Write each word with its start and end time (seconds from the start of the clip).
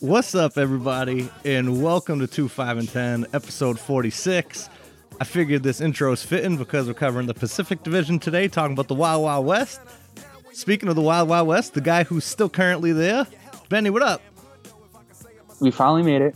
What's 0.00 0.34
up, 0.34 0.56
everybody, 0.56 1.28
and 1.44 1.82
welcome 1.82 2.20
to 2.20 2.26
2, 2.26 2.48
5, 2.48 2.78
and 2.78 2.88
10, 2.88 3.26
episode 3.34 3.78
46. 3.78 4.70
I 5.20 5.24
figured 5.24 5.62
this 5.62 5.82
intro 5.82 6.10
is 6.12 6.22
fitting 6.22 6.56
because 6.56 6.86
we're 6.86 6.94
covering 6.94 7.26
the 7.26 7.34
Pacific 7.34 7.82
Division 7.82 8.18
today, 8.18 8.48
talking 8.48 8.72
about 8.72 8.88
the 8.88 8.94
Wild 8.94 9.22
Wild 9.24 9.44
West. 9.44 9.82
Speaking 10.52 10.88
of 10.88 10.94
the 10.94 11.02
Wild 11.02 11.28
Wild 11.28 11.48
West, 11.48 11.74
the 11.74 11.82
guy 11.82 12.04
who's 12.04 12.24
still 12.24 12.48
currently 12.48 12.92
there, 12.92 13.26
Benny, 13.68 13.90
what 13.90 14.02
up? 14.02 14.22
We 15.60 15.70
finally 15.70 16.02
made 16.02 16.22
it. 16.22 16.34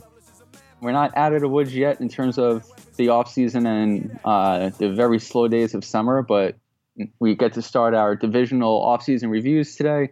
We're 0.82 0.92
not 0.92 1.16
out 1.16 1.32
of 1.32 1.40
the 1.40 1.48
woods 1.48 1.74
yet 1.74 2.02
in 2.02 2.10
terms 2.10 2.36
of 2.36 2.70
the 2.96 3.08
off 3.08 3.32
season 3.32 3.64
and 3.66 4.20
uh, 4.26 4.68
the 4.76 4.92
very 4.92 5.20
slow 5.20 5.48
days 5.48 5.72
of 5.72 5.86
summer, 5.86 6.20
but 6.20 6.56
we 7.18 7.34
get 7.34 7.52
to 7.54 7.62
start 7.62 7.94
our 7.94 8.16
divisional 8.16 8.80
off 8.82 9.02
season 9.02 9.30
reviews 9.30 9.76
today. 9.76 10.10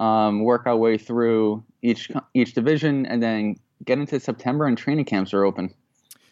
Um, 0.00 0.44
work 0.44 0.66
our 0.66 0.76
way 0.76 0.96
through 0.96 1.64
each 1.82 2.10
each 2.34 2.54
division, 2.54 3.06
and 3.06 3.22
then 3.22 3.56
get 3.84 3.98
into 3.98 4.20
September 4.20 4.66
and 4.66 4.78
training 4.78 5.04
camps 5.04 5.34
are 5.34 5.44
open. 5.44 5.74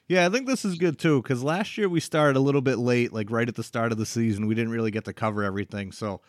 Yeah, 0.08 0.24
I 0.24 0.28
think 0.28 0.46
this 0.46 0.64
is 0.64 0.76
good 0.76 0.98
too 0.98 1.20
because 1.20 1.42
last 1.42 1.76
year 1.76 1.88
we 1.88 1.98
started 1.98 2.38
a 2.38 2.40
little 2.40 2.60
bit 2.60 2.78
late, 2.78 3.12
like 3.12 3.30
right 3.30 3.48
at 3.48 3.56
the 3.56 3.64
start 3.64 3.90
of 3.90 3.98
the 3.98 4.06
season. 4.06 4.46
We 4.46 4.54
didn't 4.54 4.70
really 4.70 4.92
get 4.92 5.04
to 5.06 5.12
cover 5.12 5.42
everything, 5.42 5.90
so 5.92 6.20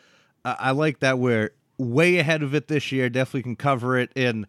I, 0.44 0.56
I 0.60 0.72
like 0.72 1.00
that 1.00 1.20
we're 1.20 1.52
way 1.78 2.18
ahead 2.18 2.42
of 2.42 2.56
it 2.56 2.68
this 2.68 2.92
year. 2.92 3.08
Definitely 3.10 3.44
can 3.44 3.56
cover 3.56 3.98
it 3.98 4.12
and 4.16 4.48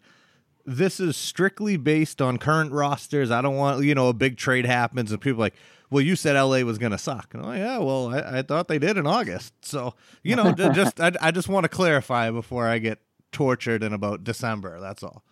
this 0.65 0.99
is 0.99 1.17
strictly 1.17 1.77
based 1.77 2.21
on 2.21 2.37
current 2.37 2.71
rosters. 2.71 3.31
I 3.31 3.41
don't 3.41 3.55
want 3.55 3.83
you 3.83 3.95
know 3.95 4.09
a 4.09 4.13
big 4.13 4.37
trade 4.37 4.65
happens 4.65 5.11
and 5.11 5.19
people 5.19 5.39
like, 5.39 5.55
well, 5.91 6.01
you 6.01 6.15
said 6.15 6.39
LA 6.39 6.59
was 6.59 6.77
going 6.77 6.91
to 6.91 6.97
suck. 6.97 7.33
And, 7.33 7.45
oh 7.45 7.51
yeah, 7.51 7.77
well, 7.79 8.13
I, 8.13 8.39
I, 8.39 8.41
thought 8.41 8.67
they 8.67 8.79
did 8.79 8.97
in 8.97 9.07
August. 9.07 9.53
So 9.61 9.95
you 10.23 10.35
know, 10.35 10.51
just 10.53 10.99
I, 10.99 11.11
I 11.21 11.31
just 11.31 11.49
want 11.49 11.63
to 11.63 11.69
clarify 11.69 12.31
before 12.31 12.67
I 12.67 12.79
get 12.79 12.99
tortured 13.31 13.83
in 13.83 13.93
about 13.93 14.23
December. 14.23 14.79
That's 14.79 15.03
all. 15.03 15.23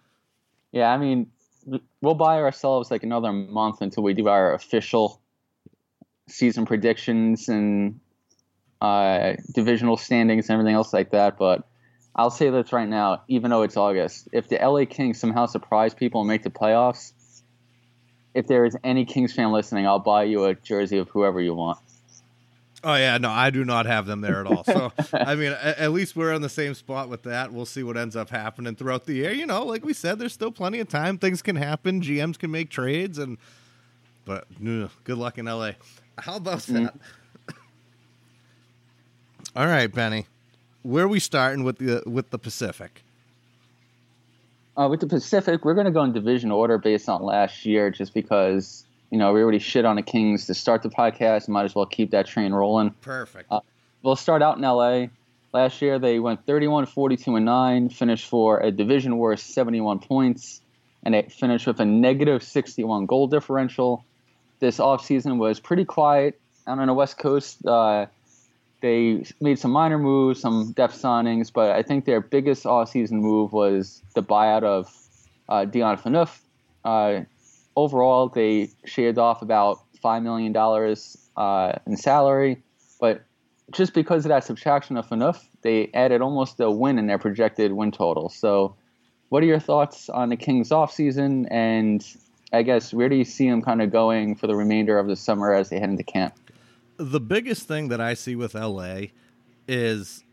Yeah, 0.72 0.91
I 0.91 0.97
mean, 0.97 1.31
we'll 2.02 2.16
buy 2.16 2.41
ourselves 2.41 2.91
like 2.91 3.03
another 3.03 3.31
month 3.31 3.81
until 3.81 4.03
we 4.03 4.13
do 4.13 4.28
our 4.28 4.53
official 4.53 5.22
season 6.28 6.66
predictions 6.66 7.47
and 7.47 8.00
uh, 8.81 9.33
divisional 9.53 9.97
standings 9.97 10.50
and 10.50 10.55
everything 10.55 10.75
else 10.75 10.94
like 10.94 11.11
that. 11.11 11.38
But 11.38 11.67
I'll 12.16 12.30
say 12.30 12.50
this 12.50 12.73
right 12.73 12.88
now, 12.88 13.23
even 13.28 13.52
though 13.52 13.63
it's 13.63 13.78
August, 13.78 14.28
if 14.33 14.50
the 14.50 14.58
LA 14.58 14.85
Kings 14.85 15.19
somehow 15.19 15.45
surprise 15.45 15.94
people 15.94 16.22
and 16.22 16.28
make 16.28 16.44
the 16.44 16.50
playoffs, 16.50 17.13
if 18.38 18.47
there 18.47 18.66
is 18.66 18.77
any 18.83 19.05
Kings 19.05 19.33
fan 19.33 19.52
listening, 19.52 19.88
I'll 19.88 19.99
buy 19.99 20.23
you 20.23 20.45
a 20.45 20.55
jersey 20.55 20.97
of 20.97 21.09
whoever 21.09 21.41
you 21.41 21.55
want. 21.55 21.80
Oh 22.83 22.95
yeah, 22.95 23.17
no, 23.17 23.29
I 23.29 23.49
do 23.49 23.66
not 23.66 23.88
have 23.88 24.05
them 24.05 24.21
there 24.21 24.39
at 24.39 24.45
all. 24.45 24.63
So 24.63 24.94
I 25.13 25.35
mean, 25.35 25.52
at, 25.52 25.79
at, 25.79 25.91
least 25.91 26.16
we're 26.16 26.33
on 26.33 26.41
the 26.41 26.49
same 26.49 26.75
spot 26.75 27.09
with 27.09 27.23
that. 27.23 27.52
We'll 27.52 27.66
see 27.66 27.81
what 27.81 27.97
ends 27.97 28.16
up 28.16 28.29
happening 28.29 28.75
throughout 28.75 29.05
the 29.05 29.13
year. 29.13 29.31
You 29.31 29.47
know, 29.47 29.66
like 29.66 29.83
we 29.83 29.94
said, 29.94 30.19
there's 30.19 30.33
still 30.33 30.52
plenty 30.52 30.79
of 30.79 30.88
time. 30.88 31.17
Things 31.17 31.41
can 31.41 31.55
happen. 31.55 32.02
GMs 32.02 32.38
can 32.38 32.52
make 32.52 32.69
trades, 32.69 33.17
and 33.17 33.38
but 34.25 34.45
ugh, 34.66 34.91
good 35.03 35.17
luck 35.17 35.39
in 35.39 35.45
LA. 35.45 35.72
How 36.19 36.35
about 36.35 36.59
mm. 36.59 36.83
that? 36.83 37.56
all 39.56 39.67
right, 39.67 39.91
Benny 39.91 40.28
where 40.88 41.03
are 41.03 41.09
we 41.09 41.19
starting 41.19 41.63
with 41.63 41.78
the 41.79 42.01
with 42.06 42.29
the 42.29 42.39
Pacific? 42.39 43.03
Uh, 44.77 44.88
with 44.88 44.99
the 44.99 45.07
Pacific, 45.07 45.65
we're 45.65 45.73
going 45.73 45.85
to 45.85 45.91
go 45.91 46.03
in 46.03 46.13
division 46.13 46.51
order 46.51 46.77
based 46.77 47.09
on 47.09 47.23
last 47.23 47.65
year, 47.65 47.89
just 47.89 48.13
because 48.13 48.85
you 49.09 49.17
know 49.17 49.33
we 49.33 49.41
already 49.41 49.59
shit 49.59 49.85
on 49.85 49.95
the 49.95 50.03
Kings 50.03 50.45
to 50.45 50.53
start 50.53 50.83
the 50.83 50.89
podcast. 50.89 51.47
Might 51.47 51.65
as 51.65 51.73
well 51.73 51.88
keep 51.88 52.11
that 52.11 52.27
train 52.27 52.53
rolling. 52.53 52.91
Perfect. 53.01 53.51
Uh, 53.51 53.61
we'll 54.03 54.15
start 54.15 54.43
out 54.43 54.57
in 54.57 54.61
LA. 54.63 55.07
Last 55.51 55.81
year 55.81 55.97
they 55.97 56.19
went 56.19 56.45
31, 56.45 56.85
42, 56.85 57.35
and 57.35 57.45
nine, 57.45 57.89
finished 57.89 58.29
for 58.29 58.59
a 58.59 58.69
division 58.69 59.17
worst 59.17 59.53
71 59.55 59.99
points, 59.99 60.61
and 61.03 61.15
they 61.15 61.23
finished 61.23 61.65
with 61.65 61.79
a 61.79 61.85
negative 61.85 62.44
61 62.44 63.07
goal 63.07 63.27
differential. 63.27 64.05
This 64.59 64.77
offseason 64.77 65.38
was 65.38 65.59
pretty 65.59 65.85
quiet 65.85 66.39
out 66.67 66.77
on 66.77 66.85
the 66.88 66.94
West 66.94 67.17
Coast. 67.17 67.65
Uh, 67.65 68.05
they 68.81 69.23
made 69.41 69.57
some 69.59 69.71
minor 69.71 69.97
moves, 69.97 70.39
some 70.39 70.71
depth 70.73 71.01
signings, 71.01 71.51
but 71.51 71.71
I 71.71 71.81
think 71.81 72.05
their 72.05 72.21
biggest 72.21 72.65
off-season 72.65 73.19
move 73.21 73.53
was 73.53 74.01
the 74.13 74.21
buyout 74.21 74.63
of 74.63 74.93
uh, 75.49 75.65
Dion 75.65 75.97
Phaneuf. 75.97 76.39
Uh, 76.85 77.21
overall, 77.75 78.29
they 78.29 78.69
shaved 78.85 79.17
off 79.17 79.41
about 79.41 79.79
five 80.01 80.21
million 80.23 80.53
dollars 80.53 81.17
uh, 81.35 81.73
in 81.85 81.97
salary, 81.97 82.61
but 82.99 83.23
just 83.71 83.93
because 83.93 84.25
of 84.25 84.29
that 84.29 84.43
subtraction 84.43 84.95
of 84.95 85.07
Phaneuf, 85.07 85.44
they 85.61 85.89
added 85.94 86.21
almost 86.21 86.59
a 86.59 86.71
win 86.71 86.97
in 86.97 87.07
their 87.07 87.17
projected 87.17 87.73
win 87.73 87.91
total. 87.91 88.29
So, 88.29 88.75
what 89.29 89.44
are 89.44 89.45
your 89.45 89.59
thoughts 89.59 90.07
on 90.09 90.29
the 90.29 90.38
Kings 90.38 90.69
offseason, 90.69 91.47
and 91.51 92.05
I 92.53 92.61
guess 92.61 92.94
where 92.94 93.09
do 93.09 93.15
you 93.15 93.25
see 93.25 93.49
them 93.49 93.61
kind 93.61 93.81
of 93.81 93.91
going 93.91 94.35
for 94.35 94.47
the 94.47 94.55
remainder 94.55 94.97
of 94.99 95.07
the 95.07 95.15
summer 95.15 95.53
as 95.53 95.69
they 95.69 95.79
head 95.79 95.89
into 95.89 96.03
camp? 96.03 96.33
The 96.97 97.19
biggest 97.19 97.68
thing 97.68 97.90
that 97.90 98.02
I 98.02 98.13
see 98.13 98.35
with 98.35 98.53
LA 98.53 99.08
is 99.68 100.24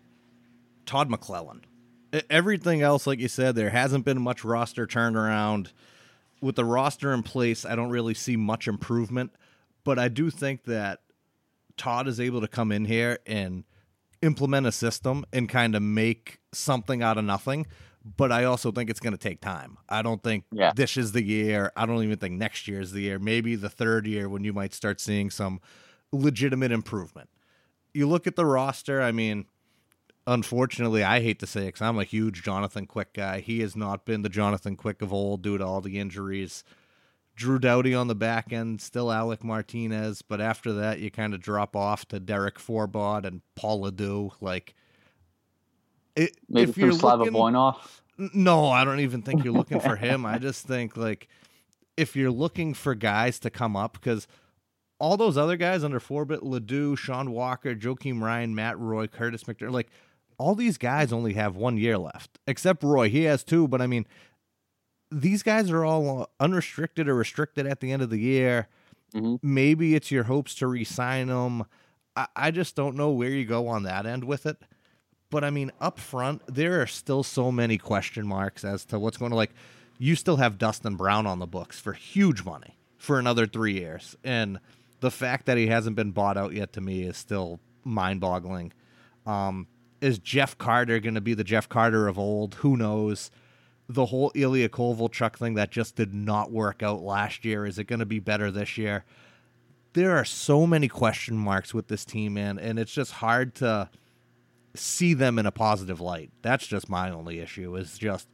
Todd 0.86 1.10
McLellan. 1.10 1.62
Everything 2.30 2.80
else, 2.80 3.06
like 3.06 3.18
you 3.18 3.28
said, 3.28 3.54
there 3.54 3.70
hasn't 3.70 4.04
been 4.04 4.20
much 4.20 4.44
roster 4.44 4.86
turnaround. 4.86 5.72
With 6.40 6.56
the 6.56 6.64
roster 6.64 7.12
in 7.12 7.22
place, 7.22 7.64
I 7.64 7.74
don't 7.74 7.90
really 7.90 8.14
see 8.14 8.36
much 8.36 8.68
improvement. 8.68 9.32
But 9.82 9.98
I 9.98 10.08
do 10.08 10.30
think 10.30 10.64
that 10.64 11.00
Todd 11.76 12.08
is 12.08 12.20
able 12.20 12.40
to 12.40 12.48
come 12.48 12.72
in 12.72 12.84
here 12.84 13.18
and 13.26 13.64
implement 14.22 14.66
a 14.66 14.72
system 14.72 15.24
and 15.32 15.48
kind 15.48 15.74
of 15.74 15.82
make 15.82 16.38
something 16.52 17.02
out 17.02 17.18
of 17.18 17.24
nothing. 17.24 17.66
But 18.16 18.32
I 18.32 18.44
also 18.44 18.70
think 18.70 18.90
it's 18.90 19.00
going 19.00 19.14
to 19.14 19.18
take 19.18 19.40
time. 19.40 19.78
I 19.88 20.02
don't 20.02 20.22
think 20.22 20.44
yeah. 20.52 20.72
this 20.74 20.96
is 20.96 21.12
the 21.12 21.22
year. 21.22 21.72
I 21.74 21.86
don't 21.86 22.02
even 22.02 22.18
think 22.18 22.34
next 22.34 22.68
year 22.68 22.80
is 22.80 22.92
the 22.92 23.00
year. 23.00 23.18
Maybe 23.18 23.56
the 23.56 23.70
third 23.70 24.06
year 24.06 24.28
when 24.28 24.44
you 24.44 24.52
might 24.52 24.74
start 24.74 25.00
seeing 25.00 25.30
some 25.30 25.60
legitimate 26.14 26.72
improvement. 26.72 27.28
You 27.92 28.08
look 28.08 28.26
at 28.26 28.36
the 28.36 28.46
roster, 28.46 29.00
I 29.00 29.12
mean, 29.12 29.46
unfortunately, 30.26 31.04
I 31.04 31.20
hate 31.20 31.38
to 31.40 31.46
say 31.46 31.62
it 31.62 31.66
because 31.66 31.82
I'm 31.82 31.98
a 31.98 32.04
huge 32.04 32.42
Jonathan 32.42 32.86
Quick 32.86 33.12
guy. 33.14 33.40
He 33.40 33.60
has 33.60 33.76
not 33.76 34.04
been 34.04 34.22
the 34.22 34.28
Jonathan 34.28 34.76
Quick 34.76 35.02
of 35.02 35.12
old 35.12 35.42
due 35.42 35.58
to 35.58 35.64
all 35.64 35.80
the 35.80 35.98
injuries. 35.98 36.64
Drew 37.36 37.58
Doughty 37.58 37.94
on 37.94 38.06
the 38.06 38.14
back 38.14 38.52
end, 38.52 38.80
still 38.80 39.10
Alec 39.10 39.42
Martinez, 39.42 40.22
but 40.22 40.40
after 40.40 40.72
that, 40.74 41.00
you 41.00 41.10
kind 41.10 41.34
of 41.34 41.40
drop 41.40 41.74
off 41.74 42.06
to 42.08 42.20
Derek 42.20 42.58
Forbort 42.58 43.24
and 43.24 43.42
Paul 43.56 43.82
LaDue. 43.82 44.30
Like, 44.40 44.74
it, 46.14 46.36
maybe 46.48 46.70
if 46.70 46.78
you're 46.78 46.92
Slava 46.92 47.24
Voinov. 47.24 47.76
No, 48.16 48.66
I 48.68 48.84
don't 48.84 49.00
even 49.00 49.22
think 49.22 49.42
you're 49.42 49.52
looking 49.52 49.80
for 49.80 49.96
him. 49.96 50.24
I 50.24 50.38
just 50.38 50.64
think 50.66 50.96
like 50.96 51.28
if 51.96 52.14
you're 52.14 52.30
looking 52.30 52.74
for 52.74 52.94
guys 52.94 53.38
to 53.40 53.50
come 53.50 53.76
up 53.76 53.94
because 53.94 54.28
all 55.04 55.18
those 55.18 55.36
other 55.36 55.58
guys 55.58 55.84
under 55.84 56.00
Forbort, 56.00 56.40
LaDue, 56.40 56.96
Sean 56.96 57.30
Walker, 57.30 57.74
Joakim 57.74 58.22
Ryan, 58.22 58.54
Matt 58.54 58.78
Roy, 58.78 59.06
Kurtis 59.06 59.44
MacDermid, 59.44 59.70
like 59.70 59.90
all 60.38 60.54
these 60.54 60.78
guys 60.78 61.12
only 61.12 61.34
have 61.34 61.56
one 61.56 61.76
year 61.76 61.98
left, 61.98 62.38
except 62.46 62.82
Roy. 62.82 63.10
He 63.10 63.24
has 63.24 63.44
two, 63.44 63.68
but 63.68 63.82
I 63.82 63.86
mean, 63.86 64.06
these 65.10 65.42
guys 65.42 65.70
are 65.70 65.84
all 65.84 66.30
unrestricted 66.40 67.06
or 67.06 67.16
restricted 67.16 67.66
at 67.66 67.80
the 67.80 67.92
end 67.92 68.00
of 68.00 68.08
the 68.08 68.18
year. 68.18 68.66
Mm-hmm. 69.14 69.34
Maybe 69.42 69.94
it's 69.94 70.10
your 70.10 70.24
hopes 70.24 70.54
to 70.54 70.66
re-sign 70.66 71.26
them. 71.26 71.66
I, 72.16 72.26
I 72.34 72.50
just 72.50 72.74
don't 72.74 72.96
know 72.96 73.10
where 73.10 73.28
you 73.28 73.44
go 73.44 73.68
on 73.68 73.82
that 73.82 74.06
end 74.06 74.24
with 74.24 74.46
it. 74.46 74.56
But 75.28 75.44
I 75.44 75.50
mean, 75.50 75.70
up 75.82 76.00
front, 76.00 76.40
there 76.48 76.80
are 76.80 76.86
still 76.86 77.22
so 77.22 77.52
many 77.52 77.76
question 77.76 78.26
marks 78.26 78.64
as 78.64 78.86
to 78.86 78.98
what's 78.98 79.18
going 79.18 79.32
to 79.32 79.36
like. 79.36 79.52
You 79.98 80.16
still 80.16 80.36
have 80.38 80.56
Dustin 80.56 80.96
Brown 80.96 81.26
on 81.26 81.40
the 81.40 81.46
books 81.46 81.78
for 81.78 81.92
huge 81.92 82.42
money 82.42 82.78
for 82.96 83.18
another 83.18 83.46
three 83.46 83.74
years, 83.74 84.16
and 84.24 84.58
the 85.04 85.10
fact 85.10 85.44
that 85.44 85.58
he 85.58 85.66
hasn't 85.66 85.96
been 85.96 86.12
bought 86.12 86.38
out 86.38 86.54
yet 86.54 86.72
to 86.72 86.80
me 86.80 87.02
is 87.02 87.18
still 87.18 87.60
mind 87.84 88.22
boggling. 88.22 88.72
Um, 89.26 89.66
is 90.00 90.18
Jeff 90.18 90.56
Carter 90.56 90.98
going 90.98 91.14
to 91.14 91.20
be 91.20 91.34
the 91.34 91.44
Jeff 91.44 91.68
Carter 91.68 92.08
of 92.08 92.18
old? 92.18 92.54
Who 92.54 92.74
knows? 92.74 93.30
The 93.86 94.06
whole 94.06 94.32
Ilya 94.34 94.70
Kovalchuk 94.70 95.36
thing 95.36 95.54
that 95.54 95.70
just 95.70 95.94
did 95.94 96.14
not 96.14 96.50
work 96.50 96.82
out 96.82 97.02
last 97.02 97.44
year. 97.44 97.66
Is 97.66 97.78
it 97.78 97.84
going 97.84 97.98
to 97.98 98.06
be 98.06 98.18
better 98.18 98.50
this 98.50 98.78
year? 98.78 99.04
There 99.92 100.16
are 100.16 100.24
so 100.24 100.66
many 100.66 100.88
question 100.88 101.36
marks 101.36 101.74
with 101.74 101.88
this 101.88 102.06
team, 102.06 102.32
man, 102.32 102.58
and 102.58 102.78
it's 102.78 102.94
just 102.94 103.12
hard 103.12 103.54
to 103.56 103.90
see 104.74 105.12
them 105.12 105.38
in 105.38 105.44
a 105.44 105.52
positive 105.52 106.00
light. 106.00 106.30
That's 106.40 106.66
just 106.66 106.88
my 106.88 107.10
only 107.10 107.40
issue. 107.40 107.76
Is 107.76 107.98
just 107.98 108.26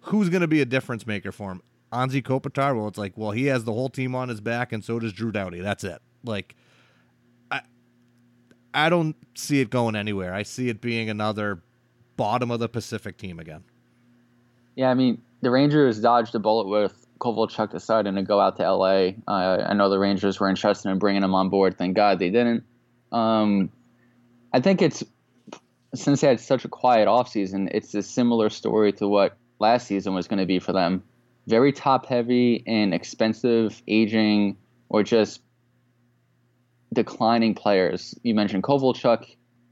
who's 0.00 0.28
going 0.28 0.42
to 0.42 0.46
be 0.46 0.60
a 0.60 0.66
difference 0.66 1.06
maker 1.06 1.32
for 1.32 1.52
him. 1.52 1.62
Anze 1.92 2.22
Kopitar, 2.22 2.76
well, 2.76 2.88
it's 2.88 2.98
like, 2.98 3.16
well, 3.16 3.30
he 3.30 3.46
has 3.46 3.64
the 3.64 3.72
whole 3.72 3.88
team 3.88 4.14
on 4.14 4.28
his 4.28 4.40
back, 4.40 4.72
and 4.72 4.84
so 4.84 4.98
does 4.98 5.12
Drew 5.12 5.32
Doughty. 5.32 5.60
That's 5.60 5.84
it. 5.84 6.00
Like, 6.24 6.54
I, 7.50 7.62
I 8.74 8.88
don't 8.88 9.16
see 9.34 9.60
it 9.60 9.70
going 9.70 9.96
anywhere. 9.96 10.34
I 10.34 10.42
see 10.42 10.68
it 10.68 10.80
being 10.80 11.08
another 11.08 11.62
bottom 12.16 12.50
of 12.50 12.60
the 12.60 12.68
Pacific 12.68 13.16
team 13.16 13.38
again. 13.38 13.64
Yeah, 14.76 14.90
I 14.90 14.94
mean, 14.94 15.22
the 15.40 15.50
Rangers 15.50 16.00
dodged 16.00 16.34
a 16.34 16.38
bullet 16.38 16.68
with 16.68 17.06
Kovalchuk 17.20 17.70
deciding 17.70 18.14
to 18.16 18.22
go 18.22 18.40
out 18.40 18.56
to 18.56 18.70
LA. 18.70 19.10
Uh, 19.26 19.64
I 19.66 19.74
know 19.74 19.88
the 19.88 19.98
Rangers 19.98 20.38
were 20.38 20.48
interested 20.48 20.90
in 20.90 20.98
bringing 20.98 21.22
him 21.22 21.34
on 21.34 21.48
board. 21.48 21.78
Thank 21.78 21.96
God 21.96 22.18
they 22.18 22.30
didn't. 22.30 22.64
Um, 23.12 23.70
I 24.52 24.60
think 24.60 24.82
it's 24.82 25.02
since 25.94 26.20
they 26.20 26.28
had 26.28 26.40
such 26.40 26.64
a 26.64 26.68
quiet 26.68 27.08
offseason, 27.08 27.70
it's 27.72 27.94
a 27.94 28.02
similar 28.02 28.50
story 28.50 28.92
to 28.92 29.08
what 29.08 29.36
last 29.58 29.86
season 29.86 30.14
was 30.14 30.28
going 30.28 30.38
to 30.38 30.46
be 30.46 30.58
for 30.58 30.72
them. 30.72 31.02
Very 31.48 31.72
top 31.72 32.04
heavy 32.04 32.62
and 32.66 32.92
expensive, 32.92 33.82
aging, 33.88 34.58
or 34.90 35.02
just 35.02 35.40
declining 36.92 37.54
players. 37.54 38.14
You 38.22 38.34
mentioned 38.34 38.64
Kovalchuk. 38.64 39.24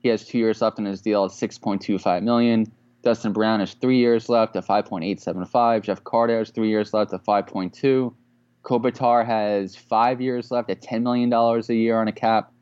He 0.03 0.09
has 0.09 0.25
two 0.25 0.39
years 0.39 0.63
left 0.63 0.79
in 0.79 0.87
his 0.87 1.03
deal 1.03 1.27
at 1.27 1.33
6.25 1.33 2.23
million. 2.23 2.73
Dustin 3.03 3.35
Brown 3.35 3.61
has 3.61 3.75
three 3.75 3.99
years 3.99 4.31
left 4.31 4.57
at 4.57 4.67
5.875. 4.67 5.83
Jeff 5.83 6.03
Carter 6.03 6.39
has 6.39 6.49
three 6.49 6.71
years 6.71 6.95
left 6.95 7.13
at 7.13 7.23
5.2. 7.23 8.15
Kopitar 8.63 9.27
has 9.27 9.77
five 9.77 10.23
years 10.23 10.51
left 10.51 10.71
at 10.71 10.81
$10 10.81 11.03
million 11.03 11.31
a 11.31 11.75
year 11.75 12.01
on 12.01 12.09
a 12.09 12.13
cap. 12.13 12.55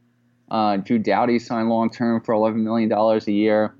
Uh, 0.51 0.77
Drew 0.79 0.99
Doughty 0.99 1.39
signed 1.39 1.69
long 1.69 1.89
term 1.89 2.21
for 2.21 2.35
$11 2.35 2.57
million 2.57 2.93
a 2.93 3.31
year. 3.31 3.77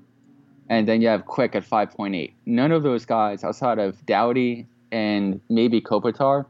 And 0.69 0.87
then 0.87 1.01
you 1.01 1.09
have 1.09 1.25
Quick 1.25 1.55
at 1.55 1.69
5.8. 1.69 2.33
None 2.45 2.71
of 2.71 2.83
those 2.83 3.05
guys 3.05 3.43
outside 3.43 3.79
of 3.79 4.03
Doughty 4.05 4.67
and 4.91 5.41
maybe 5.49 5.81
Kopitar 5.81 6.45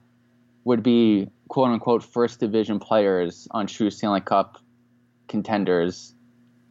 would 0.64 0.84
be 0.84 1.30
quote 1.48 1.70
unquote 1.70 2.04
first 2.04 2.40
division 2.40 2.80
players 2.80 3.48
on 3.52 3.68
true 3.68 3.90
Stanley 3.90 4.22
Cup 4.22 4.60
contenders 5.28 6.14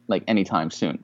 like 0.07 0.23
anytime 0.27 0.69
soon. 0.71 1.03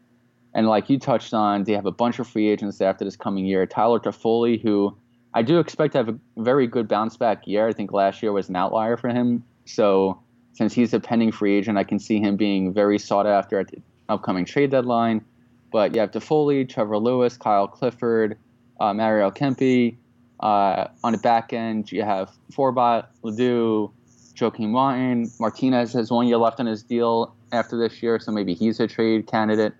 And 0.54 0.68
like 0.68 0.90
you 0.90 1.00
touched 1.00 1.34
on, 1.34 1.63
they 1.63 1.74
have 1.74 1.86
a 1.86 1.92
bunch 1.92 2.19
of 2.19 2.28
free 2.28 2.50
agents 2.50 2.81
after 2.81 3.06
this 3.06 3.16
coming 3.16 3.46
year. 3.46 3.66
Tyler 3.66 4.00
Toffoli, 4.00 4.62
who 4.62 4.96
I 5.34 5.42
do 5.42 5.60
expect 5.60 5.94
to 5.94 6.00
have 6.00 6.10
a 6.10 6.19
very 6.38 6.68
good 6.68 6.88
bounce 6.88 7.16
back 7.16 7.48
year. 7.48 7.68
I 7.68 7.74
think 7.74 7.94
last 7.94 8.22
year 8.22 8.34
was 8.34 8.50
an 8.50 8.56
outlier 8.58 8.98
for 8.98 9.08
him. 9.08 9.44
So 9.66 10.22
since 10.54 10.74
he's 10.74 10.94
a 10.94 11.00
pending 11.00 11.31
free 11.31 11.58
agent, 11.58 11.78
I 11.78 11.86
can 11.86 12.00
see 12.00 12.19
him 12.19 12.36
being 12.36 12.74
very 12.74 13.00
sought 13.00 13.28
after 13.28 13.60
at 13.60 13.69
the 13.69 13.81
upcoming 14.10 14.44
trade 14.44 14.72
deadline. 14.72 15.24
But 15.72 15.96
you 15.96 16.02
have 16.02 16.12
Toffoli, 16.12 16.68
Trevor 16.68 16.98
Lewis, 16.98 17.38
Kyle 17.38 17.68
Clifford, 17.68 18.38
uh, 18.81 18.94
Mario 18.94 19.31
Kempe. 19.31 19.96
Uh, 20.42 20.88
on 21.04 21.12
the 21.12 21.20
back 21.20 21.54
end, 21.54 21.92
you 21.92 22.04
have 22.04 22.32
Forbort, 22.52 23.06
LaDue, 23.24 23.92
Joakim 24.34 24.70
Martin. 24.70 25.32
Martinez 25.40 25.94
has 25.94 26.10
one 26.10 26.28
year 26.28 26.38
left 26.38 26.60
on 26.60 26.66
his 26.66 26.84
deal 26.84 27.36
after 27.52 27.78
this 27.78 28.02
year, 28.02 28.20
so 28.20 28.32
maybe 28.32 28.54
he's 28.54 28.80
a 28.80 28.88
trade 28.88 29.28
candidate. 29.28 29.74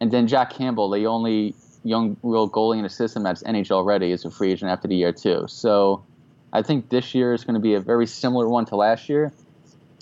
And 0.00 0.10
then 0.10 0.26
Jack 0.26 0.50
Campbell, 0.50 0.90
the 0.90 1.06
only 1.06 1.54
young 1.84 2.16
real 2.22 2.50
goalie 2.50 2.78
in 2.78 2.82
the 2.82 2.88
system 2.88 3.22
that's 3.22 3.42
NHL 3.44 3.84
ready, 3.84 4.10
is 4.10 4.24
a 4.24 4.30
free 4.30 4.52
agent 4.52 4.70
after 4.70 4.88
the 4.88 4.96
year 4.96 5.12
too. 5.12 5.44
So 5.48 6.04
I 6.52 6.62
think 6.62 6.88
this 6.88 7.14
year 7.14 7.34
is 7.34 7.44
going 7.44 7.54
to 7.54 7.60
be 7.60 7.74
a 7.74 7.80
very 7.80 8.06
similar 8.06 8.48
one 8.48 8.64
to 8.66 8.76
last 8.76 9.08
year. 9.08 9.32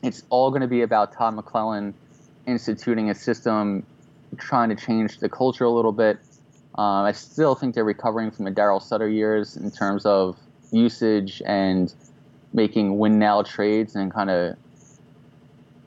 It's 0.02 0.22
all 0.30 0.50
going 0.50 0.62
to 0.62 0.68
be 0.68 0.82
about 0.82 1.12
Todd 1.12 1.36
McLellan 1.36 1.94
instituting 2.46 3.10
a 3.10 3.14
system, 3.14 3.84
trying 4.38 4.68
to 4.68 4.76
change 4.76 5.18
the 5.18 5.28
culture 5.28 5.64
a 5.64 5.70
little 5.70 5.92
bit. 5.92 6.18
Um, 6.78 7.04
I 7.06 7.12
still 7.12 7.54
think 7.54 7.74
they're 7.74 7.84
recovering 7.84 8.30
from 8.30 8.44
the 8.44 8.50
Darryl 8.50 8.82
Sutter 8.82 9.08
years 9.08 9.56
in 9.56 9.70
terms 9.70 10.04
of 10.04 10.38
usage 10.72 11.42
and 11.46 11.94
making 12.52 12.98
win 12.98 13.18
now 13.18 13.42
trades 13.42 13.94
and 13.96 14.12
kind 14.12 14.30
of 14.30 14.56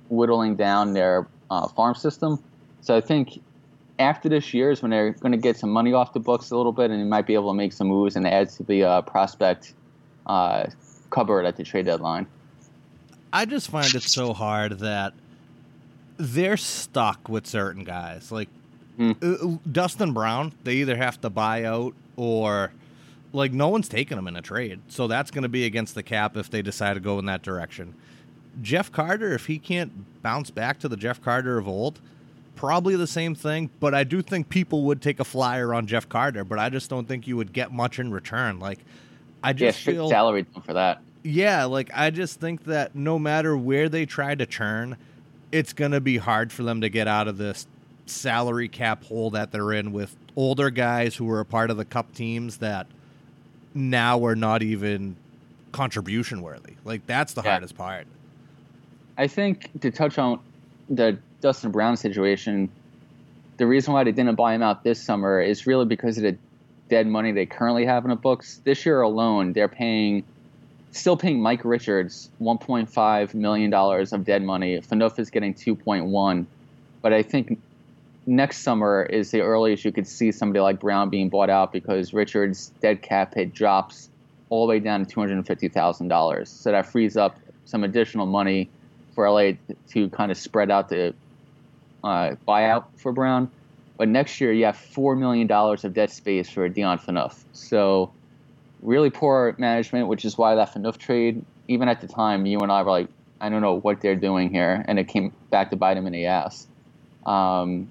whittling 0.09 0.56
down 0.56 0.94
their 0.94 1.27
uh, 1.51 1.68
farm 1.68 1.95
system. 1.95 2.44
So 2.81 2.95
I 2.95 3.01
think 3.01 3.41
after 4.00 4.30
this 4.30 4.53
year 4.53 4.71
is 4.71 4.81
when 4.81 4.91
they're 4.91 5.12
going 5.12 5.33
to 5.33 5.38
get 5.38 5.57
some 5.57 5.69
money 5.69 5.94
off 5.94 6.13
the 6.13 6.19
books 6.19 6.51
a 6.51 6.57
little 6.57 6.71
bit 6.71 6.89
and 6.89 7.00
they 7.00 7.06
might 7.06 7.27
be 7.27 7.33
able 7.33 7.51
to 7.51 7.57
make 7.57 7.74
some 7.74 7.88
moves 7.88 8.15
and 8.15 8.25
add 8.25 8.50
to 8.50 8.63
the 8.63 8.83
uh, 8.83 9.01
prospect 9.01 9.74
uh, 10.25 10.65
cupboard 11.09 11.45
at 11.45 11.57
the 11.57 11.63
trade 11.63 11.85
deadline. 11.85 12.25
I 13.31 13.45
just 13.45 13.69
find 13.69 13.94
it 13.94 14.03
so 14.03 14.33
hard 14.33 14.80
that 14.80 15.13
they're 16.18 16.57
stuck 16.57 17.30
with 17.30 17.45
certain 17.45 17.83
guys. 17.83 18.31
Like 18.31 18.50
mm. 18.99 19.59
Dustin 19.71 20.13
Brown, 20.13 20.53
they 20.63 20.75
either 20.75 20.97
have 20.97 21.19
to 21.21 21.29
buy 21.29 21.63
out 21.63 21.93
or 22.15 22.71
like 23.33 23.51
no 23.51 23.69
one's 23.69 23.87
taking 23.87 24.17
him 24.17 24.27
in 24.27 24.35
a 24.35 24.41
trade. 24.41 24.81
So 24.87 25.07
that's 25.07 25.31
going 25.31 25.43
to 25.43 25.49
be 25.49 25.65
against 25.65 25.95
the 25.95 26.03
cap 26.03 26.35
if 26.35 26.49
they 26.49 26.61
decide 26.61 26.95
to 26.95 26.99
go 26.99 27.19
in 27.19 27.25
that 27.25 27.41
direction. 27.41 27.93
Jeff 28.61 28.91
Carter, 28.91 29.33
if 29.33 29.45
he 29.45 29.57
can't 29.59 30.21
bounce 30.21 30.49
back 30.49 30.79
to 30.79 30.87
the 30.87 30.97
Jeff 30.97 31.21
Carter 31.21 31.57
of 31.57 31.67
old, 31.67 31.99
probably 32.55 32.95
the 32.95 33.07
same 33.07 33.35
thing. 33.35 33.69
But 33.79 33.93
I 33.93 34.03
do 34.03 34.21
think 34.21 34.49
people 34.49 34.83
would 34.83 35.01
take 35.01 35.19
a 35.19 35.23
flyer 35.23 35.73
on 35.73 35.87
Jeff 35.87 36.09
Carter, 36.09 36.43
but 36.43 36.59
I 36.59 36.69
just 36.69 36.89
don't 36.89 37.07
think 37.07 37.27
you 37.27 37.37
would 37.37 37.53
get 37.53 37.71
much 37.71 37.99
in 37.99 38.11
return. 38.11 38.59
Like, 38.59 38.79
I 39.43 39.53
just 39.53 39.85
yeah, 39.85 39.93
feel 39.93 40.09
salary 40.09 40.45
for 40.65 40.73
that. 40.73 41.01
Yeah, 41.23 41.65
like 41.65 41.89
I 41.93 42.09
just 42.09 42.39
think 42.39 42.65
that 42.65 42.95
no 42.95 43.19
matter 43.19 43.55
where 43.55 43.87
they 43.87 44.05
try 44.05 44.35
to 44.35 44.45
turn, 44.45 44.97
it's 45.51 45.73
going 45.73 45.91
to 45.91 46.01
be 46.01 46.17
hard 46.17 46.51
for 46.51 46.63
them 46.63 46.81
to 46.81 46.89
get 46.89 47.07
out 47.07 47.27
of 47.27 47.37
this 47.37 47.67
salary 48.09 48.67
cap 48.67 49.03
hole 49.03 49.29
that 49.31 49.51
they're 49.51 49.73
in 49.73 49.91
with 49.91 50.15
older 50.35 50.69
guys 50.69 51.15
who 51.15 51.25
were 51.25 51.39
a 51.39 51.45
part 51.45 51.69
of 51.69 51.77
the 51.77 51.85
cup 51.85 52.13
teams 52.13 52.57
that 52.57 52.88
now 53.73 54.23
are 54.25 54.35
not 54.35 54.63
even 54.63 55.15
contribution 55.71 56.41
worthy. 56.41 56.73
Like 56.83 57.06
that's 57.06 57.33
the 57.33 57.41
yeah. 57.41 57.51
hardest 57.51 57.77
part. 57.77 58.07
I 59.17 59.27
think 59.27 59.69
to 59.81 59.91
touch 59.91 60.17
on 60.17 60.39
the 60.89 61.17
Dustin 61.41 61.71
Brown 61.71 61.97
situation, 61.97 62.69
the 63.57 63.67
reason 63.67 63.94
why 63.94 64.03
they 64.03 64.11
didn't 64.11 64.35
buy 64.35 64.53
him 64.53 64.63
out 64.63 64.83
this 64.83 65.01
summer 65.01 65.41
is 65.41 65.67
really 65.67 65.85
because 65.85 66.17
of 66.17 66.23
the 66.23 66.38
dead 66.89 67.07
money 67.07 67.31
they 67.31 67.45
currently 67.45 67.85
have 67.85 68.03
in 68.06 68.09
the 68.09 68.15
books. 68.15 68.61
This 68.63 68.85
year 68.85 69.01
alone, 69.01 69.53
they're 69.53 69.67
paying, 69.67 70.23
still 70.91 71.17
paying 71.17 71.41
Mike 71.41 71.65
Richards 71.65 72.29
$1.5 72.41 73.33
million 73.33 73.73
of 73.73 74.25
dead 74.25 74.44
money. 74.44 74.77
Phaneuf 74.79 75.19
is 75.19 75.29
getting 75.29 75.53
2.1. 75.53 76.45
But 77.01 77.13
I 77.13 77.21
think 77.21 77.59
next 78.29 78.59
summer 78.59 79.03
is 79.03 79.31
the 79.31 79.41
earliest 79.41 79.83
you 79.83 79.91
could 79.91 80.07
see 80.07 80.31
somebody 80.31 80.59
like 80.59 80.79
Brown 80.79 81.09
being 81.09 81.29
bought 81.29 81.49
out 81.49 81.73
because 81.73 82.13
Richards' 82.13 82.71
dead 82.79 83.01
cap 83.01 83.33
hit 83.33 83.54
drops 83.54 84.09
all 84.49 84.65
the 84.65 84.69
way 84.69 84.80
down 84.80 85.06
to 85.06 85.15
$250,000. 85.15 86.47
So 86.47 86.71
that 86.71 86.85
frees 86.85 87.18
up 87.18 87.37
some 87.65 87.83
additional 87.83 88.27
money 88.27 88.69
for 89.15 89.30
LA 89.30 89.54
to 89.89 90.09
kind 90.09 90.31
of 90.31 90.37
spread 90.37 90.69
out 90.71 90.89
the 90.89 91.13
uh, 92.04 92.35
buyout 92.47 92.85
for 92.97 93.11
Brown. 93.11 93.49
But 93.97 94.07
next 94.07 94.39
year, 94.39 94.54
you 94.54 94.65
have 94.65 94.77
$4 94.77 95.18
million 95.18 95.51
of 95.51 95.94
debt 95.94 96.11
space 96.11 96.49
for 96.49 96.69
Dion 96.69 96.99
Phaneuf. 96.99 97.35
So, 97.51 98.11
really 98.81 99.09
poor 99.09 99.56
management, 99.57 100.07
which 100.07 100.23
is 100.23 100.37
why 100.37 100.56
that 100.56 100.73
Phaneuf 100.73 100.97
trade, 100.97 101.44
even 101.68 101.89
at 101.89 101.99
the 101.99 102.07
time, 102.07 102.45
you 102.45 102.59
and 102.59 102.71
I 102.71 102.81
were 102.83 102.92
like, 102.92 103.07
I 103.42 103.49
don't 103.49 103.61
know 103.61 103.80
what 103.80 103.99
they're 103.99 104.15
doing 104.15 104.51
here. 104.51 104.85
And 104.87 104.99
it 104.99 105.09
came 105.09 105.33
back 105.49 105.71
to 105.71 105.75
bite 105.75 105.97
him 105.97 106.07
in 106.07 106.13
the 106.13 106.27
ass. 106.27 106.65
Um, 107.25 107.89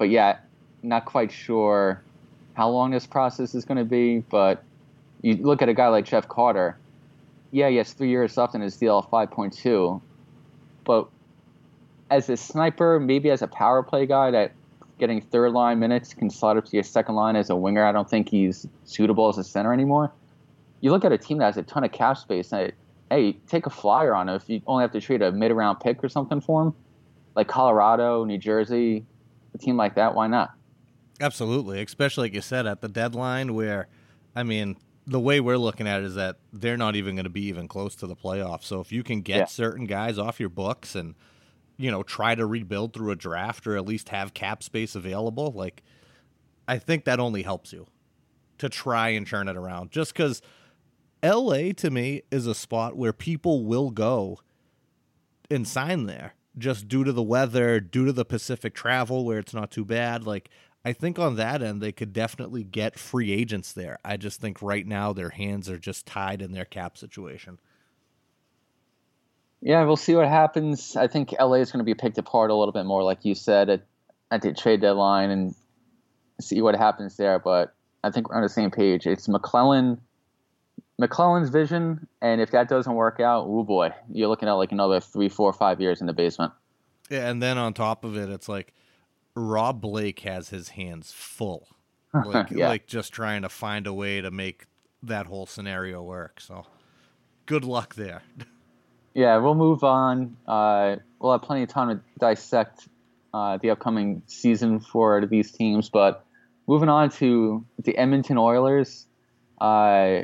but 0.00 0.08
yeah, 0.08 0.38
not 0.82 1.04
quite 1.04 1.30
sure 1.30 2.02
how 2.54 2.70
long 2.70 2.90
this 2.90 3.06
process 3.06 3.54
is 3.54 3.66
going 3.66 3.76
to 3.76 3.84
be. 3.84 4.20
But 4.30 4.64
you 5.20 5.36
look 5.36 5.60
at 5.60 5.68
a 5.68 5.74
guy 5.74 5.88
like 5.88 6.06
Jeff 6.06 6.26
Carter. 6.26 6.78
Yeah, 7.52 7.68
has 7.68 7.92
three 7.92 8.08
years 8.08 8.34
left 8.38 8.54
in 8.54 8.62
his 8.62 8.78
deal, 8.78 9.06
5.2. 9.12 10.00
But 10.84 11.06
as 12.10 12.30
a 12.30 12.38
sniper, 12.38 12.98
maybe 12.98 13.30
as 13.30 13.42
a 13.42 13.46
power 13.46 13.82
play 13.82 14.06
guy 14.06 14.30
that 14.30 14.52
getting 14.98 15.20
third 15.20 15.52
line 15.52 15.78
minutes 15.78 16.14
can 16.14 16.30
slot 16.30 16.56
up 16.56 16.64
to 16.64 16.76
your 16.76 16.82
second 16.82 17.14
line 17.14 17.36
as 17.36 17.50
a 17.50 17.56
winger. 17.56 17.84
I 17.84 17.92
don't 17.92 18.08
think 18.08 18.30
he's 18.30 18.66
suitable 18.84 19.28
as 19.28 19.36
a 19.36 19.44
center 19.44 19.70
anymore. 19.70 20.10
You 20.80 20.92
look 20.92 21.04
at 21.04 21.12
a 21.12 21.18
team 21.18 21.38
that 21.38 21.44
has 21.44 21.58
a 21.58 21.62
ton 21.62 21.84
of 21.84 21.92
cap 21.92 22.16
space, 22.16 22.54
and 22.54 22.72
hey, 23.10 23.34
take 23.48 23.66
a 23.66 23.70
flyer 23.70 24.14
on 24.14 24.30
it 24.30 24.36
if 24.36 24.48
you 24.48 24.62
only 24.66 24.80
have 24.80 24.92
to 24.92 25.00
trade 25.02 25.20
a 25.20 25.30
mid 25.30 25.52
round 25.52 25.80
pick 25.80 26.02
or 26.02 26.08
something 26.08 26.40
for 26.40 26.62
him, 26.62 26.74
like 27.34 27.48
Colorado, 27.48 28.24
New 28.24 28.38
Jersey, 28.38 29.04
a 29.54 29.58
team 29.58 29.76
like 29.76 29.94
that. 29.96 30.14
Why 30.14 30.26
not? 30.26 30.52
Absolutely, 31.20 31.82
especially 31.82 32.26
like 32.26 32.34
you 32.34 32.40
said 32.40 32.66
at 32.66 32.80
the 32.80 32.88
deadline, 32.88 33.54
where 33.54 33.88
I 34.34 34.42
mean, 34.42 34.76
the 35.06 35.20
way 35.20 35.40
we're 35.40 35.58
looking 35.58 35.86
at 35.86 36.00
it 36.00 36.06
is 36.06 36.14
that 36.14 36.36
they're 36.52 36.76
not 36.76 36.96
even 36.96 37.14
going 37.14 37.24
to 37.24 37.30
be 37.30 37.46
even 37.46 37.68
close 37.68 37.94
to 37.96 38.06
the 38.06 38.16
playoffs. 38.16 38.64
So 38.64 38.80
if 38.80 38.90
you 38.92 39.02
can 39.02 39.20
get 39.20 39.36
yeah. 39.36 39.44
certain 39.46 39.86
guys 39.86 40.18
off 40.18 40.40
your 40.40 40.48
books 40.48 40.94
and 40.94 41.14
you 41.80 41.90
know, 41.90 42.02
try 42.02 42.34
to 42.34 42.44
rebuild 42.44 42.92
through 42.92 43.10
a 43.10 43.16
draft 43.16 43.66
or 43.66 43.74
at 43.74 43.86
least 43.86 44.10
have 44.10 44.34
cap 44.34 44.62
space 44.62 44.94
available, 44.94 45.50
like 45.52 45.82
I 46.68 46.78
think 46.78 47.06
that 47.06 47.18
only 47.18 47.42
helps 47.42 47.72
you 47.72 47.86
to 48.58 48.68
try 48.68 49.08
and 49.08 49.26
turn 49.26 49.48
it 49.48 49.56
around. 49.56 49.90
Just 49.90 50.12
because 50.12 50.42
LA 51.24 51.72
to 51.78 51.90
me 51.90 52.20
is 52.30 52.46
a 52.46 52.54
spot 52.54 52.96
where 52.96 53.14
people 53.14 53.64
will 53.64 53.90
go 53.90 54.40
and 55.50 55.66
sign 55.66 56.04
there 56.04 56.34
just 56.60 56.88
due 56.88 57.04
to 57.04 57.12
the 57.12 57.22
weather, 57.22 57.80
due 57.80 58.06
to 58.06 58.12
the 58.12 58.24
Pacific 58.24 58.74
travel 58.74 59.24
where 59.24 59.38
it's 59.38 59.54
not 59.54 59.70
too 59.70 59.84
bad. 59.84 60.26
Like 60.26 60.50
I 60.84 60.92
think 60.92 61.18
on 61.18 61.36
that 61.36 61.62
end 61.62 61.80
they 61.80 61.92
could 61.92 62.12
definitely 62.12 62.64
get 62.64 62.98
free 62.98 63.32
agents 63.32 63.72
there. 63.72 63.98
I 64.04 64.16
just 64.16 64.40
think 64.40 64.62
right 64.62 64.86
now 64.86 65.12
their 65.12 65.30
hands 65.30 65.68
are 65.68 65.78
just 65.78 66.06
tied 66.06 66.42
in 66.42 66.52
their 66.52 66.64
cap 66.64 66.96
situation 66.96 67.58
yeah, 69.60 69.84
we'll 69.84 69.96
see 69.96 70.14
what 70.14 70.28
happens. 70.28 70.96
I 70.96 71.06
think 71.06 71.34
LA 71.38 71.54
is 71.54 71.70
going 71.70 71.84
to 71.84 71.84
be 71.84 71.94
picked 71.94 72.18
apart 72.18 72.50
a 72.50 72.54
little 72.54 72.72
bit 72.72 72.86
more, 72.86 73.02
like 73.02 73.24
you 73.24 73.34
said, 73.34 73.68
at, 73.68 73.82
at 74.30 74.42
the 74.42 74.54
trade 74.54 74.80
deadline 74.80 75.30
and 75.30 75.54
see 76.40 76.62
what 76.62 76.74
happens 76.74 77.16
there. 77.16 77.38
But 77.38 77.74
I 78.02 78.10
think 78.10 78.30
we're 78.30 78.36
on 78.36 78.42
the 78.42 78.48
same 78.48 78.70
page. 78.70 79.06
It's 79.06 79.28
McLellan, 79.28 79.98
McLellan's 81.00 81.48
vision, 81.48 82.06
and 82.20 82.40
if 82.40 82.50
that 82.50 82.68
doesn't 82.68 82.94
work 82.94 83.20
out, 83.20 83.46
oh 83.48 83.64
boy, 83.64 83.90
you're 84.12 84.28
looking 84.28 84.48
at 84.48 84.52
like 84.52 84.72
another 84.72 85.00
three, 85.00 85.28
four, 85.28 85.52
five 85.52 85.80
years 85.80 86.00
in 86.00 86.06
the 86.06 86.12
basement. 86.12 86.52
Yeah, 87.08 87.28
and 87.28 87.42
then 87.42 87.56
on 87.58 87.72
top 87.72 88.04
of 88.04 88.16
it, 88.16 88.28
it's 88.28 88.48
like 88.48 88.74
Rob 89.34 89.80
Blake 89.80 90.20
has 90.20 90.50
his 90.50 90.70
hands 90.70 91.12
full. 91.12 91.68
Like, 92.12 92.50
Yeah. 92.50 92.68
like 92.68 92.86
just 92.88 93.12
trying 93.12 93.42
to 93.42 93.48
find 93.48 93.86
a 93.86 93.94
way 93.94 94.20
to 94.20 94.32
make 94.32 94.66
that 95.04 95.26
whole 95.26 95.46
scenario 95.46 96.02
work. 96.02 96.40
So 96.40 96.66
good 97.46 97.64
luck 97.64 97.94
there. 97.94 98.22
Yeah, 99.12 99.38
we'll 99.38 99.56
move 99.56 99.82
on. 99.82 100.36
Uh, 100.46 100.94
we'll 101.18 101.32
have 101.32 101.42
plenty 101.42 101.64
of 101.64 101.68
time 101.68 101.88
to 101.88 102.00
dissect 102.20 102.86
uh, 103.34 103.56
the 103.60 103.70
upcoming 103.70 104.22
season 104.26 104.78
for 104.78 105.26
these 105.26 105.50
teams. 105.50 105.88
But 105.90 106.24
moving 106.68 106.88
on 106.88 107.10
to 107.18 107.64
the 107.82 107.96
Edmonton 107.98 108.38
Oilers, 108.38 109.08
uh, 109.60 110.20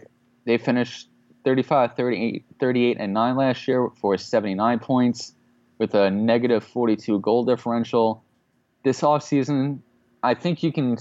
they 0.47 0.57
finished 0.57 1.09
35, 1.45 1.95
38, 1.95 2.45
38, 2.59 2.97
and 2.99 3.12
9 3.12 3.37
last 3.37 3.69
year 3.69 3.91
for 4.00 4.17
79 4.17 4.79
points 4.79 5.35
with 5.79 5.95
a 5.95 6.11
negative 6.11 6.65
42 6.65 7.21
goal 7.21 7.45
differential. 7.45 8.25
This 8.83 9.03
offseason, 9.03 9.81
I 10.23 10.33
think 10.35 10.62
you 10.62 10.73
can 10.73 10.97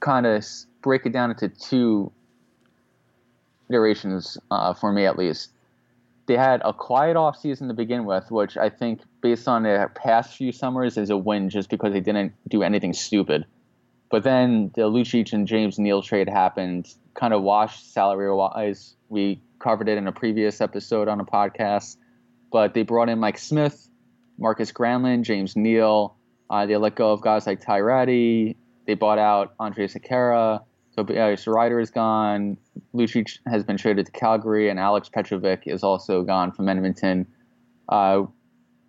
kind 0.00 0.26
of 0.26 0.44
break 0.82 1.06
it 1.06 1.12
down 1.12 1.30
into 1.30 1.48
two 1.48 2.10
iterations 3.68 4.36
uh, 4.50 4.74
for 4.74 4.92
me 4.92 5.06
at 5.06 5.16
least 5.16 5.50
they 6.30 6.36
had 6.36 6.62
a 6.64 6.72
quiet 6.72 7.16
offseason 7.16 7.66
to 7.66 7.74
begin 7.74 8.04
with, 8.04 8.30
which 8.30 8.56
I 8.56 8.70
think, 8.70 9.00
based 9.20 9.48
on 9.48 9.64
their 9.64 9.88
past 9.88 10.36
few 10.36 10.52
summers, 10.52 10.96
is 10.96 11.10
a 11.10 11.16
win 11.16 11.50
just 11.50 11.68
because 11.68 11.92
they 11.92 11.98
didn't 11.98 12.34
do 12.46 12.62
anything 12.62 12.92
stupid. 12.92 13.46
But 14.12 14.22
then 14.22 14.70
the 14.76 14.82
Lucic 14.82 15.32
and 15.32 15.48
James 15.48 15.76
Neal 15.76 16.02
trade 16.02 16.28
happened, 16.28 16.94
kind 17.20 17.34
of 17.34 17.42
washed 17.42 17.92
salary 17.92 18.34
wise. 18.34 18.96
We 19.10 19.42
covered 19.58 19.88
it 19.88 19.98
in 19.98 20.06
a 20.06 20.12
previous 20.12 20.62
episode 20.62 21.06
on 21.06 21.20
a 21.20 21.24
podcast. 21.24 21.98
But 22.50 22.72
they 22.72 22.82
brought 22.82 23.10
in 23.10 23.18
Mike 23.18 23.38
Smith, 23.38 23.88
Markus 24.38 24.72
Granlund, 24.72 25.22
James 25.22 25.54
Neal. 25.54 26.16
Uh, 26.48 26.66
they 26.66 26.76
let 26.76 26.96
go 26.96 27.12
of 27.12 27.20
guys 27.20 27.46
like 27.46 27.60
Ty 27.60 27.80
Rattie. 27.80 28.56
They 28.86 28.94
bought 28.94 29.18
out 29.18 29.56
Andrej 29.58 29.94
Sekera. 29.94 30.62
Tobias 30.96 31.44
Rieder 31.44 31.80
is 31.80 31.90
gone. 31.90 32.56
Lucic 32.92 33.38
has 33.46 33.62
been 33.62 33.76
traded 33.76 34.06
to 34.06 34.12
Calgary, 34.12 34.68
and 34.68 34.80
Alex 34.80 35.08
Petrovic 35.08 35.62
is 35.66 35.84
also 35.84 36.22
gone 36.22 36.50
from 36.50 36.68
Edmonton. 36.68 37.26
Uh, 37.88 38.22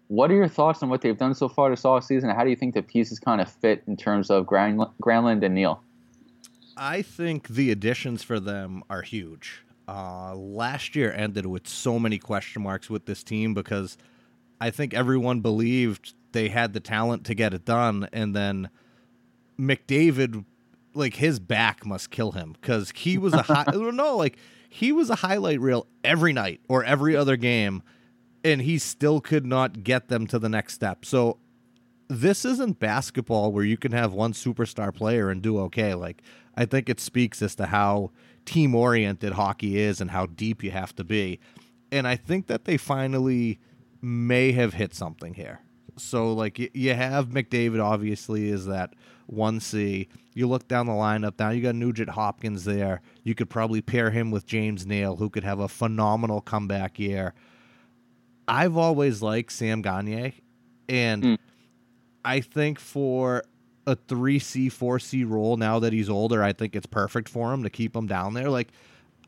what 0.07 0.31
are 0.31 0.35
your 0.35 0.47
thoughts 0.47 0.81
on 0.81 0.89
what 0.89 1.01
they've 1.01 1.17
done 1.17 1.35
so 1.35 1.47
far 1.47 1.69
this 1.69 1.83
offseason? 1.83 2.23
And 2.23 2.31
how 2.31 2.43
do 2.43 2.49
you 2.49 2.55
think 2.55 2.73
the 2.73 2.81
pieces 2.81 3.19
kind 3.19 3.39
of 3.39 3.51
fit 3.51 3.83
in 3.87 3.95
terms 3.95 4.31
of 4.31 4.47
Gran- 4.47 4.87
Granlund 5.01 5.45
and 5.45 5.53
Neal? 5.53 5.83
I 6.77 7.01
think 7.01 7.47
the 7.47 7.71
additions 7.71 8.23
for 8.23 8.39
them 8.39 8.83
are 8.89 9.01
huge. 9.01 9.63
Uh, 9.87 10.35
last 10.35 10.95
year 10.95 11.11
ended 11.11 11.45
with 11.45 11.67
so 11.67 11.99
many 11.99 12.17
question 12.17 12.61
marks 12.61 12.89
with 12.89 13.05
this 13.05 13.23
team 13.23 13.53
because 13.53 13.97
I 14.59 14.69
think 14.69 14.93
everyone 14.93 15.41
believed 15.41 16.13
they 16.31 16.49
had 16.49 16.73
the 16.73 16.79
talent 16.79 17.25
to 17.25 17.33
get 17.33 17.53
it 17.53 17.65
done, 17.65 18.07
and 18.13 18.35
then 18.35 18.69
McDavid, 19.59 20.45
like 20.93 21.15
his 21.15 21.39
back 21.39 21.85
must 21.85 22.09
kill 22.09 22.31
him 22.31 22.53
because 22.53 22.91
he 22.95 23.17
was 23.17 23.33
a 23.33 23.41
high, 23.41 23.65
no, 23.73 24.15
like 24.15 24.37
he 24.69 24.91
was 24.91 25.09
a 25.09 25.15
highlight 25.15 25.59
reel 25.59 25.87
every 26.03 26.31
night 26.31 26.61
or 26.69 26.83
every 26.83 27.15
other 27.15 27.35
game, 27.35 27.83
and 28.43 28.61
he 28.61 28.77
still 28.77 29.19
could 29.19 29.45
not 29.45 29.83
get 29.83 30.07
them 30.07 30.25
to 30.27 30.39
the 30.39 30.47
next 30.49 30.75
step. 30.75 31.03
So 31.03 31.37
this 32.07 32.45
isn't 32.45 32.79
basketball 32.79 33.51
where 33.51 33.63
you 33.63 33.77
can 33.77 33.91
have 33.91 34.13
one 34.13 34.33
superstar 34.33 34.93
player 34.93 35.29
and 35.29 35.41
do 35.41 35.59
okay. 35.59 35.93
Like 35.93 36.21
I 36.55 36.65
think 36.65 36.89
it 36.89 36.99
speaks 36.99 37.41
as 37.41 37.55
to 37.55 37.67
how 37.67 38.11
team 38.45 38.75
oriented 38.75 39.33
hockey 39.33 39.79
is 39.79 40.01
and 40.01 40.11
how 40.11 40.25
deep 40.25 40.63
you 40.63 40.71
have 40.71 40.95
to 40.95 41.03
be. 41.03 41.39
And 41.91 42.07
I 42.07 42.15
think 42.15 42.47
that 42.47 42.65
they 42.65 42.77
finally 42.77 43.59
may 44.01 44.51
have 44.51 44.73
hit 44.73 44.93
something 44.93 45.33
here. 45.33 45.59
So 45.97 46.33
like 46.33 46.57
you 46.73 46.93
have 46.93 47.29
McDavid 47.29 47.83
obviously 47.83 48.49
is 48.49 48.65
that 48.65 48.93
1C. 49.31 50.07
You 50.33 50.47
look 50.47 50.67
down 50.67 50.87
the 50.87 50.93
lineup 50.93 51.33
now 51.37 51.49
you 51.49 51.61
got 51.61 51.75
Nugent 51.75 52.09
Hopkins 52.09 52.63
there. 52.63 53.01
You 53.23 53.35
could 53.35 53.49
probably 53.49 53.81
pair 53.81 54.09
him 54.09 54.31
with 54.31 54.45
James 54.45 54.85
Neal 54.85 55.17
who 55.17 55.29
could 55.29 55.43
have 55.43 55.59
a 55.59 55.67
phenomenal 55.67 56.41
comeback 56.41 56.97
year. 56.97 57.33
I've 58.47 58.77
always 58.77 59.21
liked 59.21 59.51
Sam 59.51 59.81
Gagner 59.81 60.33
and 60.89 61.23
Mm. 61.23 61.37
I 62.23 62.39
think 62.39 62.79
for 62.79 63.43
a 63.91 63.95
3C, 63.95 64.67
4C 64.67 65.29
role 65.29 65.57
now 65.57 65.77
that 65.79 65.93
he's 65.93 66.09
older, 66.09 66.41
I 66.41 66.53
think 66.53 66.75
it's 66.75 66.87
perfect 66.87 67.29
for 67.29 67.53
him 67.53 67.63
to 67.63 67.69
keep 67.69 67.95
him 67.95 68.07
down 68.07 68.33
there. 68.33 68.49
Like, 68.49 68.69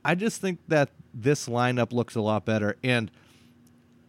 I 0.04 0.16
just 0.16 0.42
think 0.42 0.60
that 0.70 0.90
this 1.14 1.48
lineup 1.48 1.94
looks 1.94 2.16
a 2.16 2.22
lot 2.22 2.46
better. 2.46 2.78
And 2.84 3.12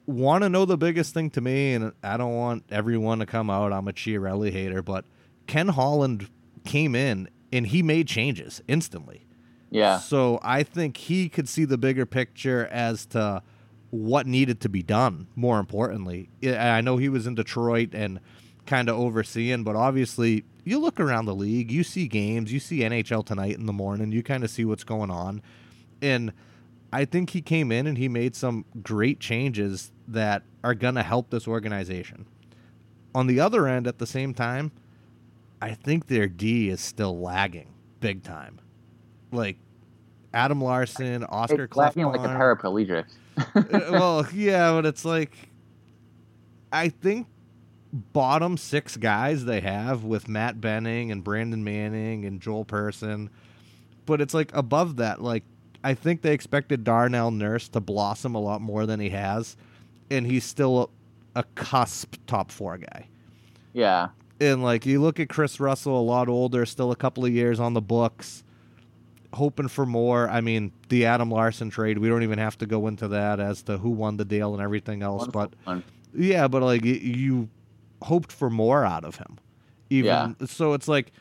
want 0.07 0.43
to 0.43 0.49
know 0.49 0.65
the 0.65 0.79
biggest 0.79 1.15
thing 1.15 1.31
to 1.31 1.41
me, 1.41 1.75
and 1.75 1.93
I 2.03 2.17
don't 2.17 2.35
want 2.35 2.65
everyone 2.71 3.19
to 3.19 3.27
come 3.27 3.51
out, 3.51 3.73
I'm 3.73 3.89
a 3.89 3.93
Chiarelli 3.93 4.53
hater, 4.53 4.83
but 4.83 5.05
Ken 5.47 5.69
Holland 5.69 6.29
came 6.65 6.95
in 6.95 7.29
and 7.53 7.67
he 7.67 7.83
made 7.83 8.09
changes 8.09 8.63
instantly. 8.67 9.27
Yeah. 9.71 9.99
So 9.99 10.39
I 10.43 10.63
think 10.63 10.97
he 10.97 11.29
could 11.29 11.49
see 11.49 11.65
the 11.65 11.79
bigger 11.79 12.07
picture 12.07 12.67
as 12.71 13.07
to 13.07 13.43
what 13.91 14.27
needed 14.27 14.61
to 14.61 14.69
be 14.69 14.83
done. 14.83 15.29
More 15.35 15.59
importantly, 15.59 16.31
I 16.43 16.75
I 16.75 16.81
know 16.81 16.97
he 16.97 17.09
was 17.09 17.27
in 17.27 17.35
Detroit 17.35 17.91
and 17.93 18.21
kind 18.67 18.89
of 18.89 18.97
overseeing, 18.97 19.65
but 19.65 19.77
obviously 19.77 20.45
you 20.65 20.79
look 20.79 20.99
around 20.99 21.27
the 21.27 21.35
league, 21.35 21.71
you 21.71 21.85
see 21.85 22.09
games, 22.09 22.53
you 22.53 22.61
see 22.61 22.81
NHL 22.81 23.25
tonight 23.25 23.57
in 23.57 23.67
the 23.67 23.73
morning, 23.73 24.13
you 24.13 24.23
kind 24.23 24.45
of 24.45 24.51
see 24.51 24.65
what's 24.65 24.85
going 24.85 25.11
on, 25.11 25.43
and 26.01 26.33
I 26.93 27.05
think 27.05 27.31
he 27.31 27.43
came 27.43 27.73
in 27.73 27.87
and 27.87 27.99
he 27.99 28.09
made 28.09 28.37
some 28.37 28.65
great 28.83 29.19
changes 29.19 29.91
that 30.07 30.43
are 30.63 30.75
going 30.75 30.95
to 30.95 31.03
help 31.03 31.31
this 31.31 31.49
organization. 31.49 32.27
On 33.15 33.27
the 33.27 33.41
other 33.41 33.67
end, 33.67 33.87
at 33.87 33.99
the 33.99 34.07
same 34.07 34.33
time, 34.33 34.71
I 35.61 35.75
think 35.75 36.07
their 36.07 36.29
D 36.29 36.69
is 36.69 36.81
still 36.81 37.19
lagging 37.19 37.75
big 38.01 38.23
time. 38.23 38.61
Like 39.33 39.57
Adam 40.33 40.63
Larsson, 40.63 41.25
Oscar 41.25 41.65
It's 41.65 41.77
like 41.77 41.97
a 41.97 42.01
paraplegic. 42.01 43.07
Uh, 43.37 43.63
well, 43.91 44.27
yeah, 44.33 44.71
but 44.71 44.87
it's 44.87 45.05
like 45.05 45.37
I 46.71 46.89
think 46.89 47.27
bottom 47.95 48.57
six 48.57 48.97
guys 48.97 49.45
they 49.45 49.61
have 49.61 50.03
with 50.03 50.29
Matt 50.29 50.61
Benning 50.61 51.13
and 51.13 51.23
Brandon 51.23 51.63
Manning 51.63 52.25
and 52.25 52.41
Joel 52.41 52.65
Persson, 52.65 53.31
but 54.05 54.21
it's 54.21 54.35
like 54.35 54.51
above 54.53 54.97
that. 54.97 55.23
Like 55.23 55.45
I 55.85 55.95
think 55.95 56.23
they 56.23 56.33
expected 56.33 56.83
Darnell 56.83 57.31
Nurse 57.31 57.69
to 57.69 57.81
blossom 57.81 58.35
a 58.35 58.41
lot 58.41 58.61
more 58.61 58.85
than 58.85 58.99
he 58.99 59.11
has, 59.11 59.57
and 60.11 60.27
he's 60.27 60.45
still 60.45 60.91
a, 61.35 61.41
a 61.41 61.43
cusp 61.55 62.17
top 62.27 62.51
four 62.51 62.79
guy. 62.79 63.07
Yeah. 63.73 64.09
And 64.41 64.65
like 64.65 64.85
you 64.87 65.01
look 65.01 65.21
at 65.21 65.29
Kris 65.29 65.61
Russell, 65.61 65.99
a 65.99 66.03
lot 66.03 66.29
older, 66.29 66.67
still 66.67 66.91
a 66.91 66.97
couple 66.97 67.25
of 67.25 67.33
years 67.33 67.61
on 67.61 67.75
the 67.75 67.81
books, 67.81 68.43
hoping 69.33 69.69
for 69.69 69.87
more. 69.87 70.29
I 70.29 70.41
mean, 70.41 70.73
the 70.89 71.07
Adam 71.07 71.31
Larsson 71.31 71.71
trade, 71.71 71.99
we 71.99 72.09
don't 72.09 72.25
even 72.25 72.39
have 72.41 72.59
to 72.59 72.67
go 72.67 72.89
into 72.89 73.07
that 73.09 73.39
as 73.39 73.63
to 73.63 73.79
who 73.79 73.91
won 73.91 74.17
the 74.17 74.25
deal 74.25 74.53
and 74.53 74.61
everything 74.61 75.03
else. 75.03 75.29
But 75.29 75.53
One. 75.63 75.85
yeah, 76.13 76.49
but 76.49 76.63
like 76.63 76.85
you 76.85 77.49
hoped 78.05 78.33
for 78.33 78.49
more 78.51 78.85
out 78.85 79.05
of 79.05 79.17
him. 79.17 79.39
Even 79.91 80.37
Yeah. 80.39 80.47
so, 80.47 80.73
it's 80.73 80.89
like 80.89 81.13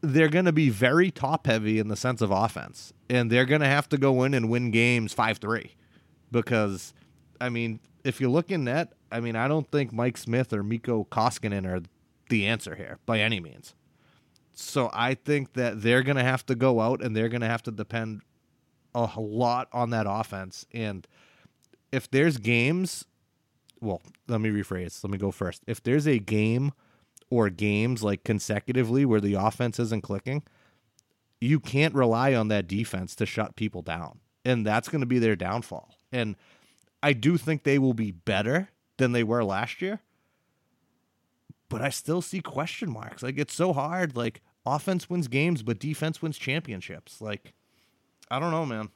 they're 0.00 0.28
going 0.28 0.44
to 0.44 0.52
be 0.52 0.68
very 0.68 1.10
top 1.10 1.46
heavy 1.46 1.78
in 1.78 1.88
the 1.88 1.96
sense 1.96 2.20
of 2.20 2.30
offense, 2.30 2.92
and 3.08 3.30
they're 3.30 3.46
going 3.46 3.62
to 3.62 3.66
have 3.66 3.88
to 3.88 3.98
go 3.98 4.22
in 4.22 4.34
and 4.34 4.50
win 4.50 4.70
games 4.70 5.12
five 5.12 5.38
three, 5.38 5.72
because 6.30 6.92
I 7.40 7.48
mean, 7.48 7.80
if 8.04 8.20
you 8.20 8.30
look 8.30 8.50
in 8.50 8.64
net, 8.64 8.92
I 9.10 9.20
mean, 9.20 9.36
I 9.36 9.48
don't 9.48 9.70
think 9.70 9.92
Mike 9.92 10.16
Smith 10.18 10.52
or 10.52 10.62
Mikko 10.62 11.06
Koskinen 11.10 11.66
are 11.66 11.80
the 12.28 12.46
answer 12.46 12.74
here 12.74 12.98
by 13.06 13.20
any 13.20 13.40
means. 13.40 13.74
So 14.52 14.90
I 14.92 15.14
think 15.14 15.54
that 15.54 15.82
they're 15.82 16.02
going 16.02 16.16
to 16.16 16.22
have 16.22 16.46
to 16.46 16.54
go 16.54 16.80
out 16.80 17.02
and 17.02 17.16
they're 17.16 17.28
going 17.28 17.40
to 17.40 17.48
have 17.48 17.62
to 17.64 17.70
depend 17.70 18.22
a 18.94 19.10
lot 19.16 19.68
on 19.72 19.90
that 19.90 20.06
offense. 20.08 20.64
And 20.72 21.06
if 21.90 22.10
there's 22.10 22.36
games, 22.38 23.04
well, 23.84 24.02
let 24.28 24.40
me 24.40 24.50
rephrase. 24.50 25.04
Let 25.04 25.10
me 25.10 25.18
go 25.18 25.30
first. 25.30 25.62
If 25.66 25.82
there's 25.82 26.06
a 26.06 26.18
game 26.18 26.72
or 27.30 27.50
games 27.50 28.02
like 28.02 28.24
consecutively 28.24 29.04
where 29.04 29.20
the 29.20 29.34
offense 29.34 29.78
isn't 29.78 30.02
clicking, 30.02 30.42
you 31.40 31.60
can't 31.60 31.94
rely 31.94 32.34
on 32.34 32.48
that 32.48 32.66
defense 32.66 33.14
to 33.16 33.26
shut 33.26 33.56
people 33.56 33.82
down. 33.82 34.20
And 34.44 34.66
that's 34.66 34.88
going 34.88 35.00
to 35.00 35.06
be 35.06 35.18
their 35.18 35.36
downfall. 35.36 35.94
And 36.12 36.36
I 37.02 37.12
do 37.12 37.36
think 37.36 37.62
they 37.64 37.78
will 37.78 37.94
be 37.94 38.12
better 38.12 38.70
than 38.96 39.12
they 39.12 39.22
were 39.24 39.44
last 39.44 39.82
year. 39.82 40.00
But 41.68 41.82
I 41.82 41.90
still 41.90 42.22
see 42.22 42.40
question 42.40 42.90
marks. 42.90 43.22
Like 43.22 43.38
it's 43.38 43.54
so 43.54 43.72
hard. 43.72 44.16
Like 44.16 44.42
offense 44.64 45.10
wins 45.10 45.28
games, 45.28 45.62
but 45.62 45.78
defense 45.78 46.22
wins 46.22 46.38
championships. 46.38 47.20
Like 47.20 47.52
I 48.30 48.38
don't 48.38 48.50
know, 48.50 48.64
man. 48.66 48.88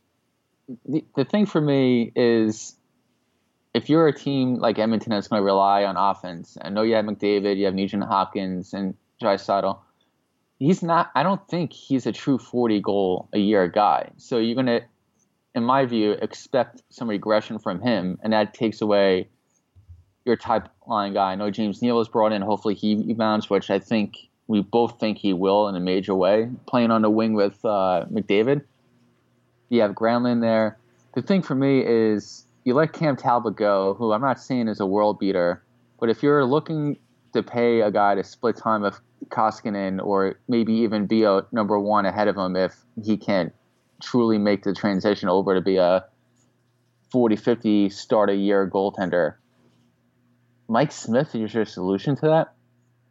the, 0.87 1.04
the 1.16 1.25
thing 1.25 1.47
for 1.47 1.61
me 1.61 2.12
is 2.14 2.77
if 3.75 3.88
you're 3.88 4.08
a 4.08 4.12
team 4.12 4.56
like 4.56 4.78
Edmonton 4.78 5.10
that's 5.10 5.28
going 5.28 5.40
to 5.40 5.44
rely 5.44 5.84
on 5.84 5.96
offense, 5.96 6.56
I 6.60 6.70
know 6.70 6.82
you 6.82 6.94
have 6.94 7.04
McDavid, 7.04 7.56
you 7.56 7.66
have 7.66 7.75
Nugent 7.75 8.04
Hopkins, 8.04 8.72
and 8.72 8.94
Draisaitl. 9.22 9.78
He's 10.58 10.82
not. 10.82 11.10
I 11.14 11.22
don't 11.22 11.46
think 11.48 11.72
he's 11.72 12.06
a 12.06 12.12
true 12.12 12.38
40 12.38 12.80
goal 12.80 13.28
a 13.32 13.38
year 13.38 13.68
guy. 13.68 14.10
So 14.16 14.38
you're 14.38 14.54
going 14.54 14.66
to, 14.66 14.82
in 15.54 15.62
my 15.62 15.84
view, 15.84 16.12
expect 16.12 16.82
some 16.90 17.08
regression 17.08 17.58
from 17.58 17.80
him, 17.80 18.18
and 18.22 18.32
that 18.32 18.54
takes 18.54 18.80
away 18.80 19.28
your 20.25 20.37
type 20.37 20.68
line 20.87 21.14
guy. 21.14 21.32
I 21.32 21.34
know 21.37 21.50
James 21.50 21.80
Neal 21.80 21.96
was 21.96 22.08
brought 22.08 22.32
in. 22.32 22.42
Hopefully 22.42 22.75
he 22.75 22.96
rebounds, 22.96 23.48
which 23.48 23.70
I 23.70 23.78
think 23.78 24.28
we 24.46 24.62
both 24.62 24.98
think 24.98 25.18
he 25.18 25.32
will 25.32 25.68
in 25.68 25.76
a 25.76 25.80
major 25.80 26.14
way. 26.14 26.50
Playing 26.66 26.90
on 26.90 27.02
the 27.02 27.10
wing 27.10 27.34
with 27.34 27.64
uh, 27.64 28.06
McDavid. 28.10 28.64
You 29.68 29.82
have 29.82 29.92
Granlund 29.92 30.40
there. 30.40 30.78
The 31.14 31.22
thing 31.22 31.42
for 31.42 31.54
me 31.54 31.82
is 31.84 32.44
you 32.68 32.75
let 32.75 32.92
Cam 32.92 33.16
Talbot 33.16 33.56
go, 33.56 33.94
who 33.94 34.12
I'm 34.12 34.20
not 34.20 34.38
saying 34.38 34.68
is 34.68 34.78
a 34.78 34.84
world 34.84 35.18
beater, 35.18 35.64
but 35.98 36.10
if 36.10 36.22
you're 36.22 36.44
looking 36.44 36.98
to 37.32 37.42
pay 37.42 37.80
a 37.80 37.90
guy 37.90 38.14
to 38.14 38.22
split 38.22 38.58
time 38.58 38.82
with 38.82 39.00
Koskinen 39.30 40.04
or 40.04 40.38
maybe 40.48 40.75
even 40.75 41.06
be 41.06 41.25
a 41.25 41.46
number 41.50 41.78
one 41.78 42.04
ahead 42.04 42.28
of 42.28 42.37
him 42.37 42.56
if 42.56 42.76
he 43.02 43.16
can't 43.16 43.54
truly 44.02 44.37
make 44.37 44.64
the 44.64 44.75
transition 44.75 45.30
over 45.30 45.54
to 45.54 45.62
be 45.62 45.78
a 45.78 46.04
40 47.10 47.37
50 47.37 47.88
start 47.88 48.28
a 48.28 48.34
year 48.34 48.68
goaltender. 48.68 49.37
Mike 50.68 50.92
Smith 50.92 51.34
is 51.34 51.54
your 51.54 51.64
solution 51.64 52.16
to 52.16 52.26
that. 52.26 52.52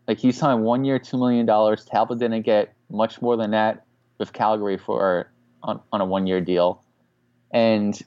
Like 0.08 0.20
he 0.20 0.32
signed 0.32 0.64
one 0.64 0.86
year, 0.86 1.00
$2 1.00 1.18
million. 1.18 1.48
Talbot 1.48 2.20
didn't 2.20 2.44
get 2.44 2.76
much 2.92 3.24
more 3.24 3.36
than 3.36 3.52
that 3.52 3.86
with 4.20 4.34
Calgary 4.34 4.78
for 4.78 5.32
on, 5.64 5.82
on 5.92 6.00
a 6.00 6.06
one 6.06 6.28
year 6.28 6.42
deal. 6.42 6.84
And 7.50 8.00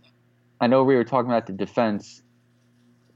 I 0.61 0.67
know 0.67 0.85
we 0.85 0.95
were 0.95 1.05
talking 1.05 1.31
about 1.31 1.47
the 1.47 1.53
defense. 1.53 2.23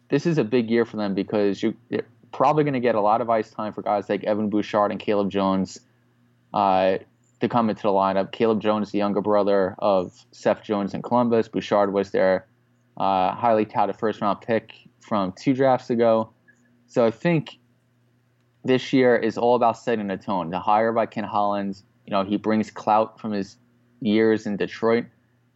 This 0.09 0.27
is 0.27 0.39
a 0.39 0.45
big 0.45 0.71
year 0.71 0.85
for 0.85 0.97
them 0.97 1.15
because 1.15 1.63
you, 1.63 1.75
are 1.93 2.07
probably 2.33 2.65
going 2.65 2.75
to 2.75 2.81
get 2.81 2.95
a 2.95 3.01
lot 3.01 3.21
of 3.21 3.29
ice 3.29 3.51
time 3.51 3.73
for 3.73 3.83
guys 3.83 4.09
like 4.09 4.25
Evan 4.25 4.49
Bouchard 4.49 4.91
and 4.91 4.99
Caleb 4.99 5.31
Jones 5.31 5.79
uh, 6.55 6.99
to 7.41 7.49
come 7.49 7.69
into 7.69 7.83
the 7.83 7.89
lineup. 7.89 8.33
Caleb 8.33 8.61
Jones, 8.61 8.93
the 8.93 8.99
younger 8.99 9.21
brother 9.21 9.75
of 9.79 10.25
Seth 10.33 10.63
Jones 10.63 10.95
in 10.95 11.03
Columbus. 11.03 11.49
Bouchard 11.49 11.93
was 11.93 12.11
their 12.11 12.47
uh, 12.97 13.35
highly 13.35 13.67
touted 13.67 13.97
first 13.97 14.21
round 14.21 14.41
pick 14.41 14.73
from 15.01 15.33
two 15.33 15.53
drafts 15.53 15.91
ago. 15.91 16.31
So 16.87 17.05
I 17.05 17.11
think 17.11 17.59
this 18.65 18.93
year 18.93 19.17
is 19.17 19.37
all 19.37 19.57
about 19.57 19.77
setting 19.79 20.11
a 20.11 20.17
tone. 20.17 20.51
The 20.51 20.61
hire 20.61 20.93
by 20.93 21.07
Ken 21.07 21.25
Holland, 21.25 21.83
you 22.07 22.11
know, 22.11 22.25
he 22.25 22.37
brings 22.37 22.71
clout 22.71 23.21
from 23.21 23.33
his 23.33 23.57
years 24.01 24.47
in 24.47 24.57
Detroit. 24.57 25.05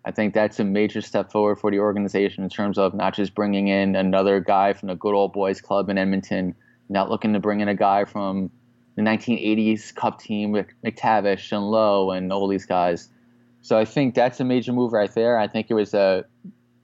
I 0.04 0.10
think 0.10 0.32
that's 0.32 0.58
a 0.60 0.64
major 0.64 1.00
step 1.00 1.32
forward 1.32 1.56
for 1.56 1.70
the 1.70 1.80
organization 1.80 2.44
in 2.44 2.50
terms 2.50 2.78
of 2.78 2.94
not 2.94 3.14
just 3.14 3.34
bringing 3.34 3.68
in 3.68 3.96
another 3.96 4.40
guy 4.40 4.72
from 4.72 4.88
the 4.88 4.94
good 4.94 5.14
old 5.14 5.32
boys 5.32 5.60
club 5.60 5.90
in 5.90 5.98
Edmonton, 5.98 6.54
not 6.88 7.10
looking 7.10 7.32
to 7.34 7.40
bring 7.40 7.60
in 7.60 7.68
a 7.68 7.74
guy 7.74 8.04
from 8.04 8.50
the 8.96 9.02
1980s 9.02 9.94
Cup 9.94 10.20
team 10.20 10.50
with 10.50 10.66
MacTavish 10.84 11.52
and 11.52 11.70
Lowe 11.70 12.10
and 12.10 12.32
all 12.32 12.48
these 12.48 12.66
guys. 12.66 13.08
So 13.60 13.78
I 13.78 13.84
think 13.84 14.14
that's 14.14 14.40
a 14.40 14.44
major 14.44 14.72
move 14.72 14.92
right 14.92 15.12
there. 15.14 15.38
I 15.38 15.46
think 15.46 15.66
it 15.70 15.74
was 15.74 15.94
a 15.94 16.24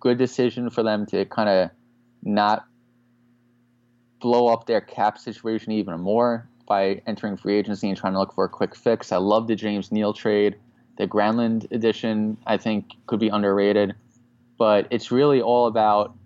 good 0.00 0.18
decision 0.18 0.70
for 0.70 0.82
them 0.82 1.06
to 1.06 1.24
kind 1.24 1.48
of 1.48 1.70
not 2.22 2.66
blow 4.20 4.48
up 4.48 4.66
their 4.66 4.80
cap 4.80 5.18
situation 5.18 5.72
even 5.72 6.00
more 6.00 6.48
by 6.66 7.02
entering 7.06 7.36
free 7.36 7.56
agency 7.56 7.88
and 7.88 7.96
trying 7.96 8.12
to 8.14 8.18
look 8.18 8.34
for 8.34 8.44
a 8.44 8.48
quick 8.48 8.74
fix. 8.74 9.12
I 9.12 9.18
love 9.18 9.48
the 9.48 9.54
James 9.54 9.92
Neal 9.92 10.12
trade. 10.12 10.56
The 10.96 11.06
Granlund 11.06 11.70
edition, 11.72 12.36
I 12.46 12.56
think, 12.56 12.92
could 13.06 13.20
be 13.20 13.28
underrated. 13.28 13.94
But 14.58 14.86
it's 14.90 15.10
really 15.10 15.42
all 15.42 15.66
about 15.66 16.16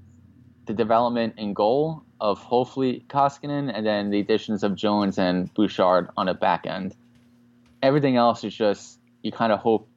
the 0.66 0.74
development 0.74 1.34
and 1.38 1.56
goal 1.56 2.02
of 2.20 2.38
hopefully 2.38 3.04
Koskinen 3.08 3.72
and 3.74 3.86
then 3.86 4.10
the 4.10 4.20
additions 4.20 4.62
of 4.62 4.74
Jones 4.74 5.18
and 5.18 5.52
Bouchard 5.54 6.10
on 6.16 6.26
the 6.26 6.34
back 6.34 6.66
end. 6.66 6.94
Everything 7.82 8.16
else 8.16 8.44
is 8.44 8.54
just 8.54 8.98
you 9.22 9.32
kind 9.32 9.52
of 9.52 9.60
hope 9.60 9.88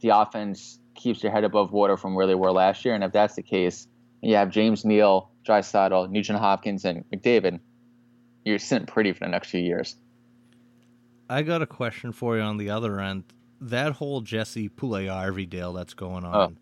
the 0.00 0.08
offense 0.10 0.78
keeps 0.94 1.22
your 1.22 1.32
head 1.32 1.44
above 1.44 1.72
water 1.72 1.96
from 1.96 2.14
where 2.14 2.26
they 2.26 2.34
were 2.34 2.50
last 2.50 2.84
year. 2.84 2.94
And 2.94 3.04
if 3.04 3.12
that's 3.12 3.34
the 3.34 3.42
case, 3.42 3.86
you 4.22 4.34
have 4.34 4.50
James 4.50 4.84
Neal, 4.84 5.30
Draisaitl, 5.46 6.10
Nugent 6.10 6.38
Hopkins, 6.38 6.84
and 6.84 7.04
McDavid. 7.10 7.60
You're 8.44 8.58
sitting 8.58 8.86
pretty 8.86 9.12
for 9.12 9.20
the 9.20 9.28
next 9.28 9.50
few 9.50 9.60
years. 9.60 9.96
I 11.28 11.42
got 11.42 11.62
a 11.62 11.66
question 11.66 12.12
for 12.12 12.36
you 12.36 12.42
on 12.42 12.56
the 12.56 12.70
other 12.70 13.00
end 13.00 13.24
that 13.60 13.92
whole 13.92 14.20
Jesse 14.20 14.68
Puljujarvi 14.68 15.48
deal 15.48 15.72
that's 15.72 15.94
going 15.94 16.24
oh. 16.24 16.30
on, 16.30 16.56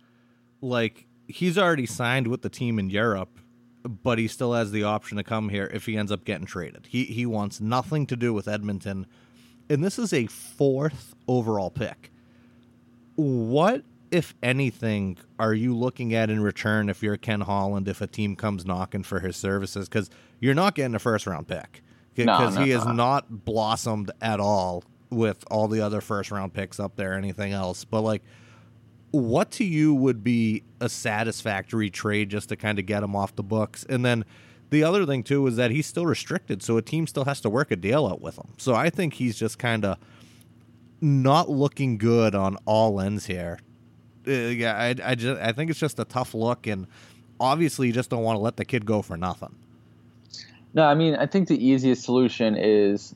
oh. 0.62 0.66
like 0.66 1.06
he's 1.26 1.58
already 1.58 1.86
signed 1.86 2.26
with 2.26 2.42
the 2.42 2.48
team 2.48 2.78
in 2.78 2.90
Europe, 2.90 3.38
but 3.84 4.18
he 4.18 4.26
still 4.26 4.54
has 4.54 4.72
the 4.72 4.82
option 4.82 5.16
to 5.18 5.24
come 5.24 5.48
here 5.48 5.70
if 5.72 5.86
he 5.86 5.96
ends 5.96 6.10
up 6.10 6.24
getting 6.24 6.46
traded. 6.46 6.86
He 6.88 7.04
he 7.04 7.26
wants 7.26 7.60
nothing 7.60 8.06
to 8.06 8.16
do 8.16 8.32
with 8.32 8.48
Edmonton, 8.48 9.06
and 9.68 9.84
this 9.84 9.98
is 9.98 10.12
a 10.12 10.26
fourth 10.26 11.14
overall 11.26 11.70
pick. 11.70 12.10
What, 13.14 13.82
if 14.10 14.34
anything, 14.42 15.18
are 15.38 15.54
you 15.54 15.76
looking 15.76 16.14
at 16.14 16.30
in 16.30 16.40
return 16.40 16.88
if 16.88 17.02
you're 17.02 17.16
Ken 17.16 17.40
Holland 17.40 17.88
if 17.88 18.00
a 18.00 18.06
team 18.06 18.36
comes 18.36 18.64
knocking 18.64 19.02
for 19.02 19.20
his 19.20 19.36
services? 19.36 19.88
Because 19.88 20.08
you're 20.40 20.54
not 20.54 20.74
getting 20.74 20.94
a 20.94 21.00
first 21.00 21.26
round 21.26 21.48
pick 21.48 21.82
because 22.14 22.54
no, 22.54 22.60
no, 22.60 22.64
he 22.64 22.70
has 22.70 22.84
no. 22.84 22.92
not 22.92 23.44
blossomed 23.44 24.10
at 24.20 24.40
all 24.40 24.84
with 25.10 25.44
all 25.50 25.68
the 25.68 25.80
other 25.80 26.00
first 26.00 26.30
round 26.30 26.52
picks 26.52 26.78
up 26.78 26.96
there, 26.96 27.14
anything 27.14 27.52
else. 27.52 27.84
But 27.84 28.02
like, 28.02 28.22
what 29.10 29.50
to 29.52 29.64
you 29.64 29.94
would 29.94 30.22
be 30.22 30.62
a 30.80 30.88
satisfactory 30.88 31.90
trade 31.90 32.28
just 32.28 32.50
to 32.50 32.56
kind 32.56 32.78
of 32.78 32.86
get 32.86 33.02
him 33.02 33.16
off 33.16 33.34
the 33.34 33.42
books? 33.42 33.84
And 33.88 34.04
then 34.04 34.24
the 34.70 34.82
other 34.84 35.06
thing 35.06 35.22
too 35.22 35.46
is 35.46 35.56
that 35.56 35.70
he's 35.70 35.86
still 35.86 36.06
restricted, 36.06 36.62
so 36.62 36.76
a 36.76 36.82
team 36.82 37.06
still 37.06 37.24
has 37.24 37.40
to 37.40 37.50
work 37.50 37.70
a 37.70 37.76
deal 37.76 38.06
out 38.06 38.20
with 38.20 38.36
him. 38.36 38.48
So 38.58 38.74
I 38.74 38.90
think 38.90 39.14
he's 39.14 39.38
just 39.38 39.58
kind 39.58 39.84
of 39.84 39.98
not 41.00 41.48
looking 41.48 41.96
good 41.96 42.34
on 42.34 42.56
all 42.66 43.00
ends 43.00 43.26
here. 43.26 43.60
Uh, 44.26 44.32
yeah, 44.32 44.76
I, 44.76 44.94
I 45.02 45.14
just 45.14 45.40
I 45.40 45.52
think 45.52 45.70
it's 45.70 45.78
just 45.78 45.98
a 45.98 46.04
tough 46.04 46.34
look, 46.34 46.66
and 46.66 46.86
obviously 47.40 47.86
you 47.86 47.92
just 47.92 48.10
don't 48.10 48.22
want 48.22 48.36
to 48.36 48.40
let 48.40 48.56
the 48.56 48.64
kid 48.64 48.84
go 48.84 49.00
for 49.00 49.16
nothing. 49.16 49.54
No, 50.74 50.84
I 50.84 50.94
mean 50.94 51.14
I 51.14 51.26
think 51.26 51.48
the 51.48 51.64
easiest 51.64 52.04
solution 52.04 52.54
is 52.56 53.14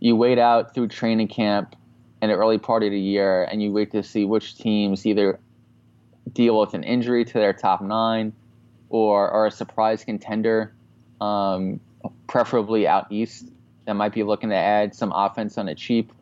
you 0.00 0.16
wait 0.16 0.38
out 0.38 0.74
through 0.74 0.88
training 0.88 1.28
camp 1.28 1.76
and 2.20 2.30
the 2.30 2.34
early 2.34 2.58
part 2.58 2.82
of 2.82 2.90
the 2.90 3.00
year, 3.00 3.44
and 3.44 3.62
you 3.62 3.72
wait 3.72 3.92
to 3.92 4.02
see 4.02 4.24
which 4.24 4.56
teams 4.56 5.06
either 5.06 5.38
deal 6.32 6.58
with 6.58 6.74
an 6.74 6.82
injury 6.82 7.24
to 7.24 7.34
their 7.34 7.52
top 7.52 7.80
nine 7.80 8.32
or 8.88 9.30
are 9.30 9.46
a 9.46 9.50
surprise 9.50 10.04
contender, 10.04 10.74
um, 11.20 11.80
preferably 12.26 12.86
out 12.86 13.10
east, 13.10 13.48
that 13.86 13.94
might 13.94 14.12
be 14.12 14.22
looking 14.22 14.50
to 14.50 14.56
add 14.56 14.94
some 14.94 15.12
offense 15.14 15.56
on 15.56 15.68
a 15.68 15.74
cheap. 15.74 16.12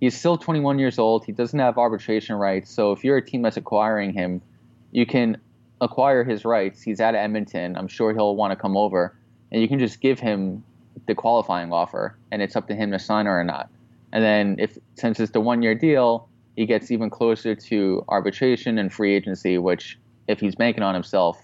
He's 0.00 0.16
still 0.16 0.36
21 0.36 0.78
years 0.78 0.98
old. 0.98 1.24
He 1.24 1.32
doesn't 1.32 1.58
have 1.58 1.78
arbitration 1.78 2.36
rights. 2.36 2.70
So 2.70 2.92
if 2.92 3.04
you're 3.04 3.16
a 3.16 3.24
team 3.24 3.42
that's 3.42 3.56
acquiring 3.56 4.12
him, 4.12 4.42
you 4.90 5.06
can 5.06 5.38
acquire 5.80 6.24
his 6.24 6.44
rights. 6.44 6.82
He's 6.82 7.00
out 7.00 7.14
of 7.14 7.18
Edmonton. 7.18 7.76
I'm 7.76 7.88
sure 7.88 8.12
he'll 8.12 8.36
want 8.36 8.52
to 8.52 8.56
come 8.56 8.76
over. 8.76 9.16
And 9.50 9.62
you 9.62 9.68
can 9.68 9.78
just 9.78 10.00
give 10.00 10.20
him 10.20 10.64
the 11.06 11.14
qualifying 11.14 11.72
offer, 11.72 12.16
and 12.30 12.42
it's 12.42 12.56
up 12.56 12.68
to 12.68 12.74
him 12.74 12.90
to 12.92 12.98
sign 12.98 13.26
or 13.26 13.44
not. 13.44 13.70
And 14.12 14.24
then 14.24 14.56
if 14.58 14.78
since 14.94 15.20
it's 15.20 15.32
the 15.32 15.40
one 15.40 15.62
year 15.62 15.74
deal, 15.74 16.28
he 16.56 16.66
gets 16.66 16.90
even 16.90 17.10
closer 17.10 17.54
to 17.54 18.04
arbitration 18.08 18.78
and 18.78 18.92
free 18.92 19.14
agency, 19.14 19.58
which 19.58 19.98
if 20.26 20.40
he's 20.40 20.54
banking 20.54 20.82
on 20.82 20.94
himself, 20.94 21.38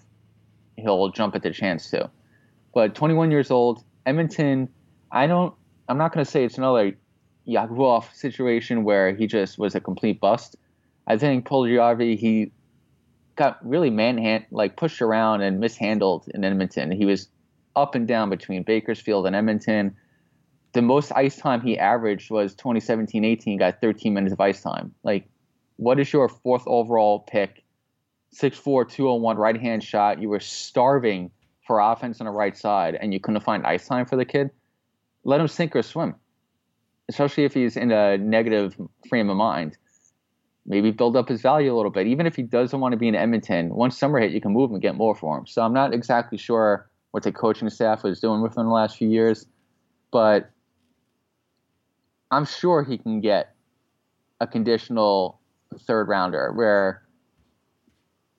he'll 0.76 1.10
jump 1.10 1.34
at 1.34 1.42
the 1.42 1.50
chance 1.50 1.90
to. 1.90 2.10
But 2.74 2.94
21 2.94 3.30
years 3.30 3.50
old, 3.50 3.84
Edmonton, 4.06 4.68
I 5.10 5.26
don't. 5.26 5.54
I'm 5.88 5.98
not 5.98 6.12
going 6.12 6.24
to 6.24 6.30
say 6.30 6.44
it's 6.44 6.56
another 6.56 6.96
Yakupov 7.46 8.14
situation 8.14 8.84
where 8.84 9.14
he 9.14 9.26
just 9.26 9.58
was 9.58 9.74
a 9.74 9.80
complete 9.80 10.20
bust. 10.20 10.56
I 11.06 11.18
think 11.18 11.46
Puljujarvi, 11.46 12.16
he 12.16 12.52
got 13.36 13.58
really 13.66 13.90
manhand 13.90 14.46
like 14.50 14.76
pushed 14.76 15.02
around 15.02 15.42
and 15.42 15.60
mishandled 15.60 16.28
in 16.32 16.44
Edmonton. 16.44 16.90
He 16.90 17.04
was 17.04 17.28
up 17.76 17.94
and 17.94 18.06
down 18.06 18.30
between 18.30 18.62
Bakersfield 18.62 19.26
and 19.26 19.36
Edmonton. 19.36 19.96
The 20.72 20.82
most 20.82 21.12
ice 21.12 21.36
time 21.36 21.60
he 21.60 21.78
averaged 21.78 22.30
was 22.30 22.54
2017 22.54 23.24
18, 23.24 23.58
got 23.58 23.80
13 23.80 24.14
minutes 24.14 24.32
of 24.32 24.40
ice 24.40 24.62
time. 24.62 24.94
Like, 25.02 25.28
what 25.76 26.00
is 26.00 26.12
your 26.12 26.28
fourth 26.28 26.62
overall 26.66 27.20
pick? 27.20 27.62
6'4, 28.34 28.90
201 28.90 29.36
right 29.36 29.60
hand 29.60 29.84
shot. 29.84 30.20
You 30.20 30.28
were 30.28 30.40
starving 30.40 31.30
for 31.66 31.80
offense 31.80 32.20
on 32.20 32.24
the 32.24 32.30
right 32.30 32.56
side 32.56 32.94
and 32.94 33.12
you 33.12 33.20
couldn't 33.20 33.42
find 33.42 33.66
ice 33.66 33.86
time 33.86 34.06
for 34.06 34.16
the 34.16 34.24
kid. 34.24 34.50
Let 35.24 35.40
him 35.40 35.48
sink 35.48 35.76
or 35.76 35.82
swim, 35.82 36.14
especially 37.08 37.44
if 37.44 37.54
he's 37.54 37.76
in 37.76 37.92
a 37.92 38.18
negative 38.18 38.74
frame 39.08 39.30
of 39.30 39.36
mind. 39.36 39.76
Maybe 40.64 40.90
build 40.92 41.16
up 41.16 41.28
his 41.28 41.42
value 41.42 41.74
a 41.74 41.76
little 41.76 41.90
bit. 41.90 42.06
Even 42.06 42.26
if 42.26 42.36
he 42.36 42.42
doesn't 42.42 42.78
want 42.78 42.92
to 42.92 42.96
be 42.96 43.08
in 43.08 43.14
Edmonton, 43.14 43.74
once 43.74 43.98
summer 43.98 44.18
hit, 44.18 44.30
you 44.30 44.40
can 44.40 44.52
move 44.52 44.70
him 44.70 44.76
and 44.76 44.82
get 44.82 44.94
more 44.94 45.14
for 45.14 45.36
him. 45.36 45.46
So 45.46 45.62
I'm 45.62 45.72
not 45.72 45.92
exactly 45.92 46.38
sure 46.38 46.88
what 47.12 47.22
the 47.22 47.30
coaching 47.30 47.70
staff 47.70 48.02
was 48.02 48.20
doing 48.20 48.42
with 48.42 48.56
him 48.56 48.66
the 48.66 48.72
last 48.72 48.96
few 48.96 49.08
years. 49.08 49.46
But 50.10 50.50
I'm 52.30 52.44
sure 52.44 52.82
he 52.82 52.98
can 52.98 53.20
get 53.20 53.54
a 54.40 54.46
conditional 54.46 55.40
third 55.86 56.08
rounder 56.08 56.52
where 56.52 57.02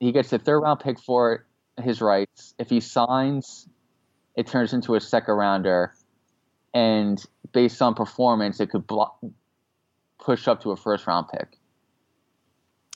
he 0.00 0.12
gets 0.12 0.32
a 0.32 0.38
third 0.38 0.60
round 0.60 0.80
pick 0.80 1.00
for 1.00 1.46
his 1.82 2.00
rights. 2.00 2.54
If 2.58 2.68
he 2.68 2.80
signs, 2.80 3.68
it 4.36 4.46
turns 4.46 4.72
into 4.72 4.96
a 4.96 5.00
second 5.00 5.34
rounder. 5.34 5.94
And 6.74 7.24
based 7.52 7.80
on 7.80 7.94
performance, 7.94 8.60
it 8.60 8.70
could 8.70 8.86
block, 8.86 9.18
push 10.18 10.48
up 10.48 10.62
to 10.62 10.72
a 10.72 10.76
first 10.76 11.06
round 11.06 11.28
pick. 11.28 11.58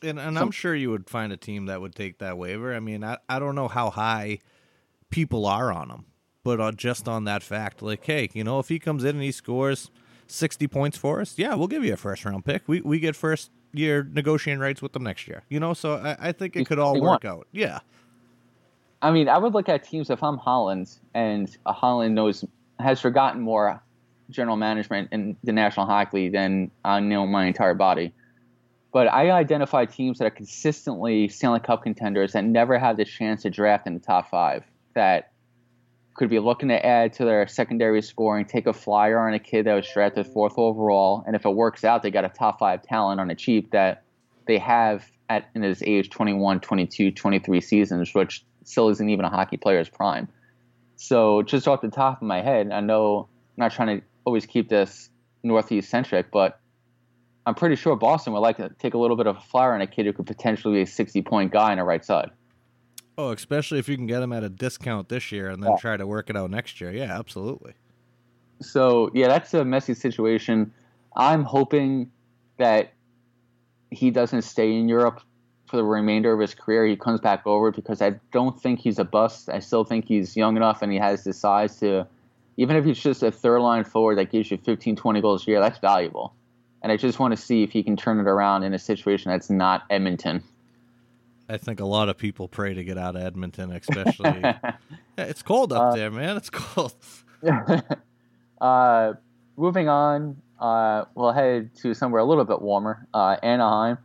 And, 0.03 0.19
and 0.19 0.37
so, 0.37 0.43
I'm 0.43 0.51
sure 0.51 0.75
you 0.75 0.91
would 0.91 1.09
find 1.09 1.33
a 1.33 1.37
team 1.37 1.67
that 1.67 1.81
would 1.81 1.95
take 1.95 2.19
that 2.19 2.37
waiver. 2.39 2.75
I 2.75 2.81
mean, 2.81 3.05
I, 3.05 3.19
I 3.29 3.39
don't 3.39 3.55
know 3.55 3.69
how 3.69 3.91
high 3.91 4.41
people 5.11 5.47
are 5.47 5.73
on 5.73 5.91
him. 5.91 6.05
but 6.45 6.61
uh, 6.61 6.73
just 6.73 7.09
on 7.09 7.25
that 7.25 7.43
fact, 7.43 7.83
like, 7.83 8.05
hey, 8.05 8.29
you 8.33 8.45
know, 8.45 8.59
if 8.59 8.69
he 8.69 8.79
comes 8.79 9.05
in 9.05 9.17
and 9.17 9.23
he 9.23 9.33
scores 9.33 9.91
sixty 10.27 10.67
points 10.67 10.97
for 10.97 11.21
us, 11.21 11.39
yeah, 11.39 11.55
we'll 11.55 11.69
give 11.69 11.85
you 11.85 11.93
a 11.93 11.97
first 11.97 12.25
round 12.25 12.45
pick. 12.45 12.63
We 12.67 12.81
we 12.81 13.01
get 13.01 13.17
first 13.17 13.51
year 13.73 14.09
negotiating 14.13 14.61
rights 14.61 14.81
with 14.81 14.93
them 14.93 15.03
next 15.03 15.29
year. 15.29 15.43
You 15.49 15.61
know, 15.61 15.75
so 15.75 15.95
I, 15.97 16.29
I 16.29 16.33
think 16.33 16.57
it 16.57 16.67
could 16.67 16.79
all 16.79 17.01
work 17.01 17.25
out. 17.25 17.47
Yeah. 17.53 17.81
I 19.01 19.11
mean, 19.13 19.29
I 19.29 19.39
would 19.39 19.55
look 19.55 19.69
at 19.69 19.85
teams 19.85 20.11
if 20.11 20.23
I'm 20.23 20.39
Holland 20.39 20.91
and 21.15 21.55
uh, 21.67 21.73
Holland 21.73 22.15
knows 22.15 22.45
has 22.81 23.01
forgotten 23.01 23.41
more 23.41 23.81
general 24.31 24.57
management 24.57 25.09
in 25.13 25.37
the 25.45 25.53
National 25.53 25.87
Hockey 25.87 26.17
League 26.17 26.33
than 26.33 26.71
I 26.85 27.01
know 27.01 27.27
my 27.27 27.47
entire 27.47 27.75
body. 27.75 28.13
But 28.93 29.07
I 29.07 29.31
identify 29.31 29.85
teams 29.85 30.19
that 30.19 30.25
are 30.25 30.31
consistently 30.31 31.29
Stanley 31.29 31.61
Cup 31.61 31.83
contenders 31.83 32.33
that 32.33 32.45
never 32.45 32.79
have 32.79 32.97
the 32.97 33.05
chance 33.05 33.43
to 33.43 33.51
draft 33.51 33.87
in 33.87 33.95
the 33.95 34.01
top 34.01 34.31
five 34.31 34.65
that 34.99 35.33
could 36.15 36.29
be 36.29 36.41
looking 36.41 36.69
to 36.69 36.85
add 36.85 37.13
to 37.15 37.25
their 37.25 37.47
secondary 37.47 38.03
scoring, 38.03 38.45
take 38.45 38.67
a 38.67 38.73
flyer 38.73 39.27
on 39.27 39.33
a 39.35 39.39
kid 39.39 39.67
that 39.67 39.75
was 39.75 39.89
drafted 39.89 40.27
fourth 40.27 40.55
overall, 40.57 41.23
and 41.27 41.37
if 41.37 41.47
it 41.47 41.55
works 41.55 41.85
out, 41.85 42.03
they 42.03 42.11
got 42.11 42.25
a 42.25 42.29
top 42.29 42.59
five 42.59 42.83
talent 42.83 43.21
on 43.21 43.31
a 43.31 43.37
cheap 43.37 43.71
that 43.71 44.03
they 44.47 44.59
have 44.59 45.09
at 45.29 45.49
in 45.55 45.63
his 45.63 45.81
age 45.83 46.11
21, 46.11 46.59
22, 46.61 47.13
23 47.13 47.61
seasons, 47.61 48.15
which 48.15 48.45
still 48.65 48.89
isn't 48.89 49.09
even 49.09 49.25
a 49.25 49.31
hockey 49.31 49.57
player's 49.57 49.89
prime. 49.89 50.27
So 50.97 51.43
just 51.43 51.69
off 51.69 51.81
the 51.81 51.89
top 51.89 52.21
of 52.21 52.27
my 52.27 52.43
head, 52.43 52.73
I 52.73 52.81
know 52.81 53.29
I'm 53.57 53.63
not 53.63 53.73
trying 53.73 54.01
to 54.01 54.07
always 54.25 54.45
keep 54.45 54.69
this 54.69 55.11
northeast 55.45 55.89
centric, 55.89 56.33
but 56.33 56.61
I'm 57.47 57.55
pretty 57.55 57.77
sure 57.77 57.95
Boston 57.95 58.33
would 58.33 58.41
like 58.41 58.57
to 58.57 58.71
take 58.81 58.95
a 58.95 58.99
little 58.99 59.17
bit 59.17 59.29
of 59.29 59.37
a 59.37 59.41
flyer 59.41 59.75
on 59.75 59.81
a 59.81 59.87
kid 59.87 60.07
who 60.07 60.13
could 60.13 60.27
potentially 60.27 60.79
be 60.79 60.83
a 60.83 60.87
60 60.87 61.23
point 61.23 61.53
guy 61.53 61.71
on 61.71 61.79
the 61.79 61.85
right 61.85 62.05
side. 62.05 62.31
Oh, 63.19 63.33
especially 63.33 63.81
if 63.81 63.89
you 63.89 63.97
can 63.97 64.07
get 64.07 64.23
him 64.23 64.33
at 64.33 64.45
a 64.45 64.49
discount 64.49 65.09
this 65.09 65.33
year 65.33 65.51
and 65.51 65.61
then 65.61 65.73
yeah. 65.73 65.77
try 65.79 65.97
to 65.97 66.07
work 66.07 66.31
it 66.31 66.37
out 66.37 66.51
next 66.53 66.81
year. 66.81 66.93
Yeah, 66.93 67.19
absolutely. 67.19 67.75
So, 68.63 69.11
yeah, 69.13 69.27
that's 69.27 69.53
a 69.55 69.65
messy 69.65 69.95
situation. 69.95 70.73
I'm 71.17 71.43
hoping 71.43 72.13
that 72.59 72.93
he 73.91 74.13
doesn't 74.13 74.43
stay 74.43 74.73
in 74.73 74.89
Europe 74.89 75.21
for 75.67 75.77
the 75.77 75.83
remainder 75.83 76.33
of 76.33 76.39
his 76.39 76.55
career. 76.55 76.87
He 76.87 76.95
comes 76.95 77.21
back 77.21 77.45
over 77.45 77.73
because 77.73 78.01
I 78.01 78.21
don't 78.31 78.59
think 78.61 78.79
he's 78.79 79.01
a 79.01 79.05
bust. 79.05 79.49
I 79.49 79.59
still 79.59 79.83
think 79.83 80.07
he's 80.07 80.37
young 80.37 80.57
enough 80.57 80.81
and 80.81 80.93
he 80.93 80.99
has 80.99 81.25
the 81.25 81.33
size 81.33 81.81
to, 81.81 82.07
even 82.57 82.77
if 82.77 82.85
he's 82.85 83.01
just 83.01 83.25
a 83.25 83.33
third 83.33 83.59
line 83.61 83.83
forward 83.83 84.19
that 84.19 84.31
gives 84.31 84.49
you 84.49 84.59
15, 84.59 84.95
20 84.95 85.21
goals 85.21 85.47
a 85.47 85.51
year, 85.51 85.61
that's 85.61 85.81
valuable. 85.81 86.35
And 86.83 86.93
I 86.93 86.97
just 86.97 87.19
want 87.19 87.37
to 87.37 87.37
see 87.37 87.65
if 87.65 87.73
he 87.73 87.83
can 87.83 87.97
turn 87.97 88.21
it 88.21 88.29
around 88.29 88.63
in 88.63 88.75
a 88.75 88.79
situation 88.79 89.33
that's 89.33 89.51
not 89.51 89.83
Edmonton. 89.91 90.45
I 91.49 91.57
think 91.57 91.81
a 91.81 91.85
lot 91.85 92.09
of 92.09 92.19
people 92.19 92.49
pray 92.49 92.75
to 92.75 92.85
get 92.85 92.99
out 92.99 93.17
of 93.17 93.23
Edmonton, 93.23 93.73
especially. 93.73 94.43
it's 95.19 95.43
cold 95.43 95.73
up 95.73 95.93
uh, 95.93 95.97
there, 95.97 96.11
man. 96.11 96.37
It's 96.37 96.51
cold. 96.51 96.95
uh, 98.61 99.13
moving 99.57 99.89
on, 99.89 100.43
uh, 100.61 101.05
we'll 101.15 101.33
head 101.33 101.71
to 101.83 101.95
somewhere 101.95 102.21
a 102.21 102.25
little 102.25 102.45
bit 102.45 102.61
warmer, 102.61 103.07
uh, 103.15 103.37
Anaheim 103.43 103.99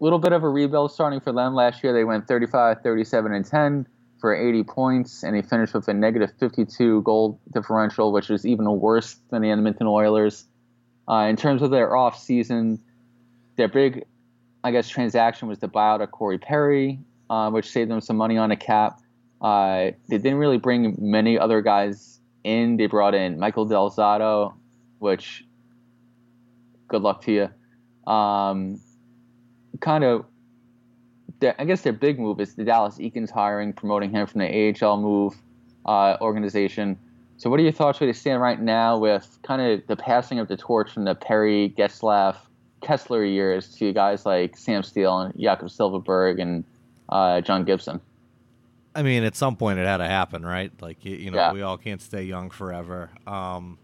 little 0.00 0.18
bit 0.18 0.32
of 0.32 0.42
a 0.42 0.48
rebuild 0.48 0.92
starting 0.92 1.20
for 1.20 1.32
them. 1.32 1.54
Last 1.54 1.82
year 1.82 1.92
they 1.92 2.04
went 2.04 2.28
35, 2.28 2.82
37, 2.82 3.32
and 3.32 3.44
10 3.44 3.86
for 4.20 4.34
80 4.34 4.64
points, 4.64 5.22
and 5.22 5.36
they 5.36 5.42
finished 5.42 5.74
with 5.74 5.88
a 5.88 5.94
negative 5.94 6.32
52 6.38 7.02
goal 7.02 7.40
differential, 7.52 8.12
which 8.12 8.30
is 8.30 8.46
even 8.46 8.66
worse 8.80 9.16
than 9.30 9.42
the 9.42 9.50
Edmonton 9.50 9.86
Oilers. 9.86 10.46
Uh, 11.08 11.26
in 11.28 11.36
terms 11.36 11.62
of 11.62 11.70
their 11.70 11.96
off 11.96 12.18
season, 12.18 12.80
their 13.56 13.68
big, 13.68 14.04
I 14.64 14.70
guess, 14.70 14.88
transaction 14.88 15.48
was 15.48 15.58
the 15.58 15.68
buyout 15.68 16.02
of 16.02 16.10
Corey 16.10 16.38
Perry, 16.38 16.98
uh, 17.30 17.50
which 17.50 17.70
saved 17.70 17.90
them 17.90 18.00
some 18.00 18.16
money 18.16 18.36
on 18.36 18.50
a 18.50 18.56
cap. 18.56 19.00
Uh, 19.40 19.92
they 20.08 20.18
didn't 20.18 20.38
really 20.38 20.58
bring 20.58 20.96
many 20.98 21.38
other 21.38 21.62
guys 21.62 22.20
in. 22.44 22.76
They 22.76 22.86
brought 22.86 23.14
in 23.14 23.38
Michael 23.38 23.64
Del 23.64 23.90
Zotto, 23.90 24.54
which 24.98 25.44
good 26.88 27.02
luck 27.02 27.22
to 27.22 27.32
you. 27.32 28.12
Um, 28.12 28.80
kind 29.80 30.02
of, 30.02 30.24
I 31.42 31.64
guess 31.64 31.82
their 31.82 31.92
big 31.92 32.18
move 32.18 32.40
is 32.40 32.54
the 32.54 32.64
Dallas 32.64 32.98
Eakins 32.98 33.30
hiring, 33.30 33.72
promoting 33.72 34.10
him 34.10 34.26
from 34.26 34.40
the 34.40 34.74
AHL 34.82 35.00
move 35.00 35.34
uh, 35.86 36.16
organization. 36.20 36.98
So, 37.36 37.48
what 37.48 37.60
are 37.60 37.62
your 37.62 37.70
thoughts 37.70 38.00
where 38.00 38.08
they 38.08 38.12
stand 38.12 38.40
right 38.40 38.60
now 38.60 38.98
with 38.98 39.38
kind 39.42 39.62
of 39.62 39.86
the 39.86 39.94
passing 39.94 40.40
of 40.40 40.48
the 40.48 40.56
torch 40.56 40.90
from 40.90 41.04
the 41.04 41.14
Perry, 41.14 41.72
Getzlaf, 41.78 42.36
Kesler 42.82 43.30
years 43.30 43.74
to 43.76 43.92
guys 43.92 44.24
like 44.26 44.56
Sam 44.56 44.82
Steel 44.82 45.20
and 45.20 45.34
Jakob 45.38 45.68
Silfverberg 45.68 46.40
and 46.40 46.64
uh, 47.08 47.40
John 47.40 47.64
Gibson? 47.64 48.00
I 48.94 49.02
mean, 49.02 49.22
at 49.24 49.36
some 49.36 49.56
point 49.56 49.78
it 49.78 49.86
had 49.86 49.98
to 49.98 50.06
happen, 50.06 50.44
right? 50.44 50.72
Like, 50.80 51.04
you, 51.04 51.16
you 51.16 51.30
know, 51.30 51.38
yeah. 51.38 51.52
we 51.52 51.62
all 51.62 51.76
can't 51.76 52.02
stay 52.02 52.24
young 52.24 52.50
forever. 52.50 53.10
Um, 53.26 53.78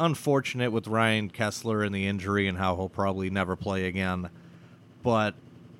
unfortunate 0.00 0.72
with 0.72 0.88
Ryan 0.88 1.30
Kesler 1.30 1.86
and 1.86 1.94
the 1.94 2.06
injury 2.06 2.48
and 2.48 2.58
how 2.58 2.76
he'll 2.76 2.88
probably 2.88 3.30
never 3.30 3.56
play 3.56 3.86
again 3.86 4.28
but 5.04 5.34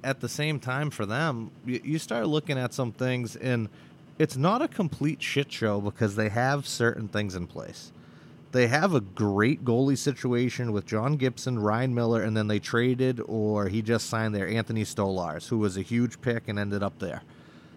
at 0.05 0.21
the 0.21 0.29
same 0.29 0.61
time 0.61 0.91
for 0.91 1.05
them 1.05 1.51
you, 1.67 1.81
you 1.83 1.99
start 1.99 2.27
looking 2.29 2.57
at 2.57 2.73
some 2.73 2.93
things 2.93 3.35
and 3.35 3.69
it's 4.19 4.37
not 4.37 4.63
a 4.63 4.69
complete 4.69 5.21
shit 5.21 5.51
show 5.51 5.81
because 5.81 6.15
they 6.15 6.29
have 6.29 6.69
certain 6.69 7.09
things 7.09 7.35
in 7.35 7.47
place 7.49 7.91
they 8.55 8.69
have 8.69 8.95
a 8.95 9.01
great 9.01 9.65
goalie 9.65 9.99
situation 9.99 10.71
with 10.71 10.87
John 10.87 11.17
Gibson, 11.17 11.59
Ryan 11.59 11.93
Miller, 11.93 12.23
and 12.23 12.37
then 12.37 12.47
they 12.47 12.61
traded 12.61 13.21
or 13.27 13.67
he 13.67 13.83
just 13.83 14.09
signed 14.09 14.33
there 14.33 14.47
Anthony 14.47 14.85
Stolarz, 14.85 15.49
who 15.49 15.59
was 15.59 15.77
a 15.77 15.83
huge 15.83 16.21
pick 16.21 16.47
and 16.47 16.57
ended 16.57 16.81
up 16.81 16.97
there. 17.01 17.23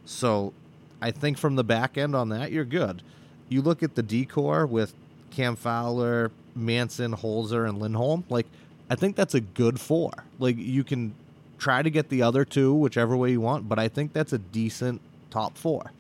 So 0.06 0.54
I 1.02 1.10
think 1.10 1.40
from 1.40 1.56
the 1.56 1.63
back 1.63 1.98
end 1.98 2.16
on 2.16 2.30
that, 2.30 2.52
you're 2.52 2.63
good. 2.63 3.02
You 3.50 3.63
look 3.63 3.82
at 3.82 3.96
the 3.96 4.04
decor 4.04 4.68
with 4.68 4.94
Cam 5.32 5.56
Fowler, 5.56 6.32
Manson, 6.56 7.16
Holzer, 7.16 7.68
and 7.68 7.80
Lindholm. 7.80 8.24
Like, 8.30 8.46
I 8.88 8.94
think 8.94 9.16
that's 9.16 9.34
a 9.34 9.42
good 9.42 9.80
four. 9.80 10.12
Like, 10.38 10.58
you 10.60 10.84
can 10.84 11.16
try 11.58 11.82
to 11.82 11.90
get 11.90 12.10
the 12.10 12.22
other 12.22 12.46
two, 12.46 12.72
whichever 12.72 13.18
way 13.18 13.32
you 13.32 13.42
want. 13.42 13.68
But 13.68 13.80
I 13.80 13.88
think 13.88 14.13
that's 14.13 14.32
a 14.32 14.38
decent 14.38 15.02
top 15.32 15.58
4 15.58 15.92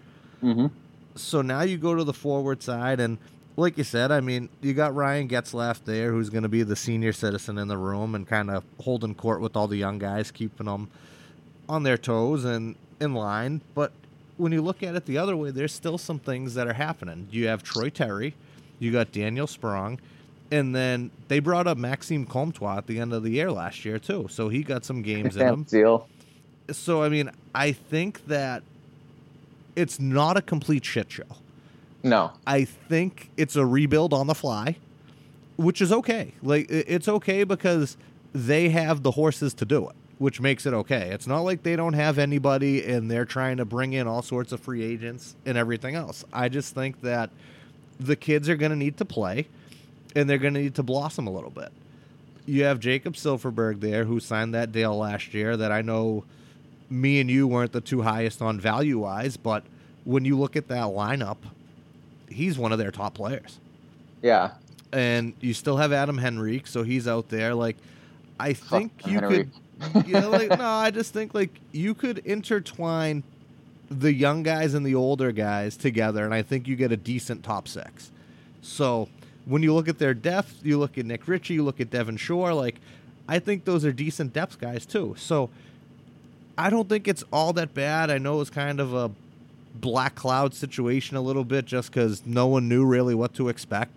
mm-hmm. 0.43 0.67
So 1.15 1.41
now 1.41 1.61
you 1.61 1.79
go 1.79 1.95
to 1.95 2.03
the 2.03 2.13
forward 2.13 2.61
side, 2.61 2.99
and 2.99 3.17
like 3.57 3.77
you 3.77 3.83
said, 3.83 4.11
I 4.11 4.21
mean, 4.21 4.49
you 4.61 4.73
got 4.73 4.95
Ryan 4.95 5.27
Getzlaf 5.27 5.83
there, 5.83 6.11
who's 6.11 6.29
going 6.29 6.43
to 6.43 6.49
be 6.49 6.61
the 6.61 6.75
senior 6.75 7.11
citizen 7.11 7.57
in 7.57 7.67
the 7.67 7.77
room 7.77 8.13
and 8.13 8.25
kind 8.27 8.51
of 8.51 8.63
holding 8.79 9.15
court 9.15 9.41
with 9.41 9.55
all 9.57 9.67
the 9.67 9.77
young 9.77 9.97
guys, 9.97 10.29
keeping 10.29 10.67
them 10.67 10.89
on 11.67 11.81
their 11.81 11.97
toes 11.97 12.45
and 12.45 12.75
in 13.01 13.15
line. 13.15 13.61
But 13.73 13.91
when 14.37 14.51
you 14.51 14.61
look 14.61 14.83
at 14.83 14.95
it 14.95 15.07
the 15.07 15.17
other 15.17 15.35
way, 15.35 15.49
there's 15.49 15.73
still 15.73 15.97
some 15.97 16.19
things 16.19 16.53
that 16.53 16.67
are 16.67 16.73
happening. 16.73 17.27
You 17.31 17.47
have 17.47 17.63
Troy 17.63 17.89
Terry, 17.89 18.35
you 18.77 18.91
got 18.91 19.11
Daniel 19.11 19.47
Sprong, 19.47 19.99
and 20.51 20.75
then 20.75 21.09
they 21.27 21.39
brought 21.39 21.65
up 21.65 21.79
Maxime 21.79 22.27
Comtois 22.27 22.77
at 22.77 22.85
the 22.85 22.99
end 22.99 23.11
of 23.11 23.23
the 23.23 23.31
year 23.31 23.51
last 23.51 23.83
year 23.85 23.97
too, 23.97 24.27
so 24.29 24.49
he 24.49 24.61
got 24.61 24.85
some 24.85 25.01
games 25.01 25.35
in 25.35 25.47
him. 25.47 25.63
Deal. 25.63 26.07
So 26.71 27.01
I 27.01 27.09
mean, 27.09 27.31
I 27.55 27.71
think 27.71 28.27
that 28.27 28.61
it's 29.75 29.99
not 29.99 30.37
a 30.37 30.43
complete 30.43 30.85
shit 30.85 31.11
show. 31.11 31.23
No, 32.07 32.31
I 32.45 32.65
think 32.65 33.29
it's 33.37 33.55
a 33.55 33.65
rebuild 33.65 34.13
on 34.13 34.27
the 34.27 34.35
fly, 34.35 34.77
which 35.57 35.81
is 35.81 35.91
okay. 35.91 36.33
Like 36.41 36.67
it's 36.69 37.07
okay 37.07 37.43
because 37.43 37.97
they 38.33 38.69
have 38.69 39.03
the 39.03 39.11
horses 39.11 39.53
to 39.55 39.65
do 39.65 39.89
it, 39.89 39.95
which 40.17 40.39
makes 40.39 40.65
it 40.65 40.73
okay. 40.73 41.09
It's 41.09 41.27
not 41.27 41.41
like 41.41 41.63
they 41.63 41.75
don't 41.75 41.93
have 41.93 42.17
anybody 42.17 42.85
and 42.85 43.09
they're 43.09 43.25
trying 43.25 43.57
to 43.57 43.65
bring 43.65 43.93
in 43.93 44.07
all 44.07 44.21
sorts 44.21 44.51
of 44.51 44.59
free 44.59 44.83
agents 44.83 45.35
and 45.45 45.57
everything 45.57 45.95
else. 45.95 46.23
I 46.31 46.49
just 46.49 46.75
think 46.75 47.01
that 47.01 47.29
the 47.99 48.15
kids 48.15 48.47
are 48.47 48.55
going 48.55 48.71
to 48.71 48.77
need 48.77 48.97
to 48.97 49.05
play 49.05 49.47
and 50.15 50.29
they're 50.29 50.37
going 50.37 50.53
to 50.53 50.61
need 50.61 50.75
to 50.75 50.83
blossom 50.83 51.27
a 51.27 51.31
little 51.31 51.49
bit. 51.49 51.71
You 52.45 52.63
have 52.63 52.79
Jakob 52.79 53.15
Silfverberg 53.15 53.81
there, 53.81 54.05
who 54.05 54.19
signed 54.19 54.53
that 54.53 54.71
deal 54.71 54.97
last 54.97 55.33
year. 55.33 55.57
That 55.57 55.71
I 55.71 55.81
know, 55.81 56.23
me 56.89 57.19
and 57.19 57.29
you 57.29 57.45
weren't 57.47 57.73
the 57.73 57.81
two 57.81 58.03
highest 58.03 58.41
on 58.41 58.59
value 58.59 58.99
wise, 58.99 59.35
but 59.35 59.63
when 60.05 60.23
you 60.23 60.37
look 60.39 60.55
at 60.55 60.69
that 60.69 60.85
lineup, 60.85 61.37
he's 62.37 62.57
one 62.57 62.71
of 62.71 62.77
their 62.79 62.91
top 62.91 63.13
players. 63.15 63.59
Yeah, 64.21 64.51
and 64.93 65.33
you 65.41 65.53
still 65.53 65.77
have 65.77 65.91
Adam 65.91 66.19
Henrique, 66.19 66.67
so 66.67 66.83
he's 66.83 67.07
out 67.07 67.29
there. 67.29 67.53
Like, 67.53 67.77
I 68.39 68.53
think 68.53 68.91
you 69.05 69.17
Henrique. 69.19 69.47
could. 69.93 70.07
know, 70.07 70.29
like 70.29 70.49
no, 70.57 70.65
I 70.65 70.91
just 70.91 71.13
think 71.13 71.33
like 71.33 71.51
you 71.71 71.93
could 71.93 72.19
intertwine 72.19 73.23
the 73.89 74.13
young 74.13 74.43
guys 74.43 74.73
and 74.73 74.85
the 74.85 74.95
older 74.95 75.31
guys 75.31 75.77
together, 75.77 76.23
and 76.25 76.33
I 76.33 76.41
think 76.41 76.67
you 76.67 76.75
get 76.75 76.91
a 76.91 76.97
decent 76.97 77.43
top 77.43 77.67
six. 77.67 78.11
So 78.61 79.07
when 79.45 79.63
you 79.63 79.73
look 79.73 79.87
at 79.87 79.97
their 79.99 80.13
depth, 80.13 80.59
you 80.63 80.77
look 80.77 80.97
at 80.97 81.05
Nick 81.05 81.27
Ritchie, 81.27 81.53
you 81.55 81.63
look 81.63 81.79
at 81.79 81.89
Devin 81.89 82.17
Shore, 82.17 82.53
like 82.53 82.75
I 83.29 83.39
think 83.39 83.65
those 83.65 83.85
are 83.85 83.91
decent 83.91 84.33
depth 84.33 84.59
guys 84.59 84.85
too. 84.85 85.15
So 85.17 85.49
I 86.57 86.69
don't 86.69 86.89
think 86.89 87.07
it's 87.07 87.23
all 87.31 87.53
that 87.53 87.73
bad. 87.73 88.09
I 88.09 88.17
know 88.17 88.41
it's 88.41 88.49
kind 88.49 88.79
of 88.79 88.93
a 88.93 89.11
black 89.81 90.15
cloud 90.15 90.53
situation 90.53 91.17
a 91.17 91.21
little 91.21 91.43
bit 91.43 91.65
just 91.65 91.91
because 91.91 92.25
no 92.25 92.47
one 92.47 92.67
knew 92.67 92.85
really 92.85 93.15
what 93.15 93.33
to 93.35 93.49
expect. 93.49 93.91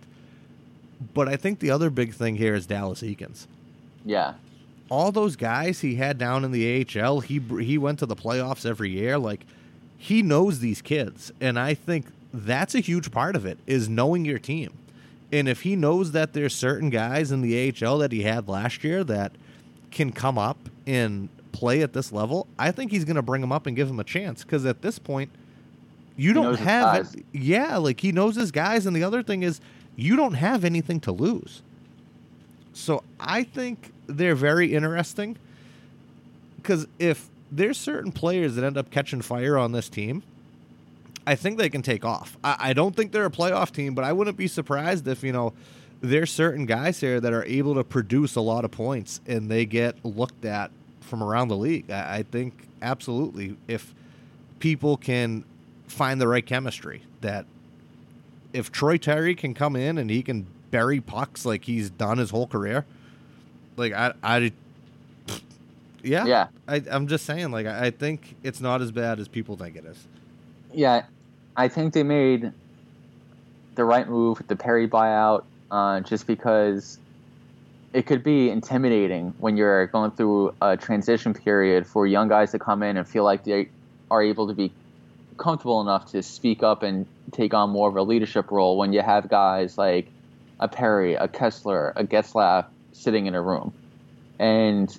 But 1.13 1.27
I 1.27 1.35
think 1.35 1.59
the 1.59 1.71
other 1.71 1.89
big 1.89 2.13
thing 2.13 2.35
here 2.35 2.53
is 2.53 2.65
Dallas 2.67 3.01
Eakins. 3.01 3.47
Yeah. 4.05 4.35
All 4.89 5.11
those 5.11 5.35
guys 5.35 5.81
he 5.81 5.95
had 5.95 6.17
down 6.17 6.43
in 6.43 6.51
the 6.51 6.85
AHL, 6.85 7.21
he 7.21 7.39
he 7.59 7.77
went 7.77 7.99
to 7.99 8.05
the 8.05 8.15
playoffs 8.15 8.65
every 8.65 8.91
year. 8.91 9.17
Like 9.17 9.45
he 9.97 10.21
knows 10.21 10.59
these 10.59 10.81
kids, 10.81 11.31
and 11.39 11.57
I 11.57 11.73
think 11.73 12.07
that's 12.33 12.75
a 12.75 12.79
huge 12.79 13.11
part 13.11 13.35
of 13.35 13.45
it 13.45 13.57
is 13.67 13.89
knowing 13.89 14.25
your 14.25 14.39
team. 14.39 14.73
And 15.31 15.47
if 15.47 15.61
he 15.61 15.75
knows 15.75 16.11
that 16.11 16.33
there's 16.33 16.53
certain 16.53 16.89
guys 16.89 17.31
in 17.31 17.41
the 17.41 17.73
AHL 17.85 17.99
that 17.99 18.11
he 18.11 18.23
had 18.23 18.49
last 18.49 18.83
year 18.83 19.03
that 19.05 19.31
can 19.89 20.11
come 20.11 20.37
up 20.37 20.57
and 20.85 21.29
play 21.51 21.81
at 21.81 21.93
this 21.93 22.11
level, 22.11 22.47
I 22.59 22.71
think 22.71 22.91
he's 22.91 23.05
going 23.05 23.15
to 23.15 23.21
bring 23.21 23.41
them 23.41 23.51
up 23.51 23.65
and 23.65 23.75
give 23.75 23.87
them 23.87 23.99
a 23.99 24.03
chance 24.03 24.43
because 24.43 24.65
at 24.65 24.81
this 24.81 24.99
point 24.99 25.29
you 26.21 26.33
don't 26.33 26.59
have 26.59 27.13
it. 27.15 27.25
Yeah, 27.31 27.77
like 27.77 27.99
he 27.99 28.11
knows 28.11 28.35
his 28.35 28.51
guys 28.51 28.85
and 28.85 28.95
the 28.95 29.03
other 29.03 29.23
thing 29.23 29.41
is 29.43 29.59
you 29.95 30.15
don't 30.15 30.35
have 30.35 30.63
anything 30.63 30.99
to 31.01 31.11
lose. 31.11 31.63
So 32.73 33.03
I 33.19 33.43
think 33.43 33.91
they're 34.07 34.35
very 34.35 34.73
interesting 34.73 35.37
because 36.57 36.87
if 36.99 37.27
there's 37.51 37.77
certain 37.77 38.11
players 38.11 38.55
that 38.55 38.63
end 38.63 38.77
up 38.77 38.91
catching 38.91 39.21
fire 39.21 39.57
on 39.57 39.71
this 39.71 39.89
team, 39.89 40.23
I 41.25 41.35
think 41.35 41.57
they 41.57 41.69
can 41.69 41.81
take 41.81 42.05
off. 42.05 42.37
I, 42.43 42.55
I 42.59 42.73
don't 42.73 42.95
think 42.95 43.11
they're 43.11 43.25
a 43.25 43.31
playoff 43.31 43.71
team, 43.71 43.95
but 43.95 44.03
I 44.03 44.13
wouldn't 44.13 44.37
be 44.37 44.47
surprised 44.47 45.07
if, 45.07 45.23
you 45.23 45.31
know, 45.31 45.53
there's 46.01 46.31
certain 46.31 46.65
guys 46.65 46.99
here 46.99 47.19
that 47.19 47.33
are 47.33 47.45
able 47.45 47.75
to 47.75 47.83
produce 47.83 48.35
a 48.35 48.41
lot 48.41 48.63
of 48.63 48.71
points 48.71 49.21
and 49.27 49.49
they 49.49 49.65
get 49.65 50.03
looked 50.05 50.45
at 50.45 50.71
from 51.01 51.23
around 51.23 51.47
the 51.47 51.57
league. 51.57 51.89
I, 51.89 52.17
I 52.17 52.23
think 52.23 52.67
absolutely 52.81 53.57
if 53.67 53.93
people 54.59 54.97
can 54.97 55.43
find 55.91 56.19
the 56.19 56.27
right 56.27 56.45
chemistry 56.45 57.03
that 57.21 57.45
if 58.53 58.71
Troy 58.71 58.97
Terry 58.97 59.35
can 59.35 59.53
come 59.53 59.75
in 59.75 59.97
and 59.97 60.09
he 60.09 60.23
can 60.23 60.47
bury 60.71 60.99
pucks 60.99 61.45
like 61.45 61.65
he's 61.65 61.89
done 61.89 62.17
his 62.17 62.29
whole 62.29 62.47
career, 62.47 62.85
like 63.77 63.93
I, 63.93 64.13
I 64.23 64.51
yeah, 66.03 66.25
yeah. 66.25 66.47
I, 66.67 66.81
I'm 66.89 67.07
just 67.07 67.25
saying, 67.25 67.51
like 67.51 67.67
I 67.67 67.91
think 67.91 68.35
it's 68.43 68.61
not 68.61 68.81
as 68.81 68.91
bad 68.91 69.19
as 69.19 69.27
people 69.27 69.55
think 69.55 69.75
it 69.75 69.85
is. 69.85 70.07
Yeah, 70.73 71.05
I 71.55 71.67
think 71.67 71.93
they 71.93 72.03
made 72.03 72.51
the 73.75 73.83
right 73.83 74.07
move 74.07 74.37
with 74.37 74.47
the 74.47 74.55
Perry 74.55 74.87
buyout, 74.87 75.43
uh, 75.69 76.01
just 76.01 76.27
because 76.27 76.99
it 77.93 78.05
could 78.05 78.23
be 78.23 78.49
intimidating 78.49 79.33
when 79.39 79.57
you're 79.57 79.87
going 79.87 80.11
through 80.11 80.53
a 80.61 80.77
transition 80.77 81.33
period 81.33 81.85
for 81.85 82.07
young 82.07 82.27
guys 82.27 82.51
to 82.51 82.59
come 82.59 82.83
in 82.83 82.97
and 82.97 83.07
feel 83.07 83.23
like 83.23 83.43
they 83.43 83.69
are 84.09 84.23
able 84.23 84.47
to 84.47 84.53
be 84.53 84.71
comfortable 85.41 85.81
enough 85.81 86.11
to 86.11 86.21
speak 86.21 86.61
up 86.61 86.83
and 86.83 87.07
take 87.31 87.53
on 87.53 87.71
more 87.71 87.89
of 87.89 87.95
a 87.95 88.03
leadership 88.03 88.51
role 88.51 88.77
when 88.77 88.93
you 88.93 89.01
have 89.01 89.27
guys 89.27 89.77
like 89.77 90.07
a 90.59 90.67
Perry, 90.67 91.15
a 91.15 91.27
Kesler, 91.27 91.93
a 91.95 92.03
Getzlaf 92.03 92.65
sitting 92.93 93.25
in 93.25 93.33
a 93.33 93.41
room. 93.41 93.73
And 94.37 94.95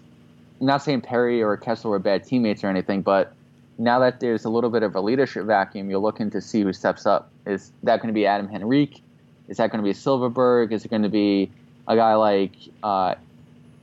I'm 0.60 0.66
not 0.66 0.82
saying 0.82 1.02
Perry 1.02 1.42
or 1.42 1.56
Kesler 1.56 1.90
were 1.90 2.00
bad 2.00 2.24
teammates 2.24 2.64
or 2.64 2.68
anything, 2.68 3.02
but 3.02 3.32
now 3.78 4.00
that 4.00 4.18
there's 4.18 4.44
a 4.44 4.50
little 4.50 4.70
bit 4.70 4.82
of 4.82 4.96
a 4.96 5.00
leadership 5.00 5.44
vacuum, 5.44 5.88
you're 5.88 6.00
looking 6.00 6.30
to 6.30 6.40
see 6.40 6.62
who 6.62 6.72
steps 6.72 7.06
up. 7.06 7.30
Is 7.46 7.70
that 7.84 7.98
going 7.98 8.08
to 8.08 8.12
be 8.12 8.26
Adam 8.26 8.48
Henrique? 8.52 9.00
Is 9.48 9.58
that 9.58 9.70
going 9.70 9.82
to 9.82 9.88
be 9.88 9.94
Silfverberg? 9.94 10.72
Is 10.72 10.84
it 10.84 10.88
going 10.88 11.02
to 11.02 11.08
be 11.08 11.52
a 11.86 11.94
guy 11.94 12.14
like 12.14 12.52
uh, 12.82 13.14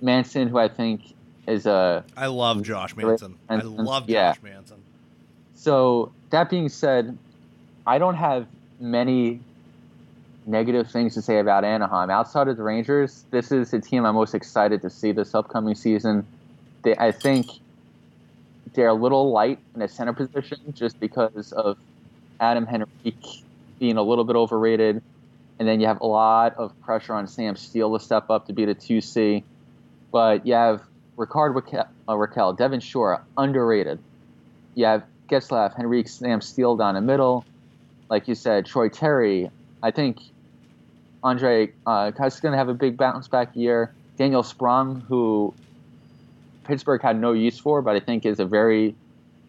Manson, 0.01 0.49
who 0.49 0.57
I 0.57 0.67
think 0.67 1.01
is 1.47 1.65
a. 1.65 2.03
I 2.17 2.27
love 2.27 2.63
Josh 2.63 2.95
Manson. 2.97 3.37
I 3.49 3.55
love 3.57 4.03
Josh 4.03 4.09
yeah. 4.09 4.33
Manson. 4.43 4.83
So 5.55 6.11
that 6.29 6.49
being 6.49 6.69
said, 6.69 7.17
I 7.85 7.97
don't 7.97 8.15
have 8.15 8.47
many 8.79 9.41
negative 10.45 10.89
things 10.89 11.13
to 11.13 11.21
say 11.21 11.39
about 11.39 11.63
Anaheim. 11.63 12.09
Outside 12.09 12.47
of 12.47 12.57
the 12.57 12.63
Rangers, 12.63 13.25
this 13.31 13.51
is 13.51 13.71
the 13.71 13.79
team 13.79 14.05
I'm 14.05 14.15
most 14.15 14.33
excited 14.33 14.81
to 14.81 14.89
see 14.89 15.11
this 15.11 15.35
upcoming 15.35 15.75
season. 15.75 16.25
They, 16.83 16.95
I 16.95 17.11
think 17.11 17.47
they're 18.73 18.87
a 18.87 18.93
little 18.93 19.31
light 19.31 19.59
in 19.73 19.79
the 19.81 19.87
center 19.87 20.13
position 20.13 20.59
just 20.73 20.99
because 20.99 21.51
of 21.51 21.77
Adam 22.39 22.67
Henrique 22.67 23.43
being 23.79 23.97
a 23.97 24.03
little 24.03 24.23
bit 24.23 24.35
overrated. 24.35 25.01
And 25.59 25.67
then 25.67 25.79
you 25.79 25.87
have 25.87 25.99
a 26.01 26.07
lot 26.07 26.55
of 26.57 26.79
pressure 26.81 27.13
on 27.13 27.27
Sam 27.27 27.55
Steel 27.55 27.97
to 27.97 28.03
step 28.03 28.29
up 28.29 28.47
to 28.47 28.53
be 28.53 28.65
the 28.65 28.75
2C. 28.75 29.43
But 30.11 30.47
you 30.47 30.53
have 30.53 30.81
Rickard 31.17 31.53
Rakell, 31.53 31.87
uh, 32.07 32.13
Rakell 32.13 32.57
Devin 32.57 32.79
Shore, 32.79 33.23
underrated. 33.37 33.99
You 34.75 34.85
have 34.85 35.03
Getzlaf, 35.29 35.77
Henrique, 35.77 36.07
Sam 36.07 36.41
Steel 36.41 36.75
down 36.75 36.95
the 36.95 37.01
middle. 37.01 37.45
Like 38.09 38.27
you 38.27 38.35
said, 38.35 38.65
Troy 38.65 38.89
Terry. 38.89 39.49
I 39.81 39.91
think 39.91 40.19
Andre 41.23 41.71
uh, 41.85 42.11
is 42.25 42.39
going 42.39 42.51
to 42.53 42.57
have 42.57 42.69
a 42.69 42.73
big 42.73 42.97
bounce 42.97 43.27
back 43.27 43.55
year. 43.55 43.93
Daniel 44.17 44.43
Sprong, 44.43 45.01
who 45.07 45.53
Pittsburgh 46.65 47.01
had 47.01 47.19
no 47.19 47.33
use 47.33 47.57
for, 47.57 47.81
but 47.81 47.95
I 47.95 47.99
think 47.99 48.25
is 48.25 48.39
a 48.39 48.45
very, 48.45 48.95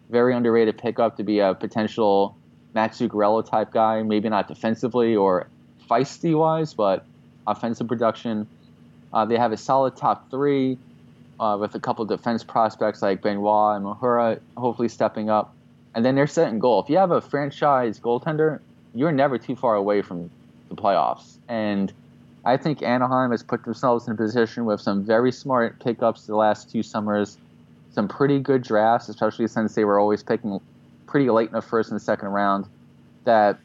very 0.09 0.33
underrated 0.33 0.77
pickup 0.77 1.17
to 1.17 1.23
be 1.23 1.39
a 1.39 1.53
potential 1.53 2.35
Matt 2.73 2.93
Zuccarello 2.93 3.47
type 3.47 3.71
guy. 3.71 4.03
Maybe 4.03 4.29
not 4.29 4.47
defensively 4.47 5.15
or 5.15 5.47
feisty 5.89 6.37
wise, 6.37 6.73
but 6.73 7.05
offensive 7.45 7.87
production. 7.87 8.47
Uh, 9.13 9.25
they 9.25 9.37
have 9.37 9.51
a 9.51 9.57
solid 9.57 9.97
top 9.97 10.29
three 10.29 10.77
uh, 11.39 11.57
with 11.59 11.75
a 11.75 11.79
couple 11.79 12.05
defense 12.05 12.43
prospects 12.43 13.01
like 13.01 13.21
Benoit 13.21 13.75
and 13.75 13.85
Mahura 13.85 14.39
hopefully 14.55 14.87
stepping 14.87 15.29
up. 15.29 15.53
And 15.93 16.05
then 16.05 16.15
they're 16.15 16.27
setting 16.27 16.59
goal. 16.59 16.81
If 16.81 16.89
you 16.89 16.97
have 16.97 17.11
a 17.11 17.21
franchise 17.21 17.99
goaltender, 17.99 18.59
you're 18.93 19.11
never 19.11 19.37
too 19.37 19.55
far 19.55 19.75
away 19.75 20.01
from 20.01 20.29
the 20.69 20.75
playoffs. 20.75 21.37
And 21.47 21.91
I 22.45 22.57
think 22.57 22.81
Anaheim 22.81 23.31
has 23.31 23.43
put 23.43 23.63
themselves 23.63 24.07
in 24.07 24.13
a 24.13 24.17
position 24.17 24.65
with 24.65 24.81
some 24.81 25.03
very 25.03 25.31
smart 25.31 25.79
pickups 25.79 26.25
the 26.25 26.35
last 26.35 26.71
two 26.71 26.81
summers, 26.81 27.37
some 27.93 28.07
pretty 28.07 28.39
good 28.39 28.63
drafts, 28.63 29.09
especially 29.09 29.47
since 29.47 29.75
they 29.75 29.85
were 29.85 29.99
always 29.99 30.23
picking 30.23 30.59
pretty 31.07 31.29
late 31.29 31.49
in 31.49 31.53
the 31.53 31.61
first 31.61 31.91
and 31.91 32.01
second 32.01 32.29
round. 32.29 32.65
That 33.25 33.59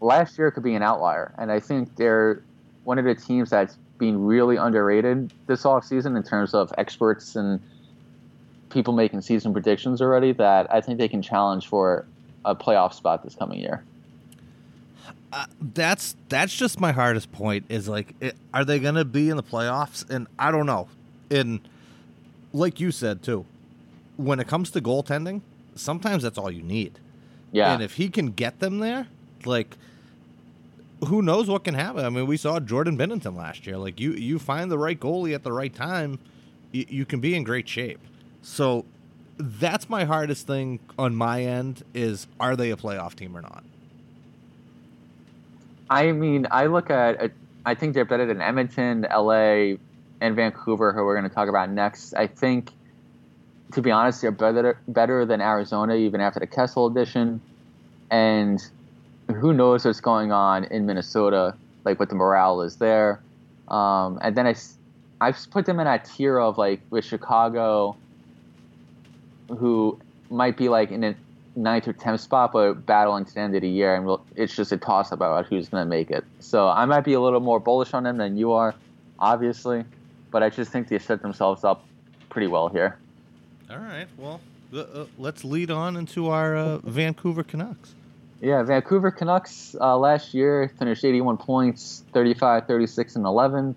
last 0.00 0.36
year 0.36 0.50
could 0.50 0.62
be 0.62 0.74
an 0.74 0.82
outlier, 0.82 1.32
and 1.38 1.50
I 1.50 1.60
think 1.60 1.96
they're 1.96 2.42
one 2.84 2.98
of 2.98 3.04
the 3.06 3.14
teams 3.14 3.50
that's 3.50 3.78
being 3.96 4.26
really 4.26 4.56
underrated 4.56 5.32
this 5.46 5.62
offseason 5.62 6.16
in 6.16 6.22
terms 6.22 6.52
of 6.52 6.72
experts 6.76 7.36
and 7.36 7.60
people 8.74 8.92
making 8.92 9.22
season 9.22 9.52
predictions 9.52 10.02
already. 10.02 10.32
That 10.32 10.72
I 10.72 10.82
think 10.82 10.98
they 10.98 11.08
can 11.08 11.22
challenge 11.22 11.66
for 11.68 12.04
a 12.44 12.54
playoff 12.54 12.92
spot 12.92 13.22
this 13.24 13.34
coming 13.34 13.60
year. 13.60 13.84
Uh, 15.32 15.46
that's 15.74 16.14
that's 16.28 16.54
just 16.54 16.78
my 16.78 16.92
hardest 16.92 17.32
point. 17.32 17.64
Is 17.68 17.88
like, 17.88 18.14
it, 18.20 18.36
are 18.52 18.64
they 18.64 18.78
going 18.78 18.94
to 18.96 19.04
be 19.04 19.30
in 19.30 19.36
the 19.36 19.42
playoffs? 19.42 20.08
And 20.08 20.26
I 20.38 20.50
don't 20.50 20.66
know. 20.66 20.88
And 21.30 21.60
like 22.52 22.78
you 22.78 22.92
said 22.92 23.22
too, 23.22 23.44
when 24.16 24.38
it 24.38 24.46
comes 24.46 24.70
to 24.72 24.80
goaltending, 24.80 25.40
sometimes 25.74 26.22
that's 26.22 26.38
all 26.38 26.50
you 26.50 26.62
need. 26.62 27.00
Yeah. 27.50 27.72
And 27.72 27.82
if 27.82 27.94
he 27.94 28.08
can 28.08 28.30
get 28.30 28.60
them 28.60 28.78
there, 28.78 29.06
like, 29.44 29.76
who 31.06 31.22
knows 31.22 31.48
what 31.48 31.64
can 31.64 31.74
happen? 31.74 32.04
I 32.04 32.10
mean, 32.10 32.26
we 32.26 32.36
saw 32.36 32.60
Jordan 32.60 32.96
Binnington 32.96 33.36
last 33.36 33.66
year. 33.66 33.76
Like, 33.76 33.98
you 33.98 34.12
you 34.12 34.38
find 34.38 34.70
the 34.70 34.78
right 34.78 34.98
goalie 34.98 35.34
at 35.34 35.42
the 35.42 35.52
right 35.52 35.74
time, 35.74 36.18
you, 36.70 36.86
you 36.88 37.04
can 37.04 37.20
be 37.20 37.34
in 37.34 37.42
great 37.42 37.68
shape. 37.68 38.00
So 38.44 38.84
that's 39.38 39.88
my 39.88 40.04
hardest 40.04 40.46
thing 40.46 40.78
on 40.98 41.14
my 41.14 41.42
end 41.42 41.82
is 41.94 42.26
are 42.38 42.54
they 42.54 42.70
a 42.70 42.76
playoff 42.76 43.14
team 43.14 43.36
or 43.36 43.40
not? 43.40 43.64
I 45.88 46.12
mean, 46.12 46.46
I 46.50 46.66
look 46.66 46.90
at, 46.90 47.32
I 47.64 47.74
think 47.74 47.94
they're 47.94 48.04
better 48.04 48.26
than 48.26 48.42
Edmonton, 48.42 49.06
LA, 49.10 49.76
and 50.20 50.36
Vancouver, 50.36 50.92
who 50.92 51.04
we're 51.04 51.18
going 51.18 51.28
to 51.28 51.34
talk 51.34 51.48
about 51.48 51.70
next. 51.70 52.14
I 52.14 52.26
think, 52.26 52.70
to 53.72 53.82
be 53.82 53.90
honest, 53.90 54.20
they're 54.20 54.30
better 54.30 54.78
better 54.88 55.24
than 55.24 55.40
Arizona, 55.40 55.94
even 55.94 56.20
after 56.20 56.40
the 56.40 56.46
Kessel 56.46 56.86
edition. 56.86 57.40
And 58.10 58.64
who 59.28 59.52
knows 59.52 59.84
what's 59.84 60.00
going 60.00 60.32
on 60.32 60.64
in 60.64 60.86
Minnesota, 60.86 61.54
like 61.84 61.98
what 61.98 62.10
the 62.10 62.14
morale 62.14 62.60
is 62.60 62.76
there. 62.76 63.20
Um, 63.68 64.18
and 64.22 64.36
then 64.36 64.46
I, 64.46 64.54
I've 65.20 65.38
put 65.50 65.66
them 65.66 65.80
in 65.80 65.86
a 65.86 65.98
tier 65.98 66.38
of 66.38 66.58
like 66.58 66.80
with 66.90 67.04
Chicago, 67.04 67.96
who 69.48 69.98
might 70.30 70.56
be 70.56 70.68
like 70.68 70.90
in 70.90 71.04
a 71.04 71.14
ninth 71.56 71.86
or 71.86 71.92
tenth 71.92 72.20
spot, 72.20 72.52
but 72.52 72.86
battling 72.86 73.24
to 73.24 73.34
the 73.34 73.40
end 73.40 73.54
of 73.54 73.62
the 73.62 73.68
year, 73.68 73.94
and 73.94 74.04
we'll, 74.04 74.24
it's 74.36 74.54
just 74.54 74.72
a 74.72 74.76
toss 74.76 75.12
up 75.12 75.18
about 75.18 75.46
who's 75.46 75.68
going 75.68 75.84
to 75.84 75.88
make 75.88 76.10
it. 76.10 76.24
So 76.40 76.68
I 76.68 76.84
might 76.84 77.02
be 77.02 77.12
a 77.12 77.20
little 77.20 77.40
more 77.40 77.60
bullish 77.60 77.94
on 77.94 78.04
them 78.04 78.16
than 78.16 78.36
you 78.36 78.52
are, 78.52 78.74
obviously, 79.18 79.84
but 80.30 80.42
I 80.42 80.50
just 80.50 80.70
think 80.70 80.88
they 80.88 80.98
set 80.98 81.22
themselves 81.22 81.64
up 81.64 81.84
pretty 82.28 82.48
well 82.48 82.68
here. 82.68 82.98
All 83.70 83.78
right, 83.78 84.06
well, 84.18 84.40
uh, 84.76 85.04
let's 85.18 85.44
lead 85.44 85.70
on 85.70 85.96
into 85.96 86.28
our 86.28 86.56
uh, 86.56 86.78
Vancouver 86.78 87.42
Canucks. 87.42 87.94
Yeah, 88.40 88.62
Vancouver 88.62 89.10
Canucks 89.10 89.74
uh, 89.80 89.96
last 89.96 90.34
year 90.34 90.70
finished 90.78 91.04
81 91.04 91.38
points, 91.38 92.02
35, 92.12 92.66
36, 92.66 93.16
and 93.16 93.24
11. 93.24 93.74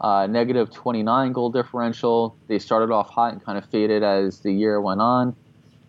Uh, 0.00 0.26
negative 0.26 0.70
29 0.70 1.32
goal 1.32 1.50
differential. 1.50 2.36
They 2.48 2.58
started 2.58 2.92
off 2.92 3.08
hot 3.08 3.32
and 3.32 3.44
kind 3.44 3.56
of 3.56 3.64
faded 3.70 4.02
as 4.02 4.40
the 4.40 4.52
year 4.52 4.80
went 4.80 5.00
on. 5.00 5.34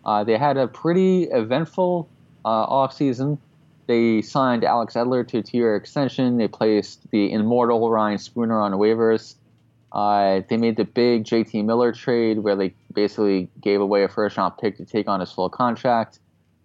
Uh, 0.04 0.24
they 0.24 0.38
had 0.38 0.56
a 0.56 0.66
pretty 0.66 1.24
eventful 1.24 2.08
uh, 2.44 2.66
offseason. 2.66 3.38
They 3.86 4.22
signed 4.22 4.64
Alex 4.64 4.94
Edler 4.94 5.26
to 5.28 5.38
a 5.38 5.42
two 5.42 5.58
year 5.58 5.76
extension. 5.76 6.38
They 6.38 6.48
placed 6.48 7.10
the 7.10 7.32
immortal 7.32 7.90
Ryan 7.90 8.18
Spooner 8.18 8.60
on 8.60 8.72
waivers. 8.72 9.34
Uh, 9.90 10.42
they 10.48 10.56
made 10.56 10.76
the 10.76 10.84
big 10.84 11.24
JT 11.24 11.64
Miller 11.64 11.92
trade 11.92 12.40
where 12.40 12.54
they 12.54 12.74
basically 12.92 13.48
gave 13.60 13.80
away 13.80 14.04
a 14.04 14.08
first 14.08 14.36
round 14.36 14.54
pick 14.58 14.76
to 14.76 14.84
take 14.84 15.08
on 15.08 15.20
his 15.20 15.32
full 15.32 15.48
contract. 15.48 16.20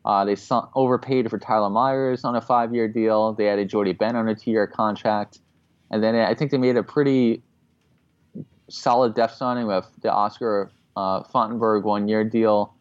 Uh, 0.06 0.26
they 0.26 0.36
overpaid 0.76 1.30
for 1.30 1.40
Tyler 1.40 1.70
Myers 1.70 2.26
on 2.26 2.36
a 2.36 2.42
five-year 2.42 2.90
deal. 2.90 3.32
They 3.34 3.48
added 3.48 3.70
Jordy 3.70 3.94
Benn 3.94 4.18
on 4.18 4.28
a 4.28 4.36
two-year 4.36 4.68
contract, 4.68 5.40
and 5.94 6.04
then 6.04 6.16
I 6.16 6.34
think 6.34 6.50
they 6.50 6.58
made 6.58 6.76
a 6.76 6.82
pretty 6.82 7.44
solid 8.68 9.14
depth 9.14 9.36
signing 9.36 9.68
with 9.68 9.88
the 10.02 10.12
Oscar 10.12 10.72
uh, 10.98 11.22
Fantenberg 11.22 11.84
one-year 11.84 12.24
deal. 12.24 12.74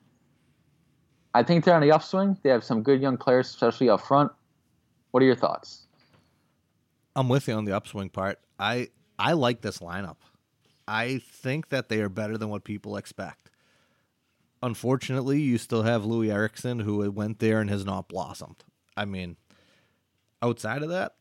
I 1.34 1.42
think 1.42 1.66
they're 1.66 1.74
on 1.74 1.82
the 1.82 1.92
upswing. 1.92 2.38
They 2.42 2.48
have 2.48 2.64
some 2.64 2.82
good 2.82 3.02
young 3.02 3.18
players, 3.18 3.48
especially 3.48 3.90
up 3.90 4.00
front. 4.00 4.32
What 5.10 5.22
are 5.22 5.26
your 5.26 5.36
thoughts? 5.36 5.86
I'm 7.14 7.28
with 7.28 7.48
you 7.48 7.54
on 7.54 7.66
the 7.66 7.76
upswing 7.76 8.08
part. 8.08 8.38
I 8.58 8.88
I 9.18 9.34
like 9.34 9.60
this 9.60 9.80
lineup. 9.80 10.16
I 10.88 11.18
think 11.18 11.68
that 11.68 11.90
they 11.90 12.00
are 12.00 12.08
better 12.08 12.38
than 12.38 12.48
what 12.48 12.64
people 12.64 12.96
expect. 12.96 13.50
Unfortunately, 14.62 15.38
you 15.38 15.58
still 15.58 15.82
have 15.82 16.04
Loui 16.04 16.32
Eriksson 16.32 16.80
who 16.80 17.10
went 17.10 17.40
there 17.40 17.60
and 17.60 17.68
has 17.68 17.84
not 17.84 18.08
blossomed. 18.08 18.64
I 18.96 19.04
mean, 19.04 19.36
outside 20.40 20.82
of 20.82 20.88
that, 20.88 21.16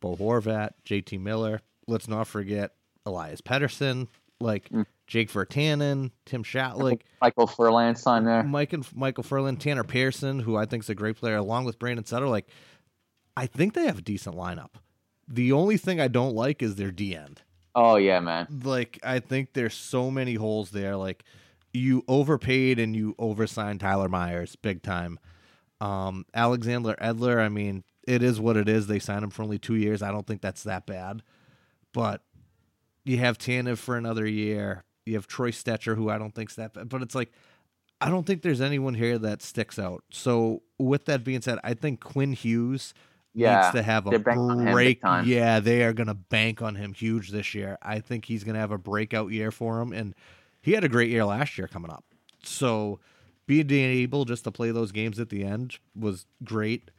Bo 0.00 0.16
Horvat, 0.16 0.70
JT 0.84 1.20
Miller, 1.20 1.60
let's 1.86 2.08
not 2.08 2.26
forget 2.26 2.72
Elias 3.06 3.40
Pettersson, 3.40 4.08
like 4.40 4.68
mm. 4.70 4.86
Jake 5.06 5.30
Virtanen, 5.30 6.10
Tim 6.24 6.42
Shatlick, 6.42 7.02
Michael 7.20 7.46
Ferland 7.46 7.98
signed 7.98 8.26
there. 8.26 8.42
Mike 8.42 8.72
and 8.72 8.86
Michael 8.96 9.24
Ferland, 9.24 9.60
Tanner 9.60 9.84
Pearson, 9.84 10.40
who 10.40 10.56
I 10.56 10.66
think 10.66 10.84
is 10.84 10.90
a 10.90 10.94
great 10.94 11.16
player, 11.16 11.36
along 11.36 11.64
with 11.64 11.78
Brandon 11.78 12.04
Sutter. 12.04 12.28
Like, 12.28 12.48
I 13.36 13.46
think 13.46 13.74
they 13.74 13.86
have 13.86 13.98
a 13.98 14.02
decent 14.02 14.36
lineup. 14.36 14.70
The 15.28 15.52
only 15.52 15.76
thing 15.76 16.00
I 16.00 16.08
don't 16.08 16.34
like 16.34 16.62
is 16.62 16.76
their 16.76 16.90
D 16.90 17.14
end. 17.14 17.42
Oh 17.74 17.96
yeah, 17.96 18.20
man. 18.20 18.46
Like 18.64 18.98
I 19.02 19.20
think 19.20 19.52
there's 19.52 19.74
so 19.74 20.10
many 20.10 20.34
holes 20.34 20.70
there. 20.70 20.96
Like 20.96 21.24
you 21.72 22.04
overpaid 22.08 22.78
and 22.78 22.96
you 22.96 23.14
oversigned 23.18 23.80
Tyler 23.80 24.08
Myers 24.08 24.56
big 24.56 24.82
time. 24.82 25.18
Um, 25.80 26.26
Alexander 26.34 26.94
Edler, 27.00 27.38
I 27.38 27.48
mean, 27.48 27.84
it 28.10 28.24
is 28.24 28.40
what 28.40 28.56
it 28.56 28.68
is. 28.68 28.88
They 28.88 28.98
signed 28.98 29.22
him 29.22 29.30
for 29.30 29.44
only 29.44 29.58
two 29.58 29.76
years. 29.76 30.02
I 30.02 30.10
don't 30.10 30.26
think 30.26 30.40
that's 30.40 30.64
that 30.64 30.84
bad. 30.84 31.22
But 31.92 32.22
you 33.04 33.18
have 33.18 33.38
Tanev 33.38 33.78
for 33.78 33.96
another 33.96 34.26
year. 34.26 34.84
You 35.06 35.14
have 35.14 35.28
Troy 35.28 35.52
Stecher, 35.52 35.94
who 35.94 36.10
I 36.10 36.18
don't 36.18 36.34
think's 36.34 36.56
that 36.56 36.74
bad. 36.74 36.88
But 36.88 37.02
it's 37.02 37.14
like 37.14 37.30
I 38.00 38.10
don't 38.10 38.26
think 38.26 38.42
there's 38.42 38.60
anyone 38.60 38.94
here 38.94 39.16
that 39.18 39.42
sticks 39.42 39.78
out. 39.78 40.02
So 40.10 40.62
with 40.78 41.04
that 41.04 41.22
being 41.22 41.40
said, 41.40 41.58
I 41.62 41.74
think 41.74 42.00
Quinn 42.00 42.32
Hughes 42.32 42.94
yeah, 43.32 43.60
needs 43.60 43.74
to 43.74 43.82
have 43.82 44.06
a 44.08 44.18
break. 44.18 45.00
Yeah, 45.24 45.60
they 45.60 45.84
are 45.84 45.92
going 45.92 46.08
to 46.08 46.14
bank 46.14 46.62
on 46.62 46.74
him 46.74 46.92
huge 46.92 47.30
this 47.30 47.54
year. 47.54 47.78
I 47.80 48.00
think 48.00 48.24
he's 48.24 48.42
going 48.42 48.54
to 48.54 48.60
have 48.60 48.72
a 48.72 48.78
breakout 48.78 49.30
year 49.30 49.52
for 49.52 49.80
him, 49.80 49.92
and 49.92 50.14
he 50.60 50.72
had 50.72 50.82
a 50.82 50.88
great 50.88 51.10
year 51.10 51.24
last 51.24 51.56
year 51.58 51.68
coming 51.68 51.92
up. 51.92 52.04
So 52.42 52.98
being 53.46 53.70
able 53.70 54.24
just 54.24 54.44
to 54.44 54.50
play 54.50 54.72
those 54.72 54.90
games 54.90 55.20
at 55.20 55.28
the 55.28 55.44
end 55.44 55.78
was 55.94 56.26
great. 56.42 56.90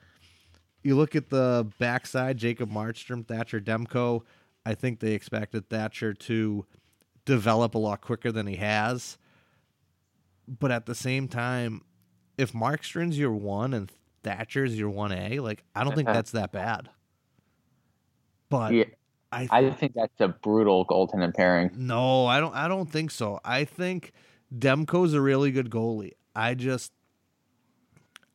You 0.84 0.96
look 0.96 1.16
at 1.16 1.30
the 1.30 1.68
backside, 1.80 2.38
Jacob 2.38 2.72
Markstrom, 2.72 3.26
Thatcher 3.26 3.60
Demko. 3.60 4.24
I 4.66 4.74
think 4.74 5.00
they 5.00 5.14
expected 5.14 5.70
Thatcher 5.70 6.14
to 6.14 6.66
develop 7.26 7.76
a 7.76 7.78
lot 7.78 8.02
quicker 8.02 8.32
than 8.32 8.48
he 8.48 8.56
has. 8.56 9.18
But 10.48 10.72
at 10.72 10.86
the 10.86 10.96
same 10.96 11.28
time, 11.28 11.82
if 12.38 12.54
Markstrom's 12.54 13.18
your 13.18 13.32
one 13.32 13.74
and 13.74 13.92
Thatcher's 14.24 14.78
your 14.78 14.90
one 14.90 15.12
A. 15.12 15.40
Like 15.40 15.64
I 15.76 15.84
don't 15.84 15.96
think 15.96 16.08
uh-huh. 16.08 16.18
that's 16.18 16.32
that 16.32 16.52
bad. 16.52 16.90
But 18.50 18.74
yeah, 18.74 18.86
I 19.32 19.40
th- 19.40 19.52
I 19.52 19.70
think 19.72 19.94
that's 19.96 20.20
a 20.20 20.28
brutal 20.28 20.86
goaltending 20.86 21.34
pairing. 21.34 21.72
No, 21.76 22.26
I 22.26 22.40
don't. 22.40 22.54
I 22.54 22.68
don't 22.68 22.90
think 22.92 23.12
so. 23.12 23.40
I 23.44 23.66
think 23.66 24.12
Demko's 24.54 25.14
a 25.14 25.22
really 25.22 25.52
good 25.52 25.70
goalie. 25.70 26.14
I 26.36 26.54
just, 26.54 26.92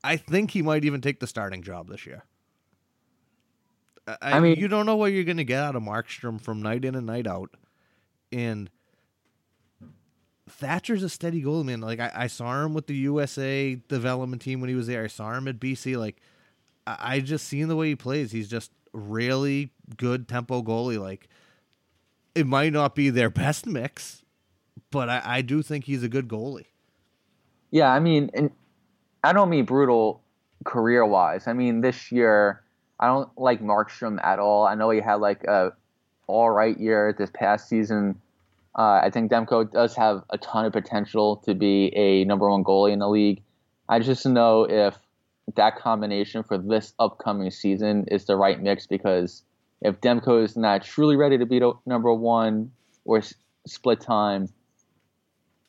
I 0.02 0.16
think 0.16 0.52
he 0.52 0.62
might 0.62 0.84
even 0.84 1.00
take 1.00 1.20
the 1.20 1.26
starting 1.26 1.62
job 1.62 1.88
this 1.88 2.06
year. 2.06 2.24
I, 4.06 4.16
I 4.22 4.40
mean, 4.40 4.56
you 4.58 4.68
don't 4.68 4.86
know 4.86 4.96
what 4.96 5.12
you're 5.12 5.24
going 5.24 5.36
to 5.38 5.44
get 5.44 5.62
out 5.62 5.76
of 5.76 5.82
Markstrom 5.82 6.40
from 6.40 6.62
night 6.62 6.84
in 6.84 6.94
and 6.94 7.06
night 7.06 7.26
out, 7.26 7.50
and 8.30 8.70
Thatcher's 10.48 11.02
a 11.02 11.08
steady 11.08 11.42
goalie, 11.42 11.64
man. 11.64 11.80
Like 11.80 11.98
I, 11.98 12.12
I, 12.14 12.26
saw 12.28 12.64
him 12.64 12.72
with 12.72 12.86
the 12.86 12.94
USA 12.94 13.74
development 13.88 14.42
team 14.42 14.60
when 14.60 14.68
he 14.68 14.76
was 14.76 14.86
there. 14.86 15.02
I 15.02 15.08
saw 15.08 15.32
him 15.32 15.48
at 15.48 15.58
BC. 15.58 15.98
Like 15.98 16.20
I, 16.86 16.96
I 17.00 17.20
just 17.20 17.48
seen 17.48 17.66
the 17.66 17.74
way 17.74 17.88
he 17.88 17.96
plays. 17.96 18.30
He's 18.30 18.48
just 18.48 18.70
really 18.92 19.72
good 19.96 20.28
tempo 20.28 20.62
goalie. 20.62 21.00
Like 21.00 21.28
it 22.36 22.46
might 22.46 22.72
not 22.72 22.94
be 22.94 23.10
their 23.10 23.30
best 23.30 23.66
mix, 23.66 24.22
but 24.92 25.08
I, 25.08 25.22
I 25.24 25.42
do 25.42 25.62
think 25.62 25.84
he's 25.84 26.04
a 26.04 26.08
good 26.08 26.28
goalie. 26.28 26.66
Yeah, 27.72 27.92
I 27.92 27.98
mean, 27.98 28.30
and 28.32 28.50
I 29.24 29.32
don't 29.32 29.50
mean 29.50 29.64
brutal 29.64 30.22
career 30.64 31.04
wise. 31.04 31.48
I 31.48 31.54
mean 31.54 31.80
this 31.80 32.12
year 32.12 32.62
I 32.98 33.08
don't 33.08 33.28
like 33.36 33.60
Markstrom 33.60 34.22
at 34.24 34.38
all. 34.38 34.66
I 34.66 34.74
know 34.74 34.90
he 34.90 35.00
had 35.00 35.16
like 35.16 35.44
a 35.44 35.72
all 36.26 36.50
right 36.50 36.78
year 36.78 37.14
this 37.16 37.30
past 37.32 37.68
season 37.68 38.20
uh, 38.76 39.00
I 39.02 39.10
think 39.10 39.32
Demko 39.32 39.70
does 39.72 39.96
have 39.96 40.22
a 40.28 40.36
ton 40.36 40.66
of 40.66 40.72
potential 40.72 41.36
to 41.46 41.54
be 41.54 41.92
a 41.96 42.24
number 42.24 42.48
one 42.50 42.62
goalie 42.62 42.92
in 42.92 42.98
the 42.98 43.08
league. 43.08 43.42
I 43.88 44.00
just 44.00 44.26
know 44.26 44.64
if 44.64 44.98
that 45.54 45.78
combination 45.78 46.42
for 46.42 46.58
this 46.58 46.92
upcoming 46.98 47.50
season 47.50 48.04
is 48.10 48.26
the 48.26 48.36
right 48.36 48.60
mix 48.60 48.86
because 48.86 49.42
if 49.80 50.00
Demko 50.02 50.44
is 50.44 50.56
not 50.56 50.84
truly 50.84 51.16
ready 51.16 51.38
to 51.38 51.46
be 51.46 51.60
number 51.86 52.12
one 52.12 52.70
or 53.06 53.22
split 53.66 54.00
time, 54.00 54.48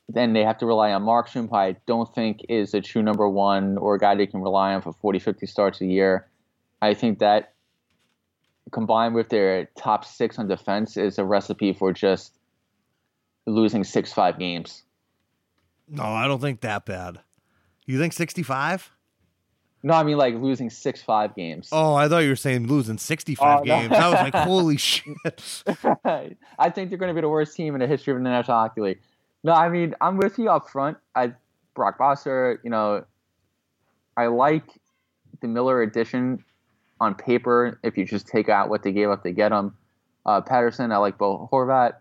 then 0.09 0.33
they 0.33 0.43
have 0.43 0.57
to 0.57 0.65
rely 0.65 0.91
on 0.91 1.03
Markstrom, 1.03 1.49
who 1.49 1.55
I 1.55 1.77
don't 1.85 2.13
think 2.13 2.45
is 2.49 2.73
a 2.73 2.81
true 2.81 3.03
number 3.03 3.27
one 3.29 3.77
or 3.77 3.95
a 3.95 3.99
guy 3.99 4.15
they 4.15 4.27
can 4.27 4.41
rely 4.41 4.73
on 4.73 4.81
for 4.81 4.91
40, 4.91 5.19
50 5.19 5.45
starts 5.45 5.79
a 5.79 5.85
year. 5.85 6.27
I 6.81 6.93
think 6.93 7.19
that 7.19 7.53
combined 8.71 9.15
with 9.15 9.29
their 9.29 9.65
top 9.77 10.05
six 10.05 10.37
on 10.37 10.47
defense 10.47 10.97
is 10.97 11.17
a 11.17 11.25
recipe 11.25 11.73
for 11.73 11.93
just 11.93 12.37
losing 13.45 13.83
six 13.83 14.13
five 14.13 14.37
games. 14.37 14.83
No, 15.89 16.03
I 16.03 16.27
don't 16.27 16.41
think 16.41 16.61
that 16.61 16.85
bad. 16.85 17.19
You 17.85 17.97
think 17.97 18.13
sixty 18.13 18.43
five? 18.43 18.91
No, 19.83 19.93
I 19.93 20.03
mean 20.03 20.17
like 20.17 20.35
losing 20.35 20.69
six 20.69 21.01
five 21.01 21.35
games. 21.35 21.69
Oh, 21.71 21.95
I 21.95 22.09
thought 22.09 22.19
you 22.19 22.29
were 22.29 22.35
saying 22.35 22.67
losing 22.67 22.97
sixty 22.97 23.35
five 23.35 23.61
oh, 23.61 23.63
games. 23.63 23.91
No. 23.91 23.97
I 23.97 24.09
was 24.09 24.19
like, 24.19 24.35
holy 24.45 24.77
shit. 24.77 25.63
I 26.05 26.69
think 26.69 26.89
they're 26.89 26.97
going 26.97 27.09
to 27.09 27.13
be 27.13 27.21
the 27.21 27.29
worst 27.29 27.55
team 27.55 27.73
in 27.73 27.79
the 27.79 27.87
history 27.87 28.13
of 28.13 28.19
the 28.19 28.23
National 28.23 28.57
Hockey 28.57 28.81
League. 28.81 28.99
No, 29.43 29.53
I 29.53 29.69
mean 29.69 29.95
I'm 30.01 30.17
with 30.17 30.37
you 30.37 30.49
up 30.49 30.69
front. 30.69 30.97
I 31.15 31.33
Brock 31.73 31.97
Boeser, 31.99 32.57
you 32.63 32.69
know, 32.69 33.05
I 34.17 34.27
like 34.27 34.65
the 35.41 35.47
Miller 35.47 35.81
addition 35.83 36.43
on 36.99 37.15
paper. 37.15 37.79
If 37.83 37.97
you 37.97 38.05
just 38.05 38.27
take 38.27 38.49
out 38.49 38.69
what 38.69 38.83
they 38.83 38.91
gave 38.91 39.09
up 39.09 39.23
to 39.23 39.31
get 39.31 39.51
him, 39.51 39.75
uh, 40.25 40.41
Pettersson, 40.41 40.91
I 40.91 40.97
like 40.97 41.17
Bo 41.17 41.49
Horvat 41.51 41.93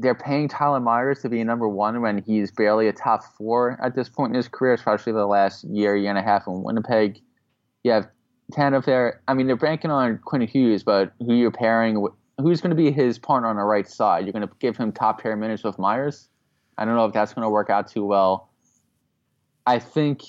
they're 0.00 0.14
paying 0.14 0.48
Tyler 0.48 0.80
Myers 0.80 1.20
to 1.20 1.28
be 1.28 1.44
number 1.44 1.68
one 1.68 2.00
when 2.00 2.22
he's 2.22 2.50
barely 2.50 2.88
a 2.88 2.92
top 2.92 3.22
four 3.36 3.78
at 3.82 3.94
this 3.94 4.08
point 4.08 4.30
in 4.30 4.36
his 4.36 4.48
career, 4.48 4.72
especially 4.72 5.12
the 5.12 5.26
last 5.26 5.64
year, 5.64 5.94
year 5.94 6.08
and 6.08 6.18
a 6.18 6.22
half 6.22 6.46
in 6.46 6.62
Winnipeg. 6.62 7.20
You 7.84 7.92
have 7.92 8.08
Tanev 8.52 8.86
there. 8.86 9.20
I 9.28 9.34
mean, 9.34 9.46
they're 9.46 9.56
banking 9.56 9.90
on 9.90 10.18
Quinn 10.18 10.42
Hughes, 10.42 10.82
but 10.82 11.12
who 11.20 11.34
you're 11.34 11.50
pairing 11.50 12.06
who's 12.38 12.62
going 12.62 12.70
to 12.70 12.76
be 12.76 12.90
his 12.90 13.18
partner 13.18 13.48
on 13.48 13.56
the 13.56 13.62
right 13.62 13.86
side? 13.86 14.24
You're 14.24 14.32
going 14.32 14.48
to 14.48 14.54
give 14.60 14.76
him 14.76 14.92
top 14.92 15.20
pair 15.20 15.36
minutes 15.36 15.62
with 15.62 15.78
Myers? 15.78 16.30
I 16.78 16.86
don't 16.86 16.94
know 16.94 17.04
if 17.04 17.12
that's 17.12 17.34
going 17.34 17.44
to 17.44 17.50
work 17.50 17.68
out 17.68 17.88
too 17.88 18.06
well. 18.06 18.48
I 19.66 19.78
think 19.78 20.22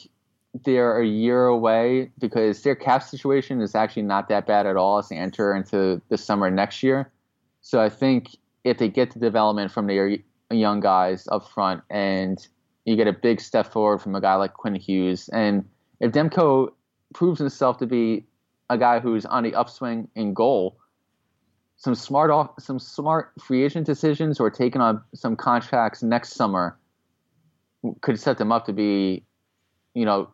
they're 0.66 1.00
a 1.00 1.06
year 1.06 1.46
away 1.46 2.12
because 2.20 2.62
their 2.64 2.76
cap 2.76 3.04
situation 3.04 3.62
is 3.62 3.74
actually 3.74 4.04
not 4.04 4.28
that 4.30 4.46
bad 4.46 4.66
at 4.66 4.76
all 4.76 4.98
as 4.98 5.10
they 5.10 5.16
enter 5.16 5.56
into 5.56 6.02
the 6.10 6.18
summer 6.18 6.52
next 6.52 6.84
year. 6.84 7.10
So 7.62 7.82
I 7.82 7.90
think 7.90 8.36
if 8.64 8.78
they 8.78 8.90
get 8.90 9.12
the 9.14 9.20
development 9.20 9.72
from 9.72 9.88
their 9.88 10.18
young 10.50 10.80
guys 10.80 11.28
up 11.32 11.50
front 11.50 11.82
and 11.90 12.46
you 12.86 12.96
get 12.96 13.08
a 13.08 13.14
big 13.14 13.40
step 13.40 13.72
forward 13.72 14.00
from 14.00 14.16
a 14.16 14.22
guy 14.22 14.36
like 14.36 14.54
Quinn 14.54 14.76
Hughes. 14.76 15.30
And 15.30 15.66
if 16.00 16.12
Demko 16.12 16.70
proves 17.14 17.40
himself 17.40 17.78
to 17.78 17.86
be 17.86 18.26
a 18.70 18.78
guy 18.78 19.00
who's 19.00 19.26
on 19.26 19.44
the 19.44 19.54
upswing 19.54 20.08
in 20.16 20.34
goal, 20.34 20.78
some 21.78 21.96
smart 21.96 22.30
off, 22.30 22.52
some 22.60 22.80
smart 22.80 23.32
free 23.40 23.64
agent 23.64 23.86
decisions 23.86 24.40
or 24.40 24.50
taking 24.50 24.82
on 24.82 25.02
some 25.14 25.36
contracts 25.36 26.04
next 26.04 26.34
summer 26.34 26.78
could 28.02 28.20
set 28.20 28.38
them 28.38 28.52
up 28.52 28.66
to 28.66 28.74
be, 28.74 29.24
you 29.94 30.06
know, 30.06 30.30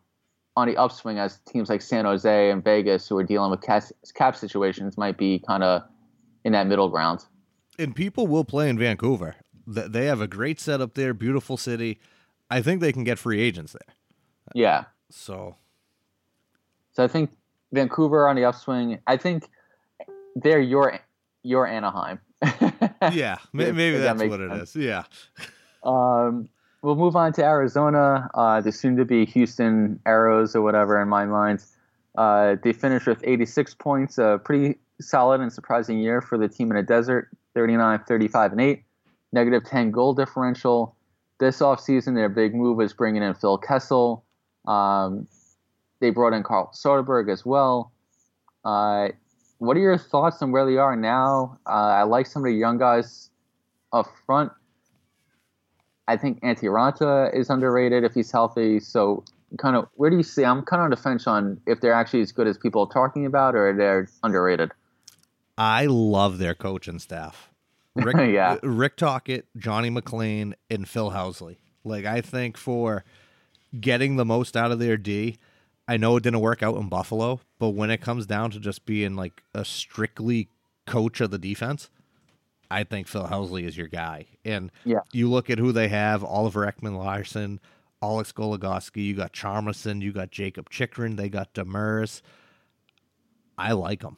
on 0.57 0.67
the 0.67 0.75
upswing 0.75 1.19
as 1.19 1.37
teams 1.47 1.69
like 1.69 1.81
San 1.81 2.03
Jose 2.03 2.51
and 2.51 2.61
Vegas 2.63 3.07
who 3.07 3.17
are 3.17 3.23
dealing 3.23 3.51
with 3.51 3.61
cap 3.61 4.35
situations 4.35 4.97
might 4.97 5.17
be 5.17 5.39
kind 5.39 5.63
of 5.63 5.83
in 6.43 6.51
that 6.51 6.67
middle 6.67 6.89
ground 6.89 7.23
and 7.77 7.95
people 7.95 8.27
will 8.27 8.45
play 8.45 8.69
in 8.69 8.77
Vancouver. 8.77 9.35
They 9.65 10.05
have 10.05 10.21
a 10.21 10.27
great 10.27 10.59
setup 10.59 10.93
there, 10.93 11.13
beautiful 11.13 11.57
city. 11.57 11.99
I 12.49 12.61
think 12.61 12.81
they 12.81 12.91
can 12.91 13.03
get 13.03 13.19
free 13.19 13.41
agents 13.41 13.73
there. 13.73 13.95
Yeah. 14.53 14.85
So. 15.09 15.57
So 16.93 17.03
I 17.03 17.07
think 17.07 17.31
Vancouver 17.71 18.27
on 18.27 18.35
the 18.35 18.45
upswing. 18.45 18.99
I 19.05 19.17
think 19.17 19.49
they're 20.35 20.61
your 20.61 20.99
your 21.43 21.67
Anaheim. 21.67 22.19
yeah, 23.11 23.37
maybe, 23.51 23.71
maybe 23.71 23.97
that's 23.97 24.19
that 24.19 24.29
what 24.29 24.39
sense. 24.39 24.75
it 24.75 24.79
is. 24.79 24.85
Yeah. 24.85 25.03
Um, 25.83 26.49
we'll 26.82 26.95
move 26.95 27.15
on 27.15 27.34
to 27.34 27.43
Arizona, 27.43 28.30
uh, 28.34 28.61
the 28.61 28.71
soon 28.71 28.97
to 28.97 29.05
be 29.05 29.25
Houston 29.25 29.99
Arrows 30.05 30.55
or 30.55 30.61
whatever 30.61 31.01
in 31.01 31.09
my 31.09 31.25
mind. 31.25 31.63
Uh, 32.17 32.55
they 32.63 32.73
finished 32.73 33.07
with 33.07 33.21
86 33.23 33.75
points, 33.75 34.17
a 34.17 34.39
pretty 34.43 34.80
solid 34.99 35.41
and 35.41 35.53
surprising 35.53 35.99
year 35.99 36.21
for 36.21 36.38
the 36.38 36.47
team 36.47 36.71
in 36.71 36.78
a 36.78 36.84
desert 36.84 37.30
39, 37.53 37.99
35, 38.07 38.51
and 38.53 38.61
8. 38.61 38.84
Negative 39.34 39.63
10 39.63 39.91
goal 39.91 40.13
differential. 40.13 40.95
This 41.39 41.59
offseason, 41.59 42.15
their 42.15 42.30
big 42.30 42.55
move 42.55 42.78
was 42.78 42.93
bringing 42.93 43.21
in 43.21 43.34
Phil 43.36 43.57
Kessel. 43.57 44.23
Um, 44.67 45.28
they 45.99 46.09
brought 46.09 46.34
in 46.34 46.43
Carl 46.43 46.71
Soderberg 46.73 47.32
as 47.32 47.45
well. 47.45 47.91
Uh, 48.63 49.09
what 49.59 49.78
are 49.78 49.80
your 49.80 49.97
thoughts 49.97 50.41
on 50.41 50.51
where 50.51 50.65
they 50.65 50.78
are 50.78 50.95
now? 50.95 51.59
Uh, 51.65 51.69
I 51.69 52.03
like 52.03 52.28
some 52.28 52.43
of 52.43 52.45
the 52.45 52.57
young 52.57 52.78
guys 52.78 53.30
up 53.91 54.07
front. 54.25 54.51
I 56.07 56.17
think 56.17 56.41
Antti 56.41 56.63
Raanta 56.63 57.33
is 57.35 57.49
underrated 57.49 58.03
if 58.03 58.13
he's 58.13 58.31
healthy. 58.31 58.79
So, 58.79 59.23
kind 59.57 59.75
of, 59.75 59.87
where 59.95 60.09
do 60.09 60.17
you 60.17 60.23
see? 60.23 60.43
I'm 60.43 60.63
kind 60.63 60.81
of 60.81 60.85
on 60.85 60.89
the 60.91 60.97
fence 60.97 61.27
on 61.27 61.59
if 61.65 61.81
they're 61.81 61.93
actually 61.93 62.21
as 62.21 62.31
good 62.31 62.47
as 62.47 62.57
people 62.57 62.83
are 62.83 62.93
talking 62.93 63.25
about 63.25 63.55
or 63.55 63.73
they're 63.73 64.07
underrated. 64.23 64.71
I 65.57 65.87
love 65.87 66.37
their 66.37 66.53
coaching 66.53 66.99
staff. 66.99 67.51
Rick, 67.95 68.15
yeah. 68.31 68.57
Rick 68.61 68.97
Tocchet, 68.97 69.47
Johnny 69.57 69.89
MacLean, 69.89 70.55
and 70.69 70.87
Phil 70.87 71.11
Housley. 71.11 71.57
Like, 71.83 72.05
I 72.05 72.21
think 72.21 72.57
for 72.57 73.03
getting 73.79 74.15
the 74.15 74.25
most 74.25 74.55
out 74.55 74.71
of 74.71 74.79
their 74.79 74.97
D, 74.97 75.37
I 75.87 75.97
know 75.97 76.15
it 76.17 76.23
didn't 76.23 76.41
work 76.41 76.61
out 76.61 76.75
in 76.75 76.89
Buffalo, 76.89 77.39
but 77.59 77.69
when 77.69 77.89
it 77.89 78.01
comes 78.01 78.25
down 78.25 78.51
to 78.51 78.59
just 78.59 78.85
being 78.85 79.15
like 79.15 79.41
a 79.53 79.65
strictly 79.65 80.49
coach 80.85 81.21
of 81.21 81.31
the 81.31 81.39
defense, 81.39 81.89
I 82.70 82.84
think 82.84 83.07
Phil 83.07 83.28
Housley 83.28 83.63
is 83.63 83.78
your 83.78 83.88
guy. 83.88 84.26
And 84.43 84.72
yeah. 84.84 84.99
you 85.11 85.30
look 85.30 85.49
at 85.49 85.59
who 85.59 85.72
they 85.72 85.88
have 85.88 86.24
Oliver 86.24 86.65
Ekman 86.65 86.97
Larsson, 86.97 87.59
Alex 88.01 88.32
Goligoski, 88.32 89.05
you 89.05 89.13
got 89.15 89.34
Hjalmarsson, 89.34 90.01
you 90.01 90.11
got 90.11 90.32
Jakob 90.32 90.70
Chychrun, 90.70 91.15
they 91.15 91.30
got 91.30 91.53
Demers. 91.53 92.22
I 93.57 93.72
like 93.72 94.01
them. 94.01 94.18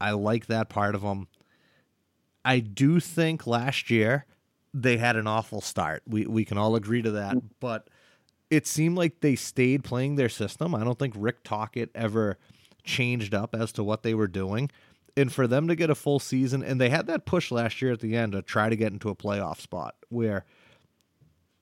I 0.00 0.12
like 0.12 0.46
that 0.46 0.68
part 0.68 0.94
of 0.94 1.02
them. 1.02 1.28
I 2.44 2.60
do 2.60 3.00
think 3.00 3.46
last 3.46 3.90
year 3.90 4.26
they 4.74 4.96
had 4.96 5.16
an 5.16 5.26
awful 5.26 5.60
start. 5.60 6.02
We 6.06 6.26
we 6.26 6.44
can 6.44 6.58
all 6.58 6.74
agree 6.74 7.02
to 7.02 7.12
that, 7.12 7.36
mm-hmm. 7.36 7.46
but 7.60 7.88
it 8.50 8.66
seemed 8.66 8.96
like 8.96 9.20
they 9.20 9.36
stayed 9.36 9.84
playing 9.84 10.16
their 10.16 10.28
system. 10.28 10.74
I 10.74 10.82
don't 10.82 10.98
think 10.98 11.14
Rick 11.16 11.44
Tocchet 11.44 11.90
ever 11.94 12.38
changed 12.82 13.34
up 13.34 13.54
as 13.54 13.72
to 13.72 13.84
what 13.84 14.02
they 14.02 14.14
were 14.14 14.26
doing. 14.26 14.70
And 15.16 15.30
for 15.30 15.46
them 15.46 15.68
to 15.68 15.74
get 15.74 15.90
a 15.90 15.94
full 15.94 16.18
season, 16.18 16.62
and 16.62 16.80
they 16.80 16.88
had 16.88 17.06
that 17.08 17.26
push 17.26 17.50
last 17.50 17.82
year 17.82 17.92
at 17.92 18.00
the 18.00 18.16
end 18.16 18.32
to 18.32 18.40
try 18.40 18.70
to 18.70 18.76
get 18.76 18.92
into 18.92 19.10
a 19.10 19.14
playoff 19.14 19.60
spot 19.60 19.94
where 20.08 20.46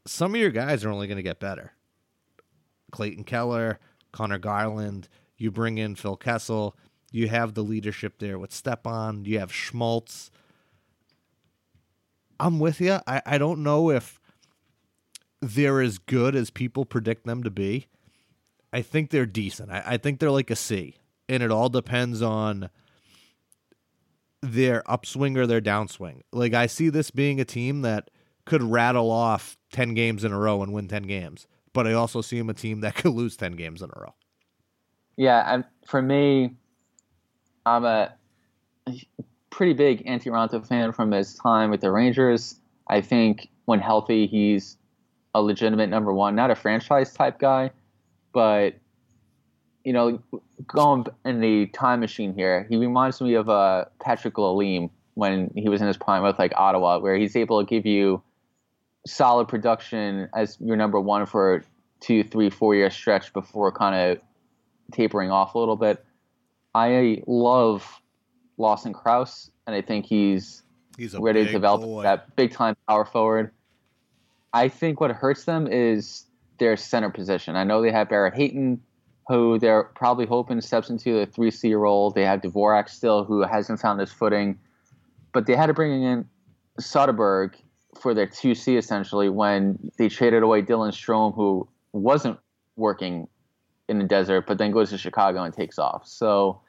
some 0.06 0.34
of 0.34 0.40
your 0.40 0.50
guys 0.50 0.84
are 0.84 0.90
only 0.90 1.08
going 1.08 1.16
to 1.16 1.22
get 1.22 1.40
better. 1.40 1.72
Clayton 2.92 3.24
Keller, 3.24 3.78
Conor 4.12 4.38
Garland, 4.38 5.08
you 5.36 5.50
bring 5.50 5.78
in 5.78 5.94
Phil 5.96 6.16
Kessel, 6.16 6.76
you 7.10 7.28
have 7.28 7.54
the 7.54 7.64
leadership 7.64 8.18
there 8.18 8.38
with 8.38 8.52
Stepan, 8.52 9.24
you 9.24 9.38
have 9.40 9.52
Schmaltz. 9.52 10.30
I'm 12.38 12.58
with 12.58 12.80
you. 12.80 12.98
I, 13.06 13.22
I 13.26 13.38
don't 13.38 13.62
know 13.62 13.90
if 13.90 14.20
they're 15.42 15.80
as 15.80 15.98
good 15.98 16.34
as 16.34 16.50
people 16.50 16.84
predict 16.84 17.26
them 17.26 17.42
to 17.42 17.50
be. 17.50 17.88
I 18.72 18.82
think 18.82 19.10
they're 19.10 19.26
decent. 19.26 19.70
I, 19.70 19.82
I 19.84 19.96
think 19.96 20.20
they're 20.20 20.30
like 20.30 20.50
a 20.50 20.56
C. 20.56 20.96
And 21.28 21.42
it 21.42 21.50
all 21.50 21.68
depends 21.68 22.22
on 22.22 22.70
their 24.42 24.88
upswing 24.90 25.36
or 25.36 25.46
their 25.46 25.60
downswing. 25.60 26.20
Like 26.32 26.54
I 26.54 26.66
see 26.66 26.88
this 26.88 27.10
being 27.10 27.40
a 27.40 27.44
team 27.44 27.82
that 27.82 28.10
could 28.44 28.62
rattle 28.62 29.10
off 29.10 29.56
10 29.72 29.94
games 29.94 30.24
in 30.24 30.32
a 30.32 30.38
row 30.38 30.62
and 30.62 30.72
win 30.72 30.88
10 30.88 31.02
games. 31.04 31.46
But 31.72 31.86
I 31.86 31.92
also 31.92 32.20
see 32.20 32.38
them 32.38 32.50
a 32.50 32.54
team 32.54 32.80
that 32.80 32.94
could 32.96 33.12
lose 33.12 33.36
10 33.36 33.52
games 33.52 33.82
in 33.82 33.90
a 33.94 34.00
row. 34.00 34.14
Yeah, 35.16 35.44
and 35.54 35.64
for 35.86 36.00
me, 36.00 36.56
I'm 37.66 37.84
a 37.84 38.14
pretty 39.50 39.74
big 39.74 40.04
Antti 40.06 40.26
Raanta 40.26 40.66
fan 40.66 40.92
from 40.92 41.10
his 41.10 41.34
time 41.34 41.70
with 41.70 41.82
the 41.82 41.90
Rangers. 41.90 42.58
I 42.88 43.00
think 43.02 43.50
when 43.66 43.80
healthy, 43.80 44.26
he's 44.26 44.78
a 45.34 45.42
legitimate 45.42 45.88
number 45.88 46.12
one, 46.12 46.34
not 46.34 46.50
a 46.50 46.54
franchise 46.54 47.12
type 47.12 47.38
guy, 47.38 47.70
but 48.32 48.74
you 49.84 49.92
know, 49.92 50.22
going 50.66 51.06
in 51.24 51.40
the 51.40 51.66
time 51.66 52.00
machine 52.00 52.34
here, 52.34 52.66
he 52.68 52.76
reminds 52.76 53.20
me 53.20 53.34
of 53.34 53.48
uh, 53.48 53.86
Patrick 54.02 54.34
Lalime 54.34 54.90
when 55.14 55.50
he 55.54 55.68
was 55.68 55.80
in 55.80 55.86
his 55.86 55.96
prime 55.96 56.22
with 56.22 56.38
like 56.38 56.52
Ottawa, 56.56 56.98
where 56.98 57.16
he's 57.16 57.36
able 57.36 57.60
to 57.60 57.66
give 57.66 57.86
you 57.86 58.22
solid 59.06 59.48
production 59.48 60.28
as 60.34 60.58
your 60.60 60.76
number 60.76 61.00
one 61.00 61.26
for 61.26 61.64
two, 62.00 62.22
three, 62.24 62.50
four 62.50 62.74
year 62.74 62.90
stretch 62.90 63.32
before 63.32 63.72
kind 63.72 63.94
of 63.94 64.22
tapering 64.92 65.30
off 65.30 65.54
a 65.54 65.58
little 65.58 65.76
bit. 65.76 66.04
I 66.74 67.22
love 67.26 68.00
Lawson 68.58 68.92
Crouse, 68.92 69.50
and 69.66 69.74
I 69.74 69.82
think 69.82 70.06
he's 70.06 70.62
he's 70.96 71.16
ready 71.16 71.44
to 71.44 71.50
develop 71.50 71.82
boy. 71.82 72.02
that 72.02 72.36
big 72.36 72.52
time 72.52 72.76
power 72.88 73.04
forward. 73.04 73.52
I 74.52 74.68
think 74.68 75.00
what 75.00 75.10
hurts 75.12 75.44
them 75.44 75.66
is 75.66 76.26
their 76.58 76.76
center 76.76 77.10
position. 77.10 77.56
I 77.56 77.64
know 77.64 77.82
they 77.82 77.90
have 77.90 78.08
Barrett 78.08 78.34
Hayton, 78.34 78.82
who 79.28 79.58
they're 79.58 79.84
probably 79.84 80.26
hoping 80.26 80.60
steps 80.60 80.90
into 80.90 81.20
the 81.20 81.26
3C 81.26 81.78
role. 81.78 82.10
They 82.10 82.24
have 82.24 82.40
Dvorak 82.40 82.88
still, 82.88 83.24
who 83.24 83.42
hasn't 83.42 83.80
found 83.80 84.00
his 84.00 84.10
footing. 84.10 84.58
But 85.32 85.46
they 85.46 85.54
had 85.54 85.66
to 85.66 85.74
bring 85.74 86.02
in 86.02 86.28
Soderberg 86.80 87.54
for 88.00 88.14
their 88.14 88.26
2C 88.26 88.76
essentially 88.76 89.28
when 89.28 89.90
they 89.98 90.08
traded 90.08 90.42
away 90.42 90.62
Dylan 90.62 90.90
Strome, 90.90 91.34
who 91.34 91.68
wasn't 91.92 92.38
working 92.76 93.28
in 93.88 93.98
the 93.98 94.04
desert, 94.04 94.46
but 94.46 94.58
then 94.58 94.70
goes 94.70 94.90
to 94.90 94.98
Chicago 94.98 95.42
and 95.42 95.52
takes 95.52 95.78
off. 95.78 96.06
So 96.06 96.60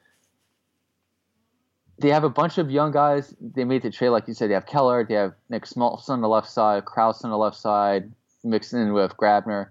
they 1.98 2.10
have 2.10 2.24
a 2.24 2.30
bunch 2.30 2.58
of 2.58 2.70
young 2.70 2.90
guys. 2.90 3.34
They 3.40 3.64
made 3.64 3.82
the 3.82 3.90
trade, 3.90 4.10
like 4.10 4.26
you 4.26 4.34
said. 4.34 4.50
They 4.50 4.54
have 4.54 4.66
Keller, 4.66 5.04
they 5.04 5.14
have 5.14 5.34
Nick 5.48 5.64
Schmaltz 5.66 6.08
on 6.08 6.20
the 6.20 6.28
left 6.28 6.50
side, 6.50 6.84
Crouse 6.84 7.24
on 7.24 7.30
the 7.30 7.38
left 7.38 7.56
side, 7.56 8.10
mixed 8.44 8.72
in 8.72 8.92
with 8.92 9.16
Grabner. 9.16 9.68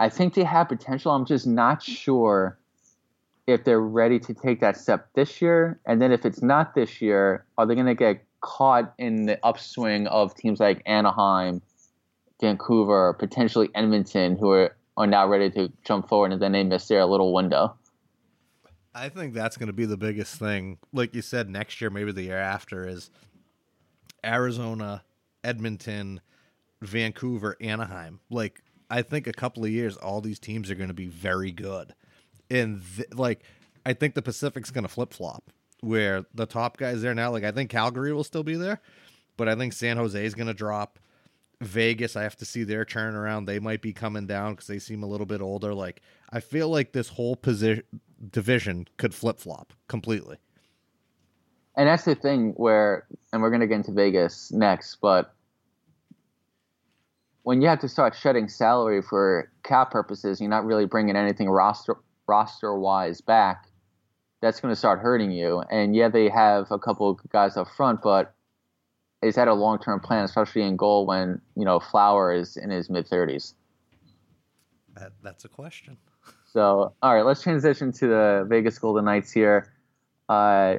I 0.00 0.08
think 0.08 0.32
they 0.32 0.44
have 0.44 0.68
potential. 0.68 1.12
I'm 1.12 1.26
just 1.26 1.46
not 1.46 1.82
sure 1.82 2.58
if 3.46 3.64
they're 3.64 3.82
ready 3.82 4.18
to 4.20 4.32
take 4.32 4.60
that 4.60 4.78
step 4.78 5.08
this 5.14 5.42
year. 5.42 5.78
And 5.84 6.00
then 6.00 6.10
if 6.10 6.24
it's 6.24 6.42
not 6.42 6.74
this 6.74 7.02
year, 7.02 7.44
are 7.58 7.66
they 7.66 7.74
going 7.74 7.86
to 7.86 7.94
get 7.94 8.24
caught 8.40 8.94
in 8.98 9.26
the 9.26 9.38
upswing 9.44 10.06
of 10.06 10.34
teams 10.34 10.58
like 10.58 10.82
Anaheim, 10.86 11.60
Vancouver, 12.40 13.14
potentially 13.18 13.68
Edmonton, 13.74 14.38
who 14.38 14.50
are, 14.50 14.74
are 14.96 15.06
now 15.06 15.28
ready 15.28 15.50
to 15.50 15.70
jump 15.84 16.08
forward 16.08 16.32
and 16.32 16.40
then 16.40 16.52
they 16.52 16.64
miss 16.64 16.88
their 16.88 17.04
little 17.04 17.34
window? 17.34 17.76
I 18.94 19.10
think 19.10 19.34
that's 19.34 19.58
going 19.58 19.66
to 19.66 19.74
be 19.74 19.84
the 19.84 19.98
biggest 19.98 20.36
thing. 20.36 20.78
Like 20.94 21.14
you 21.14 21.20
said, 21.20 21.50
next 21.50 21.78
year, 21.82 21.90
maybe 21.90 22.10
the 22.10 22.22
year 22.22 22.38
after, 22.38 22.88
is 22.88 23.10
Arizona, 24.24 25.04
Edmonton, 25.44 26.22
Vancouver, 26.80 27.56
Anaheim. 27.60 28.20
Like, 28.30 28.62
I 28.90 29.02
think 29.02 29.26
a 29.26 29.32
couple 29.32 29.64
of 29.64 29.70
years, 29.70 29.96
all 29.96 30.20
these 30.20 30.38
teams 30.38 30.70
are 30.70 30.74
going 30.74 30.88
to 30.88 30.94
be 30.94 31.06
very 31.06 31.52
good. 31.52 31.94
And, 32.50 32.82
th- 32.96 33.14
like, 33.14 33.42
I 33.86 33.92
think 33.92 34.14
the 34.14 34.22
Pacific's 34.22 34.70
going 34.70 34.84
to 34.84 34.88
flip 34.88 35.12
flop 35.12 35.52
where 35.80 36.24
the 36.34 36.46
top 36.46 36.76
guys 36.76 37.00
there 37.00 37.14
now. 37.14 37.30
Like, 37.30 37.44
I 37.44 37.52
think 37.52 37.70
Calgary 37.70 38.12
will 38.12 38.24
still 38.24 38.42
be 38.42 38.56
there, 38.56 38.80
but 39.36 39.48
I 39.48 39.54
think 39.54 39.72
San 39.72 39.96
Jose 39.96 40.22
is 40.22 40.34
going 40.34 40.48
to 40.48 40.54
drop. 40.54 40.98
Vegas, 41.62 42.16
I 42.16 42.22
have 42.22 42.36
to 42.36 42.46
see 42.46 42.64
their 42.64 42.84
turnaround. 42.86 43.46
They 43.46 43.58
might 43.58 43.82
be 43.82 43.92
coming 43.92 44.26
down 44.26 44.52
because 44.52 44.66
they 44.66 44.78
seem 44.78 45.02
a 45.02 45.06
little 45.06 45.26
bit 45.26 45.42
older. 45.42 45.74
Like, 45.74 46.00
I 46.30 46.40
feel 46.40 46.68
like 46.70 46.92
this 46.92 47.08
whole 47.08 47.36
position 47.36 47.84
division 48.30 48.86
could 48.96 49.14
flip 49.14 49.38
flop 49.38 49.72
completely. 49.88 50.36
And 51.76 51.88
that's 51.88 52.04
the 52.04 52.14
thing 52.14 52.52
where, 52.56 53.06
and 53.32 53.40
we're 53.40 53.50
going 53.50 53.60
to 53.60 53.66
get 53.66 53.76
into 53.76 53.92
Vegas 53.92 54.50
next, 54.52 54.96
but 55.00 55.34
when 57.42 57.62
you 57.62 57.68
have 57.68 57.80
to 57.80 57.88
start 57.88 58.14
shedding 58.14 58.48
salary 58.48 59.02
for 59.02 59.50
cap 59.62 59.90
purposes, 59.90 60.40
you're 60.40 60.50
not 60.50 60.64
really 60.64 60.86
bringing 60.86 61.16
anything 61.16 61.48
roster 61.48 61.96
roster 62.26 62.78
wise 62.78 63.20
back. 63.20 63.66
That's 64.40 64.60
going 64.60 64.72
to 64.72 64.76
start 64.76 65.00
hurting 65.00 65.32
you. 65.32 65.62
And 65.70 65.94
yeah, 65.94 66.08
they 66.08 66.28
have 66.28 66.70
a 66.70 66.78
couple 66.78 67.18
guys 67.30 67.56
up 67.56 67.68
front, 67.76 68.00
but 68.02 68.34
is 69.22 69.34
that 69.34 69.48
a 69.48 69.54
long 69.54 69.78
term 69.78 70.00
plan, 70.00 70.24
especially 70.24 70.62
in 70.62 70.76
goal 70.76 71.06
when 71.06 71.40
you 71.56 71.64
know 71.64 71.80
Flower 71.80 72.32
is 72.32 72.56
in 72.56 72.70
his 72.70 72.88
mid 72.88 73.06
thirties? 73.06 73.54
That, 74.94 75.12
that's 75.22 75.44
a 75.44 75.48
question. 75.48 75.96
So, 76.52 76.94
all 77.00 77.14
right, 77.14 77.24
let's 77.24 77.42
transition 77.42 77.92
to 77.92 78.08
the 78.08 78.46
Vegas 78.48 78.76
Golden 78.76 79.04
Knights 79.04 79.30
here. 79.30 79.72
Uh, 80.28 80.78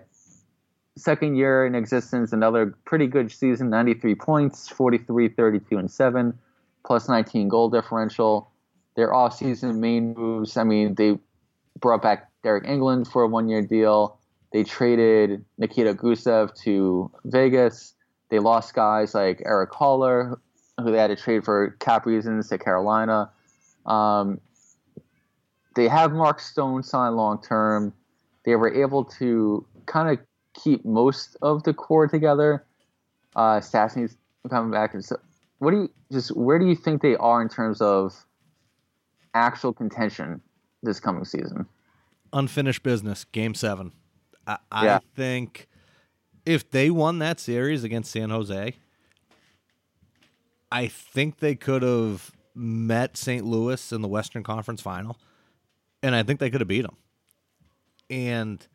second 0.97 1.36
year 1.36 1.66
in 1.66 1.76
existence, 1.76 2.34
another 2.34 2.76
pretty 2.84 3.07
good 3.07 3.32
season 3.32 3.70
93 3.70 4.16
points, 4.16 4.68
43, 4.68 5.30
32, 5.30 5.78
and 5.78 5.89
7, 5.89 6.38
plus 6.86 7.07
19 7.07 7.47
goal 7.47 7.69
differential. 7.69 8.51
Their 8.95 9.13
off-season 9.13 9.79
main 9.79 10.13
moves, 10.13 10.57
I 10.57 10.63
mean, 10.63 10.95
they 10.95 11.17
brought 11.79 12.01
back 12.01 12.29
Deryk 12.43 12.67
Engelland 12.67 13.09
for 13.09 13.23
a 13.23 13.27
one 13.27 13.47
year 13.47 13.61
deal. 13.61 14.19
They 14.51 14.63
traded 14.63 15.45
Nikita 15.57 15.93
Gusev 15.93 16.53
to 16.63 17.11
Vegas. 17.25 17.93
They 18.29 18.39
lost 18.39 18.73
guys 18.73 19.13
like 19.13 19.41
Erik 19.45 19.71
Haula, 19.71 20.38
who 20.77 20.91
they 20.91 20.97
had 20.97 21.07
to 21.07 21.15
trade 21.15 21.43
for 21.45 21.75
cap 21.79 22.05
reasons 22.05 22.49
to 22.49 22.57
Carolina. 22.57 23.29
Um, 23.86 24.39
they 25.75 25.88
have 25.88 26.11
Mark 26.11 26.39
Stone 26.39 26.84
signed 26.84 27.15
long 27.15 27.41
term. 27.41 27.93
They 28.43 28.55
were 28.55 28.73
able 28.73 29.05
to 29.05 29.65
kind 29.86 30.09
of 30.09 30.25
keep 30.53 30.84
most 30.84 31.38
of 31.41 31.63
the 31.63 31.73
core 31.73 32.07
together. 32.07 32.65
Uh, 33.36 33.59
Stastny's 33.61 34.17
coming 34.49 34.71
back. 34.71 34.93
And 34.93 35.03
so, 35.03 35.17
what 35.59 35.71
do 35.71 35.77
you 35.77 35.89
just 36.12 36.36
where 36.36 36.59
do 36.59 36.66
you 36.66 36.76
think 36.76 37.01
they 37.01 37.16
are 37.16 37.41
in 37.41 37.49
terms 37.49 37.82
of 37.82 38.14
actual 39.34 39.74
contention 39.74 40.41
this 40.84 40.99
coming 40.99 41.26
season? 41.26 41.66
Unfinished 42.34 42.84
business, 42.84 43.24
game 43.26 43.53
seven. 43.53 43.93
I, 44.45 44.57
Yeah. 44.72 44.95
I 44.95 44.99
think 45.16 45.68
if 46.45 46.70
they 46.70 46.89
won 46.89 47.20
that 47.20 47.39
series 47.39 47.84
against 47.84 48.12
San 48.12 48.30
Jose, 48.30 48.76
I 50.72 50.88
think 50.88 51.39
they 51.39 51.55
could 51.55 51.82
have 51.82 52.32
met 52.55 53.18
St. 53.18 53.45
Louis 53.45 53.91
in 53.91 54.01
the 54.01 54.07
Western 54.07 54.43
Conference 54.43 54.82
final, 54.82 55.18
and 56.01 56.16
I 56.16 56.24
think 56.24 56.39
they 56.39 56.49
could 56.49 56.62
have 56.62 56.68
beat 56.68 56.82
them. 56.82 56.97
And 58.09 58.66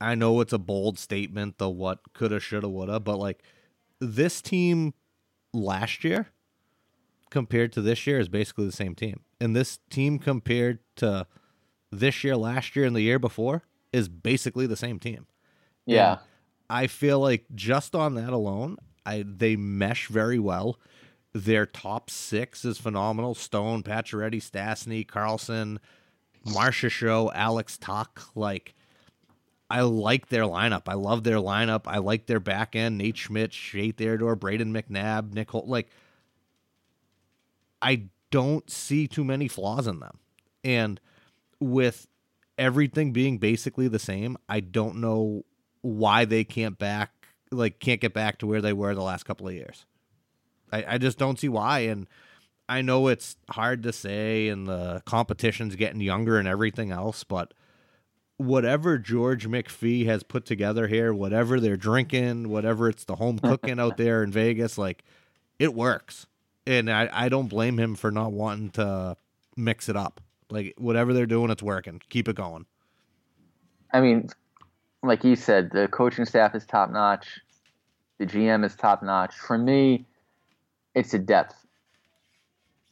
I 0.00 0.14
know 0.14 0.40
it's 0.40 0.52
a 0.52 0.58
bold 0.58 0.98
statement, 0.98 1.58
the 1.58 1.68
what 1.68 2.12
coulda, 2.12 2.40
shoulda, 2.40 2.68
woulda, 2.68 3.00
but 3.00 3.18
like 3.18 3.42
this 4.00 4.40
team 4.40 4.94
last 5.52 6.04
year 6.04 6.28
compared 7.30 7.72
to 7.72 7.82
this 7.82 8.06
year 8.06 8.18
is 8.18 8.28
basically 8.28 8.66
the 8.66 8.72
same 8.72 8.94
team. 8.94 9.20
And 9.40 9.54
this 9.54 9.78
team 9.90 10.18
compared 10.18 10.80
to 10.96 11.26
this 11.90 12.24
year, 12.24 12.36
last 12.36 12.76
year, 12.76 12.84
and 12.84 12.94
the 12.94 13.02
year 13.02 13.18
before 13.18 13.62
is 13.92 14.08
basically 14.08 14.66
the 14.66 14.76
same 14.76 14.98
team. 14.98 15.26
Yeah. 15.86 16.12
And 16.12 16.20
I 16.70 16.86
feel 16.86 17.20
like 17.20 17.46
just 17.54 17.94
on 17.94 18.14
that 18.14 18.32
alone, 18.32 18.76
I 19.06 19.24
they 19.26 19.56
mesh 19.56 20.08
very 20.08 20.38
well. 20.38 20.78
Their 21.32 21.66
top 21.66 22.10
six 22.10 22.64
is 22.64 22.78
phenomenal. 22.78 23.34
Stone, 23.34 23.82
Pacioretty, 23.82 24.42
Stastny, 24.42 25.06
Karlsson, 25.06 25.78
Marcia 26.44 26.88
Show, 26.88 27.32
Alex 27.32 27.78
Tuch. 27.78 28.20
Like 28.34 28.74
I 29.70 29.82
like 29.82 30.28
their 30.28 30.44
lineup. 30.44 30.82
I 30.88 30.94
love 30.94 31.24
their 31.24 31.36
lineup. 31.36 31.82
I 31.86 31.98
like 31.98 32.26
their 32.26 32.40
back 32.40 32.74
end. 32.74 32.98
Nate 32.98 33.16
Schmidt, 33.16 33.52
Shea 33.52 33.92
Theodore, 33.92 34.36
Brayden 34.36 34.72
McNabb, 34.72 35.32
Nick 35.32 35.50
Holt. 35.50 35.66
Like 35.66 35.88
I 37.80 38.04
don't 38.30 38.68
see 38.70 39.06
too 39.06 39.24
many 39.24 39.48
flaws 39.48 39.86
in 39.86 40.00
them. 40.00 40.18
And 40.64 41.00
with 41.60 42.06
everything 42.56 43.12
being 43.12 43.38
basically 43.38 43.88
the 43.88 43.98
same, 43.98 44.36
I 44.48 44.60
don't 44.60 44.96
know 44.96 45.44
why 45.80 46.24
they 46.24 46.44
can't 46.44 46.78
back 46.78 47.12
like 47.50 47.78
can't 47.78 48.00
get 48.00 48.12
back 48.12 48.38
to 48.38 48.46
where 48.46 48.60
they 48.60 48.72
were 48.72 48.94
the 48.94 49.02
last 49.02 49.24
couple 49.24 49.48
of 49.48 49.54
years. 49.54 49.86
I, 50.70 50.84
I 50.86 50.98
just 50.98 51.18
don't 51.18 51.38
see 51.38 51.48
why. 51.48 51.80
And 51.80 52.06
I 52.68 52.82
know 52.82 53.08
it's 53.08 53.36
hard 53.50 53.82
to 53.84 53.92
say 53.92 54.48
and 54.48 54.66
the 54.66 55.02
competition's 55.06 55.76
getting 55.76 56.00
younger 56.00 56.38
and 56.38 56.46
everything 56.46 56.90
else, 56.92 57.24
but 57.24 57.54
whatever 58.36 58.98
George 58.98 59.48
McPhee 59.48 60.06
has 60.06 60.22
put 60.22 60.44
together 60.44 60.86
here, 60.86 61.12
whatever 61.12 61.58
they're 61.58 61.76
drinking, 61.76 62.48
whatever 62.48 62.88
it's 62.88 63.04
the 63.04 63.16
home 63.16 63.38
cooking 63.42 63.80
out 63.80 63.96
there 63.96 64.22
in 64.22 64.30
Vegas, 64.30 64.76
like 64.76 65.04
it 65.58 65.74
works. 65.74 66.26
And 66.68 66.90
I, 66.90 67.08
I 67.10 67.28
don't 67.30 67.48
blame 67.48 67.78
him 67.78 67.94
for 67.94 68.10
not 68.10 68.32
wanting 68.32 68.68
to 68.72 69.16
mix 69.56 69.88
it 69.88 69.96
up. 69.96 70.20
Like 70.50 70.74
whatever 70.76 71.14
they're 71.14 71.24
doing, 71.24 71.50
it's 71.50 71.62
working. 71.62 72.02
Keep 72.10 72.28
it 72.28 72.36
going. 72.36 72.66
I 73.92 74.02
mean, 74.02 74.28
like 75.02 75.24
you 75.24 75.34
said, 75.34 75.70
the 75.70 75.88
coaching 75.88 76.26
staff 76.26 76.54
is 76.54 76.66
top 76.66 76.90
notch. 76.90 77.40
The 78.18 78.26
GM 78.26 78.66
is 78.66 78.76
top 78.76 79.02
notch. 79.02 79.34
For 79.34 79.56
me, 79.56 80.04
it's 80.94 81.12
the 81.12 81.18
depth. 81.18 81.54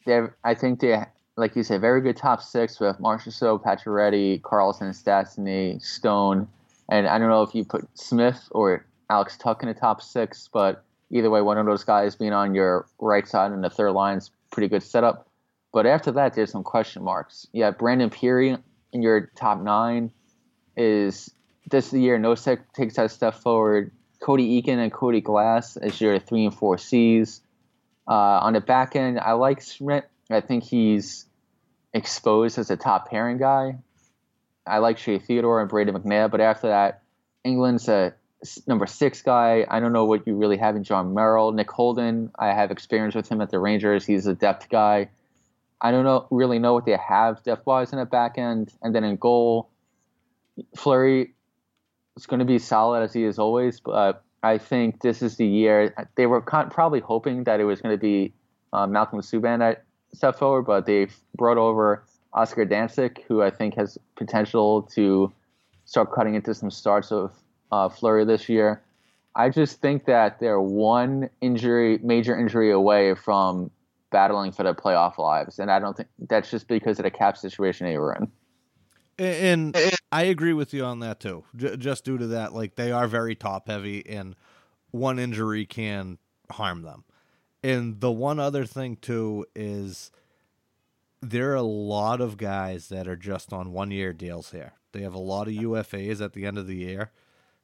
They're, 0.07 0.35
I 0.43 0.55
think 0.55 0.81
they, 0.81 1.05
like 1.37 1.55
you 1.55 1.62
said, 1.62 1.83
very 1.83 2.01
good 2.01 2.16
top 2.16 2.41
six 2.41 2.81
with 2.81 2.97
Marchessault, 2.99 3.62
Pacioretty, 3.62 4.41
Karlsson, 4.41 4.95
Stastny, 4.95 5.83
Stone, 5.83 6.49
and 6.89 7.07
I 7.07 7.18
don't 7.18 7.29
know 7.29 7.43
if 7.43 7.55
you 7.55 7.62
put 7.62 7.87
Smith 7.93 8.49
or 8.53 8.87
Alex 9.11 9.37
Tuch 9.37 9.61
in 9.61 9.68
the 9.68 9.74
top 9.74 10.01
six, 10.01 10.49
but 10.51 10.83
either 11.11 11.30
way, 11.30 11.40
one 11.40 11.59
of 11.59 11.66
those 11.66 11.84
guys 11.84 12.16
being 12.16 12.32
on 12.32 12.54
your 12.54 12.86
right 12.98 13.26
side 13.26 13.52
and 13.52 13.62
the 13.62 13.70
third 13.70 13.92
line's 13.92 14.30
pretty 14.50 14.68
good 14.68 14.82
setup. 14.82 15.28
But 15.72 15.86
after 15.86 16.12
that, 16.12 16.34
there's 16.34 16.50
some 16.50 16.64
question 16.64 17.02
marks. 17.02 17.46
Yeah, 17.52 17.70
Brandon 17.70 18.11
Pirri 18.11 18.61
in 18.92 19.02
your 19.02 19.30
top 19.36 19.61
nine 19.61 20.11
is 20.76 21.30
this 21.70 21.90
the 21.90 22.00
year 22.00 22.18
Nosek 22.18 22.61
takes 22.74 22.96
that 22.96 23.11
step 23.11 23.34
forward. 23.34 23.92
Cody 24.20 24.61
Eakin 24.61 24.78
and 24.78 24.92
Cody 24.92 25.20
Glass 25.20 25.76
as 25.76 26.00
your 26.00 26.18
three 26.18 26.46
and 26.46 26.54
four 26.54 26.78
C's. 26.78 27.42
Uh, 28.09 28.12
on 28.12 28.54
the 28.54 28.61
back 28.61 28.96
end, 28.96 29.18
I 29.20 29.32
like 29.32 29.61
Schmidt. 29.61 30.09
I 30.30 30.40
think 30.40 30.64
he's 30.64 31.26
exposed 31.92 32.59
as 32.59 32.70
a 32.70 32.76
top 32.76 33.11
pairing 33.11 33.38
guy. 33.38 33.76
I 34.66 34.78
like 34.78 34.98
Shea 34.98 35.18
Theodore 35.18 35.61
and 35.61 35.68
Brady 35.68 35.92
McNabb, 35.92 36.30
but 36.30 36.40
after 36.40 36.68
that, 36.68 37.02
Engelland's 37.44 37.88
a 37.88 38.14
number 38.66 38.87
six 38.87 39.22
guy. 39.22 39.66
I 39.68 39.80
don't 39.80 39.93
know 39.93 40.05
what 40.05 40.26
you 40.26 40.34
really 40.34 40.57
have 40.57 40.76
in 40.76 40.84
Jon 40.84 41.14
Merrill. 41.14 41.53
Nick 41.53 41.70
Holden, 41.70 42.30
I 42.39 42.49
have 42.49 42.70
experience 42.70 43.14
with 43.14 43.28
him 43.28 43.41
at 43.41 43.51
the 43.51 43.59
Rangers. 43.59 44.05
He's 44.05 44.26
a 44.26 44.34
depth 44.34 44.68
guy. 44.68 45.09
I 45.80 45.91
don't 45.91 46.05
know 46.05 46.26
really 46.30 46.59
know 46.59 46.72
what 46.72 46.87
they 46.87 46.97
have 46.97 47.43
depth 47.43 47.66
wise 47.66 47.93
in 47.93 47.99
the 47.99 48.07
back 48.07 48.39
end. 48.39 48.72
And 48.82 48.95
then 48.95 49.05
in 49.05 49.16
goal, 49.16 49.68
Fleury 50.74 51.34
is 52.16 52.26
going 52.26 52.41
to 52.41 52.47
be 52.47 52.59
solid 52.59 53.03
as 53.03 53.12
he 53.12 53.24
is 53.24 53.39
always, 53.39 53.80
but 53.80 54.22
I 54.43 54.59
think 54.59 55.01
this 55.03 55.22
is 55.22 55.37
the 55.37 55.47
year 55.47 55.95
they 56.14 56.26
were 56.26 56.41
con- 56.41 56.70
probably 56.70 57.01
hoping 57.01 57.45
that 57.45 57.61
it 57.61 57.64
was 57.64 57.80
going 57.80 57.95
to 57.95 58.01
be 58.01 58.32
uh, 58.72 58.87
Malcolm 58.87 59.20
Subban 59.20 59.59
that 59.59 59.84
stepped 60.14 60.39
forward, 60.39 60.62
but 60.62 60.87
they've 60.87 61.14
brought 61.37 61.59
over 61.59 62.05
Oscar 62.32 62.64
Dansk, 62.64 63.22
who 63.28 63.43
I 63.43 63.51
think 63.51 63.74
has 63.74 63.99
potential 64.16 64.82
to 64.95 65.32
start 65.84 66.12
cutting 66.12 66.34
into 66.34 66.55
some 66.55 66.70
starts 66.70 67.12
of 67.12 67.32
uh, 67.72 67.88
Fleury 67.88 68.24
this 68.24 68.48
year. 68.48 68.82
I 69.34 69.50
just 69.50 69.80
think 69.80 70.06
that 70.06 70.40
they're 70.40 70.60
one 70.60 71.28
injury, 71.40 71.98
major 72.02 72.38
injury 72.38 72.70
away 72.70 73.14
from 73.14 73.70
battling 74.10 74.52
for 74.52 74.62
their 74.62 74.74
playoff 74.74 75.18
lives, 75.18 75.58
and 75.58 75.70
I 75.70 75.78
don't 75.78 75.96
think 75.96 76.08
that's 76.28 76.50
just 76.50 76.68
because 76.68 76.98
of 76.98 77.04
the 77.04 77.10
cap 77.10 77.36
situation 77.36 77.86
they 77.86 77.98
were 77.98 78.14
in. 78.14 78.30
And 79.18 79.76
I 80.12 80.24
agree 80.24 80.52
with 80.52 80.72
you 80.74 80.84
on 80.84 81.00
that 81.00 81.20
too. 81.20 81.44
J- 81.54 81.76
just 81.76 82.04
due 82.04 82.18
to 82.18 82.26
that, 82.28 82.54
like 82.54 82.76
they 82.76 82.92
are 82.92 83.06
very 83.06 83.34
top 83.34 83.68
heavy, 83.68 84.06
and 84.06 84.36
one 84.90 85.18
injury 85.18 85.66
can 85.66 86.18
harm 86.50 86.82
them. 86.82 87.04
And 87.62 88.00
the 88.00 88.12
one 88.12 88.38
other 88.38 88.64
thing 88.64 88.96
too 88.96 89.46
is 89.54 90.10
there 91.20 91.52
are 91.52 91.56
a 91.56 91.62
lot 91.62 92.20
of 92.20 92.36
guys 92.36 92.88
that 92.88 93.08
are 93.08 93.16
just 93.16 93.52
on 93.52 93.72
one 93.72 93.90
year 93.90 94.12
deals 94.12 94.52
here. 94.52 94.74
They 94.92 95.02
have 95.02 95.14
a 95.14 95.18
lot 95.18 95.48
of 95.48 95.54
UFAs 95.54 96.20
at 96.20 96.32
the 96.32 96.46
end 96.46 96.58
of 96.58 96.66
the 96.66 96.76
year. 96.76 97.10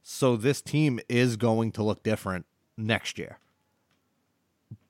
So 0.02 0.36
this 0.36 0.60
team 0.60 1.00
is 1.08 1.36
going 1.36 1.72
to 1.72 1.82
look 1.82 2.02
different 2.02 2.46
next 2.76 3.18
year. 3.18 3.38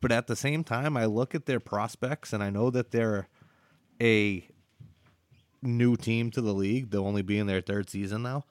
But 0.00 0.12
at 0.12 0.26
the 0.26 0.36
same 0.36 0.64
time, 0.64 0.96
I 0.96 1.04
look 1.04 1.34
at 1.34 1.46
their 1.46 1.60
prospects 1.60 2.32
and 2.32 2.42
I 2.42 2.50
know 2.50 2.70
that 2.70 2.90
they're 2.90 3.28
a 4.00 4.48
new 5.62 5.96
team 5.96 6.30
to 6.32 6.40
the 6.40 6.54
league. 6.54 6.90
They'll 6.90 7.06
only 7.06 7.22
be 7.22 7.38
in 7.38 7.46
their 7.46 7.60
third 7.60 7.90
season 7.90 8.22
now. 8.22 8.44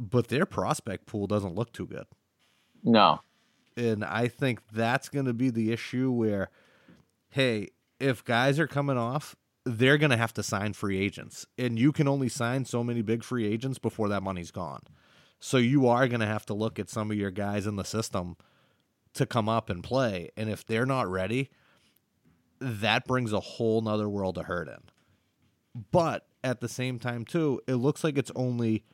But 0.00 0.28
their 0.28 0.46
prospect 0.46 1.06
pool 1.06 1.26
doesn't 1.26 1.54
look 1.54 1.72
too 1.72 1.86
good. 1.86 2.06
No, 2.82 3.20
And 3.76 4.04
I 4.04 4.28
think 4.28 4.60
that's 4.72 5.08
going 5.08 5.26
to 5.26 5.32
be 5.32 5.50
the 5.50 5.72
issue 5.72 6.10
where, 6.10 6.50
hey, 7.28 7.68
if 8.00 8.24
guys 8.24 8.58
are 8.58 8.66
coming 8.66 8.98
off, 8.98 9.36
they're 9.64 9.98
going 9.98 10.10
to 10.10 10.16
have 10.16 10.34
to 10.34 10.42
sign 10.42 10.72
free 10.72 10.98
agents. 10.98 11.46
And 11.56 11.78
you 11.78 11.92
can 11.92 12.08
only 12.08 12.28
sign 12.28 12.64
so 12.64 12.82
many 12.82 13.02
big 13.02 13.22
free 13.22 13.46
agents 13.46 13.78
before 13.78 14.08
that 14.08 14.22
money's 14.22 14.50
gone. 14.50 14.80
So 15.44 15.56
you 15.56 15.88
are 15.88 16.06
going 16.06 16.20
to 16.20 16.26
have 16.26 16.46
to 16.46 16.54
look 16.54 16.78
at 16.78 16.88
some 16.88 17.10
of 17.10 17.16
your 17.16 17.32
guys 17.32 17.66
in 17.66 17.74
the 17.74 17.82
system 17.82 18.36
to 19.14 19.26
come 19.26 19.48
up 19.48 19.68
and 19.68 19.82
play. 19.82 20.30
And 20.36 20.48
if 20.48 20.64
they're 20.64 20.86
not 20.86 21.10
ready, 21.10 21.50
that 22.60 23.06
brings 23.06 23.32
a 23.32 23.40
whole 23.40 23.80
nother 23.80 24.08
world 24.08 24.38
of 24.38 24.46
hurt 24.46 24.68
in. 24.68 24.78
But 25.90 26.28
at 26.44 26.60
the 26.60 26.68
same 26.68 27.00
time, 27.00 27.24
too, 27.24 27.60
it 27.66 27.74
looks 27.74 28.04
like 28.04 28.16
it's 28.16 28.30
only 28.36 28.84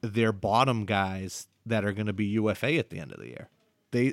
their 0.00 0.32
bottom 0.32 0.86
guys 0.86 1.46
that 1.64 1.84
are 1.84 1.92
going 1.92 2.08
to 2.08 2.12
be 2.12 2.26
UFA 2.26 2.74
at 2.74 2.90
the 2.90 2.98
end 2.98 3.12
of 3.12 3.20
the 3.20 3.28
year. 3.28 3.48
They 3.92 4.12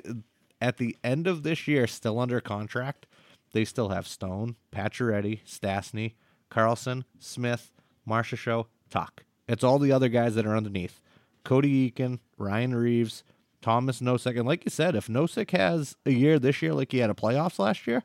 at 0.60 0.76
the 0.76 0.96
end 1.02 1.26
of 1.26 1.42
this 1.42 1.66
year, 1.66 1.88
still 1.88 2.20
under 2.20 2.40
contract, 2.40 3.06
they 3.52 3.64
still 3.64 3.88
have 3.88 4.06
Stone, 4.06 4.54
Pacioretty, 4.72 5.40
Stastny, 5.44 6.14
Karlsson, 6.52 7.02
Smith, 7.18 7.72
Marcia 8.06 8.36
Show, 8.36 8.68
Tuch. 8.90 9.24
It's 9.48 9.64
all 9.64 9.80
the 9.80 9.92
other 9.92 10.08
guys 10.08 10.36
that 10.36 10.46
are 10.46 10.56
underneath. 10.56 11.00
Cody 11.48 11.90
Eakin, 11.90 12.18
Ryan 12.36 12.74
Reaves, 12.74 13.24
Thomas 13.62 14.02
Nosek, 14.02 14.38
and 14.38 14.46
like 14.46 14.66
you 14.66 14.70
said, 14.70 14.94
if 14.94 15.08
Nosek 15.08 15.50
has 15.52 15.96
a 16.04 16.10
year 16.10 16.38
this 16.38 16.60
year 16.60 16.74
like 16.74 16.92
he 16.92 16.98
had 16.98 17.08
a 17.08 17.14
playoffs 17.14 17.58
last 17.58 17.86
year, 17.86 18.02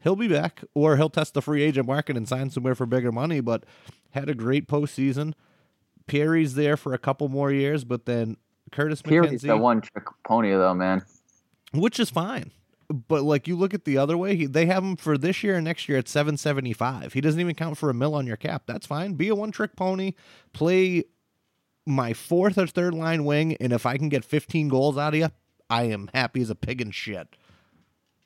he'll 0.00 0.14
be 0.14 0.28
back, 0.28 0.62
or 0.74 0.98
he'll 0.98 1.08
test 1.08 1.32
the 1.32 1.40
free 1.40 1.62
agent 1.62 1.86
market 1.86 2.18
and 2.18 2.28
sign 2.28 2.50
somewhere 2.50 2.74
for 2.74 2.84
bigger 2.84 3.10
money. 3.10 3.40
But 3.40 3.64
had 4.10 4.28
a 4.28 4.34
great 4.34 4.68
postseason. 4.68 5.32
Perry's 6.06 6.54
there 6.54 6.76
for 6.76 6.92
a 6.92 6.98
couple 6.98 7.30
more 7.30 7.50
years, 7.50 7.84
but 7.84 8.04
then 8.04 8.36
Curtis 8.72 9.00
McKenzie, 9.00 9.40
the 9.40 9.56
one 9.56 9.80
trick 9.80 10.04
pony 10.26 10.50
though, 10.50 10.74
man. 10.74 11.02
which 11.72 11.98
is 11.98 12.10
fine, 12.10 12.50
but 13.08 13.22
like 13.22 13.48
you 13.48 13.56
look 13.56 13.72
at 13.72 13.86
the 13.86 13.96
other 13.96 14.18
way, 14.18 14.36
he, 14.36 14.44
they 14.44 14.66
have 14.66 14.84
him 14.84 14.96
for 14.96 15.16
this 15.16 15.42
year 15.42 15.56
and 15.56 15.64
next 15.64 15.88
year 15.88 15.96
at 15.96 16.08
775. 16.08 17.14
He 17.14 17.22
doesn't 17.22 17.40
even 17.40 17.54
count 17.54 17.78
for 17.78 17.88
a 17.88 17.94
mill 17.94 18.14
on 18.14 18.26
your 18.26 18.36
cap. 18.36 18.64
That's 18.66 18.86
fine. 18.86 19.14
Be 19.14 19.28
a 19.28 19.34
one 19.34 19.50
trick 19.50 19.76
pony. 19.76 20.12
Play 20.52 21.04
my 21.86 22.12
fourth 22.12 22.58
or 22.58 22.66
third 22.66 22.94
line 22.94 23.24
wing, 23.24 23.56
and 23.60 23.72
if 23.72 23.86
I 23.86 23.96
can 23.96 24.08
get 24.08 24.24
15 24.24 24.68
goals 24.68 24.96
out 24.98 25.14
of 25.14 25.20
you, 25.20 25.28
I 25.68 25.84
am 25.84 26.10
happy 26.14 26.42
as 26.42 26.50
a 26.50 26.54
pig 26.54 26.80
in 26.80 26.90
shit. 26.90 27.28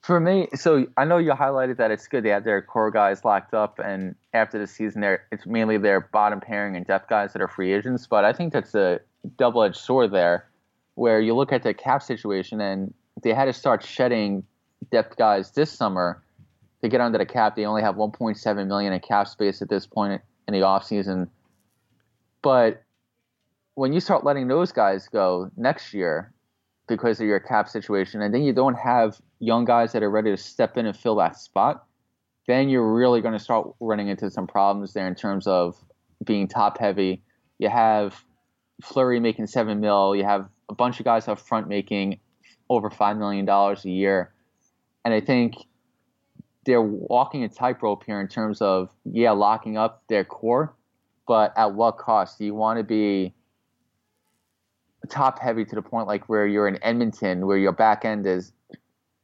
For 0.03 0.21
me, 0.21 0.49
so 0.55 0.87
I 0.97 1.05
know 1.05 1.19
you 1.19 1.33
highlighted 1.33 1.79
that 1.79 1.91
it's 1.91 2.07
good 2.07 2.25
they 2.25 2.29
have 2.29 2.45
their 2.45 2.63
core 2.63 2.93
guys 2.93 3.25
locked 3.25 3.55
up, 3.55 3.81
and 3.81 4.15
after 4.33 4.59
the 4.59 4.67
season, 4.67 5.01
they 5.01 5.17
it's 5.33 5.47
mainly 5.47 5.79
their 5.79 6.01
bottom 6.01 6.41
pairing 6.41 6.77
and 6.77 6.87
depth 6.87 7.09
guys 7.09 7.33
that 7.33 7.43
are 7.43 7.49
free 7.49 7.73
agents. 7.73 8.07
But 8.07 8.25
I 8.25 8.33
think 8.33 8.53
that's 8.53 8.75
a 8.75 9.01
double 9.37 9.65
edged 9.65 9.77
sword 9.77 10.13
there, 10.13 10.47
where 10.95 11.21
you 11.21 11.35
look 11.35 11.53
at 11.53 11.65
the 11.65 11.75
cap 11.75 12.03
situation 12.03 12.61
and 12.61 12.95
they 13.23 13.33
had 13.33 13.47
to 13.47 13.53
start 13.53 13.83
shedding 13.83 14.45
depth 14.93 15.17
guys 15.17 15.51
this 15.53 15.73
summer 15.73 16.23
to 16.83 16.89
get 16.89 17.01
under 17.01 17.19
the 17.19 17.27
cap. 17.27 17.57
They 17.57 17.65
only 17.65 17.83
have 17.83 17.97
1.7 17.97 18.67
million 18.67 18.93
in 18.93 19.01
cap 19.01 19.27
space 19.27 19.61
at 19.61 19.69
this 19.69 19.87
point 19.87 20.23
in 20.47 20.55
the 20.55 20.61
offseason. 20.61 21.29
But 22.43 22.83
when 23.77 23.93
you 23.93 24.01
start 24.01 24.25
letting 24.25 24.49
those 24.49 24.73
guys 24.73 25.07
go 25.07 25.51
next 25.57 25.93
year 25.93 26.33
because 26.89 27.21
of 27.21 27.27
your 27.27 27.39
cap 27.39 27.69
situation, 27.69 28.23
and 28.23 28.35
then 28.35 28.43
you 28.43 28.53
don't 28.53 28.75
have 28.75 29.21
young 29.39 29.67
guys 29.67 29.93
that 29.93 30.03
are 30.03 30.11
ready 30.11 30.31
to 30.31 30.37
step 30.37 30.79
in 30.79 30.87
and 30.87 30.97
fill 30.97 31.17
that 31.17 31.37
spot, 31.37 31.85
then 32.47 32.71
you're 32.71 32.91
really 32.91 33.21
going 33.21 33.35
to 33.35 33.39
start 33.39 33.69
running 33.79 34.09
into 34.09 34.31
some 34.31 34.47
problems 34.47 34.95
there 34.95 35.07
in 35.07 35.15
terms 35.15 35.47
of 35.47 35.77
being 36.25 36.49
top 36.49 36.79
heavy. 36.79 37.23
You 37.59 37.69
have 37.69 38.25
Fleury 38.83 39.21
making 39.21 39.47
seven 39.47 39.81
mil. 39.81 40.17
You 40.17 40.25
have 40.25 40.49
a 40.71 40.75
bunch 40.75 40.99
of 40.99 41.05
guys 41.05 41.29
up 41.29 41.39
front 41.39 41.69
making 41.69 42.19
over 42.71 42.89
five 42.89 43.19
million 43.19 43.45
dollars 43.45 43.85
a 43.85 43.91
year, 43.91 44.33
and 45.05 45.13
I 45.13 45.21
think 45.21 45.55
they're 46.65 46.83
walking 46.83 47.45
a 47.45 47.49
tightrope 47.49 48.05
here 48.05 48.21
in 48.23 48.29
terms 48.29 48.63
of 48.63 48.89
yeah 49.05 49.33
locking 49.33 49.77
up 49.77 50.03
their 50.09 50.25
core, 50.25 50.75
but 51.29 51.53
at 51.59 51.75
what 51.75 51.99
cost? 51.99 52.39
Do 52.39 52.47
you 52.47 52.55
want 52.55 52.79
to 52.79 52.85
be 52.85 53.35
top 55.07 55.39
heavy 55.39 55.65
to 55.65 55.75
the 55.75 55.83
point 55.83 56.07
like 56.07 56.29
where 56.29 56.47
you're 56.47 56.69
in 56.69 56.83
Edmonton, 56.83 57.47
where 57.47 57.57
your 57.57 57.73
back 57.73 58.05
end 58.05 58.27
is 58.27 58.53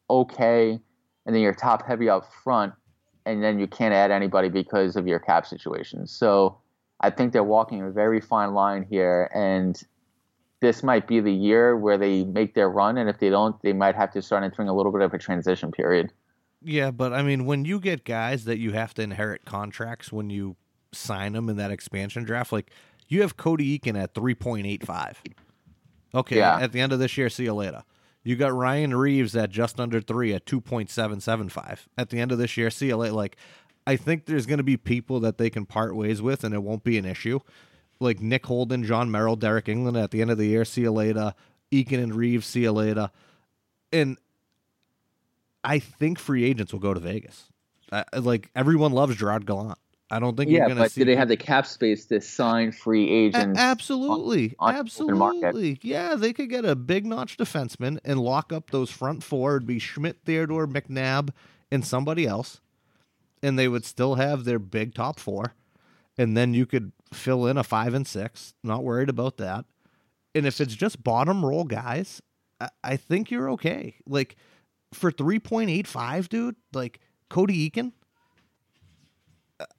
okay, 0.09 0.80
and 1.26 1.35
then 1.35 1.43
you're 1.43 1.55
top 1.55 1.87
heavy 1.87 2.09
up 2.09 2.33
front, 2.45 2.72
and 3.26 3.43
then 3.43 3.59
you 3.59 3.66
can't 3.66 3.95
add 3.95 4.11
anybody 4.11 4.49
because 4.49 4.97
of 4.97 5.07
your 5.07 5.18
cap 5.18 5.47
situation. 5.47 6.07
So 6.07 6.59
I 7.01 7.11
think 7.11 7.33
they're 7.33 7.43
walking 7.43 7.83
a 7.83 7.91
very 7.91 8.20
fine 8.20 8.55
line 8.55 8.87
here, 8.89 9.30
and 9.35 9.80
this 10.61 10.83
might 10.83 11.09
be 11.09 11.20
the 11.20 11.33
year 11.33 11.76
where 11.76 11.99
they 11.99 12.24
make 12.24 12.55
their 12.55 12.70
run, 12.70 12.97
and 12.97 13.11
if 13.11 13.18
they 13.18 13.30
don't, 13.30 13.61
they 13.62 13.72
might 13.72 13.97
have 13.97 14.12
to 14.12 14.22
start 14.22 14.45
entering 14.45 14.68
a 14.68 14.74
little 14.74 14.93
bit 14.93 15.03
of 15.03 15.12
a 15.12 15.18
transition 15.18 15.72
period. 15.72 16.12
Yeah, 16.62 16.93
but 16.93 17.12
I 17.12 17.22
mean, 17.22 17.45
when 17.45 17.64
you 17.64 17.80
get 17.80 18.05
guys 18.05 18.45
that 18.45 18.59
you 18.59 18.72
have 18.72 18.95
to 18.95 19.03
inherit 19.03 19.45
contracts 19.45 20.12
when 20.12 20.30
you 20.30 20.57
sign 20.93 21.33
them 21.33 21.49
in 21.49 21.57
that 21.57 21.72
expansion 21.72 22.22
draft, 22.22 22.53
like 22.53 22.70
you 23.09 23.22
have 23.22 23.37
Cody 23.37 23.78
Eakin 23.78 24.01
at 24.01 24.14
three 24.14 24.35
point 24.35 24.66
eight 24.66 24.87
five. 24.87 25.20
Okay, 26.15 26.37
yeah. 26.37 26.59
at 26.59 26.73
the 26.73 26.81
end 26.81 26.93
of 26.93 26.99
this 26.99 27.17
year, 27.17 27.31
see 27.31 27.45
you 27.45 27.55
later. 27.55 27.85
You 28.23 28.37
got 28.37 28.53
Ryan 28.53 28.95
Reaves 28.95 29.35
at 29.35 29.51
just 29.51 29.81
under 29.81 30.01
three 30.01 30.33
at 30.33 30.47
two 30.47 30.61
point 30.61 30.91
seven 30.91 31.21
seven 31.21 31.49
five. 31.49 31.89
At 31.99 32.11
the 32.11 32.21
end 32.21 32.33
of 32.33 32.39
this 32.39 32.57
year, 32.57 32.71
see 32.71 32.89
you 32.89 32.97
later. 32.97 33.15
Like, 33.15 33.37
I 33.87 33.97
think 33.97 34.27
there's 34.27 34.47
going 34.47 34.59
to 34.59 34.65
be 34.65 34.77
people 34.77 35.21
that 35.21 35.39
they 35.39 35.51
can 35.51 35.67
part 35.67 35.97
ways 35.97 36.23
with, 36.23 36.45
and 36.45 36.55
it 36.55 36.63
won't 36.63 36.85
be 36.85 36.99
an 36.99 37.05
issue 37.05 37.41
like 38.03 38.21
Nick 38.21 38.45
Holden, 38.47 38.85
Jon 38.85 39.11
Merrill, 39.11 39.37
Deryk 39.37 39.65
Engelland 39.65 40.03
at 40.03 40.11
the 40.11 40.21
end 40.21 40.31
of 40.31 40.37
the 40.37 40.47
year. 40.47 40.65
See 40.65 40.83
you 40.83 40.93
later. 40.93 41.35
Eakin 41.71 42.03
and 42.03 42.15
Reaves, 42.15 42.47
see 42.47 42.63
you 42.63 42.73
later. 42.73 43.11
And 43.93 44.19
I 45.65 45.79
think 45.79 46.19
free 46.19 46.45
agents 46.45 46.73
will 46.73 46.81
go 46.81 46.93
to 46.93 47.01
Vegas. 47.01 47.45
Uh, 47.91 48.05
like 48.15 48.51
everyone 48.55 48.93
loves 48.93 49.17
Gerard 49.17 49.47
Gallant. 49.47 49.79
I 50.13 50.19
don't 50.19 50.37
think 50.37 50.51
yeah, 50.51 50.59
you're 50.59 50.67
going 50.69 50.83
to 50.83 50.91
see. 50.91 51.01
do 51.01 51.05
they 51.07 51.17
have 51.17 51.29
the 51.29 51.39
cap 51.39 51.67
space 51.67 52.05
to 52.07 52.21
sign 52.21 52.71
free 52.71 53.11
agents? 53.11 53.59
A- 53.59 53.63
absolutely, 53.63 54.55
on, 54.59 54.75
on 54.75 54.81
absolutely. 54.81 55.79
Yeah, 55.81 56.17
they 56.17 56.35
could 56.35 56.51
get 56.51 56.67
a 56.67 56.77
big 56.77 57.07
notch 57.07 57.39
defenseman 57.39 57.99
and 58.05 58.21
lock 58.21 58.53
up 58.53 58.71
those 58.71 58.91
front 58.91 59.25
four. 59.25 59.57
It'd 59.57 59.67
be 59.67 59.79
Schmidt, 59.79 60.19
Theodore, 60.27 60.67
McNabb, 60.67 61.31
and 61.71 61.83
somebody 61.83 62.27
else, 62.27 62.61
and 63.43 63.59
they 63.59 63.69
would 63.69 63.87
still 63.87 64.17
have 64.17 64.45
their 64.45 64.59
big 64.59 64.95
top 64.95 65.19
four. 65.19 65.55
And 66.19 66.37
then 66.37 66.53
you 66.53 66.67
could 66.67 66.93
fill 67.11 67.47
in 67.47 67.57
a 67.57 67.65
five 67.65 67.95
and 67.95 68.07
six. 68.07 68.53
Not 68.63 68.85
worried 68.85 69.09
about 69.09 69.39
that. 69.39 69.65
And 70.35 70.47
if 70.47 70.61
it's 70.61 70.75
just 70.75 71.03
bottom 71.03 71.43
roll 71.43 71.65
guys, 71.65 72.21
I, 72.61 72.69
I 72.85 72.97
think 72.97 73.31
you're 73.31 73.51
okay. 73.53 73.97
Like 74.07 74.37
for 74.93 75.11
three 75.11 75.39
point 75.39 75.71
eight 75.71 75.87
five, 75.87 76.29
dude. 76.29 76.57
Like 76.75 77.01
Cody 77.31 77.71
Eakin. 77.71 77.93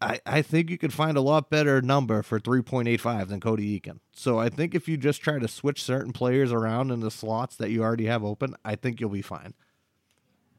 I, 0.02 0.20
I 0.26 0.42
think 0.42 0.70
you 0.70 0.78
could 0.78 0.94
find 0.94 1.18
a 1.18 1.22
lot 1.22 1.50
better 1.50 1.82
number 1.82 2.22
for 2.24 2.40
3.85 2.40 3.28
than 3.28 3.40
Cody 3.40 3.80
Eakin. 3.80 4.00
So 4.14 4.40
I 4.40 4.50
think 4.50 4.76
if 4.76 4.88
you 4.88 4.98
just 4.98 5.22
try 5.22 5.40
to 5.40 5.48
switch 5.48 5.84
certain 5.84 6.14
players 6.14 6.52
around 6.52 6.92
in 6.92 7.00
the 7.00 7.12
slots 7.12 7.56
that 7.58 7.72
you 7.72 7.84
already 7.84 8.06
have 8.06 8.24
open, 8.24 8.56
I 8.64 8.76
think 8.76 9.00
you'll 9.00 9.10
be 9.10 9.22
fine. 9.22 9.54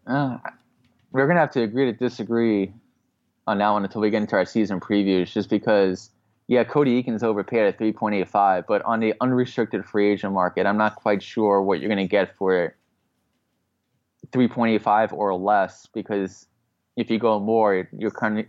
Uh, 0.06 0.38
we're 1.12 1.26
going 1.26 1.36
to 1.36 1.40
have 1.40 1.52
to 1.52 1.62
agree 1.62 1.86
to 1.86 1.92
disagree 1.92 2.72
on 3.46 3.58
that 3.58 3.70
one 3.70 3.84
until 3.84 4.00
we 4.00 4.10
get 4.10 4.22
into 4.22 4.36
our 4.36 4.44
season 4.44 4.80
previews, 4.80 5.32
just 5.32 5.50
because 5.50 6.10
yeah, 6.46 6.64
Cody 6.64 7.02
Eakin's 7.02 7.22
overpaid 7.22 7.62
at 7.62 7.78
3.85, 7.78 8.64
but 8.66 8.82
on 8.82 9.00
the 9.00 9.14
unrestricted 9.20 9.84
free 9.84 10.12
agent 10.12 10.32
market, 10.32 10.66
I'm 10.66 10.76
not 10.76 10.96
quite 10.96 11.22
sure 11.22 11.62
what 11.62 11.80
you're 11.80 11.88
going 11.88 12.06
to 12.06 12.10
get 12.10 12.36
for 12.36 12.76
3.85 14.32 15.12
or 15.12 15.34
less 15.34 15.86
because 15.86 16.46
if 16.96 17.10
you 17.10 17.18
go 17.18 17.40
more, 17.40 17.88
you're 17.96 18.10
kind 18.10 18.40
of 18.40 18.46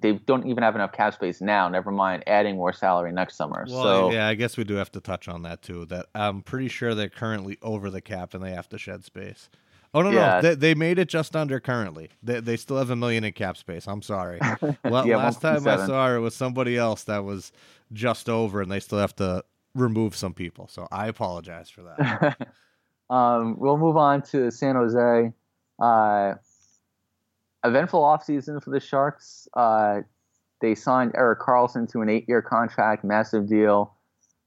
they 0.00 0.12
don't 0.12 0.46
even 0.46 0.62
have 0.62 0.74
enough 0.74 0.92
cap 0.92 1.14
space 1.14 1.40
now. 1.40 1.68
Never 1.68 1.90
mind 1.90 2.24
adding 2.26 2.56
more 2.56 2.72
salary 2.72 3.12
next 3.12 3.36
summer. 3.36 3.66
Well, 3.68 3.82
so 3.82 4.10
yeah, 4.10 4.28
I 4.28 4.34
guess 4.34 4.56
we 4.56 4.64
do 4.64 4.74
have 4.74 4.90
to 4.92 5.00
touch 5.00 5.28
on 5.28 5.42
that 5.42 5.62
too. 5.62 5.84
That 5.86 6.06
I'm 6.14 6.42
pretty 6.42 6.68
sure 6.68 6.94
they're 6.94 7.08
currently 7.08 7.58
over 7.62 7.90
the 7.90 8.00
cap 8.00 8.34
and 8.34 8.42
they 8.42 8.52
have 8.52 8.68
to 8.70 8.78
shed 8.78 9.04
space. 9.04 9.50
Oh 9.94 10.00
no, 10.00 10.10
yeah. 10.10 10.40
no, 10.40 10.40
they, 10.40 10.54
they, 10.54 10.74
made 10.74 10.98
it 10.98 11.08
just 11.08 11.36
under 11.36 11.60
currently. 11.60 12.08
They, 12.22 12.40
they 12.40 12.56
still 12.56 12.78
have 12.78 12.88
a 12.88 12.96
million 12.96 13.24
in 13.24 13.32
cap 13.34 13.58
space. 13.58 13.86
I'm 13.86 14.00
sorry. 14.00 14.40
well, 14.84 15.06
yeah, 15.06 15.18
last 15.18 15.42
time 15.42 15.68
I 15.68 15.86
saw 15.86 16.14
it 16.14 16.18
was 16.18 16.34
somebody 16.34 16.78
else 16.78 17.04
that 17.04 17.24
was 17.24 17.52
just 17.92 18.30
over, 18.30 18.62
and 18.62 18.72
they 18.72 18.80
still 18.80 18.98
have 18.98 19.14
to 19.16 19.44
remove 19.74 20.16
some 20.16 20.32
people. 20.32 20.66
So 20.68 20.88
I 20.90 21.08
apologize 21.08 21.68
for 21.68 21.82
that. 21.82 22.48
um, 23.14 23.58
we'll 23.58 23.76
move 23.76 23.98
on 23.98 24.22
to 24.22 24.50
San 24.50 24.76
Jose. 24.76 25.32
Uh, 25.78 26.34
eventful 27.64 28.00
offseason 28.00 28.62
for 28.62 28.70
the 28.70 28.80
Sharks. 28.80 29.48
Uh, 29.54 30.00
they 30.60 30.74
signed 30.74 31.12
Erik 31.16 31.40
Karlsson 31.40 31.90
to 31.92 32.00
an 32.00 32.08
eight-year 32.08 32.42
contract, 32.42 33.04
massive 33.04 33.48
deal. 33.48 33.94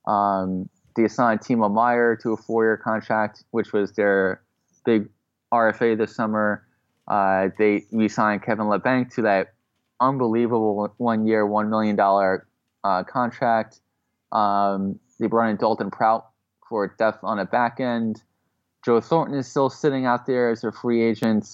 Um, 0.07 0.69
they 0.95 1.07
signed 1.07 1.41
Timo 1.41 1.71
Meier 1.71 2.15
to 2.23 2.31
a 2.31 2.37
four-year 2.37 2.77
contract, 2.77 3.43
which 3.51 3.73
was 3.73 3.91
their 3.93 4.41
big 4.85 5.09
RFA 5.53 5.97
this 5.97 6.15
summer. 6.15 6.65
Uh, 7.07 7.49
they 7.57 7.85
we 7.91 8.07
signed 8.07 8.43
Kevin 8.43 8.65
Labanc 8.65 9.13
to 9.15 9.23
that 9.23 9.53
unbelievable 9.99 10.93
one 10.97 11.27
year, 11.27 11.45
one 11.45 11.69
million 11.69 11.95
dollar 11.95 12.47
uh, 12.83 13.03
contract. 13.03 13.79
Um, 14.31 14.99
they 15.19 15.27
brought 15.27 15.49
in 15.49 15.57
Dalton 15.57 15.91
Prout 15.91 16.27
for 16.67 16.87
depth 16.97 17.19
on 17.23 17.37
the 17.37 17.45
back 17.45 17.79
end. 17.79 18.23
Joe 18.83 19.01
Thornton 19.01 19.37
is 19.37 19.47
still 19.47 19.69
sitting 19.69 20.05
out 20.05 20.25
there 20.25 20.51
as 20.51 20.63
a 20.63 20.71
free 20.71 21.03
agent. 21.03 21.47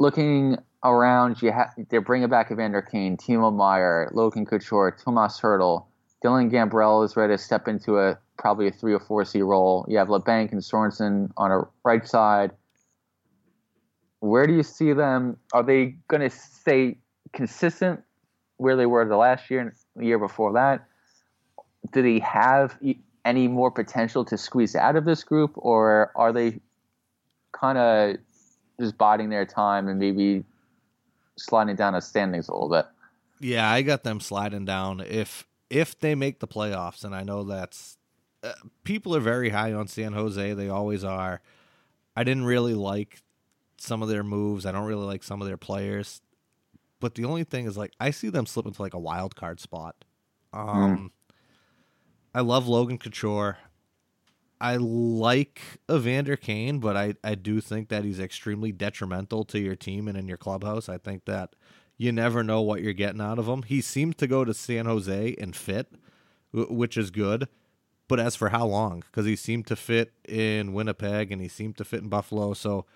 Looking 0.00 0.56
around, 0.82 1.42
you 1.42 1.52
ha- 1.52 1.74
they're 1.90 2.00
bringing 2.00 2.30
back 2.30 2.50
Evander 2.50 2.80
Kane, 2.80 3.18
Timo 3.18 3.54
Meier, 3.54 4.10
Logan 4.14 4.46
Couture, 4.46 4.96
Tomas 4.96 5.38
Hertl. 5.38 5.84
Dylan 6.24 6.50
Gambrell 6.50 7.04
is 7.04 7.16
ready 7.16 7.34
to 7.34 7.38
step 7.38 7.68
into 7.68 7.98
a 7.98 8.18
probably 8.38 8.66
a 8.66 8.70
three 8.70 8.94
or 8.94 8.98
four 8.98 9.26
C 9.26 9.42
role. 9.42 9.84
You 9.88 9.98
have 9.98 10.08
Labanc 10.08 10.52
and 10.52 10.62
Sorensen 10.62 11.30
on 11.36 11.52
a 11.52 11.64
right 11.84 12.08
side. 12.08 12.52
Where 14.20 14.46
do 14.46 14.54
you 14.54 14.62
see 14.62 14.94
them? 14.94 15.36
Are 15.52 15.62
they 15.62 15.96
going 16.08 16.22
to 16.22 16.30
stay 16.30 16.96
consistent 17.34 18.00
where 18.56 18.76
they 18.76 18.86
were 18.86 19.06
the 19.06 19.18
last 19.18 19.50
year 19.50 19.60
and 19.60 19.72
the 19.96 20.06
year 20.06 20.18
before 20.18 20.54
that? 20.54 20.86
Do 21.92 22.00
they 22.00 22.20
have 22.20 22.78
any 23.26 23.48
more 23.48 23.70
potential 23.70 24.24
to 24.24 24.38
squeeze 24.38 24.74
out 24.74 24.96
of 24.96 25.04
this 25.04 25.24
group, 25.24 25.52
or 25.56 26.10
are 26.16 26.32
they 26.32 26.60
kind 27.52 27.76
of 27.76 28.16
just 28.80 28.98
biding 28.98 29.28
their 29.28 29.46
time 29.46 29.88
and 29.88 29.98
maybe 29.98 30.44
sliding 31.36 31.76
down 31.76 31.92
the 31.92 32.00
standings 32.00 32.48
a 32.48 32.52
little 32.52 32.68
bit? 32.68 32.86
Yeah, 33.38 33.70
I 33.70 33.82
got 33.82 34.02
them 34.02 34.20
sliding 34.20 34.64
down 34.64 35.00
if 35.00 35.46
if 35.70 35.98
they 35.98 36.14
make 36.14 36.40
the 36.40 36.48
playoffs, 36.48 37.04
and 37.04 37.14
I 37.14 37.22
know 37.22 37.44
that's 37.44 37.96
uh, 38.42 38.52
people 38.84 39.14
are 39.14 39.20
very 39.20 39.50
high 39.50 39.72
on 39.72 39.86
San 39.86 40.12
Jose. 40.12 40.52
They 40.54 40.68
always 40.68 41.04
are. 41.04 41.40
I 42.16 42.24
didn't 42.24 42.44
really 42.44 42.74
like 42.74 43.22
some 43.78 44.02
of 44.02 44.08
their 44.08 44.24
moves. 44.24 44.66
I 44.66 44.72
don't 44.72 44.86
really 44.86 45.06
like 45.06 45.22
some 45.22 45.40
of 45.40 45.48
their 45.48 45.56
players. 45.56 46.20
But 47.00 47.14
the 47.14 47.24
only 47.24 47.44
thing 47.44 47.66
is, 47.66 47.78
like, 47.78 47.92
I 47.98 48.10
see 48.10 48.28
them 48.28 48.44
slip 48.44 48.66
into 48.66 48.82
like 48.82 48.94
a 48.94 48.98
wild 48.98 49.34
card 49.36 49.58
spot. 49.58 49.96
Um, 50.52 50.66
mm. 50.68 51.10
I 52.34 52.42
love 52.42 52.68
Logan 52.68 52.98
Couture. 52.98 53.58
I 54.60 54.76
like 54.76 55.60
Evander 55.90 56.36
Kane, 56.36 56.80
but 56.80 56.96
I, 56.96 57.14
I 57.24 57.34
do 57.34 57.60
think 57.60 57.88
that 57.88 58.04
he's 58.04 58.20
extremely 58.20 58.72
detrimental 58.72 59.44
to 59.46 59.58
your 59.58 59.76
team 59.76 60.06
and 60.06 60.18
in 60.18 60.28
your 60.28 60.36
clubhouse. 60.36 60.88
I 60.88 60.98
think 60.98 61.24
that 61.24 61.54
you 61.96 62.12
never 62.12 62.42
know 62.42 62.60
what 62.60 62.82
you're 62.82 62.92
getting 62.92 63.20
out 63.20 63.38
of 63.38 63.46
him. 63.46 63.62
He 63.62 63.80
seems 63.80 64.16
to 64.16 64.26
go 64.26 64.44
to 64.44 64.52
San 64.52 64.86
Jose 64.86 65.34
and 65.40 65.56
fit, 65.56 65.92
which 66.52 66.96
is 66.96 67.10
good. 67.10 67.48
But 68.08 68.20
as 68.20 68.34
for 68.36 68.48
how 68.48 68.66
long? 68.66 69.00
Because 69.00 69.24
he 69.24 69.36
seemed 69.36 69.66
to 69.68 69.76
fit 69.76 70.12
in 70.28 70.72
Winnipeg 70.72 71.30
and 71.30 71.40
he 71.40 71.48
seemed 71.48 71.76
to 71.76 71.84
fit 71.84 72.02
in 72.02 72.08
Buffalo. 72.08 72.54
So, 72.54 72.86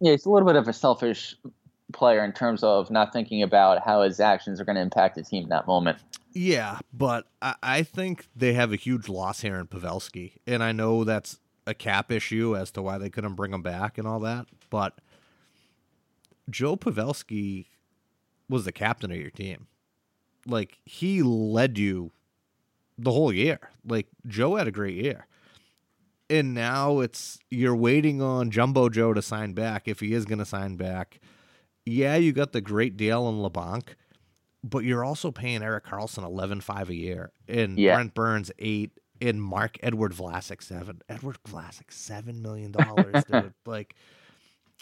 yeah, 0.00 0.12
he's 0.12 0.26
a 0.26 0.30
little 0.30 0.46
bit 0.46 0.56
of 0.56 0.66
a 0.68 0.72
selfish 0.72 1.36
player 1.92 2.24
in 2.24 2.32
terms 2.32 2.62
of 2.62 2.90
not 2.90 3.12
thinking 3.12 3.42
about 3.42 3.84
how 3.84 4.02
his 4.02 4.20
actions 4.20 4.60
are 4.60 4.64
going 4.64 4.76
to 4.76 4.82
impact 4.82 5.14
the 5.14 5.22
team 5.22 5.44
in 5.44 5.48
that 5.50 5.66
moment. 5.66 5.98
Yeah, 6.38 6.80
but 6.92 7.28
I, 7.40 7.54
I 7.62 7.82
think 7.82 8.26
they 8.36 8.52
have 8.52 8.70
a 8.70 8.76
huge 8.76 9.08
loss 9.08 9.40
here 9.40 9.56
in 9.56 9.68
Pavelski, 9.68 10.32
and 10.46 10.62
I 10.62 10.70
know 10.70 11.02
that's 11.02 11.40
a 11.66 11.72
cap 11.72 12.12
issue 12.12 12.54
as 12.54 12.70
to 12.72 12.82
why 12.82 12.98
they 12.98 13.08
couldn't 13.08 13.36
bring 13.36 13.54
him 13.54 13.62
back 13.62 13.96
and 13.96 14.06
all 14.06 14.20
that. 14.20 14.44
But 14.68 15.00
Joe 16.50 16.76
Pavelski 16.76 17.68
was 18.50 18.66
the 18.66 18.72
captain 18.72 19.10
of 19.10 19.16
your 19.16 19.30
team. 19.30 19.66
Like 20.46 20.76
he 20.84 21.22
led 21.22 21.78
you 21.78 22.12
the 22.98 23.12
whole 23.12 23.32
year. 23.32 23.70
Like 23.82 24.08
Joe 24.26 24.56
had 24.56 24.68
a 24.68 24.72
great 24.72 24.96
year. 24.96 25.26
And 26.28 26.52
now 26.52 27.00
it's 27.00 27.38
you're 27.48 27.74
waiting 27.74 28.20
on 28.20 28.50
Jumbo 28.50 28.90
Joe 28.90 29.14
to 29.14 29.22
sign 29.22 29.54
back 29.54 29.88
if 29.88 30.00
he 30.00 30.12
is 30.12 30.26
going 30.26 30.40
to 30.40 30.44
sign 30.44 30.76
back. 30.76 31.18
Yeah, 31.86 32.16
you 32.16 32.32
got 32.32 32.52
the 32.52 32.60
great 32.60 32.98
deal 32.98 33.26
in 33.26 33.36
Labanc, 33.36 33.94
but 34.68 34.84
you're 34.84 35.04
also 35.04 35.30
paying 35.30 35.62
Erik 35.62 35.84
Karlsson 35.84 36.24
eleven 36.24 36.60
five 36.60 36.90
a 36.90 36.94
year, 36.94 37.32
and 37.48 37.78
yeah. 37.78 37.94
Brent 37.94 38.14
Burns 38.14 38.50
eight, 38.58 38.92
and 39.20 39.42
Mark 39.42 39.78
Edward 39.82 40.12
Vlasic 40.12 40.62
seven. 40.62 41.02
Edward 41.08 41.38
Vlasic 41.46 41.90
seven 41.90 42.42
million 42.42 42.72
dollars, 42.72 43.24
dude. 43.30 43.54
Like, 43.64 43.94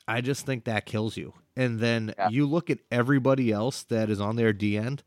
I 0.08 0.20
just 0.20 0.46
think 0.46 0.64
that 0.64 0.86
kills 0.86 1.16
you. 1.16 1.34
And 1.56 1.78
then 1.80 2.14
yeah. 2.18 2.28
you 2.30 2.46
look 2.46 2.70
at 2.70 2.78
everybody 2.90 3.52
else 3.52 3.82
that 3.84 4.10
is 4.10 4.20
on 4.20 4.36
their 4.36 4.52
D 4.52 4.76
end. 4.76 5.02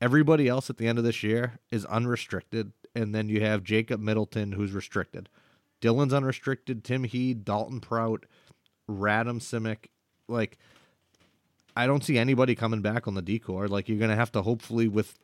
Everybody 0.00 0.46
else 0.46 0.70
at 0.70 0.76
the 0.76 0.86
end 0.86 0.98
of 0.98 1.04
this 1.04 1.22
year 1.22 1.58
is 1.72 1.84
unrestricted, 1.86 2.72
and 2.94 3.14
then 3.14 3.28
you 3.28 3.40
have 3.40 3.64
Jacob 3.64 4.00
Middleton 4.00 4.52
who's 4.52 4.72
restricted. 4.72 5.28
Dylan's 5.80 6.12
unrestricted. 6.12 6.84
Tim 6.84 7.04
Heed, 7.04 7.44
Dalton 7.44 7.80
Prout, 7.80 8.24
Radim 8.88 9.40
Simek, 9.40 9.86
like 10.28 10.58
I 11.78 11.86
don't 11.86 12.02
see 12.02 12.18
anybody 12.18 12.56
coming 12.56 12.82
back 12.82 13.06
on 13.06 13.14
the 13.14 13.22
decor. 13.22 13.68
Like 13.68 13.88
you're 13.88 14.00
gonna 14.00 14.16
have 14.16 14.32
to 14.32 14.42
hopefully 14.42 14.88
with 14.88 15.16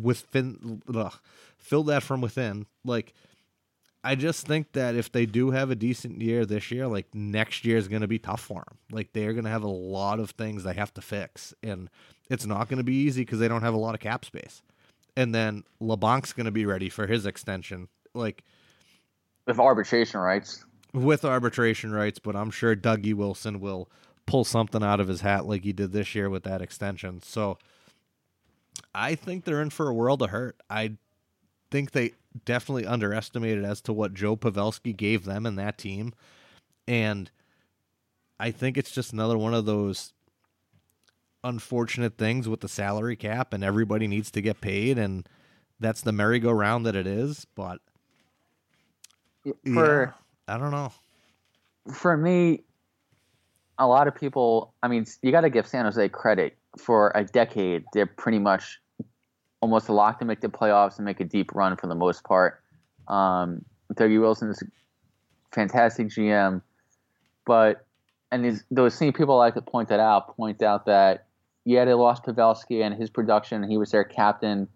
with 0.00 0.20
fin, 0.20 0.82
ugh, 0.94 1.14
fill 1.58 1.82
that 1.84 2.04
from 2.04 2.20
within. 2.20 2.66
Like 2.84 3.12
I 4.04 4.14
just 4.14 4.46
think 4.46 4.70
that 4.72 4.94
if 4.94 5.10
they 5.10 5.26
do 5.26 5.50
have 5.50 5.68
a 5.68 5.74
decent 5.74 6.20
year 6.22 6.46
this 6.46 6.70
year, 6.70 6.86
like 6.86 7.12
next 7.12 7.64
year 7.64 7.76
is 7.76 7.88
going 7.88 8.02
to 8.02 8.08
be 8.08 8.20
tough 8.20 8.40
for 8.40 8.64
them. 8.68 8.78
Like 8.92 9.12
they're 9.12 9.32
going 9.32 9.46
to 9.46 9.50
have 9.50 9.64
a 9.64 9.68
lot 9.68 10.20
of 10.20 10.30
things 10.30 10.62
they 10.62 10.74
have 10.74 10.94
to 10.94 11.02
fix, 11.02 11.52
and 11.60 11.90
it's 12.28 12.46
not 12.46 12.68
going 12.68 12.78
to 12.78 12.84
be 12.84 12.94
easy 12.94 13.22
because 13.22 13.40
they 13.40 13.48
don't 13.48 13.62
have 13.62 13.74
a 13.74 13.78
lot 13.78 13.94
of 13.94 14.00
cap 14.00 14.24
space. 14.24 14.62
And 15.16 15.34
then 15.34 15.64
Labanc's 15.80 16.32
going 16.32 16.46
to 16.46 16.52
be 16.52 16.66
ready 16.66 16.88
for 16.88 17.08
his 17.08 17.26
extension, 17.26 17.88
like 18.14 18.44
with 19.44 19.58
arbitration 19.58 20.20
rights. 20.20 20.64
With 20.94 21.24
arbitration 21.24 21.92
rights, 21.92 22.20
but 22.20 22.36
I'm 22.36 22.50
sure 22.52 22.76
Dougie 22.76 23.14
Wilson 23.14 23.58
will 23.58 23.90
pull 24.26 24.44
something 24.44 24.82
out 24.82 25.00
of 25.00 25.08
his 25.08 25.22
hat 25.22 25.46
like 25.46 25.64
he 25.64 25.72
did 25.72 25.92
this 25.92 26.14
year 26.14 26.30
with 26.30 26.44
that 26.44 26.62
extension. 26.62 27.22
So 27.22 27.58
I 28.94 29.14
think 29.14 29.44
they're 29.44 29.62
in 29.62 29.70
for 29.70 29.88
a 29.88 29.94
world 29.94 30.22
of 30.22 30.30
hurt. 30.30 30.60
I 30.68 30.96
think 31.70 31.92
they 31.92 32.12
definitely 32.44 32.86
underestimated 32.86 33.64
as 33.64 33.80
to 33.82 33.92
what 33.92 34.14
Joe 34.14 34.36
Pavelski 34.36 34.96
gave 34.96 35.24
them 35.24 35.46
and 35.46 35.58
that 35.58 35.78
team. 35.78 36.12
And 36.86 37.30
I 38.38 38.50
think 38.50 38.76
it's 38.76 38.90
just 38.90 39.12
another 39.12 39.36
one 39.36 39.54
of 39.54 39.66
those 39.66 40.12
unfortunate 41.42 42.18
things 42.18 42.48
with 42.48 42.60
the 42.60 42.68
salary 42.68 43.16
cap 43.16 43.52
and 43.52 43.64
everybody 43.64 44.06
needs 44.06 44.30
to 44.30 44.42
get 44.42 44.60
paid 44.60 44.98
and 44.98 45.26
that's 45.80 46.02
the 46.02 46.12
merry-go-round 46.12 46.84
that 46.84 46.94
it 46.94 47.06
is, 47.06 47.46
but 47.54 47.80
for 49.42 50.14
yeah, 50.46 50.54
I 50.54 50.58
don't 50.58 50.70
know. 50.70 50.92
For 51.94 52.16
me, 52.16 52.60
a 53.80 53.86
lot 53.86 54.06
of 54.06 54.14
people, 54.14 54.74
I 54.82 54.88
mean, 54.88 55.06
you 55.22 55.32
got 55.32 55.40
to 55.40 55.50
give 55.50 55.66
San 55.66 55.86
Jose 55.86 56.06
credit 56.10 56.56
for 56.78 57.10
a 57.14 57.24
decade. 57.24 57.82
They're 57.94 58.06
pretty 58.06 58.38
much 58.38 58.78
almost 59.62 59.88
locked 59.88 60.20
to 60.20 60.26
make 60.26 60.42
the 60.42 60.48
playoffs 60.48 60.96
and 60.98 61.06
make 61.06 61.18
a 61.18 61.24
deep 61.24 61.54
run 61.54 61.76
for 61.76 61.86
the 61.86 61.94
most 61.94 62.22
part. 62.22 62.62
Um, 63.08 63.64
Dougie 63.94 64.20
Wilson 64.20 64.50
is 64.50 64.62
a 64.62 64.66
fantastic 65.50 66.08
GM, 66.08 66.60
but 67.46 67.86
and 68.30 68.62
those 68.70 68.94
same 68.94 69.12
people 69.12 69.36
like 69.36 69.54
to 69.54 69.62
point 69.62 69.88
that 69.88 69.98
out, 69.98 70.36
point 70.36 70.62
out 70.62 70.86
that 70.86 71.26
yeah, 71.64 71.84
they 71.84 71.94
lost 71.94 72.24
Pavelski 72.24 72.84
and 72.84 72.94
his 72.94 73.10
production. 73.10 73.68
He 73.68 73.76
was 73.76 73.90
their 73.90 74.04
captain, 74.04 74.68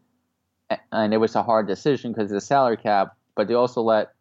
and 0.91 1.15
it 1.15 1.19
was 1.19 1.35
a 1.35 1.43
hard 1.43 1.67
decision 1.69 2.13
because 2.13 2.31
of 2.31 2.35
the 2.35 2.41
salary 2.41 2.77
cap. 2.79 3.17
But 3.37 3.49
they 3.49 3.55
also 3.55 3.83
let 3.83 4.13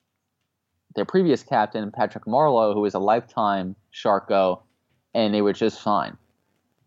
their 0.95 1.05
previous 1.05 1.41
captain, 1.41 1.89
Patrick 1.91 2.25
Marleau, 2.25 2.73
who 2.73 2.81
was 2.81 2.93
a 2.93 2.99
lifetime 2.99 3.75
Shark, 3.91 4.29
go 4.29 4.63
and 5.13 5.33
they 5.33 5.41
were 5.41 5.53
just 5.53 5.79
fine. 5.79 6.17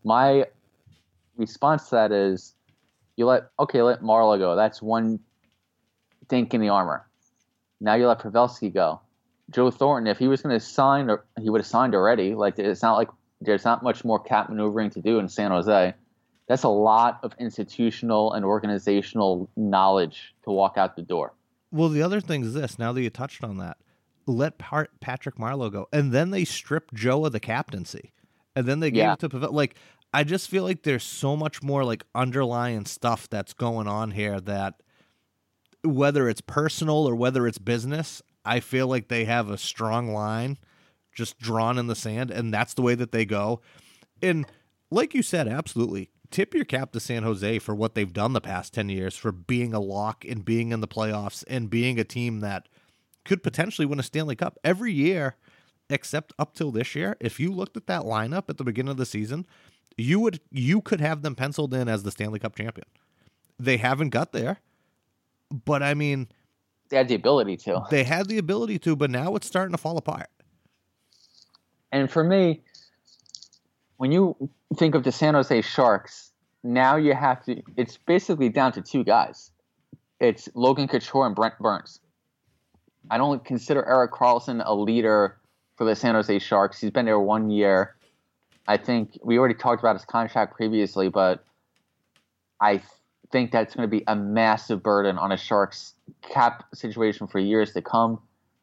My 0.04 0.46
response 1.36 1.88
to 1.88 1.96
that 1.96 2.12
is 2.12 2.54
you 3.16 3.26
let 3.26 3.50
okay, 3.58 3.82
let 3.82 4.02
Marleau 4.02 4.38
go. 4.38 4.56
That's 4.56 4.82
one 4.82 5.20
dink 6.28 6.54
in 6.54 6.60
the 6.60 6.68
armor. 6.68 7.06
Now 7.80 7.94
you 7.94 8.06
let 8.06 8.20
Pavelski 8.20 8.72
go. 8.72 9.00
Joe 9.50 9.70
Thornton, 9.70 10.10
if 10.10 10.18
he 10.18 10.28
was 10.28 10.42
going 10.42 10.58
to 10.58 10.64
sign, 10.64 11.08
or 11.08 11.24
he 11.40 11.50
would 11.50 11.60
have 11.60 11.66
signed 11.66 11.94
already. 11.94 12.34
Like 12.34 12.58
it's 12.58 12.82
not 12.82 12.96
like 12.96 13.08
there's 13.40 13.64
not 13.64 13.82
much 13.82 14.04
more 14.04 14.18
cap 14.18 14.48
maneuvering 14.48 14.90
to 14.90 15.00
do 15.00 15.18
in 15.18 15.28
San 15.28 15.50
Jose. 15.50 15.94
That's 16.48 16.62
a 16.62 16.68
lot 16.68 17.20
of 17.22 17.32
institutional 17.38 18.32
and 18.32 18.44
organizational 18.44 19.50
knowledge 19.56 20.34
to 20.44 20.50
walk 20.50 20.76
out 20.76 20.94
the 20.94 21.02
door. 21.02 21.32
Well, 21.72 21.88
the 21.88 22.02
other 22.02 22.20
thing 22.20 22.44
is 22.44 22.54
this. 22.54 22.78
Now 22.78 22.92
that 22.92 23.02
you 23.02 23.10
touched 23.10 23.42
on 23.42 23.58
that, 23.58 23.78
let 24.26 24.58
Patrick 24.58 25.36
Marleau 25.36 25.70
go, 25.70 25.88
and 25.92 26.12
then 26.12 26.30
they 26.30 26.44
strip 26.44 26.92
Joe 26.94 27.24
of 27.24 27.32
the 27.32 27.40
captaincy 27.40 28.12
and 28.56 28.66
then 28.66 28.80
they 28.80 28.90
gave 28.90 29.04
yeah. 29.04 29.12
it 29.12 29.20
to 29.20 29.28
Pavel. 29.28 29.52
Like 29.52 29.76
I 30.12 30.24
just 30.24 30.48
feel 30.48 30.64
like 30.64 30.82
there's 30.82 31.04
so 31.04 31.36
much 31.36 31.62
more 31.62 31.84
like 31.84 32.02
underlying 32.14 32.86
stuff 32.86 33.28
that's 33.28 33.52
going 33.52 33.86
on 33.86 34.12
here 34.12 34.40
that 34.40 34.82
whether 35.84 36.28
it's 36.28 36.40
personal 36.40 37.06
or 37.06 37.14
whether 37.14 37.46
it's 37.46 37.58
business, 37.58 38.22
I 38.44 38.60
feel 38.60 38.88
like 38.88 39.08
they 39.08 39.26
have 39.26 39.50
a 39.50 39.58
strong 39.58 40.12
line 40.12 40.58
just 41.12 41.38
drawn 41.38 41.78
in 41.78 41.86
the 41.86 41.94
sand, 41.94 42.30
and 42.30 42.52
that's 42.52 42.74
the 42.74 42.82
way 42.82 42.94
that 42.94 43.12
they 43.12 43.24
go. 43.24 43.60
And 44.22 44.46
like 44.90 45.14
you 45.14 45.22
said, 45.22 45.48
absolutely. 45.48 46.10
Tip 46.30 46.54
your 46.54 46.64
cap 46.64 46.92
to 46.92 47.00
San 47.00 47.22
Jose 47.22 47.58
for 47.60 47.74
what 47.74 47.94
they've 47.94 48.12
done 48.12 48.32
the 48.32 48.40
past 48.40 48.74
10 48.74 48.88
years 48.88 49.16
for 49.16 49.32
being 49.32 49.72
a 49.72 49.80
lock 49.80 50.24
and 50.28 50.44
being 50.44 50.72
in 50.72 50.80
the 50.80 50.88
playoffs 50.88 51.44
and 51.46 51.70
being 51.70 51.98
a 51.98 52.04
team 52.04 52.40
that 52.40 52.68
could 53.24 53.42
potentially 53.42 53.86
win 53.86 54.00
a 54.00 54.02
Stanley 54.02 54.36
Cup. 54.36 54.58
Every 54.64 54.92
year, 54.92 55.36
except 55.90 56.32
up 56.38 56.54
till 56.54 56.70
this 56.70 56.94
year, 56.94 57.16
if 57.20 57.38
you 57.40 57.52
looked 57.52 57.76
at 57.76 57.86
that 57.86 58.02
lineup 58.02 58.44
at 58.48 58.58
the 58.58 58.64
beginning 58.64 58.90
of 58.90 58.96
the 58.96 59.06
season, 59.06 59.46
you 59.96 60.20
would 60.20 60.40
you 60.50 60.80
could 60.80 61.00
have 61.00 61.22
them 61.22 61.34
penciled 61.34 61.72
in 61.74 61.88
as 61.88 62.02
the 62.02 62.10
Stanley 62.10 62.38
Cup 62.38 62.54
champion. 62.56 62.86
They 63.58 63.78
haven't 63.78 64.10
got 64.10 64.32
there, 64.32 64.58
but 65.50 65.82
I 65.82 65.94
mean, 65.94 66.28
they 66.88 66.96
had 66.96 67.08
the 67.08 67.14
ability 67.14 67.56
to. 67.58 67.82
They 67.90 68.04
had 68.04 68.28
the 68.28 68.38
ability 68.38 68.78
to, 68.80 68.96
but 68.96 69.10
now 69.10 69.34
it's 69.36 69.46
starting 69.46 69.72
to 69.72 69.78
fall 69.78 69.96
apart. 69.96 70.28
And 71.92 72.10
for 72.10 72.22
me, 72.22 72.62
when 73.96 74.12
you 74.12 74.36
think 74.76 74.94
of 74.94 75.04
the 75.04 75.12
San 75.12 75.34
Jose 75.34 75.62
Sharks, 75.62 76.32
now 76.62 76.96
you 76.96 77.14
have 77.14 77.44
to. 77.44 77.62
It's 77.76 77.96
basically 77.96 78.48
down 78.48 78.72
to 78.72 78.82
two 78.82 79.04
guys. 79.04 79.50
It's 80.20 80.48
Logan 80.54 80.88
Couture 80.88 81.26
and 81.26 81.34
Brent 81.34 81.58
Burns. 81.58 82.00
I 83.10 83.18
don't 83.18 83.44
consider 83.44 83.86
Erik 83.86 84.12
Karlsson 84.12 84.62
a 84.64 84.74
leader 84.74 85.38
for 85.76 85.84
the 85.84 85.94
San 85.94 86.14
Jose 86.14 86.38
Sharks. 86.38 86.80
He's 86.80 86.90
been 86.90 87.06
there 87.06 87.20
one 87.20 87.50
year. 87.50 87.96
I 88.66 88.76
think 88.76 89.18
we 89.22 89.38
already 89.38 89.54
talked 89.54 89.80
about 89.80 89.94
his 89.94 90.04
contract 90.04 90.54
previously, 90.56 91.08
but 91.08 91.44
I 92.60 92.82
think 93.30 93.52
that's 93.52 93.74
going 93.74 93.88
to 93.88 93.90
be 93.90 94.02
a 94.06 94.16
massive 94.16 94.82
burden 94.82 95.18
on 95.18 95.32
a 95.32 95.36
Sharks 95.36 95.94
cap 96.22 96.64
situation 96.74 97.26
for 97.26 97.38
years 97.38 97.72
to 97.74 97.82
come. 97.82 98.20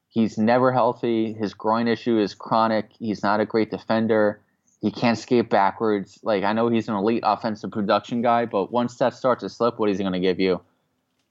He's 0.10 0.38
never 0.38 0.72
healthy. 0.72 1.34
His 1.34 1.54
groin 1.54 1.88
issue 1.88 2.20
is 2.20 2.34
chronic. 2.34 2.90
He's 3.00 3.24
not 3.24 3.40
a 3.40 3.46
great 3.46 3.72
defender. 3.72 4.42
He 4.82 4.92
can't 4.92 5.18
skate 5.18 5.50
backwards. 5.50 6.20
Like 6.24 6.44
I 6.44 6.54
know 6.54 6.68
he's 6.70 6.90
an 6.90 6.96
elite 6.96 7.24
offensive 7.26 7.72
production 7.72 8.22
guy, 8.22 8.46
but 8.46 8.72
once 8.72 8.98
that 8.98 9.14
starts 9.14 9.42
to 9.42 9.50
slip, 9.50 9.80
what 9.80 9.90
is 9.90 9.98
he 9.98 10.04
going 10.04 10.14
to 10.14 10.20
give 10.20 10.40
you? 10.40 10.62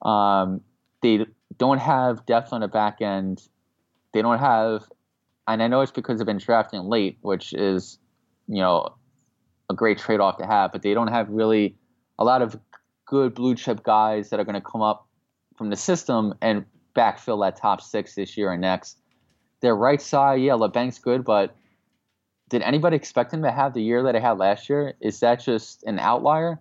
Um, 0.08 0.62
they 1.02 1.26
don't 1.58 1.78
have 1.78 2.24
depth 2.26 2.52
on 2.52 2.62
the 2.62 2.68
back 2.68 3.00
end. 3.02 3.42
They 4.14 4.22
don't 4.22 4.38
have 4.38 4.84
and 5.48 5.62
I 5.62 5.68
know 5.68 5.80
it's 5.80 5.92
because 5.92 6.18
they've 6.18 6.26
been 6.26 6.38
drafting 6.38 6.82
late, 6.82 7.18
which 7.22 7.52
is, 7.52 7.98
you 8.46 8.60
know, 8.60 8.94
a 9.70 9.74
great 9.74 9.98
trade 9.98 10.20
off 10.20 10.38
to 10.38 10.46
have, 10.46 10.72
but 10.72 10.82
they 10.82 10.94
don't 10.94 11.08
have 11.08 11.28
really 11.28 11.76
a 12.18 12.24
lot 12.24 12.42
of 12.42 12.58
good 13.06 13.34
blue 13.34 13.54
chip 13.54 13.82
guys 13.82 14.30
that 14.30 14.40
are 14.40 14.44
going 14.44 14.54
to 14.54 14.60
come 14.60 14.82
up 14.82 15.08
from 15.56 15.70
the 15.70 15.76
system 15.76 16.34
and 16.40 16.64
backfill 16.94 17.42
that 17.44 17.56
top 17.56 17.80
six 17.80 18.14
this 18.14 18.36
year 18.36 18.52
and 18.52 18.60
next. 18.60 18.98
Their 19.60 19.74
right 19.74 20.00
side, 20.00 20.40
yeah, 20.40 20.54
Labanc's 20.54 20.98
good, 20.98 21.24
but 21.24 21.54
did 22.48 22.62
anybody 22.62 22.96
expect 22.96 23.32
him 23.32 23.42
to 23.42 23.50
have 23.50 23.74
the 23.74 23.82
year 23.82 24.02
that 24.02 24.14
he 24.14 24.20
had 24.20 24.38
last 24.38 24.68
year? 24.68 24.94
Is 25.00 25.20
that 25.20 25.42
just 25.42 25.82
an 25.84 25.98
outlier? 25.98 26.60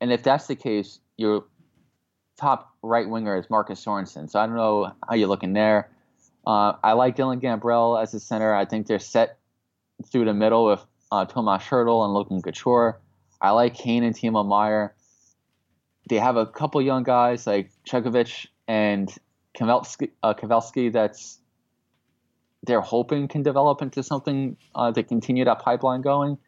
And 0.00 0.10
if 0.12 0.22
that's 0.22 0.46
the 0.46 0.56
case, 0.56 0.98
your 1.16 1.44
top 2.38 2.74
right 2.82 3.08
winger 3.08 3.36
is 3.36 3.50
Marcus 3.50 3.84
Sorensen. 3.84 4.30
So 4.30 4.40
I 4.40 4.46
don't 4.46 4.56
know 4.56 4.92
how 5.08 5.14
you're 5.14 5.28
looking 5.28 5.52
there. 5.52 5.90
Uh, 6.46 6.74
I 6.82 6.92
like 6.92 7.16
Dylan 7.16 7.40
Gambrell 7.40 8.02
as 8.02 8.14
a 8.14 8.20
center. 8.20 8.54
I 8.54 8.64
think 8.64 8.86
they're 8.86 8.98
set 8.98 9.38
through 10.10 10.24
the 10.24 10.34
middle 10.34 10.66
with 10.66 10.84
uh, 11.10 11.24
Tomas 11.24 11.62
Hertl 11.62 12.04
and 12.04 12.12
Logan 12.14 12.42
Couture. 12.42 13.00
I 13.40 13.50
like 13.50 13.74
Kane 13.74 14.02
and 14.02 14.14
Timo 14.14 14.46
Meier. 14.46 14.94
They 16.08 16.18
have 16.18 16.36
a 16.36 16.46
couple 16.46 16.82
young 16.82 17.04
guys 17.04 17.46
like 17.46 17.70
Chekhovich 17.86 18.46
and 18.66 19.12
Kavelski, 19.56 20.10
uh, 20.22 20.90
that's 20.90 21.38
they're 22.64 22.80
hoping 22.80 23.28
can 23.28 23.42
develop 23.42 23.82
into 23.82 24.02
something 24.02 24.56
uh, 24.74 24.92
to 24.92 25.02
continue 25.02 25.44
that 25.44 25.60
pipeline 25.60 26.00
going. 26.00 26.38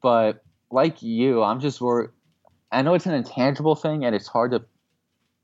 But 0.00 0.42
like 0.70 1.02
you, 1.02 1.42
I'm 1.42 1.60
just 1.60 1.80
worried. 1.80 2.10
I 2.70 2.82
know 2.82 2.94
it's 2.94 3.06
an 3.06 3.14
intangible 3.14 3.74
thing 3.74 4.04
and 4.04 4.14
it's 4.14 4.28
hard 4.28 4.52
to 4.52 4.64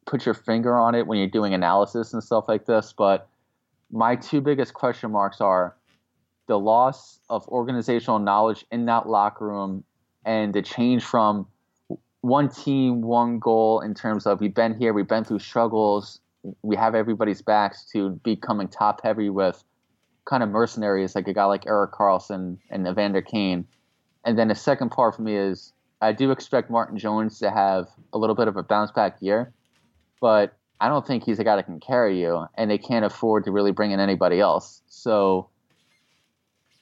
put 0.06 0.24
your 0.24 0.34
finger 0.34 0.76
on 0.76 0.94
it 0.94 1.06
when 1.06 1.18
you're 1.18 1.28
doing 1.28 1.52
analysis 1.52 2.14
and 2.14 2.22
stuff 2.22 2.44
like 2.48 2.64
this. 2.66 2.94
But 2.96 3.28
my 3.90 4.16
two 4.16 4.40
biggest 4.40 4.74
question 4.74 5.10
marks 5.10 5.40
are 5.40 5.76
the 6.46 6.58
loss 6.58 7.20
of 7.28 7.46
organizational 7.48 8.18
knowledge 8.18 8.64
in 8.70 8.86
that 8.86 9.08
locker 9.08 9.46
room 9.46 9.84
and 10.24 10.54
the 10.54 10.62
change 10.62 11.04
from 11.04 11.46
one 12.20 12.48
team, 12.48 13.02
one 13.02 13.38
goal 13.38 13.80
in 13.80 13.94
terms 13.94 14.26
of 14.26 14.40
we've 14.40 14.54
been 14.54 14.76
here, 14.78 14.92
we've 14.92 15.08
been 15.08 15.24
through 15.24 15.38
struggles, 15.38 16.20
we 16.62 16.76
have 16.76 16.94
everybody's 16.94 17.42
backs 17.42 17.84
to 17.92 18.10
becoming 18.24 18.68
top 18.68 19.02
heavy 19.02 19.30
with 19.30 19.62
kind 20.24 20.42
of 20.42 20.48
mercenaries 20.48 21.14
like 21.14 21.26
a 21.28 21.32
guy 21.32 21.44
like 21.44 21.66
Erik 21.66 21.92
Karlsson 21.92 22.58
and 22.70 22.86
Evander 22.86 23.22
Kane. 23.22 23.66
And 24.24 24.38
then 24.38 24.48
the 24.48 24.54
second 24.54 24.90
part 24.90 25.16
for 25.16 25.22
me 25.22 25.36
is 25.36 25.72
I 26.00 26.12
do 26.12 26.30
expect 26.30 26.70
Martin 26.70 26.98
Jones 26.98 27.38
to 27.38 27.50
have 27.50 27.88
a 28.12 28.18
little 28.18 28.36
bit 28.36 28.48
of 28.48 28.56
a 28.56 28.62
bounce 28.62 28.90
back 28.90 29.16
year, 29.20 29.52
but 30.20 30.57
I 30.80 30.88
don't 30.88 31.06
think 31.06 31.24
he's 31.24 31.38
a 31.38 31.44
guy 31.44 31.56
that 31.56 31.66
can 31.66 31.80
carry 31.80 32.20
you, 32.20 32.46
and 32.54 32.70
they 32.70 32.78
can't 32.78 33.04
afford 33.04 33.44
to 33.44 33.50
really 33.50 33.72
bring 33.72 33.90
in 33.90 34.00
anybody 34.00 34.40
else. 34.40 34.82
So 34.86 35.48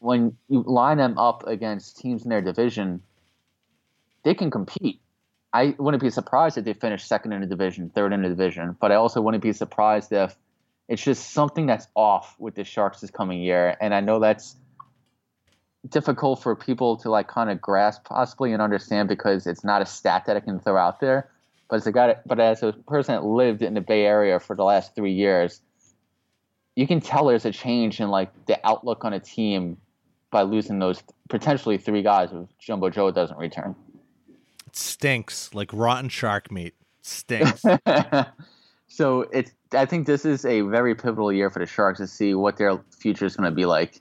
when 0.00 0.36
you 0.48 0.62
line 0.62 0.98
them 0.98 1.18
up 1.18 1.46
against 1.46 1.98
teams 1.98 2.24
in 2.24 2.30
their 2.30 2.42
division, 2.42 3.02
they 4.22 4.34
can 4.34 4.50
compete. 4.50 5.00
I 5.52 5.74
wouldn't 5.78 6.02
be 6.02 6.10
surprised 6.10 6.58
if 6.58 6.64
they 6.64 6.74
finish 6.74 7.04
second 7.04 7.32
in 7.32 7.40
the 7.40 7.46
division, 7.46 7.90
third 7.90 8.12
in 8.12 8.22
the 8.22 8.28
division, 8.28 8.76
but 8.78 8.92
I 8.92 8.96
also 8.96 9.20
wouldn't 9.22 9.42
be 9.42 9.52
surprised 9.52 10.12
if 10.12 10.36
it's 10.88 11.02
just 11.02 11.30
something 11.30 11.66
that's 11.66 11.88
off 11.94 12.36
with 12.38 12.54
the 12.54 12.64
Sharks 12.64 13.00
this 13.00 13.10
coming 13.10 13.40
year. 13.40 13.76
And 13.80 13.94
I 13.94 14.00
know 14.00 14.20
that's 14.20 14.56
difficult 15.88 16.42
for 16.42 16.54
people 16.54 16.96
to 16.98 17.10
like 17.10 17.28
kind 17.28 17.50
of 17.50 17.60
grasp 17.60 18.04
possibly 18.04 18.52
and 18.52 18.60
understand 18.60 19.08
because 19.08 19.46
it's 19.46 19.64
not 19.64 19.82
a 19.82 19.86
stat 19.86 20.24
that 20.26 20.36
I 20.36 20.40
can 20.40 20.60
throw 20.60 20.76
out 20.76 21.00
there. 21.00 21.30
But 21.68 21.76
as 21.76 21.86
a 21.86 21.92
guy, 21.92 22.16
but 22.24 22.38
as 22.38 22.62
a 22.62 22.72
person 22.72 23.14
that 23.14 23.24
lived 23.24 23.62
in 23.62 23.74
the 23.74 23.80
Bay 23.80 24.04
Area 24.04 24.38
for 24.38 24.54
the 24.54 24.64
last 24.64 24.94
three 24.94 25.12
years, 25.12 25.60
you 26.76 26.86
can 26.86 27.00
tell 27.00 27.26
there's 27.26 27.44
a 27.44 27.52
change 27.52 28.00
in 28.00 28.08
like 28.08 28.30
the 28.46 28.58
outlook 28.66 29.04
on 29.04 29.12
a 29.12 29.20
team 29.20 29.76
by 30.30 30.42
losing 30.42 30.78
those 30.78 31.02
potentially 31.28 31.78
three 31.78 32.02
guys 32.02 32.30
if 32.32 32.46
Jumbo 32.58 32.90
Joe 32.90 33.10
doesn't 33.10 33.38
return. 33.38 33.74
It 34.66 34.76
stinks 34.76 35.54
like 35.54 35.72
rotten 35.72 36.08
shark 36.08 36.50
meat. 36.52 36.74
Stinks. 37.02 37.64
so 38.88 39.22
it's. 39.32 39.52
I 39.72 39.84
think 39.86 40.06
this 40.06 40.24
is 40.24 40.44
a 40.44 40.60
very 40.62 40.94
pivotal 40.94 41.32
year 41.32 41.50
for 41.50 41.58
the 41.58 41.66
Sharks 41.66 41.98
to 41.98 42.06
see 42.06 42.34
what 42.34 42.56
their 42.56 42.80
future 42.96 43.26
is 43.26 43.36
going 43.36 43.50
to 43.50 43.54
be 43.54 43.64
like. 43.64 44.00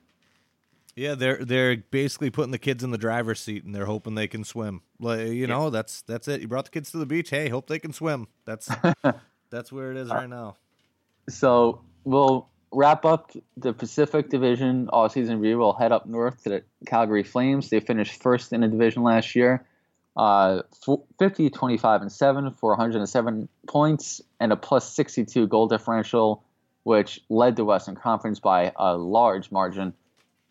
Yeah, 0.95 1.15
they're 1.15 1.43
they're 1.43 1.77
basically 1.77 2.29
putting 2.29 2.51
the 2.51 2.57
kids 2.57 2.83
in 2.83 2.91
the 2.91 2.97
driver's 2.97 3.41
seat 3.41 3.65
and 3.65 3.75
they're 3.75 3.85
hoping 3.85 4.15
they 4.15 4.27
can 4.27 4.43
swim. 4.45 4.81
Like 4.99 5.27
you 5.27 5.45
know, 5.45 5.69
that's 5.69 6.01
that's 6.03 6.27
it. 6.27 6.41
You 6.41 6.47
brought 6.47 6.65
the 6.65 6.71
kids 6.71 6.91
to 6.91 6.97
the 6.97 7.05
beach. 7.05 7.29
Hey, 7.29 7.49
hope 7.49 7.67
they 7.67 7.79
can 7.79 7.91
swim. 7.91 8.27
That's 8.45 8.69
that's 9.49 9.71
where 9.71 9.91
it 9.91 9.97
is 9.97 10.09
right 10.09 10.29
now. 10.29 10.55
So 11.27 11.81
we'll 12.05 12.47
wrap 12.71 13.03
up 13.03 13.31
the 13.57 13.73
Pacific 13.73 14.29
Division 14.29 14.89
all 14.89 15.09
season 15.09 15.39
review. 15.39 15.57
We'll 15.59 15.73
head 15.73 15.91
up 15.91 16.05
north 16.05 16.43
to 16.43 16.49
the 16.49 16.63
Calgary 16.85 17.23
Flames. 17.23 17.69
They 17.69 17.79
finished 17.79 18.21
first 18.21 18.53
in 18.53 18.61
the 18.61 18.67
division 18.67 19.03
last 19.03 19.35
year. 19.35 19.65
Uh, 20.15 20.61
50, 21.19 21.49
25, 21.49 22.01
and 22.01 22.11
7 22.11 22.51
for 22.51 22.69
107 22.69 23.49
points 23.67 24.21
and 24.39 24.53
a 24.53 24.55
plus 24.55 24.93
62 24.93 25.47
goal 25.47 25.67
differential, 25.67 26.41
which 26.83 27.19
led 27.27 27.57
the 27.57 27.65
Western 27.65 27.95
Conference 27.95 28.39
by 28.39 28.71
a 28.77 28.95
large 28.95 29.51
margin. 29.51 29.93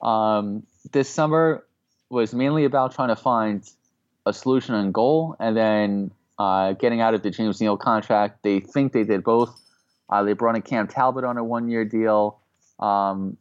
Um, 0.03 0.65
this 0.93 1.09
summer 1.09 1.65
was 2.11 2.35
mainly 2.35 2.65
about 2.65 2.95
trying 2.95 3.09
to 3.09 3.17
find 3.17 3.69
a 4.27 4.33
solution 4.33 4.75
in 4.75 4.93
goal 4.93 5.37
and 5.39 5.57
then 5.57 6.11
uh, 6.39 6.73
getting 6.73 7.01
out 7.01 7.15
of 7.15 7.23
the 7.23 7.31
James 7.31 7.61
Neal 7.61 7.77
contract. 7.77 8.43
They 8.43 8.61
think 8.61 8.93
they 8.93 9.05
did 9.05 9.25
both. 9.25 9.61
Uh, 10.09 10.23
they 10.23 10.33
brought 10.33 10.57
in 10.57 10.63
Cam 10.63 10.87
Talbot 10.87 11.25
on 11.25 11.39
a 11.39 11.45
one 11.45 11.69
year 11.69 11.85
deal. 11.85 12.41
Um, 12.79 13.37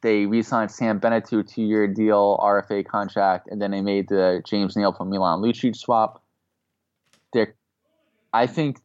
they 0.00 0.26
re 0.26 0.42
signed 0.42 0.70
Sam 0.70 0.98
Bennett 0.98 1.26
to 1.26 1.40
a 1.40 1.42
two 1.42 1.62
year 1.62 1.86
deal, 1.88 2.38
RFA 2.38 2.86
contract, 2.86 3.48
and 3.50 3.60
then 3.60 3.72
they 3.72 3.80
made 3.80 4.08
the 4.08 4.42
James 4.46 4.76
Neal 4.76 4.92
from 4.92 5.10
Milan 5.10 5.40
Lucic 5.40 5.76
swap. 5.76 6.22
They're, 7.32 7.54
I 8.32 8.46
think 8.46 8.78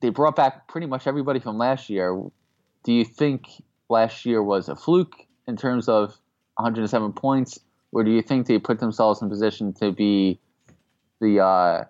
they 0.00 0.10
brought 0.10 0.36
back 0.36 0.68
pretty 0.68 0.86
much 0.86 1.06
everybody 1.06 1.40
from 1.40 1.58
last 1.58 1.90
year. 1.90 2.22
Do 2.84 2.92
you 2.92 3.04
think 3.04 3.48
last 3.88 4.24
year 4.24 4.42
was 4.42 4.68
a 4.68 4.76
fluke 4.76 5.25
in 5.46 5.56
terms 5.56 5.88
of 5.88 6.16
107 6.56 7.12
points, 7.12 7.58
or 7.92 8.04
do 8.04 8.10
you 8.10 8.22
think 8.22 8.46
they 8.46 8.58
put 8.58 8.78
themselves 8.78 9.22
in 9.22 9.28
position 9.28 9.72
to 9.74 9.92
be 9.92 10.40
the, 11.20 11.40
uh, 11.40 11.84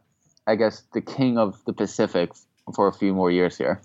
I 0.47 0.57
guess, 0.57 0.83
the 0.93 1.01
king 1.01 1.39
of 1.39 1.65
the 1.65 1.73
Pacific 1.73 2.31
for 2.75 2.89
a 2.89 2.93
few 2.93 3.15
more 3.15 3.31
years 3.31 3.57
here? 3.57 3.81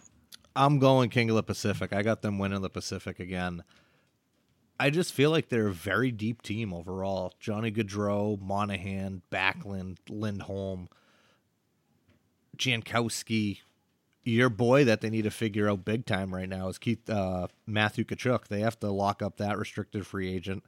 I'm 0.56 0.80
going 0.80 1.10
King 1.10 1.30
of 1.30 1.36
the 1.36 1.44
Pacific. 1.44 1.94
I 1.94 2.02
got 2.02 2.22
them 2.22 2.38
winning 2.38 2.62
the 2.62 2.70
Pacific 2.70 3.20
again. 3.20 3.64
I 4.80 4.90
just 4.90 5.14
feel 5.14 5.30
like 5.30 5.50
they're 5.50 5.68
a 5.68 5.74
very 5.74 6.12
deep 6.12 6.42
team 6.42 6.74
overall. 6.74 7.34
Johnny 7.40 7.72
Gaudreau, 7.72 8.42
Monahan, 8.42 9.22
Backlund, 9.32 9.98
Lindholm, 10.10 10.90
Jankowski. 12.58 13.60
Your 14.24 14.50
boy 14.50 14.86
that 14.86 15.02
they 15.02 15.10
need 15.10 15.24
to 15.24 15.32
figure 15.32 15.70
out 15.70 15.84
big 15.84 16.06
time 16.06 16.34
right 16.34 16.48
now 16.48 16.68
is 16.68 16.78
Keith 16.78 17.10
uh, 17.10 17.48
Matthew 17.66 18.04
Tkachuk. 18.04 18.48
They 18.48 18.62
have 18.62 18.80
to 18.82 18.92
lock 18.92 19.22
up 19.22 19.38
that 19.38 19.58
restricted 19.58 20.06
free 20.06 20.32
agent. 20.32 20.64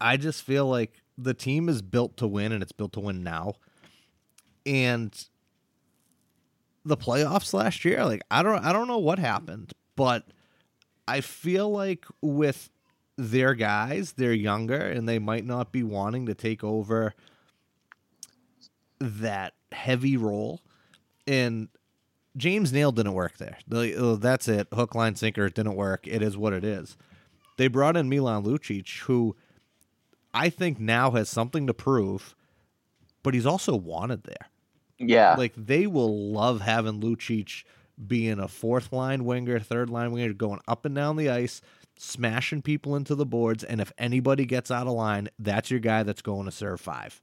I 0.00 0.16
just 0.16 0.42
feel 0.42 0.66
like 0.66 1.02
the 1.18 1.34
team 1.34 1.68
is 1.68 1.82
built 1.82 2.16
to 2.16 2.26
win, 2.26 2.52
and 2.52 2.62
it's 2.62 2.72
built 2.72 2.94
to 2.94 3.00
win 3.00 3.22
now. 3.22 3.54
And 4.64 5.14
the 6.84 6.96
playoffs 6.96 7.52
last 7.52 7.84
year. 7.84 8.04
Like 8.04 8.22
I 8.30 8.42
don't 8.42 8.64
I 8.64 8.72
don't 8.72 8.88
know 8.88 8.98
what 8.98 9.18
happened, 9.18 9.72
but 9.96 10.24
I 11.06 11.20
feel 11.20 11.70
like 11.70 12.06
with 12.20 12.70
their 13.16 13.54
guys, 13.54 14.12
they're 14.12 14.32
younger 14.32 14.80
and 14.80 15.08
they 15.08 15.18
might 15.18 15.44
not 15.44 15.72
be 15.72 15.82
wanting 15.82 16.26
to 16.26 16.34
take 16.34 16.64
over 16.64 17.14
that 18.98 19.54
heavy 19.72 20.16
role. 20.16 20.60
And 21.26 21.68
James 22.36 22.72
Neal 22.72 22.92
didn't 22.92 23.14
work 23.14 23.36
there. 23.38 23.58
Oh, 23.70 24.16
that's 24.16 24.48
it. 24.48 24.68
Hook, 24.72 24.94
line, 24.94 25.16
sinker. 25.16 25.46
It 25.46 25.54
didn't 25.54 25.76
work. 25.76 26.06
It 26.06 26.22
is 26.22 26.36
what 26.36 26.52
it 26.52 26.64
is. 26.64 26.96
They 27.58 27.68
brought 27.68 27.96
in 27.96 28.08
Milan 28.08 28.44
Lucic, 28.44 29.00
who 29.00 29.36
I 30.32 30.48
think 30.48 30.80
now 30.80 31.10
has 31.10 31.28
something 31.28 31.66
to 31.66 31.74
prove, 31.74 32.34
but 33.22 33.34
he's 33.34 33.46
also 33.46 33.76
wanted 33.76 34.24
there. 34.24 34.48
Yeah. 34.98 35.34
Like 35.36 35.52
they 35.56 35.86
will 35.86 36.32
love 36.32 36.60
having 36.62 37.00
Lucic 37.00 37.64
being 38.06 38.38
a 38.38 38.48
fourth 38.48 38.92
line 38.92 39.24
winger, 39.24 39.58
third 39.58 39.90
line 39.90 40.12
winger, 40.12 40.32
going 40.32 40.60
up 40.66 40.86
and 40.86 40.94
down 40.94 41.16
the 41.16 41.28
ice, 41.28 41.60
smashing 41.98 42.62
people 42.62 42.96
into 42.96 43.14
the 43.14 43.26
boards. 43.26 43.62
And 43.62 43.80
if 43.80 43.92
anybody 43.98 44.46
gets 44.46 44.70
out 44.70 44.86
of 44.86 44.94
line, 44.94 45.28
that's 45.38 45.70
your 45.70 45.80
guy 45.80 46.02
that's 46.02 46.22
going 46.22 46.46
to 46.46 46.50
serve 46.52 46.80
five. 46.80 47.20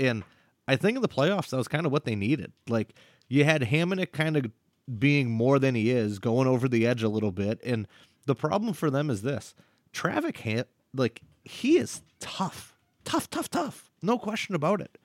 And 0.00 0.24
I 0.66 0.76
think 0.76 0.96
in 0.96 1.02
the 1.02 1.08
playoffs, 1.08 1.50
that 1.50 1.56
was 1.56 1.68
kind 1.68 1.86
of 1.86 1.92
what 1.92 2.04
they 2.04 2.16
needed. 2.16 2.52
Like 2.68 2.94
you 3.28 3.44
had 3.44 3.62
Hamonic 3.62 4.12
kind 4.12 4.36
of 4.36 4.50
being 4.98 5.30
more 5.30 5.58
than 5.58 5.74
he 5.74 5.90
is, 5.90 6.18
going 6.18 6.46
over 6.46 6.68
the 6.68 6.86
edge 6.86 7.02
a 7.02 7.08
little 7.08 7.32
bit. 7.32 7.60
And 7.64 7.86
the 8.26 8.34
problem 8.34 8.72
for 8.72 8.90
them 8.90 9.10
is 9.10 9.22
this 9.22 9.54
Travic, 9.92 10.38
Ham- 10.38 10.64
like, 10.94 11.22
he 11.44 11.78
is 11.78 12.02
tough, 12.20 12.76
tough, 13.04 13.28
tough, 13.30 13.50
tough. 13.50 13.90
No 14.02 14.18
question 14.18 14.54
about 14.54 14.80
it 14.80 14.98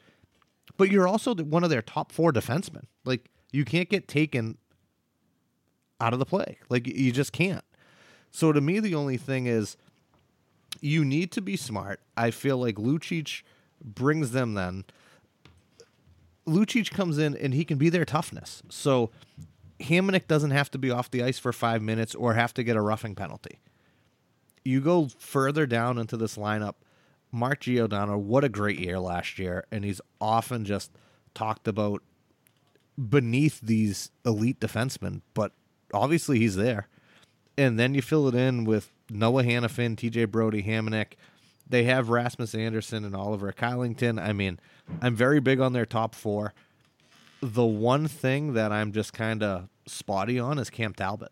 but 0.77 0.89
you're 0.89 1.07
also 1.07 1.35
one 1.35 1.63
of 1.63 1.69
their 1.69 1.81
top 1.81 2.11
four 2.11 2.31
defensemen. 2.31 2.85
Like 3.05 3.29
you 3.51 3.65
can't 3.65 3.89
get 3.89 4.07
taken 4.07 4.57
out 5.99 6.13
of 6.13 6.19
the 6.19 6.25
play. 6.25 6.57
Like 6.69 6.87
you 6.87 7.11
just 7.11 7.31
can't. 7.31 7.63
So 8.31 8.51
to 8.51 8.61
me, 8.61 8.79
the 8.79 8.95
only 8.95 9.17
thing 9.17 9.45
is 9.45 9.77
you 10.79 11.05
need 11.05 11.31
to 11.33 11.41
be 11.41 11.55
smart. 11.55 11.99
I 12.15 12.31
feel 12.31 12.57
like 12.57 12.75
Lucic 12.75 13.43
brings 13.83 14.31
them 14.31 14.53
then. 14.53 14.85
Lucic 16.51 16.91
comes 16.91 17.17
in 17.17 17.35
and 17.35 17.53
he 17.53 17.65
can 17.65 17.77
be 17.77 17.89
their 17.89 18.05
toughness. 18.05 18.61
So 18.69 19.09
Hamonic 19.79 20.27
doesn't 20.27 20.51
have 20.51 20.69
to 20.71 20.77
be 20.77 20.91
off 20.91 21.09
the 21.09 21.23
ice 21.23 21.39
for 21.39 21.53
five 21.53 21.81
minutes 21.81 22.13
or 22.15 22.33
have 22.33 22.53
to 22.55 22.63
get 22.63 22.75
a 22.75 22.81
roughing 22.81 23.15
penalty. 23.15 23.59
You 24.63 24.81
go 24.81 25.09
further 25.17 25.65
down 25.65 25.97
into 25.97 26.17
this 26.17 26.37
lineup, 26.37 26.75
Mark 27.31 27.61
Giordano, 27.61 28.17
what 28.17 28.43
a 28.43 28.49
great 28.49 28.79
year 28.79 28.99
last 28.99 29.39
year, 29.39 29.65
and 29.71 29.83
he's 29.83 30.01
often 30.19 30.65
just 30.65 30.91
talked 31.33 31.67
about 31.67 32.03
beneath 33.09 33.59
these 33.61 34.11
elite 34.25 34.59
defensemen, 34.59 35.21
but 35.33 35.53
obviously 35.93 36.39
he's 36.39 36.55
there. 36.55 36.87
And 37.57 37.79
then 37.79 37.95
you 37.95 38.01
fill 38.01 38.27
it 38.27 38.35
in 38.35 38.65
with 38.65 38.91
Noah 39.09 39.43
Hanifin, 39.43 39.95
TJ 39.95 40.29
Brodie, 40.29 40.63
Hamonic. 40.63 41.13
They 41.71 41.85
have 41.85 42.09
Rasmus 42.09 42.53
Andersson 42.53 43.05
and 43.05 43.15
Oliver 43.15 43.53
Kylington. 43.53 44.21
I 44.21 44.33
mean, 44.33 44.59
I'm 45.01 45.15
very 45.15 45.39
big 45.39 45.61
on 45.61 45.71
their 45.71 45.85
top 45.85 46.15
four. 46.15 46.53
The 47.41 47.65
one 47.65 48.09
thing 48.09 48.53
that 48.53 48.73
I'm 48.73 48.91
just 48.91 49.13
kind 49.13 49.41
of 49.41 49.69
spotty 49.87 50.37
on 50.37 50.59
is 50.59 50.69
Cam 50.69 50.93
Talbot. 50.93 51.31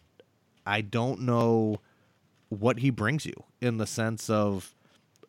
I 0.65 0.79
don't 0.79 1.21
know 1.21 1.81
what 2.47 2.79
he 2.79 2.89
brings 2.89 3.25
you 3.25 3.33
in 3.59 3.77
the 3.77 3.85
sense 3.85 4.29
of 4.29 4.73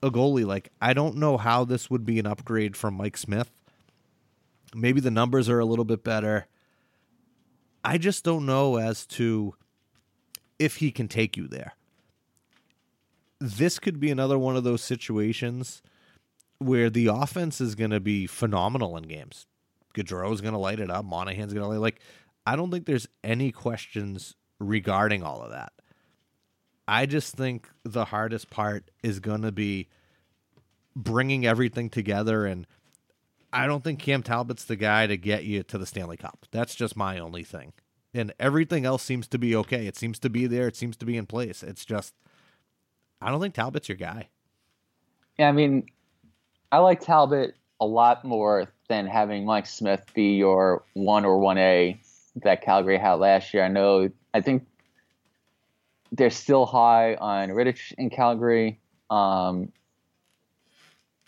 a 0.00 0.12
goalie. 0.12 0.46
Like, 0.46 0.70
I 0.80 0.92
don't 0.92 1.16
know 1.16 1.36
how 1.36 1.64
this 1.64 1.90
would 1.90 2.06
be 2.06 2.20
an 2.20 2.26
upgrade 2.26 2.76
from 2.76 2.94
Mike 2.94 3.16
Smith. 3.16 3.50
Maybe 4.76 5.00
the 5.00 5.10
numbers 5.10 5.48
are 5.48 5.58
a 5.58 5.64
little 5.64 5.84
bit 5.84 6.04
better. 6.04 6.46
I 7.84 7.98
just 7.98 8.22
don't 8.22 8.46
know 8.46 8.76
as 8.76 9.06
to 9.06 9.56
if 10.60 10.76
he 10.76 10.92
can 10.92 11.08
take 11.08 11.36
you 11.36 11.48
there. 11.48 11.74
This 13.40 13.78
could 13.78 13.98
be 13.98 14.10
another 14.10 14.38
one 14.38 14.56
of 14.56 14.64
those 14.64 14.82
situations 14.82 15.82
where 16.58 16.90
the 16.90 17.06
offense 17.06 17.60
is 17.60 17.74
going 17.74 17.90
to 17.90 18.00
be 18.00 18.26
phenomenal 18.26 18.96
in 18.96 19.04
games. 19.04 19.46
Gaudreau's 19.94 20.40
going 20.40 20.52
to 20.52 20.58
light 20.58 20.78
it 20.78 20.90
up. 20.90 21.04
Monahan's 21.04 21.52
going 21.52 21.64
to 21.64 21.68
light 21.68 21.80
like 21.80 22.00
I 22.46 22.56
don't 22.56 22.70
think 22.70 22.86
there's 22.86 23.08
any 23.24 23.50
questions 23.52 24.34
regarding 24.58 25.22
all 25.22 25.42
of 25.42 25.50
that. 25.50 25.72
I 26.86 27.06
just 27.06 27.34
think 27.34 27.68
the 27.84 28.06
hardest 28.06 28.50
part 28.50 28.90
is 29.02 29.20
going 29.20 29.42
to 29.42 29.52
be 29.52 29.88
bringing 30.96 31.46
everything 31.46 31.88
together 31.88 32.46
and 32.46 32.66
I 33.52 33.66
don't 33.66 33.82
think 33.82 33.98
Cam 33.98 34.22
Talbot's 34.22 34.64
the 34.64 34.76
guy 34.76 35.06
to 35.06 35.16
get 35.16 35.44
you 35.44 35.62
to 35.64 35.78
the 35.78 35.86
Stanley 35.86 36.16
Cup. 36.16 36.46
That's 36.50 36.74
just 36.74 36.96
my 36.96 37.18
only 37.18 37.42
thing. 37.42 37.72
And 38.14 38.32
everything 38.38 38.84
else 38.84 39.02
seems 39.02 39.26
to 39.28 39.38
be 39.38 39.56
okay. 39.56 39.86
It 39.86 39.96
seems 39.96 40.18
to 40.20 40.30
be 40.30 40.46
there. 40.46 40.68
It 40.68 40.76
seems 40.76 40.96
to 40.98 41.06
be 41.06 41.16
in 41.16 41.26
place. 41.26 41.62
It's 41.62 41.84
just, 41.84 42.14
I 43.20 43.30
don't 43.30 43.40
think 43.40 43.54
Talbot's 43.54 43.88
your 43.88 43.96
guy. 43.96 44.28
Yeah, 45.38 45.48
I 45.48 45.52
mean, 45.52 45.86
I 46.72 46.78
like 46.78 47.00
Talbot 47.00 47.54
a 47.80 47.86
lot 47.86 48.24
more 48.24 48.72
than 48.88 49.06
having 49.06 49.44
Mike 49.44 49.66
Smith 49.66 50.04
be 50.14 50.36
your 50.36 50.84
one 50.94 51.24
or 51.24 51.38
one 51.38 51.58
A 51.58 52.00
that 52.36 52.62
Calgary 52.62 52.98
had 52.98 53.14
last 53.14 53.52
year. 53.54 53.64
I 53.64 53.68
know, 53.68 54.10
I 54.34 54.40
think 54.40 54.66
they're 56.12 56.30
still 56.30 56.66
high 56.66 57.14
on 57.14 57.50
Rittich 57.50 57.92
in 57.98 58.10
Calgary. 58.10 58.78
Um, 59.10 59.72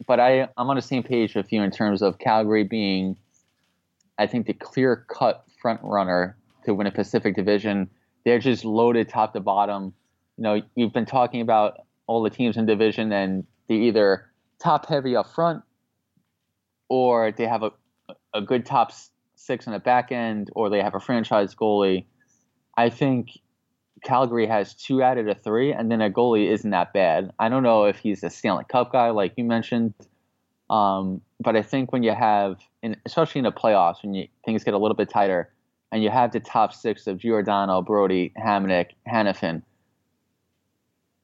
but 0.06 0.20
I, 0.20 0.48
I'm 0.56 0.68
on 0.68 0.76
the 0.76 0.82
same 0.82 1.02
page 1.02 1.34
with 1.34 1.52
you 1.52 1.62
in 1.62 1.70
terms 1.70 2.02
of 2.02 2.18
Calgary 2.18 2.64
being, 2.64 3.16
I 4.18 4.26
think, 4.26 4.46
the 4.46 4.54
clear 4.54 5.06
cut 5.08 5.44
front 5.60 5.80
runner 5.82 6.36
to 6.64 6.74
win 6.74 6.86
a 6.86 6.90
Pacific 6.90 7.34
Division. 7.34 7.88
They're 8.24 8.38
just 8.38 8.64
loaded 8.64 9.08
top 9.08 9.32
to 9.34 9.40
bottom. 9.40 9.94
You 10.36 10.42
know, 10.44 10.62
you've 10.74 10.92
been 10.92 11.06
talking 11.06 11.40
about 11.40 11.78
all 12.06 12.22
the 12.22 12.30
teams 12.30 12.56
in 12.56 12.66
division, 12.66 13.12
and 13.12 13.44
they're 13.68 13.78
either 13.78 14.30
top 14.58 14.86
heavy 14.86 15.16
up 15.16 15.32
front, 15.32 15.62
or 16.88 17.32
they 17.32 17.46
have 17.46 17.62
a 17.62 17.70
a 18.34 18.40
good 18.40 18.64
top 18.64 18.92
six 19.34 19.66
on 19.66 19.72
the 19.72 19.78
back 19.78 20.12
end, 20.12 20.50
or 20.54 20.70
they 20.70 20.80
have 20.80 20.94
a 20.94 21.00
franchise 21.00 21.54
goalie. 21.54 22.06
I 22.76 22.88
think 22.88 23.38
Calgary 24.04 24.46
has 24.46 24.74
two 24.74 25.02
out 25.02 25.18
of 25.18 25.26
the 25.26 25.34
three, 25.34 25.72
and 25.72 25.90
then 25.90 26.00
a 26.00 26.10
goalie 26.10 26.50
isn't 26.50 26.70
that 26.70 26.92
bad. 26.92 27.30
I 27.38 27.48
don't 27.48 27.62
know 27.62 27.84
if 27.84 27.98
he's 27.98 28.22
a 28.22 28.30
Stanley 28.30 28.64
Cup 28.68 28.92
guy, 28.92 29.10
like 29.10 29.34
you 29.36 29.44
mentioned, 29.44 29.94
um, 30.70 31.20
but 31.40 31.56
I 31.56 31.62
think 31.62 31.92
when 31.92 32.02
you 32.02 32.14
have, 32.14 32.60
in, 32.82 32.96
especially 33.04 33.40
in 33.40 33.44
the 33.44 33.52
playoffs, 33.52 34.02
when 34.02 34.14
you, 34.14 34.28
things 34.44 34.64
get 34.64 34.74
a 34.74 34.78
little 34.78 34.96
bit 34.96 35.10
tighter, 35.10 35.52
and 35.90 36.02
you 36.02 36.10
have 36.10 36.32
the 36.32 36.40
top 36.40 36.72
six 36.72 37.06
of 37.06 37.18
Giordano, 37.18 37.82
Brodie, 37.82 38.32
Hamonic, 38.42 38.92
Hanifin, 39.06 39.62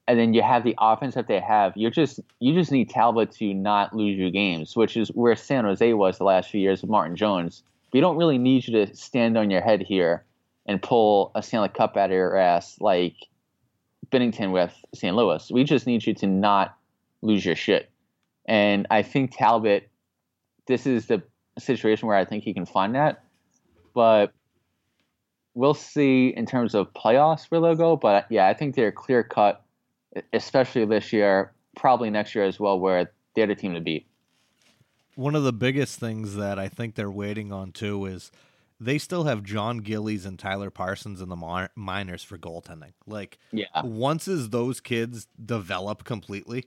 and 0.08 0.18
then 0.18 0.32
you 0.32 0.42
have 0.42 0.64
the 0.64 0.74
offense 0.78 1.14
that 1.14 1.28
they 1.28 1.38
have, 1.38 1.76
you 1.76 1.90
just 1.90 2.18
you 2.40 2.54
just 2.54 2.72
need 2.72 2.88
Talbot 2.88 3.30
to 3.32 3.52
not 3.52 3.94
lose 3.94 4.16
your 4.16 4.30
games, 4.30 4.74
which 4.74 4.96
is 4.96 5.08
where 5.08 5.36
San 5.36 5.64
Jose 5.64 5.92
was 5.92 6.16
the 6.16 6.24
last 6.24 6.50
few 6.50 6.60
years 6.60 6.80
with 6.80 6.90
Martin 6.90 7.14
Jones. 7.14 7.62
We 7.92 8.00
don't 8.00 8.16
really 8.16 8.38
need 8.38 8.66
you 8.66 8.86
to 8.86 8.96
stand 8.96 9.36
on 9.36 9.50
your 9.50 9.60
head 9.60 9.82
here 9.82 10.24
and 10.66 10.82
pull 10.82 11.30
a 11.34 11.42
Stanley 11.42 11.68
Cup 11.68 11.96
out 11.98 12.10
of 12.10 12.16
your 12.16 12.36
ass 12.36 12.80
like 12.80 13.16
Binnington 14.10 14.50
with 14.50 14.74
St. 14.94 15.14
Louis. 15.14 15.50
We 15.50 15.64
just 15.64 15.86
need 15.86 16.06
you 16.06 16.14
to 16.14 16.26
not 16.26 16.74
lose 17.20 17.44
your 17.44 17.56
shit. 17.56 17.90
And 18.46 18.86
I 18.90 19.02
think 19.02 19.36
Talbot, 19.36 19.90
this 20.66 20.86
is 20.86 21.06
the 21.06 21.22
situation 21.58 22.08
where 22.08 22.16
I 22.16 22.24
think 22.24 22.44
he 22.44 22.54
can 22.54 22.64
find 22.64 22.94
that. 22.94 23.24
But 23.94 24.32
we'll 25.52 25.74
see 25.74 26.28
in 26.28 26.46
terms 26.46 26.74
of 26.74 26.94
playoffs 26.94 27.46
where 27.50 27.60
they'll 27.60 27.74
go. 27.74 27.96
But 27.96 28.26
yeah, 28.30 28.46
I 28.46 28.54
think 28.54 28.74
they're 28.74 28.92
clear 28.92 29.22
cut, 29.22 29.62
especially 30.32 30.84
this 30.84 31.12
year, 31.12 31.52
probably 31.76 32.10
next 32.10 32.34
year 32.34 32.44
as 32.44 32.58
well, 32.58 32.78
where 32.78 33.10
they're 33.34 33.46
the 33.46 33.54
team 33.54 33.74
to 33.74 33.80
beat. 33.80 34.06
One 35.14 35.34
of 35.34 35.42
the 35.42 35.52
biggest 35.52 35.98
things 35.98 36.36
that 36.36 36.58
I 36.58 36.68
think 36.68 36.94
they're 36.94 37.10
waiting 37.10 37.52
on 37.52 37.72
too 37.72 38.06
is– 38.06 38.30
they 38.80 38.98
still 38.98 39.24
have 39.24 39.42
John 39.42 39.78
Gillies 39.78 40.24
and 40.24 40.38
Tyler 40.38 40.70
Parsons 40.70 41.20
in 41.20 41.28
the 41.28 41.68
minors 41.74 42.22
for 42.22 42.38
goaltending. 42.38 42.92
Like, 43.06 43.38
yeah, 43.50 43.66
once 43.82 44.28
as 44.28 44.50
those 44.50 44.80
kids 44.80 45.26
develop 45.44 46.04
completely, 46.04 46.64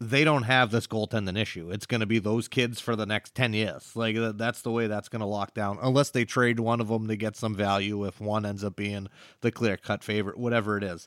they 0.00 0.24
don't 0.24 0.42
have 0.42 0.72
this 0.72 0.88
goaltending 0.88 1.38
issue. 1.38 1.70
It's 1.70 1.86
going 1.86 2.00
to 2.00 2.06
be 2.06 2.18
those 2.18 2.48
kids 2.48 2.80
for 2.80 2.96
the 2.96 3.06
next 3.06 3.36
10 3.36 3.52
years. 3.52 3.94
Like, 3.94 4.16
that's 4.36 4.62
the 4.62 4.72
way 4.72 4.88
that's 4.88 5.08
going 5.08 5.20
to 5.20 5.26
lock 5.26 5.54
down, 5.54 5.78
unless 5.80 6.10
they 6.10 6.24
trade 6.24 6.58
one 6.58 6.80
of 6.80 6.88
them 6.88 7.06
to 7.06 7.14
get 7.14 7.36
some 7.36 7.54
value 7.54 8.04
if 8.04 8.20
one 8.20 8.44
ends 8.44 8.64
up 8.64 8.74
being 8.74 9.06
the 9.40 9.52
clear 9.52 9.76
cut 9.76 10.02
favorite, 10.02 10.36
whatever 10.36 10.76
it 10.76 10.82
is. 10.82 11.06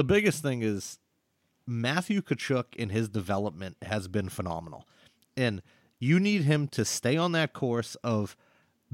The 0.00 0.04
biggest 0.04 0.42
thing 0.42 0.62
is 0.62 0.98
Matthew 1.66 2.22
Tkachuk 2.22 2.74
in 2.74 2.88
his 2.88 3.10
development 3.10 3.76
has 3.82 4.08
been 4.08 4.30
phenomenal. 4.30 4.88
And 5.36 5.60
you 5.98 6.18
need 6.18 6.44
him 6.44 6.68
to 6.68 6.86
stay 6.86 7.18
on 7.18 7.32
that 7.32 7.52
course 7.52 7.96
of 7.96 8.34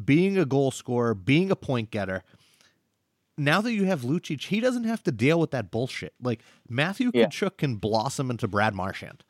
being 0.04 0.36
a 0.36 0.44
goal 0.44 0.72
scorer, 0.72 1.14
being 1.14 1.52
a 1.52 1.54
point 1.54 1.92
getter. 1.92 2.24
Now 3.38 3.60
that 3.60 3.72
you 3.72 3.84
have 3.84 4.00
Lucic, 4.00 4.46
he 4.46 4.58
doesn't 4.58 4.82
have 4.82 5.04
to 5.04 5.12
deal 5.12 5.38
with 5.38 5.52
that 5.52 5.70
bullshit. 5.70 6.12
Like 6.20 6.42
Matthew 6.68 7.12
yeah. 7.14 7.26
Tkachuk 7.26 7.58
can 7.58 7.76
blossom 7.76 8.28
into 8.28 8.48
Brad 8.48 8.74
Marchand. 8.74 9.22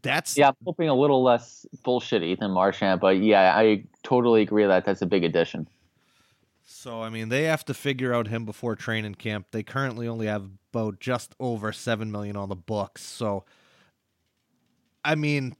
That's 0.00 0.38
yeah. 0.38 0.48
I'm 0.48 0.56
hoping 0.64 0.88
a 0.88 0.94
little 0.94 1.22
less 1.22 1.66
bullshitty 1.84 2.38
than 2.38 2.52
Marchand, 2.52 3.02
but 3.02 3.18
yeah, 3.18 3.54
I 3.54 3.84
totally 4.02 4.40
agree 4.40 4.64
that 4.64 4.86
that's 4.86 5.02
a 5.02 5.06
big 5.06 5.24
addition. 5.24 5.68
So 6.72 7.02
I 7.02 7.10
mean, 7.10 7.28
they 7.28 7.44
have 7.44 7.64
to 7.66 7.74
figure 7.74 8.14
out 8.14 8.28
him 8.28 8.44
before 8.44 8.74
training 8.76 9.14
camp. 9.16 9.46
They 9.50 9.62
currently 9.62 10.08
only 10.08 10.26
have 10.26 10.48
about 10.72 11.00
just 11.00 11.34
over 11.38 11.72
seven 11.72 12.10
million 12.10 12.36
on 12.36 12.48
the 12.48 12.56
books. 12.56 13.02
So, 13.02 13.44
I 15.04 15.14
mean, 15.14 15.54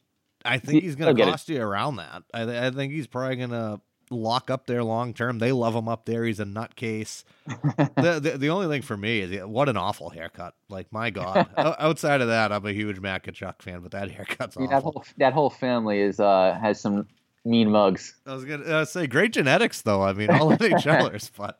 I 0.44 0.58
think 0.58 0.82
he's 0.82 0.96
going 0.96 1.14
to 1.14 1.24
cost 1.24 1.50
it. 1.50 1.54
you 1.54 1.62
around 1.62 1.96
that. 1.96 2.22
I, 2.32 2.66
I 2.66 2.70
think 2.70 2.92
he's 2.92 3.06
probably 3.06 3.36
going 3.36 3.50
to 3.50 3.80
lock 4.10 4.50
up 4.50 4.66
there 4.66 4.82
long 4.82 5.12
term. 5.14 5.38
They 5.38 5.52
love 5.52 5.74
him 5.74 5.88
up 5.88 6.06
there. 6.06 6.24
He's 6.24 6.40
a 6.40 6.44
nutcase. 6.44 7.24
the, 7.46 8.20
the, 8.20 8.38
the 8.38 8.48
only 8.48 8.68
thing 8.68 8.82
for 8.82 8.96
me 8.96 9.20
is 9.20 9.44
what 9.44 9.68
an 9.68 9.76
awful 9.76 10.10
haircut. 10.10 10.54
Like 10.68 10.92
my 10.92 11.10
god. 11.10 11.48
Outside 11.56 12.20
of 12.20 12.28
that, 12.28 12.52
I'm 12.52 12.64
a 12.64 12.72
huge 12.72 13.00
Matt 13.00 13.24
Tkachuk 13.24 13.60
fan, 13.60 13.80
but 13.80 13.92
that 13.92 14.10
haircut's 14.10 14.56
awful. 14.56 14.68
That 14.68 14.82
whole 14.82 15.04
that 15.18 15.32
whole 15.32 15.50
family 15.50 16.00
is 16.00 16.20
uh 16.20 16.58
has 16.60 16.80
some 16.80 17.06
mean 17.44 17.70
mugs. 17.70 18.14
I 18.26 18.34
was 18.34 18.44
gonna 18.44 18.64
uh, 18.64 18.84
say 18.84 19.06
great 19.06 19.32
genetics 19.32 19.82
though. 19.82 20.02
I 20.02 20.12
mean, 20.12 20.30
all 20.30 20.52
other's, 20.52 21.30
but. 21.36 21.58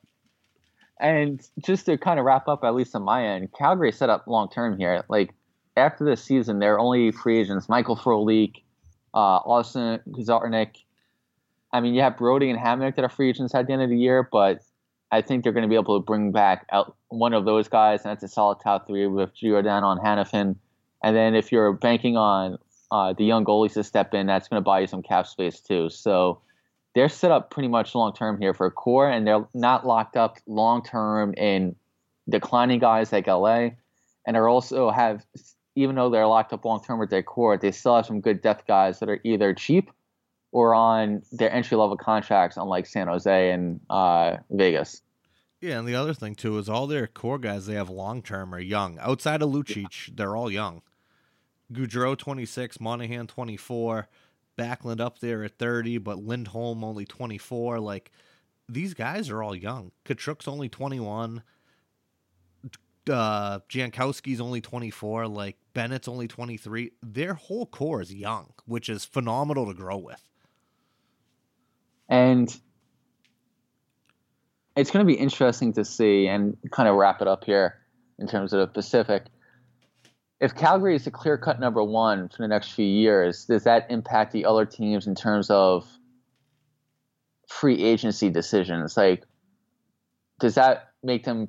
And 1.01 1.43
just 1.59 1.87
to 1.87 1.99
kind 1.99 2.21
of 2.21 2.25
wrap 2.25 2.47
up, 2.47 2.63
at 2.63 2.75
least 2.75 2.95
on 2.95 3.03
my 3.03 3.27
end, 3.27 3.49
Calgary 3.59 3.91
set 3.91 4.09
up 4.09 4.27
long 4.29 4.49
term 4.49 4.79
here. 4.79 5.05
Like 5.09 5.35
after 5.77 6.05
this 6.05 6.23
season, 6.23 6.61
they're 6.61 6.79
only 6.79 7.11
free 7.11 7.41
agents: 7.41 7.69
Michael 7.69 7.97
Frolik, 7.97 8.63
uh, 9.15 9.41
Austin 9.45 10.01
Czarnik. 10.11 10.77
I 11.73 11.81
mean, 11.81 11.95
you 11.95 12.03
have 12.03 12.17
Brodie 12.17 12.51
and 12.51 12.59
Hamonic 12.59 12.97
that 12.97 13.05
are 13.05 13.09
free 13.09 13.31
agents 13.31 13.55
at 13.55 13.67
the 13.67 13.73
end 13.73 13.83
of 13.83 13.89
the 13.89 13.97
year, 13.97 14.29
but 14.31 14.61
I 15.11 15.23
think 15.23 15.43
they're 15.43 15.53
going 15.53 15.63
to 15.63 15.69
be 15.69 15.75
able 15.75 15.99
to 15.99 16.05
bring 16.05 16.33
back 16.33 16.67
out 16.71 16.97
one 17.09 17.33
of 17.33 17.45
those 17.45 17.67
guys, 17.69 18.03
and 18.03 18.11
that's 18.11 18.23
a 18.23 18.29
solid 18.29 18.59
top 18.63 18.87
three 18.87 19.07
with 19.07 19.35
Giordano 19.35 19.91
and 19.91 20.01
Hanifin. 20.01 20.57
And 21.03 21.17
then 21.17 21.35
if 21.35 21.51
you're 21.51 21.73
banking 21.73 22.17
on 22.17 22.59
uh, 22.93 23.15
the 23.15 23.25
young 23.25 23.43
goalies 23.43 23.73
to 23.73 23.83
step 23.83 24.13
in, 24.13 24.27
that's 24.27 24.49
going 24.49 24.61
to 24.61 24.65
buy 24.65 24.81
you 24.81 24.87
some 24.87 25.03
cap 25.03 25.27
space 25.27 25.61
too. 25.61 25.89
So 25.89 26.43
they're 26.95 27.09
set 27.09 27.31
up 27.31 27.51
pretty 27.51 27.69
much 27.69 27.95
long 27.95 28.13
term 28.13 28.39
here 28.39 28.53
for 28.53 28.67
a 28.67 28.71
core, 28.71 29.09
and 29.09 29.27
they're 29.27 29.49
not 29.55 29.87
locked 29.87 30.17
up 30.17 30.37
long 30.47 30.85
term 30.85 31.33
in 31.35 31.75
declining 32.29 32.79
guys 32.79 33.11
like 33.11 33.27
LA, 33.27 33.71
and 34.27 34.37
they 34.37 34.41
also 34.41 34.91
have 34.91 35.25
even 35.75 35.97
though 35.97 36.11
they're 36.11 36.27
locked 36.27 36.53
up 36.53 36.67
long 36.67 36.85
term 36.85 36.99
with 36.99 37.09
their 37.09 37.23
core, 37.23 37.57
they 37.57 37.73
still 37.73 37.97
have 37.97 38.05
some 38.05 38.21
good 38.21 38.43
depth 38.43 38.67
guys 38.67 39.01
that 39.01 39.09
are 39.09 39.21
either 39.25 39.55
cheap 39.55 39.91
or 40.53 40.75
on 40.75 41.23
their 41.33 41.51
entry 41.51 41.79
level 41.79 41.97
contracts, 41.97 42.59
unlike 42.59 42.85
San 42.85 43.09
Jose 43.09 43.51
and 43.51 43.81
uh, 43.89 44.37
Vegas. 44.51 45.01
Yeah, 45.63 45.79
and 45.79 45.89
the 45.89 45.95
other 45.95 46.13
thing 46.13 46.35
too 46.35 46.59
is 46.59 46.69
all 46.69 46.87
their 46.87 47.07
core 47.07 47.39
guys 47.39 47.65
they 47.65 47.75
have 47.75 47.89
long 47.89 48.21
term 48.21 48.55
are 48.55 48.61
young. 48.61 48.99
Outside 48.99 49.41
of 49.41 49.49
Lucic, 49.49 50.15
they're 50.15 50.37
all 50.37 50.51
young. 50.51 50.83
Twenty 51.73 52.47
six, 52.47 52.81
Monahan 52.81 53.27
twenty 53.27 53.57
four, 53.57 54.09
Backlund 54.59 55.01
up 55.01 55.19
there 55.21 55.45
at 55.45 55.59
thirty, 55.59 55.99
but 55.99 56.19
Lindholm 56.19 56.85
only 56.85 57.05
twenty 57.05 57.39
four. 57.39 57.81
Like 57.81 58.13
these 58.69 58.95
guys 58.95 59.31
are 59.31 59.43
all 59.43 59.55
young. 59.55 59.93
Tkachuk's 60.05 60.49
only 60.49 60.69
twenty 60.69 61.01
one. 61.01 61.43
Uh, 63.11 63.59
Jankowski's 63.69 64.41
only 64.41 64.61
twenty 64.61 64.91
four. 64.91 65.27
Like 65.27 65.57
Bennett's 65.75 66.09
only 66.09 66.29
twenty 66.29 66.57
three. 66.57 66.93
Their 67.03 67.35
whole 67.35 67.67
core 67.67 68.01
is 68.01 68.15
young, 68.15 68.53
which 68.67 68.89
is 68.89 69.05
phenomenal 69.05 69.67
to 69.67 69.75
grow 69.75 69.99
with. 69.99 70.23
And 72.09 72.55
it's 74.77 74.91
going 74.91 75.05
to 75.05 75.11
be 75.11 75.19
interesting 75.19 75.73
to 75.75 75.85
see 75.85 76.27
and 76.29 76.57
kind 76.71 76.89
of 76.89 76.97
wrap 76.97 77.23
it 77.23 77.29
up 77.29 77.45
here 77.45 77.79
in 78.19 78.27
terms 78.27 78.53
of 78.53 78.61
the 78.61 78.67
Pacific. 78.67 79.25
If 80.43 80.57
Calgary 80.57 80.97
is 80.97 81.07
a 81.07 81.11
clear 81.13 81.39
cut 81.39 81.61
number 81.61 81.85
one 81.85 82.29
for 82.29 82.39
the 82.39 82.49
next 82.49 82.73
few 82.73 82.85
years, 82.85 83.45
does 83.45 83.63
that 83.63 83.87
impact 83.89 84.33
the 84.33 84.45
other 84.45 84.67
teams 84.67 85.07
in 85.07 85.15
terms 85.15 85.49
of 85.51 85.87
free 87.49 87.81
agency 87.81 88.29
decisions? 88.29 88.97
Like, 88.97 89.23
does 90.41 90.57
that 90.57 90.89
make 91.05 91.23
them 91.23 91.47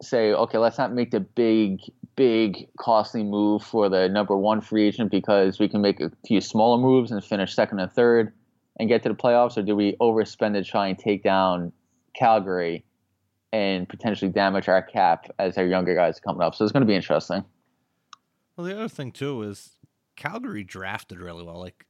say, 0.00 0.32
okay, 0.32 0.56
let's 0.56 0.78
not 0.78 0.94
make 0.94 1.10
the 1.10 1.20
big, 1.20 1.80
big, 2.16 2.68
costly 2.78 3.22
move 3.22 3.62
for 3.62 3.90
the 3.90 4.08
number 4.08 4.34
one 4.34 4.62
free 4.62 4.88
agent 4.88 5.10
because 5.10 5.58
we 5.58 5.68
can 5.68 5.82
make 5.82 6.00
a 6.00 6.10
few 6.26 6.40
smaller 6.40 6.80
moves 6.80 7.10
and 7.10 7.22
finish 7.22 7.54
second 7.54 7.80
and 7.80 7.92
third 7.92 8.32
and 8.80 8.88
get 8.88 9.02
to 9.02 9.10
the 9.10 9.14
playoffs? 9.14 9.58
Or 9.58 9.62
do 9.62 9.76
we 9.76 9.94
overspend 10.00 10.54
to 10.54 10.64
try 10.64 10.88
and 10.88 10.98
take 10.98 11.22
down 11.22 11.70
Calgary 12.14 12.82
and 13.52 13.86
potentially 13.86 14.30
damage 14.30 14.68
our 14.68 14.82
cap 14.82 15.26
as 15.38 15.58
our 15.58 15.66
younger 15.66 15.94
guys 15.94 16.18
coming 16.18 16.42
up. 16.42 16.54
So 16.54 16.64
it's 16.64 16.72
going 16.72 16.80
to 16.80 16.86
be 16.86 16.94
interesting. 16.94 17.44
Well, 18.56 18.66
the 18.66 18.74
other 18.74 18.88
thing 18.88 19.12
too 19.12 19.42
is 19.42 19.76
Calgary 20.16 20.64
drafted 20.64 21.20
really 21.20 21.44
well. 21.44 21.58
Like 21.58 21.86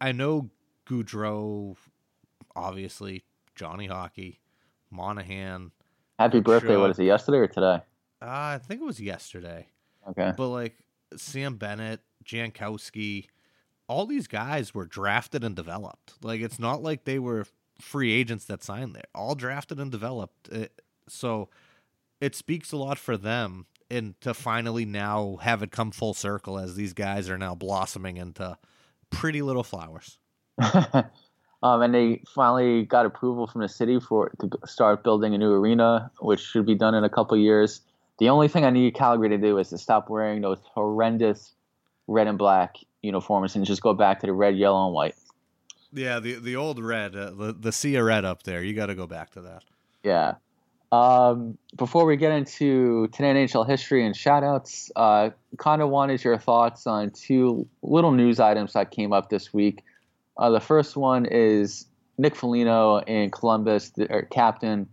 I 0.00 0.12
know 0.12 0.50
Gaudreau, 0.86 1.76
obviously 2.54 3.24
Johnny 3.54 3.86
Hockey, 3.86 4.40
Monahan. 4.90 5.72
Happy 6.18 6.40
birthday! 6.40 6.76
What 6.76 6.90
is 6.90 6.98
it? 6.98 7.04
Yesterday 7.04 7.38
or 7.38 7.48
today? 7.48 7.80
Uh, 8.20 8.26
I 8.26 8.60
think 8.62 8.80
it 8.80 8.84
was 8.84 9.00
yesterday. 9.00 9.66
Okay. 10.08 10.32
But 10.36 10.48
like 10.48 10.76
Sam 11.16 11.56
Bennett, 11.56 12.00
Jankowski, 12.24 13.26
all 13.88 14.06
these 14.06 14.26
guys 14.26 14.74
were 14.74 14.86
drafted 14.86 15.42
and 15.42 15.56
developed. 15.56 16.14
Like 16.22 16.40
it's 16.40 16.58
not 16.58 16.82
like 16.82 17.04
they 17.04 17.18
were 17.18 17.46
free 17.80 18.12
agents 18.12 18.44
that 18.44 18.62
signed 18.62 18.94
there, 18.94 19.04
all 19.14 19.34
drafted 19.34 19.80
and 19.80 19.90
developed. 19.90 20.48
It, 20.48 20.82
so 21.08 21.48
it 22.20 22.34
speaks 22.34 22.70
a 22.70 22.76
lot 22.76 22.98
for 22.98 23.16
them 23.16 23.66
and 23.92 24.18
to 24.22 24.32
finally 24.32 24.84
now 24.84 25.36
have 25.42 25.62
it 25.62 25.70
come 25.70 25.90
full 25.90 26.14
circle 26.14 26.58
as 26.58 26.74
these 26.74 26.94
guys 26.94 27.28
are 27.28 27.38
now 27.38 27.54
blossoming 27.54 28.16
into 28.16 28.56
pretty 29.10 29.42
little 29.42 29.62
flowers. 29.62 30.18
um, 30.58 31.82
and 31.82 31.94
they 31.94 32.22
finally 32.34 32.84
got 32.84 33.04
approval 33.04 33.46
from 33.46 33.60
the 33.60 33.68
city 33.68 34.00
for 34.00 34.32
to 34.40 34.50
start 34.64 35.04
building 35.04 35.34
a 35.34 35.38
new 35.38 35.52
arena, 35.52 36.10
which 36.20 36.40
should 36.40 36.64
be 36.64 36.74
done 36.74 36.94
in 36.94 37.04
a 37.04 37.10
couple 37.10 37.36
years. 37.36 37.82
The 38.18 38.30
only 38.30 38.48
thing 38.48 38.64
I 38.64 38.70
need 38.70 38.94
Calgary 38.94 39.28
to 39.28 39.38
do 39.38 39.58
is 39.58 39.68
to 39.70 39.78
stop 39.78 40.08
wearing 40.08 40.40
those 40.40 40.58
horrendous 40.74 41.52
red 42.06 42.26
and 42.26 42.38
black 42.38 42.76
uniforms 43.02 43.56
and 43.56 43.64
just 43.64 43.82
go 43.82 43.92
back 43.94 44.20
to 44.20 44.26
the 44.26 44.32
red, 44.32 44.56
yellow, 44.56 44.86
and 44.86 44.94
white. 44.94 45.14
Yeah, 45.92 46.20
the 46.20 46.36
the 46.36 46.56
old 46.56 46.82
red, 46.82 47.14
uh, 47.14 47.32
the 47.32 47.52
the 47.52 47.72
sea 47.72 47.96
of 47.96 48.06
red 48.06 48.24
up 48.24 48.44
there. 48.44 48.62
You 48.62 48.72
got 48.72 48.86
to 48.86 48.94
go 48.94 49.06
back 49.06 49.32
to 49.32 49.42
that. 49.42 49.64
Yeah. 50.02 50.34
Um, 50.92 51.56
before 51.76 52.04
we 52.04 52.18
get 52.18 52.32
into 52.32 53.08
today 53.08 53.32
NHL 53.32 53.66
history 53.66 54.04
and 54.04 54.14
shoutouts, 54.14 54.90
uh, 54.94 55.30
kind 55.56 55.80
of 55.80 55.88
wanted 55.88 56.22
your 56.22 56.36
thoughts 56.36 56.86
on 56.86 57.10
two 57.10 57.66
little 57.82 58.12
news 58.12 58.38
items 58.38 58.74
that 58.74 58.90
came 58.90 59.10
up 59.10 59.30
this 59.30 59.54
week. 59.54 59.82
Uh, 60.36 60.50
the 60.50 60.60
first 60.60 60.94
one 60.94 61.24
is 61.24 61.86
Nick 62.18 62.36
Foligno 62.36 62.98
in 62.98 63.30
Columbus, 63.30 63.88
the 63.90 64.26
captain. 64.30 64.86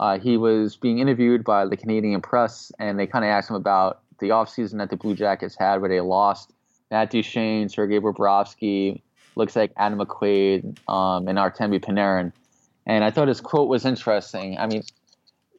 Uh, 0.00 0.18
he 0.18 0.38
was 0.38 0.76
being 0.76 1.00
interviewed 1.00 1.44
by 1.44 1.66
the 1.66 1.76
Canadian 1.76 2.22
press, 2.22 2.72
and 2.78 2.98
they 2.98 3.06
kind 3.06 3.22
of 3.22 3.28
asked 3.28 3.50
him 3.50 3.56
about 3.56 4.00
the 4.20 4.30
offseason 4.30 4.78
that 4.78 4.88
the 4.88 4.96
Blue 4.96 5.14
Jackets 5.14 5.54
had, 5.58 5.82
where 5.82 5.90
they 5.90 6.00
lost 6.00 6.50
Matt 6.90 7.10
Duchene, 7.10 7.68
Sergei 7.68 7.98
Bobrovsky, 7.98 9.02
looks 9.36 9.54
like 9.54 9.72
Adam 9.76 9.98
McQuaid 9.98 10.78
um, 10.88 11.28
and 11.28 11.36
Artemi 11.36 11.78
Panarin. 11.78 12.32
And 12.86 13.04
I 13.04 13.10
thought 13.10 13.28
his 13.28 13.40
quote 13.40 13.68
was 13.68 13.84
interesting. 13.84 14.58
I 14.58 14.66
mean, 14.66 14.82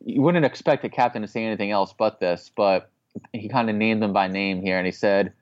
you 0.06 0.22
wouldn't 0.22 0.45
expect 0.45 0.84
a 0.84 0.89
captain 0.89 1.22
to 1.22 1.28
say 1.28 1.43
anything 1.43 1.72
else 1.72 1.93
but 1.97 2.20
this, 2.20 2.51
but 2.56 2.89
he 3.32 3.47
kind 3.47 3.70
of 3.70 3.76
named 3.76 4.01
them 4.01 4.14
by 4.14 4.28
name 4.28 4.62
here, 4.62 4.78
and 4.78 4.86
he 4.86 4.91
said, 4.91 5.34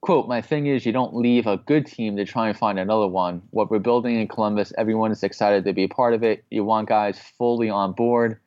"quote 0.00 0.28
My 0.28 0.40
thing 0.40 0.66
is, 0.66 0.84
you 0.84 0.92
don't 0.92 1.14
leave 1.14 1.46
a 1.46 1.56
good 1.56 1.86
team 1.86 2.16
to 2.16 2.24
try 2.24 2.48
and 2.48 2.56
find 2.56 2.78
another 2.78 3.06
one. 3.06 3.42
What 3.50 3.70
we're 3.70 3.78
building 3.78 4.20
in 4.20 4.28
Columbus, 4.28 4.72
everyone 4.76 5.12
is 5.12 5.22
excited 5.22 5.64
to 5.64 5.72
be 5.72 5.84
a 5.84 5.88
part 5.88 6.14
of 6.14 6.22
it. 6.22 6.44
You 6.50 6.64
want 6.64 6.88
guys 6.88 7.18
fully 7.38 7.70
on 7.70 7.92
board. 7.92 8.38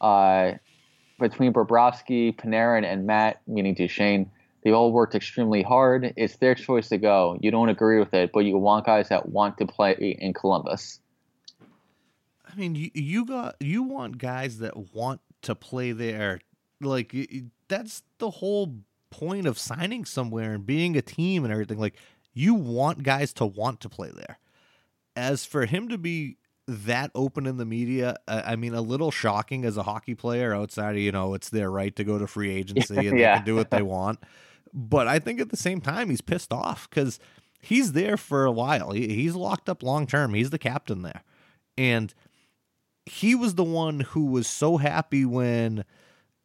Uh, 0.00 0.52
between 1.18 1.52
Bobrovsky, 1.52 2.36
Panarin, 2.36 2.84
and 2.84 3.06
Matt, 3.06 3.40
meaning 3.46 3.74
Duchene, 3.74 4.30
they 4.62 4.70
all 4.72 4.92
worked 4.92 5.14
extremely 5.14 5.62
hard. 5.62 6.12
It's 6.16 6.36
their 6.36 6.54
choice 6.54 6.88
to 6.90 6.98
go. 6.98 7.38
You 7.40 7.50
don't 7.50 7.68
agree 7.68 7.98
with 7.98 8.12
it, 8.12 8.32
but 8.34 8.40
you 8.40 8.58
want 8.58 8.84
guys 8.84 9.08
that 9.08 9.28
want 9.28 9.56
to 9.58 9.66
play 9.66 10.16
in 10.18 10.34
Columbus. 10.34 11.00
I 12.56 12.60
mean, 12.60 12.74
you, 12.74 12.90
you 12.94 13.24
got 13.24 13.56
you 13.60 13.82
want 13.82 14.18
guys 14.18 14.58
that 14.58 14.94
want 14.94 15.20
to 15.42 15.54
play 15.54 15.92
there. 15.92 16.40
Like 16.80 17.14
that's 17.68 18.02
the 18.18 18.30
whole 18.30 18.76
point 19.10 19.46
of 19.46 19.58
signing 19.58 20.04
somewhere 20.04 20.54
and 20.54 20.64
being 20.64 20.96
a 20.96 21.02
team 21.02 21.44
and 21.44 21.52
everything. 21.52 21.78
Like 21.78 21.96
you 22.32 22.54
want 22.54 23.02
guys 23.02 23.32
to 23.34 23.46
want 23.46 23.80
to 23.80 23.88
play 23.88 24.10
there. 24.14 24.38
As 25.14 25.44
for 25.44 25.66
him 25.66 25.88
to 25.88 25.98
be 25.98 26.36
that 26.68 27.10
open 27.14 27.46
in 27.46 27.58
the 27.58 27.64
media, 27.64 28.16
I 28.26 28.56
mean, 28.56 28.74
a 28.74 28.80
little 28.80 29.10
shocking 29.10 29.64
as 29.64 29.76
a 29.76 29.82
hockey 29.82 30.14
player 30.14 30.54
outside 30.54 30.96
of, 30.96 31.00
you 31.00 31.12
know, 31.12 31.34
it's 31.34 31.48
their 31.48 31.70
right 31.70 31.94
to 31.96 32.04
go 32.04 32.18
to 32.18 32.26
free 32.26 32.50
agency 32.50 32.96
and 33.08 33.18
yeah. 33.18 33.34
they 33.34 33.38
can 33.38 33.46
do 33.46 33.54
what 33.54 33.70
they 33.70 33.82
want. 33.82 34.18
But 34.74 35.06
I 35.06 35.18
think 35.18 35.40
at 35.40 35.50
the 35.50 35.56
same 35.56 35.80
time, 35.80 36.10
he's 36.10 36.20
pissed 36.20 36.52
off 36.52 36.88
because 36.90 37.18
he's 37.60 37.92
there 37.92 38.16
for 38.16 38.44
a 38.44 38.52
while. 38.52 38.90
He, 38.90 39.08
he's 39.14 39.34
locked 39.34 39.68
up 39.68 39.82
long 39.82 40.06
term. 40.06 40.34
He's 40.34 40.50
the 40.50 40.58
captain 40.58 41.02
there. 41.02 41.22
And 41.78 42.12
he 43.06 43.34
was 43.34 43.54
the 43.54 43.64
one 43.64 44.00
who 44.00 44.26
was 44.26 44.46
so 44.46 44.76
happy 44.76 45.24
when 45.24 45.84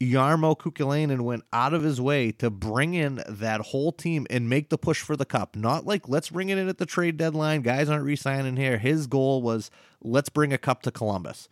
Jarmo 0.01 0.57
Kekalainen 0.57 1.21
went 1.21 1.43
out 1.51 1.73
of 1.73 1.83
his 1.83 1.99
way 1.99 2.31
to 2.33 2.49
bring 2.49 2.93
in 2.93 3.21
that 3.27 3.61
whole 3.61 3.91
team 3.91 4.25
and 4.29 4.49
make 4.49 4.69
the 4.69 4.77
push 4.77 5.01
for 5.01 5.15
the 5.15 5.25
cup. 5.25 5.55
Not 5.55 5.85
like 5.85 6.07
let's 6.07 6.29
bring 6.29 6.49
it 6.49 6.57
in 6.57 6.69
at 6.69 6.77
the 6.77 6.85
trade 6.85 7.17
deadline. 7.17 7.61
Guys 7.61 7.89
aren't 7.89 8.05
re-signing 8.05 8.57
here. 8.57 8.77
His 8.77 9.07
goal 9.07 9.41
was 9.41 9.69
let's 10.01 10.29
bring 10.29 10.53
a 10.53 10.57
cup 10.57 10.83
to 10.83 10.91
Columbus. 10.91 11.49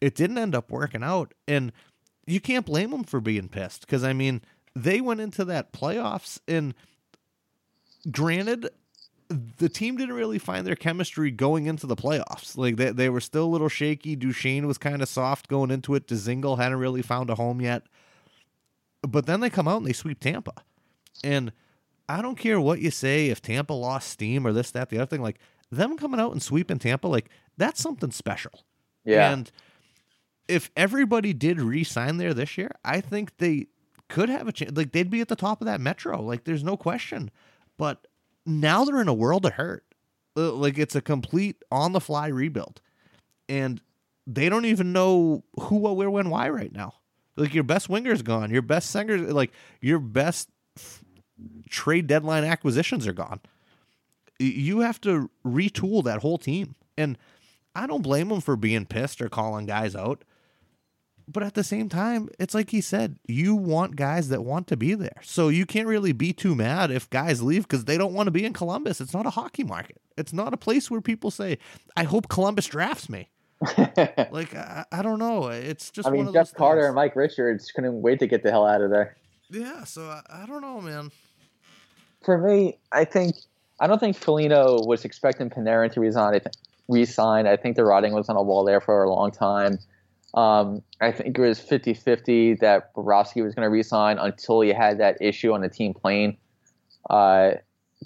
It 0.00 0.14
didn't 0.14 0.38
end 0.38 0.54
up 0.54 0.70
working 0.70 1.02
out, 1.02 1.34
and 1.46 1.72
you 2.26 2.40
can't 2.40 2.66
blame 2.66 2.92
him 2.92 3.04
for 3.04 3.20
being 3.20 3.48
pissed 3.48 3.82
because 3.82 4.02
I 4.04 4.12
mean 4.12 4.42
they 4.74 5.00
went 5.00 5.20
into 5.20 5.44
that 5.46 5.72
playoffs 5.72 6.40
and 6.48 6.74
granted 8.10 8.68
the 9.28 9.68
team 9.68 9.96
didn't 9.96 10.14
really 10.14 10.38
find 10.38 10.66
their 10.66 10.76
chemistry 10.76 11.30
going 11.30 11.66
into 11.66 11.86
the 11.86 11.96
playoffs. 11.96 12.56
Like 12.56 12.76
they, 12.76 12.90
they 12.90 13.08
were 13.08 13.20
still 13.20 13.44
a 13.44 13.46
little 13.46 13.68
shaky. 13.68 14.16
Duchene 14.16 14.66
was 14.66 14.78
kind 14.78 15.02
of 15.02 15.08
soft 15.08 15.48
going 15.48 15.70
into 15.70 15.94
it. 15.94 16.06
Dzingel 16.06 16.58
hadn't 16.58 16.78
really 16.78 17.02
found 17.02 17.30
a 17.30 17.34
home 17.34 17.60
yet. 17.60 17.84
But 19.02 19.26
then 19.26 19.40
they 19.40 19.50
come 19.50 19.68
out 19.68 19.78
and 19.78 19.86
they 19.86 19.92
sweep 19.92 20.20
Tampa. 20.20 20.52
And 21.22 21.52
I 22.08 22.22
don't 22.22 22.38
care 22.38 22.60
what 22.60 22.80
you 22.80 22.90
say 22.90 23.28
if 23.28 23.40
Tampa 23.40 23.72
lost 23.72 24.08
steam 24.08 24.46
or 24.46 24.52
this, 24.52 24.70
that, 24.72 24.90
the 24.90 24.98
other 24.98 25.06
thing. 25.06 25.22
Like 25.22 25.38
them 25.70 25.96
coming 25.96 26.20
out 26.20 26.32
and 26.32 26.42
sweeping 26.42 26.78
Tampa, 26.78 27.08
like 27.08 27.30
that's 27.56 27.80
something 27.80 28.10
special. 28.10 28.64
Yeah. 29.04 29.32
And 29.32 29.50
if 30.48 30.70
everybody 30.76 31.32
did 31.32 31.60
re-sign 31.60 32.18
there 32.18 32.34
this 32.34 32.58
year, 32.58 32.70
I 32.84 33.00
think 33.00 33.38
they 33.38 33.68
could 34.08 34.28
have 34.28 34.48
a 34.48 34.52
chance. 34.52 34.76
Like 34.76 34.92
they'd 34.92 35.10
be 35.10 35.20
at 35.20 35.28
the 35.28 35.36
top 35.36 35.60
of 35.60 35.66
that 35.66 35.80
metro. 35.80 36.20
Like 36.20 36.44
there's 36.44 36.64
no 36.64 36.76
question. 36.76 37.30
But 37.78 38.06
now 38.46 38.84
they're 38.84 39.00
in 39.00 39.08
a 39.08 39.14
world 39.14 39.46
of 39.46 39.54
hurt. 39.54 39.84
Uh, 40.36 40.52
like 40.52 40.78
it's 40.78 40.96
a 40.96 41.00
complete 41.00 41.62
on 41.70 41.92
the 41.92 42.00
fly 42.00 42.26
rebuild, 42.26 42.80
and 43.48 43.80
they 44.26 44.48
don't 44.48 44.64
even 44.64 44.92
know 44.92 45.44
who, 45.60 45.76
what, 45.76 45.96
where, 45.96 46.10
when, 46.10 46.28
why 46.28 46.48
right 46.48 46.72
now. 46.72 46.94
Like 47.36 47.54
your 47.54 47.64
best 47.64 47.88
winger's 47.88 48.22
gone. 48.22 48.50
Your 48.50 48.62
best 48.62 48.90
singer, 48.90 49.16
like 49.18 49.52
your 49.80 50.00
best 50.00 50.48
f- 50.76 51.04
trade 51.68 52.08
deadline 52.08 52.42
acquisitions 52.44 53.06
are 53.06 53.12
gone. 53.12 53.40
You 54.40 54.80
have 54.80 55.00
to 55.02 55.30
retool 55.46 56.02
that 56.04 56.22
whole 56.22 56.38
team, 56.38 56.74
and 56.98 57.16
I 57.76 57.86
don't 57.86 58.02
blame 58.02 58.28
them 58.28 58.40
for 58.40 58.56
being 58.56 58.86
pissed 58.86 59.22
or 59.22 59.28
calling 59.28 59.66
guys 59.66 59.94
out 59.94 60.24
But 61.26 61.42
at 61.42 61.54
the 61.54 61.64
same 61.64 61.88
time, 61.88 62.28
it's 62.38 62.54
like 62.54 62.70
he 62.70 62.80
said, 62.80 63.18
you 63.26 63.54
want 63.54 63.96
guys 63.96 64.28
that 64.28 64.44
want 64.44 64.66
to 64.68 64.76
be 64.76 64.94
there. 64.94 65.16
So 65.22 65.48
you 65.48 65.64
can't 65.64 65.88
really 65.88 66.12
be 66.12 66.32
too 66.32 66.54
mad 66.54 66.90
if 66.90 67.08
guys 67.08 67.42
leave 67.42 67.62
because 67.62 67.86
they 67.86 67.96
don't 67.96 68.12
want 68.12 68.26
to 68.26 68.30
be 68.30 68.44
in 68.44 68.52
Columbus. 68.52 69.00
It's 69.00 69.14
not 69.14 69.24
a 69.24 69.30
hockey 69.30 69.64
market. 69.64 70.00
It's 70.18 70.32
not 70.32 70.52
a 70.52 70.56
place 70.56 70.90
where 70.90 71.00
people 71.00 71.30
say, 71.30 71.58
I 71.96 72.04
hope 72.04 72.28
Columbus 72.28 72.66
drafts 72.66 73.08
me. 73.08 73.30
like, 73.78 74.54
I, 74.54 74.84
I, 74.92 75.02
don't 75.02 75.18
know. 75.18 75.48
It's 75.48 75.90
just 75.90 76.06
I 76.06 76.10
mean, 76.10 76.30
Jeff 76.32 76.52
Carter 76.52 76.82
things. 76.82 76.88
and 76.88 76.94
Mike 76.94 77.16
Richards 77.16 77.72
couldn't 77.72 78.02
wait 78.02 78.18
to 78.18 78.26
get 78.26 78.42
the 78.42 78.50
hell 78.50 78.66
out 78.66 78.82
of 78.82 78.90
there. 78.90 79.16
Yeah, 79.50 79.84
so 79.84 80.02
I, 80.02 80.42
I 80.42 80.46
don't 80.46 80.60
know, 80.60 80.80
man. 80.80 81.10
For 82.22 82.36
me, 82.36 82.78
I 82.92 83.04
think 83.04 83.36
I 83.80 83.86
don't 83.86 83.98
think 83.98 84.16
Foligno 84.16 84.84
was 84.84 85.04
expecting 85.04 85.50
Panarin 85.50 85.92
to 85.92 86.00
resign. 86.00 86.34
I 86.34 86.38
th- 86.38 86.54
resign. 86.88 87.46
I 87.46 87.56
think 87.56 87.76
the 87.76 87.84
writing 87.84 88.12
was 88.12 88.28
on 88.28 88.36
a 88.36 88.42
wall 88.42 88.64
there 88.64 88.80
for 88.80 89.02
a 89.02 89.10
long 89.10 89.30
time. 89.30 89.78
Um, 90.34 90.82
I 91.00 91.12
think 91.12 91.38
it 91.38 91.40
was 91.40 91.60
50 91.60 91.94
50 91.94 92.54
that 92.54 92.92
Bobrovsky 92.94 93.42
was 93.42 93.54
going 93.54 93.64
to 93.64 93.70
resign 93.70 94.18
until 94.18 94.60
he 94.60 94.70
had 94.70 94.98
that 94.98 95.16
issue 95.20 95.52
on 95.52 95.60
the 95.60 95.68
team 95.68 95.94
plane 95.94 96.36
uh, 97.08 97.52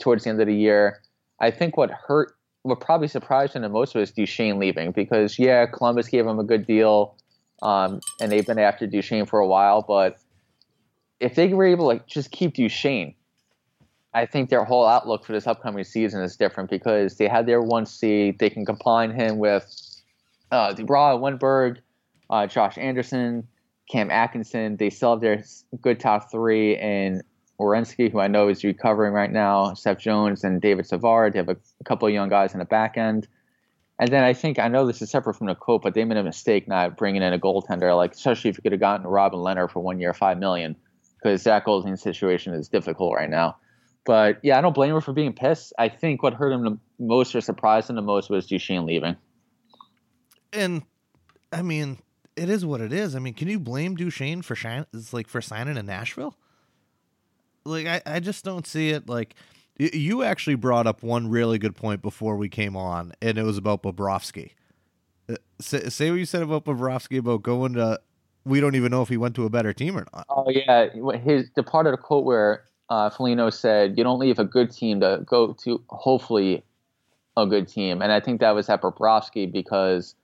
towards 0.00 0.24
the 0.24 0.30
end 0.30 0.40
of 0.40 0.46
the 0.46 0.54
year. 0.54 1.00
I 1.40 1.50
think 1.50 1.76
what 1.76 1.90
hurt, 1.90 2.34
what 2.62 2.80
probably 2.80 3.08
surprised 3.08 3.54
him 3.54 3.62
the 3.62 3.68
most 3.70 3.94
was 3.94 4.10
Duchene 4.10 4.58
leaving 4.58 4.92
because, 4.92 5.38
yeah, 5.38 5.64
Columbus 5.66 6.08
gave 6.08 6.26
him 6.26 6.38
a 6.38 6.44
good 6.44 6.66
deal 6.66 7.16
um, 7.62 8.00
and 8.20 8.30
they've 8.30 8.46
been 8.46 8.58
after 8.58 8.86
Duchene 8.86 9.24
for 9.24 9.38
a 9.38 9.46
while. 9.46 9.82
But 9.82 10.18
if 11.20 11.34
they 11.34 11.48
were 11.48 11.64
able 11.64 11.90
to 11.90 12.04
just 12.06 12.30
keep 12.30 12.54
Duchene, 12.54 13.14
I 14.14 14.26
think 14.26 14.50
their 14.50 14.64
whole 14.64 14.86
outlook 14.86 15.24
for 15.24 15.32
this 15.32 15.46
upcoming 15.46 15.84
season 15.84 16.22
is 16.22 16.36
different 16.36 16.70
because 16.70 17.16
they 17.16 17.28
had 17.28 17.46
their 17.46 17.62
one 17.62 17.86
seed. 17.86 18.38
They 18.38 18.50
can 18.50 18.64
combine 18.64 19.12
him 19.12 19.38
with 19.38 19.64
uh, 20.50 20.72
Dubois, 20.72 21.16
Wennberg, 21.16 21.78
uh, 22.30 22.46
Josh 22.46 22.78
Anderson, 22.78 23.46
Cam 23.90 24.10
Atkinson. 24.10 24.76
They 24.76 24.90
still 24.90 25.12
have 25.12 25.20
their 25.20 25.44
good 25.80 26.00
top 26.00 26.30
three, 26.30 26.76
and 26.76 27.22
Werenski, 27.60 28.10
who 28.10 28.20
I 28.20 28.28
know 28.28 28.48
is 28.48 28.62
recovering 28.62 29.12
right 29.12 29.30
now, 29.30 29.74
Seth 29.74 29.98
Jones, 29.98 30.44
and 30.44 30.60
David 30.60 30.86
Savard. 30.86 31.32
They 31.32 31.38
have 31.38 31.48
a, 31.48 31.56
a 31.80 31.84
couple 31.84 32.06
of 32.06 32.14
young 32.14 32.28
guys 32.28 32.52
in 32.52 32.60
the 32.60 32.64
back 32.64 32.96
end. 32.96 33.26
And 33.98 34.12
then 34.12 34.22
I 34.22 34.32
think 34.32 34.60
I 34.60 34.68
know 34.68 34.86
this 34.86 35.02
is 35.02 35.10
separate 35.10 35.34
from 35.34 35.48
the 35.48 35.56
quote, 35.56 35.82
but 35.82 35.94
they 35.94 36.04
made 36.04 36.18
a 36.18 36.22
mistake 36.22 36.68
not 36.68 36.96
bringing 36.96 37.22
in 37.22 37.32
a 37.32 37.38
goaltender, 37.38 37.96
like 37.96 38.12
especially 38.12 38.50
if 38.50 38.56
you 38.56 38.62
could 38.62 38.72
have 38.72 38.80
gotten 38.80 39.06
Robin 39.06 39.40
Lehner 39.40 39.68
for 39.68 39.80
one 39.80 39.98
year, 39.98 40.14
five 40.14 40.38
million, 40.38 40.76
because 41.16 41.42
that 41.44 41.64
goaltending 41.64 41.98
situation 41.98 42.54
is 42.54 42.68
difficult 42.68 43.16
right 43.16 43.28
now. 43.28 43.56
But 44.04 44.38
yeah, 44.42 44.56
I 44.56 44.60
don't 44.60 44.74
blame 44.74 44.94
him 44.94 45.00
for 45.00 45.12
being 45.12 45.32
pissed. 45.32 45.72
I 45.78 45.88
think 45.88 46.22
what 46.22 46.32
hurt 46.32 46.52
him 46.52 46.64
the 46.64 46.78
most 47.00 47.34
or 47.34 47.40
surprised 47.40 47.90
him 47.90 47.96
the 47.96 48.02
most 48.02 48.30
was 48.30 48.46
Duchene 48.46 48.86
leaving. 48.86 49.16
And 50.52 50.82
I 51.52 51.62
mean, 51.62 51.98
it 52.38 52.48
is 52.48 52.64
what 52.64 52.80
it 52.80 52.92
is. 52.92 53.16
I 53.16 53.18
mean, 53.18 53.34
can 53.34 53.48
you 53.48 53.58
blame 53.58 53.96
Duchene 53.96 54.42
for 54.42 54.54
shine, 54.54 54.86
like 55.12 55.28
for 55.28 55.40
signing 55.40 55.76
in 55.76 55.86
Nashville? 55.86 56.36
Like, 57.64 57.86
I, 57.86 58.00
I 58.06 58.20
just 58.20 58.44
don't 58.44 58.66
see 58.66 58.90
it. 58.90 59.08
Like, 59.08 59.34
you 59.78 60.22
actually 60.22 60.54
brought 60.54 60.86
up 60.86 61.02
one 61.02 61.28
really 61.28 61.58
good 61.58 61.76
point 61.76 62.02
before 62.02 62.36
we 62.36 62.48
came 62.48 62.76
on, 62.76 63.12
and 63.20 63.38
it 63.38 63.42
was 63.42 63.58
about 63.58 63.82
Bobrovsky. 63.82 64.52
Uh, 65.28 65.36
say, 65.60 65.88
say, 65.88 66.10
what 66.10 66.16
you 66.16 66.24
said 66.24 66.42
about 66.42 66.64
Bobrovsky 66.64 67.18
about 67.18 67.42
going 67.42 67.74
to. 67.74 68.00
We 68.44 68.60
don't 68.60 68.76
even 68.76 68.90
know 68.90 69.02
if 69.02 69.10
he 69.10 69.18
went 69.18 69.34
to 69.34 69.44
a 69.44 69.50
better 69.50 69.74
team 69.74 69.98
or 69.98 70.06
not. 70.14 70.24
Oh 70.30 70.48
yeah, 70.48 70.88
his 71.18 71.50
the 71.54 71.62
part 71.62 71.86
of 71.86 71.92
the 71.92 71.98
quote 71.98 72.24
where 72.24 72.64
uh, 72.88 73.10
Foligno 73.10 73.50
said, 73.50 73.98
"You 73.98 74.04
don't 74.04 74.18
leave 74.18 74.38
a 74.38 74.44
good 74.44 74.70
team 74.70 75.00
to 75.00 75.22
go 75.26 75.52
to 75.64 75.82
hopefully 75.90 76.64
a 77.36 77.46
good 77.46 77.68
team," 77.68 78.00
and 78.00 78.10
I 78.10 78.20
think 78.20 78.40
that 78.40 78.52
was 78.52 78.70
at 78.70 78.80
Bobrovsky 78.80 79.50
because 79.52 80.14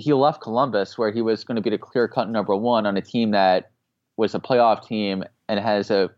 he 0.00 0.12
left 0.12 0.40
Columbus, 0.40 0.96
where 0.98 1.10
he 1.10 1.22
was 1.22 1.44
going 1.44 1.56
to 1.56 1.62
be 1.62 1.70
the 1.70 1.78
clear 1.78 2.08
cut 2.08 2.28
number 2.28 2.54
one 2.56 2.86
on 2.86 2.96
a 2.96 3.02
team 3.02 3.32
that 3.32 3.70
was 4.16 4.34
a 4.34 4.38
playoff 4.38 4.86
team 4.86 5.24
and 5.48 5.60
has 5.60 5.90
a 5.90 6.10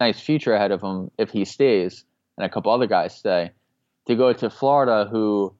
nice 0.00 0.20
future 0.20 0.54
ahead 0.54 0.70
of 0.70 0.82
him 0.82 1.10
if 1.18 1.30
he 1.30 1.44
stays 1.44 2.04
and 2.36 2.44
a 2.44 2.48
couple 2.48 2.72
other 2.72 2.86
guys 2.86 3.16
stay. 3.16 3.50
To 4.06 4.16
go 4.16 4.32
to 4.32 4.48
Florida, 4.48 5.08
who 5.10 5.54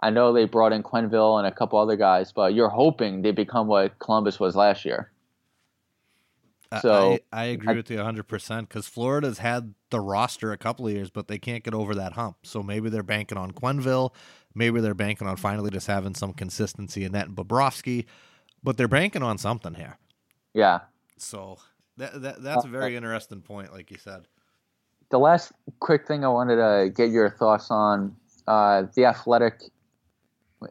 I 0.00 0.10
know 0.10 0.32
they 0.32 0.44
brought 0.44 0.72
in 0.72 0.82
Quenneville 0.82 1.38
and 1.38 1.46
a 1.46 1.52
couple 1.52 1.78
other 1.78 1.96
guys, 1.96 2.32
but 2.32 2.54
you're 2.54 2.68
hoping 2.68 3.22
they 3.22 3.32
become 3.32 3.66
what 3.66 3.98
Columbus 3.98 4.38
was 4.38 4.54
last 4.54 4.84
year. 4.84 5.10
So 6.82 7.18
I, 7.32 7.42
I 7.42 7.44
agree 7.46 7.74
I, 7.74 7.76
with 7.76 7.90
you 7.90 7.96
100 7.96 8.24
percent 8.24 8.68
because 8.68 8.88
Florida's 8.88 9.38
had 9.38 9.74
the 9.90 10.00
roster 10.00 10.52
a 10.52 10.58
couple 10.58 10.86
of 10.86 10.92
years, 10.92 11.10
but 11.10 11.28
they 11.28 11.38
can't 11.38 11.62
get 11.62 11.74
over 11.74 11.94
that 11.94 12.14
hump. 12.14 12.38
So 12.42 12.62
maybe 12.62 12.90
they're 12.90 13.02
banking 13.02 13.38
on 13.38 13.52
Quenneville, 13.52 14.12
maybe 14.56 14.80
they're 14.80 14.94
banking 14.94 15.28
on 15.28 15.36
finally 15.36 15.70
just 15.70 15.86
having 15.86 16.14
some 16.14 16.32
consistency 16.32 17.04
in 17.04 17.12
that 17.12 17.28
and 17.28 17.36
Bobrovsky, 17.36 18.06
but 18.64 18.76
they're 18.76 18.88
banking 18.88 19.22
on 19.22 19.38
something 19.38 19.74
here. 19.74 19.98
Yeah. 20.54 20.80
So 21.18 21.58
that, 21.98 22.20
that 22.22 22.42
that's 22.42 22.64
a 22.64 22.68
very 22.68 22.96
interesting 22.96 23.42
point, 23.42 23.72
like 23.72 23.90
you 23.90 23.98
said. 23.98 24.26
The 25.10 25.18
last 25.18 25.52
quick 25.80 26.06
thing 26.08 26.24
I 26.24 26.28
wanted 26.28 26.56
to 26.56 26.90
get 26.90 27.10
your 27.10 27.30
thoughts 27.30 27.70
on: 27.70 28.16
uh, 28.48 28.84
the 28.94 29.04
Athletic 29.04 29.60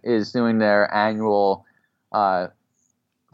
is 0.03 0.31
doing 0.31 0.57
their 0.57 0.93
annual 0.93 1.65
uh, 2.11 2.47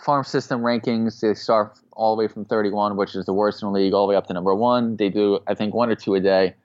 farm 0.01 0.23
system 0.23 0.61
rankings. 0.61 1.21
They 1.21 1.33
start 1.33 1.79
all 1.93 2.15
the 2.15 2.19
way 2.19 2.27
from 2.27 2.45
31, 2.45 2.97
which 2.97 3.15
is 3.15 3.25
the 3.25 3.33
worst 3.33 3.61
in 3.61 3.67
the 3.67 3.73
league, 3.73 3.93
all 3.93 4.05
the 4.05 4.11
way 4.11 4.15
up 4.15 4.27
to 4.27 4.33
number 4.33 4.53
one. 4.53 4.97
They 4.97 5.09
do, 5.09 5.39
I 5.47 5.53
think, 5.53 5.73
one 5.73 5.89
or 5.89 5.95
two 5.95 6.15
a 6.15 6.19
day. 6.19 6.55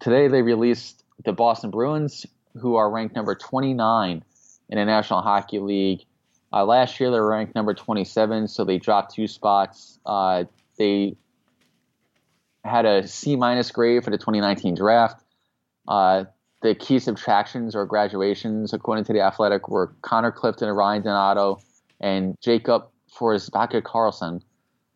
Today 0.00 0.28
they 0.28 0.42
released 0.42 1.04
the 1.24 1.32
Boston 1.32 1.70
Bruins, 1.70 2.26
who 2.58 2.76
are 2.76 2.90
ranked 2.90 3.14
number 3.14 3.34
29 3.34 4.24
in 4.68 4.78
the 4.78 4.84
National 4.84 5.22
Hockey 5.22 5.58
League. 5.58 6.04
Uh, 6.52 6.64
last 6.64 7.00
year 7.00 7.10
they 7.10 7.18
were 7.18 7.30
ranked 7.30 7.54
number 7.54 7.74
27, 7.74 8.48
so 8.48 8.64
they 8.64 8.78
dropped 8.78 9.14
two 9.14 9.26
spots. 9.26 9.98
Uh, 10.04 10.44
they 10.78 11.16
had 12.64 12.84
a 12.84 13.06
C 13.06 13.36
minus 13.36 13.70
grade 13.70 14.04
for 14.04 14.10
the 14.10 14.18
2019 14.18 14.74
draft. 14.74 15.22
Uh, 15.88 16.24
the 16.62 16.74
key 16.74 16.98
subtractions 16.98 17.74
or 17.74 17.84
graduations, 17.86 18.72
according 18.72 19.04
to 19.04 19.12
the 19.12 19.20
Athletic, 19.20 19.68
were 19.68 19.92
Connor 20.02 20.30
Clifton 20.30 20.68
and 20.68 20.76
Ryan 20.76 21.02
Donato 21.02 21.60
and 22.00 22.36
Jakob 22.40 22.88
Forsbacka 23.12 23.82
Karlsson. 23.82 24.42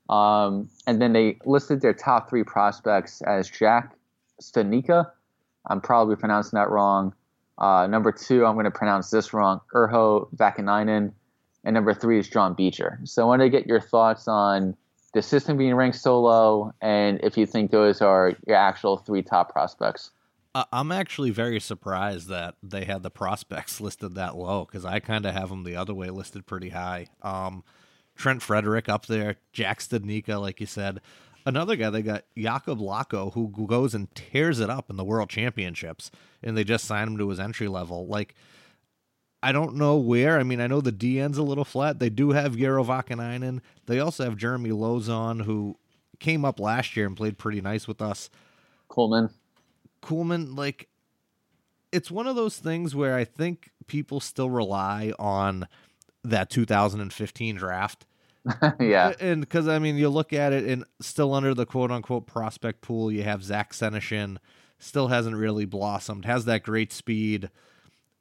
Um, 0.08 0.68
and 0.86 1.02
then 1.02 1.12
they 1.12 1.38
listed 1.44 1.80
their 1.80 1.92
top 1.92 2.30
three 2.30 2.44
prospects 2.44 3.20
as 3.22 3.50
Jack 3.50 3.96
Studnicka. 4.40 5.10
I'm 5.68 5.80
probably 5.80 6.14
pronouncing 6.14 6.56
that 6.56 6.70
wrong. 6.70 7.12
Uh, 7.58 7.86
number 7.86 8.12
two, 8.12 8.44
I'm 8.44 8.54
going 8.54 8.64
to 8.64 8.70
pronounce 8.70 9.10
this 9.10 9.32
wrong, 9.32 9.60
Urho 9.74 10.28
Vaakanainen. 10.36 11.12
And 11.64 11.74
number 11.74 11.94
three 11.94 12.18
is 12.18 12.28
John 12.28 12.54
Beecher. 12.54 13.00
So 13.04 13.22
I 13.22 13.26
want 13.26 13.42
to 13.42 13.48
get 13.48 13.66
your 13.66 13.80
thoughts 13.80 14.28
on 14.28 14.76
the 15.14 15.22
system 15.22 15.56
being 15.56 15.74
ranked 15.74 15.96
so 15.96 16.20
low 16.20 16.72
and 16.82 17.18
if 17.22 17.38
you 17.38 17.46
think 17.46 17.70
those 17.70 18.02
are 18.02 18.34
your 18.46 18.56
actual 18.56 18.98
three 18.98 19.22
top 19.22 19.50
prospects. 19.50 20.10
I'm 20.72 20.92
actually 20.92 21.30
very 21.30 21.60
surprised 21.60 22.28
that 22.28 22.54
they 22.62 22.84
had 22.84 23.02
the 23.02 23.10
prospects 23.10 23.80
listed 23.80 24.14
that 24.14 24.36
low 24.36 24.64
because 24.64 24.84
I 24.84 25.00
kind 25.00 25.26
of 25.26 25.34
have 25.34 25.48
them 25.48 25.64
the 25.64 25.76
other 25.76 25.94
way 25.94 26.10
listed 26.10 26.46
pretty 26.46 26.70
high. 26.70 27.08
Um, 27.22 27.64
Trent 28.14 28.42
Frederic 28.42 28.88
up 28.88 29.06
there, 29.06 29.36
Jack 29.52 29.80
Studnicka, 29.80 30.40
like 30.40 30.60
you 30.60 30.66
said. 30.66 31.00
Another 31.46 31.76
guy, 31.76 31.90
they 31.90 32.02
got 32.02 32.24
Jakub 32.36 32.80
Lauko, 32.80 33.32
who 33.32 33.66
goes 33.68 33.94
and 33.94 34.12
tears 34.14 34.58
it 34.58 34.68
up 34.68 34.90
in 34.90 34.96
the 34.96 35.04
World 35.04 35.30
Championships, 35.30 36.10
and 36.42 36.56
they 36.56 36.64
just 36.64 36.84
signed 36.84 37.08
him 37.08 37.18
to 37.18 37.28
his 37.28 37.38
entry 37.38 37.68
level. 37.68 38.08
Like, 38.08 38.34
I 39.44 39.52
don't 39.52 39.76
know 39.76 39.96
where. 39.96 40.40
I 40.40 40.42
mean, 40.42 40.60
I 40.60 40.66
know 40.66 40.80
the 40.80 40.90
DN's 40.90 41.38
a 41.38 41.44
little 41.44 41.64
flat. 41.64 42.00
They 42.00 42.10
do 42.10 42.30
have 42.30 42.56
Urho 42.56 42.84
Vaakanainen. 42.84 43.60
They 43.86 44.00
also 44.00 44.24
have 44.24 44.36
Jeremy 44.36 44.70
Lauzon, 44.70 45.44
who 45.44 45.76
came 46.18 46.44
up 46.44 46.58
last 46.58 46.96
year 46.96 47.06
and 47.06 47.16
played 47.16 47.38
pretty 47.38 47.60
nice 47.60 47.86
with 47.86 48.02
us. 48.02 48.28
Coleman. 48.88 49.30
Kuhlman, 50.02 50.56
like 50.56 50.88
it's 51.92 52.10
one 52.10 52.26
of 52.26 52.36
those 52.36 52.58
things 52.58 52.94
where 52.94 53.14
I 53.14 53.24
think 53.24 53.70
people 53.86 54.18
still 54.20 54.50
rely 54.50 55.12
on 55.18 55.68
that 56.24 56.50
2015 56.50 57.56
draft. 57.56 58.04
yeah. 58.80 59.12
And 59.20 59.40
because, 59.40 59.68
I 59.68 59.78
mean, 59.78 59.96
you 59.96 60.08
look 60.08 60.32
at 60.32 60.52
it 60.52 60.64
and 60.64 60.84
still 61.00 61.34
under 61.34 61.54
the 61.54 61.66
quote 61.66 61.90
unquote 61.90 62.26
prospect 62.26 62.80
pool, 62.80 63.10
you 63.10 63.22
have 63.22 63.42
Zach 63.42 63.72
Senyshyn, 63.72 64.38
still 64.78 65.08
hasn't 65.08 65.36
really 65.36 65.64
blossomed, 65.64 66.24
has 66.24 66.44
that 66.44 66.62
great 66.62 66.92
speed. 66.92 67.50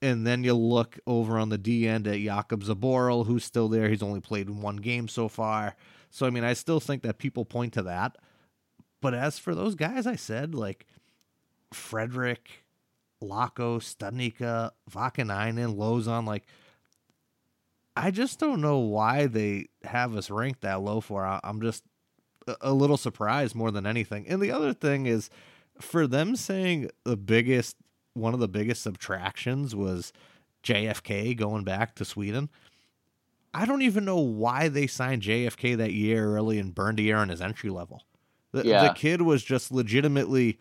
And 0.02 0.26
then 0.26 0.44
you 0.44 0.54
look 0.54 1.00
over 1.08 1.38
on 1.38 1.50
the 1.50 1.58
D 1.58 1.88
end 1.88 2.08
at 2.08 2.16
Jakub 2.16 2.64
Zboril, 2.64 3.26
who's 3.26 3.44
still 3.44 3.70
there. 3.70 3.90
He's 3.90 4.04
only 4.04 4.20
played 4.20 4.50
one 4.50 4.78
game 4.78 5.08
so 5.08 5.28
far. 5.28 5.76
So, 6.10 6.26
I 6.26 6.30
mean, 6.30 6.44
I 6.44 6.54
still 6.54 6.80
think 6.80 7.02
that 7.04 7.18
people 7.18 7.46
point 7.46 7.74
to 7.74 7.84
that. 7.84 8.18
But 9.02 9.14
as 9.14 9.40
for 9.40 9.54
those 9.54 9.76
guys 9.76 10.08
I 10.08 10.16
said, 10.16 10.56
like 10.56 10.86
Frederic, 11.74 12.66
Lauko, 13.22 13.80
Studnicka, 13.80 14.72
Vaakanainen, 14.90 15.76
Lauzon, 15.76 16.26
like 16.26 16.44
I 17.98 18.12
just 18.12 18.40
don't 18.40 18.62
know 18.62 18.80
why 18.80 19.28
they 19.28 19.68
have 19.84 20.16
us 20.16 20.30
ranked 20.30 20.62
that 20.62 20.82
low 20.82 21.00
for. 21.02 21.24
I'm 21.44 21.62
just 21.62 21.84
a 22.62 22.74
little 22.74 22.98
surprised 22.98 23.56
more 23.56 23.72
than 23.72 23.86
anything. 23.88 24.28
And 24.28 24.42
the 24.42 24.52
other 24.52 24.74
thing 24.74 25.06
is 25.06 25.30
for 25.80 26.06
them 26.08 26.36
saying 26.36 26.90
the 27.04 27.18
biggest 27.18 27.76
one 28.14 28.34
of 28.34 28.40
the 28.40 28.48
biggest 28.48 28.82
subtractions 28.82 29.76
was 29.76 30.14
JFK 30.64 31.36
going 31.38 31.64
back 31.64 31.96
to 31.96 32.06
Sweden. 32.06 32.50
I 33.54 33.66
don't 33.66 33.82
even 33.82 34.04
know 34.06 34.20
why 34.20 34.68
they 34.68 34.88
signed 34.88 35.22
JFK 35.22 35.78
that 35.78 35.94
year 35.94 36.36
early 36.36 36.60
and 36.60 36.76
burned 36.76 37.00
a 37.00 37.04
year 37.04 37.18
on 37.18 37.30
his 37.30 37.42
entry 37.42 37.70
level. 37.70 38.04
The, 38.52 38.66
Yeah. 38.66 38.88
the 38.88 38.94
kid 38.94 39.22
was 39.22 39.44
just 39.44 39.72
legitimately 39.72 40.60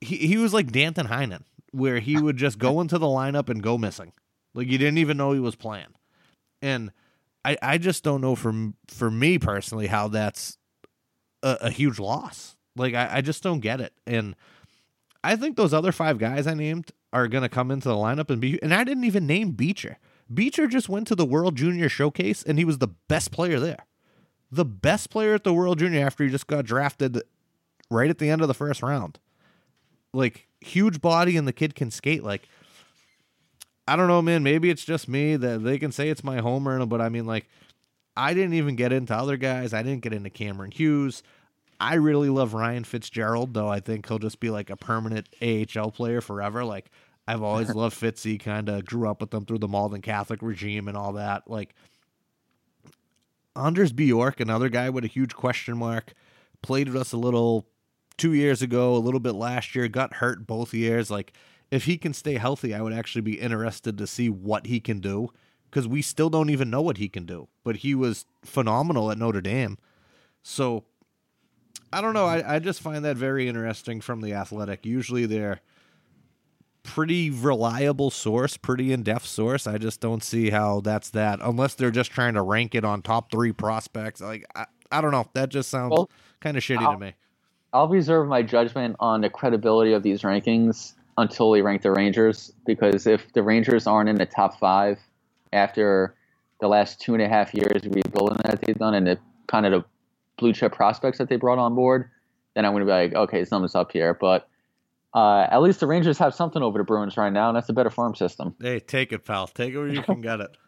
he, 0.00 0.16
he 0.16 0.36
was 0.36 0.54
like 0.54 0.70
Danton 0.70 1.08
Heinen, 1.08 1.42
where 1.72 1.98
he 1.98 2.16
would 2.20 2.36
just 2.36 2.58
go 2.58 2.80
into 2.80 2.98
the 2.98 3.06
lineup 3.06 3.48
and 3.48 3.60
go 3.62 3.76
missing. 3.76 4.12
Like 4.54 4.68
you 4.68 4.78
didn't 4.78 4.98
even 4.98 5.16
know 5.16 5.32
he 5.32 5.40
was 5.40 5.56
playing. 5.56 5.88
And 6.60 6.92
I, 7.44 7.56
I 7.62 7.78
just 7.78 8.04
don't 8.04 8.20
know 8.20 8.34
for 8.34 8.72
for 8.88 9.10
me 9.10 9.38
personally 9.38 9.86
how 9.86 10.08
that's 10.08 10.58
a, 11.42 11.56
a 11.62 11.70
huge 11.70 11.98
loss. 11.98 12.56
Like 12.76 12.94
I, 12.94 13.08
I 13.16 13.20
just 13.20 13.42
don't 13.42 13.60
get 13.60 13.80
it. 13.80 13.92
And 14.06 14.36
I 15.22 15.36
think 15.36 15.56
those 15.56 15.74
other 15.74 15.92
five 15.92 16.18
guys 16.18 16.46
I 16.46 16.54
named 16.54 16.92
are 17.12 17.28
gonna 17.28 17.48
come 17.48 17.70
into 17.70 17.88
the 17.88 17.94
lineup 17.94 18.30
and 18.30 18.40
be 18.40 18.62
and 18.62 18.74
I 18.74 18.84
didn't 18.84 19.04
even 19.04 19.26
name 19.26 19.52
Beecher. 19.52 19.98
Beecher 20.32 20.66
just 20.66 20.88
went 20.88 21.06
to 21.08 21.14
the 21.14 21.24
World 21.24 21.56
Junior 21.56 21.88
Showcase 21.88 22.42
and 22.42 22.58
he 22.58 22.64
was 22.64 22.78
the 22.78 22.88
best 22.88 23.30
player 23.30 23.58
there. 23.58 23.86
The 24.50 24.64
best 24.64 25.10
player 25.10 25.34
at 25.34 25.44
the 25.44 25.54
World 25.54 25.78
Junior 25.78 26.04
after 26.04 26.24
he 26.24 26.30
just 26.30 26.46
got 26.46 26.64
drafted 26.64 27.22
right 27.90 28.10
at 28.10 28.18
the 28.18 28.28
end 28.28 28.42
of 28.42 28.48
the 28.48 28.54
first 28.54 28.82
round. 28.82 29.18
Like 30.12 30.48
huge 30.60 31.00
body 31.00 31.36
and 31.36 31.46
the 31.46 31.52
kid 31.52 31.74
can 31.74 31.90
skate 31.90 32.24
like 32.24 32.48
I 33.88 33.96
don't 33.96 34.08
know, 34.08 34.20
man. 34.20 34.42
Maybe 34.42 34.68
it's 34.68 34.84
just 34.84 35.08
me 35.08 35.36
that 35.36 35.64
they 35.64 35.78
can 35.78 35.92
say 35.92 36.10
it's 36.10 36.22
my 36.22 36.38
homer, 36.38 36.84
but 36.84 37.00
I 37.00 37.08
mean, 37.08 37.24
like, 37.24 37.48
I 38.16 38.34
didn't 38.34 38.54
even 38.54 38.76
get 38.76 38.92
into 38.92 39.14
other 39.14 39.36
guys. 39.36 39.72
I 39.72 39.82
didn't 39.82 40.02
get 40.02 40.12
into 40.12 40.28
Cameron 40.28 40.72
Hughes. 40.72 41.22
I 41.80 41.94
really 41.94 42.28
love 42.28 42.52
Ryan 42.52 42.84
Fitzgerald, 42.84 43.54
though. 43.54 43.68
I 43.68 43.80
think 43.80 44.06
he'll 44.06 44.18
just 44.18 44.40
be 44.40 44.50
like 44.50 44.68
a 44.68 44.76
permanent 44.76 45.28
AHL 45.40 45.90
player 45.92 46.20
forever. 46.20 46.64
Like, 46.64 46.90
I've 47.26 47.42
always 47.42 47.74
loved 47.74 47.98
Fitzy. 47.98 48.38
Kind 48.38 48.68
of 48.68 48.84
grew 48.84 49.08
up 49.08 49.20
with 49.20 49.30
them 49.30 49.46
through 49.46 49.58
the 49.58 49.68
Malden 49.68 50.02
Catholic 50.02 50.42
regime 50.42 50.88
and 50.88 50.96
all 50.96 51.14
that. 51.14 51.48
Like, 51.48 51.74
Anders 53.56 53.92
Bjork, 53.92 54.40
another 54.40 54.68
guy 54.68 54.90
with 54.90 55.04
a 55.04 55.08
huge 55.08 55.34
question 55.34 55.78
mark, 55.78 56.12
played 56.62 56.88
with 56.88 57.00
us 57.00 57.12
a 57.12 57.16
little 57.16 57.66
two 58.18 58.34
years 58.34 58.60
ago, 58.60 58.94
a 58.94 58.98
little 58.98 59.20
bit 59.20 59.34
last 59.34 59.74
year, 59.74 59.88
got 59.88 60.14
hurt 60.14 60.46
both 60.46 60.74
years. 60.74 61.10
Like, 61.10 61.32
if 61.70 61.84
he 61.84 61.98
can 61.98 62.14
stay 62.14 62.34
healthy, 62.34 62.74
I 62.74 62.80
would 62.80 62.92
actually 62.92 63.22
be 63.22 63.38
interested 63.40 63.98
to 63.98 64.06
see 64.06 64.28
what 64.28 64.66
he 64.66 64.80
can 64.80 65.00
do 65.00 65.28
because 65.70 65.86
we 65.86 66.00
still 66.02 66.30
don't 66.30 66.50
even 66.50 66.70
know 66.70 66.80
what 66.82 66.96
he 66.96 67.08
can 67.08 67.26
do. 67.26 67.48
But 67.64 67.76
he 67.76 67.94
was 67.94 68.24
phenomenal 68.42 69.10
at 69.10 69.18
Notre 69.18 69.40
Dame. 69.42 69.76
So 70.42 70.84
I 71.92 72.00
don't 72.00 72.14
know. 72.14 72.24
I, 72.26 72.56
I 72.56 72.58
just 72.58 72.80
find 72.80 73.04
that 73.04 73.16
very 73.16 73.48
interesting 73.48 74.00
from 74.00 74.20
the 74.22 74.32
athletic. 74.32 74.86
Usually 74.86 75.26
they're 75.26 75.60
pretty 76.82 77.28
reliable 77.30 78.10
source, 78.10 78.56
pretty 78.56 78.92
in 78.92 79.02
depth 79.02 79.26
source. 79.26 79.66
I 79.66 79.76
just 79.78 80.00
don't 80.00 80.22
see 80.22 80.50
how 80.50 80.80
that's 80.80 81.10
that 81.10 81.38
unless 81.42 81.74
they're 81.74 81.90
just 81.90 82.10
trying 82.10 82.34
to 82.34 82.42
rank 82.42 82.74
it 82.74 82.84
on 82.84 83.02
top 83.02 83.30
three 83.30 83.52
prospects. 83.52 84.20
Like 84.22 84.46
I, 84.54 84.66
I 84.90 85.00
don't 85.02 85.10
know. 85.12 85.26
That 85.34 85.50
just 85.50 85.68
sounds 85.68 85.90
Well, 85.92 86.10
kind 86.40 86.56
of 86.56 86.62
shitty 86.62 86.78
I'll- 86.78 86.94
to 86.94 86.98
me. 86.98 87.14
I'll 87.70 87.88
reserve 87.88 88.28
my 88.28 88.42
judgment 88.42 88.96
on 88.98 89.20
the 89.20 89.28
credibility 89.28 89.92
of 89.92 90.02
these 90.02 90.22
rankings 90.22 90.94
until 91.18 91.50
we 91.50 91.60
rank 91.60 91.82
the 91.82 91.90
Rangers 91.90 92.52
because 92.64 93.06
if 93.06 93.32
the 93.32 93.42
Rangers 93.42 93.86
aren't 93.86 94.08
in 94.08 94.16
the 94.16 94.24
top 94.24 94.58
five 94.58 94.98
after 95.52 96.14
the 96.60 96.68
last 96.68 97.00
two 97.00 97.12
and 97.12 97.22
a 97.22 97.28
half 97.28 97.52
years 97.52 97.82
rebuilding 97.84 98.38
that 98.44 98.62
they've 98.62 98.78
done 98.78 98.94
and 98.94 99.06
the 99.06 99.18
kind 99.48 99.66
of 99.66 99.72
the 99.72 99.84
blue 100.38 100.52
chip 100.52 100.72
prospects 100.72 101.18
that 101.18 101.28
they 101.28 101.36
brought 101.36 101.58
on 101.58 101.74
board, 101.74 102.08
then 102.54 102.64
I'm 102.64 102.72
going 102.72 102.82
to 102.82 102.86
be 102.86 102.92
like, 102.92 103.14
okay, 103.14 103.44
something's 103.44 103.74
up 103.74 103.90
here. 103.92 104.14
But 104.14 104.48
uh, 105.12 105.48
at 105.50 105.60
least 105.60 105.80
the 105.80 105.88
Rangers 105.88 106.18
have 106.18 106.34
something 106.34 106.62
over 106.62 106.78
the 106.78 106.84
Bruins 106.84 107.16
right 107.16 107.32
now, 107.32 107.48
and 107.48 107.56
that's 107.56 107.68
a 107.68 107.72
better 107.72 107.90
farm 107.90 108.14
system. 108.14 108.54
Hey, 108.60 108.78
take 108.78 109.12
it, 109.12 109.24
pal. 109.24 109.48
Take 109.48 109.74
it 109.74 109.78
where 109.78 109.88
you 109.88 110.02
can 110.02 110.20
get 110.20 110.40
it. 110.40 110.56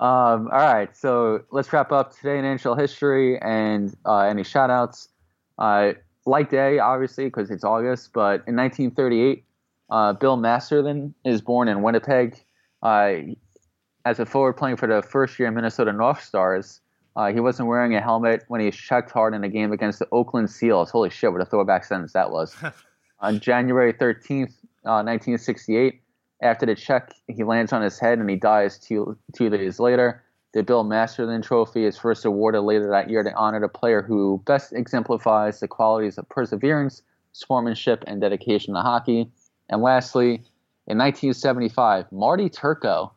Um, 0.00 0.48
all 0.50 0.58
right, 0.58 0.96
so 0.96 1.44
let's 1.50 1.70
wrap 1.74 1.92
up 1.92 2.16
today 2.16 2.38
in 2.38 2.46
NHL 2.46 2.80
history 2.80 3.38
and 3.38 3.94
uh, 4.06 4.20
any 4.20 4.44
shout 4.44 4.70
outs. 4.70 5.10
Uh, 5.58 5.92
light 6.24 6.48
day, 6.48 6.78
obviously, 6.78 7.26
because 7.26 7.50
it's 7.50 7.64
August, 7.64 8.14
but 8.14 8.42
in 8.46 8.56
1938, 8.56 9.44
uh, 9.90 10.12
Bill 10.12 10.36
Masterton 10.36 11.14
is 11.24 11.40
born 11.40 11.68
in 11.68 11.82
Winnipeg. 11.82 12.42
Uh, 12.82 13.14
as 14.04 14.18
a 14.18 14.26
forward 14.26 14.54
playing 14.54 14.76
for 14.76 14.86
the 14.86 15.02
first 15.02 15.38
year 15.38 15.50
Minnesota 15.50 15.92
North 15.92 16.22
Stars, 16.22 16.80
uh, 17.16 17.32
he 17.32 17.40
wasn't 17.40 17.68
wearing 17.68 17.94
a 17.94 18.00
helmet 18.00 18.44
when 18.48 18.60
he 18.60 18.70
checked 18.70 19.10
hard 19.10 19.34
in 19.34 19.44
a 19.44 19.48
game 19.48 19.72
against 19.72 19.98
the 19.98 20.08
Oakland 20.12 20.50
Seals. 20.50 20.90
Holy 20.90 21.10
shit, 21.10 21.32
what 21.32 21.40
a 21.40 21.44
throwback 21.44 21.84
sentence 21.84 22.12
that 22.12 22.30
was. 22.30 22.56
On 23.20 23.38
January 23.38 23.92
13th, 23.92 24.54
uh, 24.86 25.04
1968, 25.04 26.00
after 26.42 26.64
the 26.64 26.74
check, 26.74 27.12
he 27.28 27.44
lands 27.44 27.70
on 27.70 27.82
his 27.82 27.98
head 27.98 28.18
and 28.18 28.30
he 28.30 28.36
dies 28.36 28.78
two, 28.78 29.18
two 29.36 29.50
days 29.50 29.78
later. 29.78 30.22
The 30.54 30.62
Bill 30.62 30.84
Masterton 30.84 31.42
Trophy 31.42 31.84
is 31.84 31.98
first 31.98 32.24
awarded 32.24 32.62
later 32.62 32.88
that 32.88 33.10
year 33.10 33.22
to 33.22 33.32
honor 33.34 33.60
the 33.60 33.68
player 33.68 34.00
who 34.00 34.42
best 34.46 34.72
exemplifies 34.72 35.60
the 35.60 35.68
qualities 35.68 36.16
of 36.16 36.26
perseverance, 36.30 37.02
sportsmanship, 37.32 38.02
and 38.06 38.22
dedication 38.22 38.72
to 38.72 38.80
hockey. 38.80 39.30
And 39.70 39.80
lastly, 39.80 40.42
in 40.86 40.98
1975, 40.98 42.10
Marty 42.10 42.50
Turco, 42.50 43.12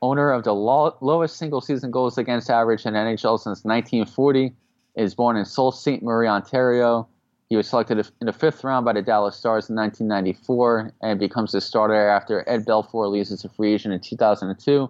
owner 0.00 0.30
of 0.30 0.44
the 0.44 0.54
lo- 0.54 0.96
lowest 1.00 1.36
single 1.36 1.60
season 1.60 1.90
goals 1.90 2.16
against 2.16 2.48
average 2.48 2.86
in 2.86 2.94
NHL 2.94 3.38
since 3.38 3.64
1940, 3.64 4.54
is 4.94 5.14
born 5.14 5.36
in 5.36 5.44
Sault 5.44 5.74
Ste. 5.74 6.02
Marie, 6.02 6.28
Ontario. 6.28 7.08
He 7.48 7.56
was 7.56 7.68
selected 7.68 7.98
in 8.20 8.26
the 8.26 8.32
fifth 8.32 8.64
round 8.64 8.84
by 8.84 8.92
the 8.92 9.02
Dallas 9.02 9.36
Stars 9.36 9.68
in 9.68 9.76
1994 9.76 10.92
and 11.02 11.18
becomes 11.18 11.54
a 11.54 11.60
starter 11.60 12.08
after 12.08 12.48
Ed 12.48 12.64
Belfour 12.64 13.10
leaves 13.10 13.30
as 13.30 13.44
a 13.44 13.48
free 13.48 13.74
agent 13.74 13.94
in 13.94 14.00
2002. 14.00 14.88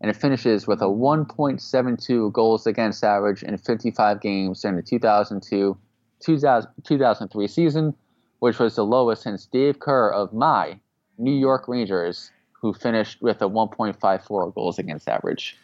And 0.00 0.10
it 0.10 0.16
finishes 0.16 0.66
with 0.66 0.80
a 0.80 0.86
1.72 0.86 2.32
goals 2.32 2.66
against 2.66 3.04
average 3.04 3.42
in 3.42 3.56
55 3.56 4.20
games 4.20 4.62
during 4.62 4.76
the 4.76 4.82
2002 4.82 5.76
2000, 6.20 6.70
2003 6.84 7.48
season, 7.48 7.94
which 8.42 8.58
was 8.58 8.74
the 8.74 8.84
lowest 8.84 9.22
since 9.22 9.46
Dave 9.46 9.78
Kerr 9.78 10.10
of 10.10 10.32
my 10.32 10.80
New 11.16 11.30
York 11.30 11.68
Rangers, 11.68 12.32
who 12.50 12.72
finished 12.72 13.22
with 13.22 13.40
a 13.40 13.48
1.54 13.48 14.52
goals 14.52 14.80
against 14.80 15.08
average. 15.08 15.56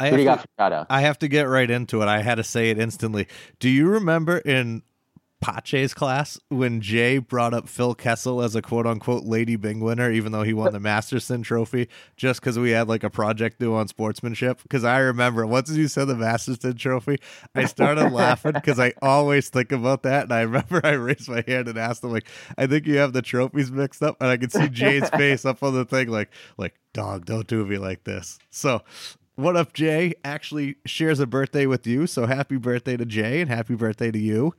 I 0.00 0.10
What 0.10 0.16
do 0.16 0.22
you 0.22 0.28
have 0.30 0.46
to-? 0.56 0.86
I 0.88 1.02
have 1.02 1.18
to 1.18 1.28
get 1.28 1.42
right 1.42 1.70
into 1.70 2.00
it. 2.00 2.08
I 2.08 2.22
had 2.22 2.36
to 2.36 2.42
say 2.42 2.70
it 2.70 2.78
instantly. 2.78 3.28
Do 3.58 3.68
you 3.68 3.86
remember 3.86 4.38
in 4.38 4.82
Pache's 5.42 5.92
class 5.92 6.38
when 6.48 6.80
Jay 6.80 7.18
brought 7.18 7.52
up 7.52 7.68
Phil 7.68 7.94
Kessel 7.94 8.40
as 8.40 8.54
a 8.54 8.62
quote 8.62 8.86
unquote 8.86 9.24
Lady 9.24 9.56
Byng 9.56 9.80
winner, 9.80 10.10
even 10.10 10.30
though 10.30 10.44
he 10.44 10.54
won 10.54 10.72
the 10.72 10.80
Masterson 10.92 11.42
trophy, 11.42 11.88
just 12.16 12.40
because 12.40 12.58
we 12.58 12.70
had 12.70 12.88
like 12.88 13.02
a 13.02 13.10
project 13.10 13.58
due 13.58 13.74
on 13.74 13.88
sportsmanship? 13.88 14.62
Because 14.62 14.84
I 14.84 14.98
remember 15.00 15.44
once 15.44 15.68
you 15.70 15.88
said 15.88 16.06
the 16.06 16.14
Masterson 16.14 16.76
trophy, 16.76 17.18
I 17.56 17.64
started 17.64 18.10
laughing 18.12 18.52
because 18.52 18.78
I 18.78 18.94
always 19.02 19.48
think 19.48 19.72
about 19.72 20.04
that. 20.04 20.24
And 20.24 20.32
I 20.32 20.42
remember 20.42 20.80
I 20.84 20.92
raised 20.92 21.28
my 21.28 21.42
hand 21.46 21.66
and 21.66 21.76
asked 21.76 22.04
him, 22.04 22.12
like, 22.12 22.28
I 22.56 22.68
think 22.68 22.86
you 22.86 22.98
have 22.98 23.12
the 23.12 23.22
trophies 23.22 23.72
mixed 23.72 24.02
up. 24.02 24.16
And 24.20 24.30
I 24.30 24.36
could 24.36 24.52
see 24.52 24.68
Jay's 24.68 25.08
face 25.16 25.44
up 25.44 25.62
on 25.64 25.74
the 25.74 25.84
thing, 25.84 26.08
like, 26.08 26.30
like, 26.56 26.76
dog, 26.94 27.26
don't 27.26 27.48
do 27.48 27.66
me 27.66 27.78
like 27.78 28.04
this. 28.04 28.38
So 28.50 28.82
what 29.34 29.56
up, 29.56 29.72
Jay? 29.72 30.14
Actually 30.24 30.76
shares 30.86 31.18
a 31.18 31.26
birthday 31.26 31.66
with 31.66 31.84
you, 31.84 32.06
so 32.06 32.26
happy 32.26 32.58
birthday 32.58 32.96
to 32.96 33.04
Jay 33.04 33.40
and 33.40 33.50
happy 33.50 33.74
birthday 33.74 34.12
to 34.12 34.18
you. 34.18 34.54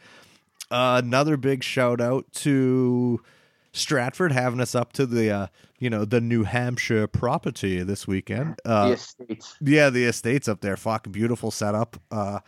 Uh, 0.74 1.00
another 1.04 1.38
big 1.38 1.64
shout 1.64 2.02
out 2.02 2.26
to 2.34 3.22
Stratford 3.74 4.32
having 4.32 4.60
us 4.60 4.74
up 4.74 4.92
to 4.94 5.06
the 5.06 5.30
uh, 5.30 5.48
you 5.80 5.90
know 5.90 6.04
the 6.04 6.20
New 6.20 6.44
Hampshire 6.44 7.06
property 7.08 7.84
this 7.84 8.08
weekend. 8.08 8.56
the 8.66 8.72
Uh, 8.72 8.88
estates. 8.90 9.56
yeah, 9.62 9.90
the 9.92 10.06
estates 10.06 10.48
up 10.48 10.62
there, 10.62 10.76
fucking 10.76 11.12
beautiful 11.14 11.52
setup. 11.52 11.98
Uh, 12.10 12.40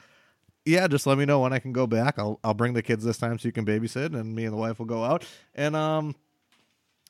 yeah, 0.66 0.88
just 0.88 1.06
let 1.06 1.20
me 1.20 1.26
know 1.26 1.40
when 1.40 1.54
I 1.54 1.60
can 1.60 1.72
go 1.72 1.86
back. 1.86 2.18
I'll 2.18 2.40
I'll 2.44 2.56
bring 2.56 2.74
the 2.74 2.82
kids 2.82 3.04
this 3.04 3.18
time 3.20 3.38
so 3.38 3.48
you 3.48 3.52
can 3.52 3.66
babysit, 3.66 4.16
and 4.20 4.36
me 4.36 4.46
and 4.46 4.54
the 4.54 4.58
wife 4.58 4.80
will 4.80 4.88
go 4.88 5.04
out. 5.04 5.24
And 5.54 5.76
um, 5.76 6.16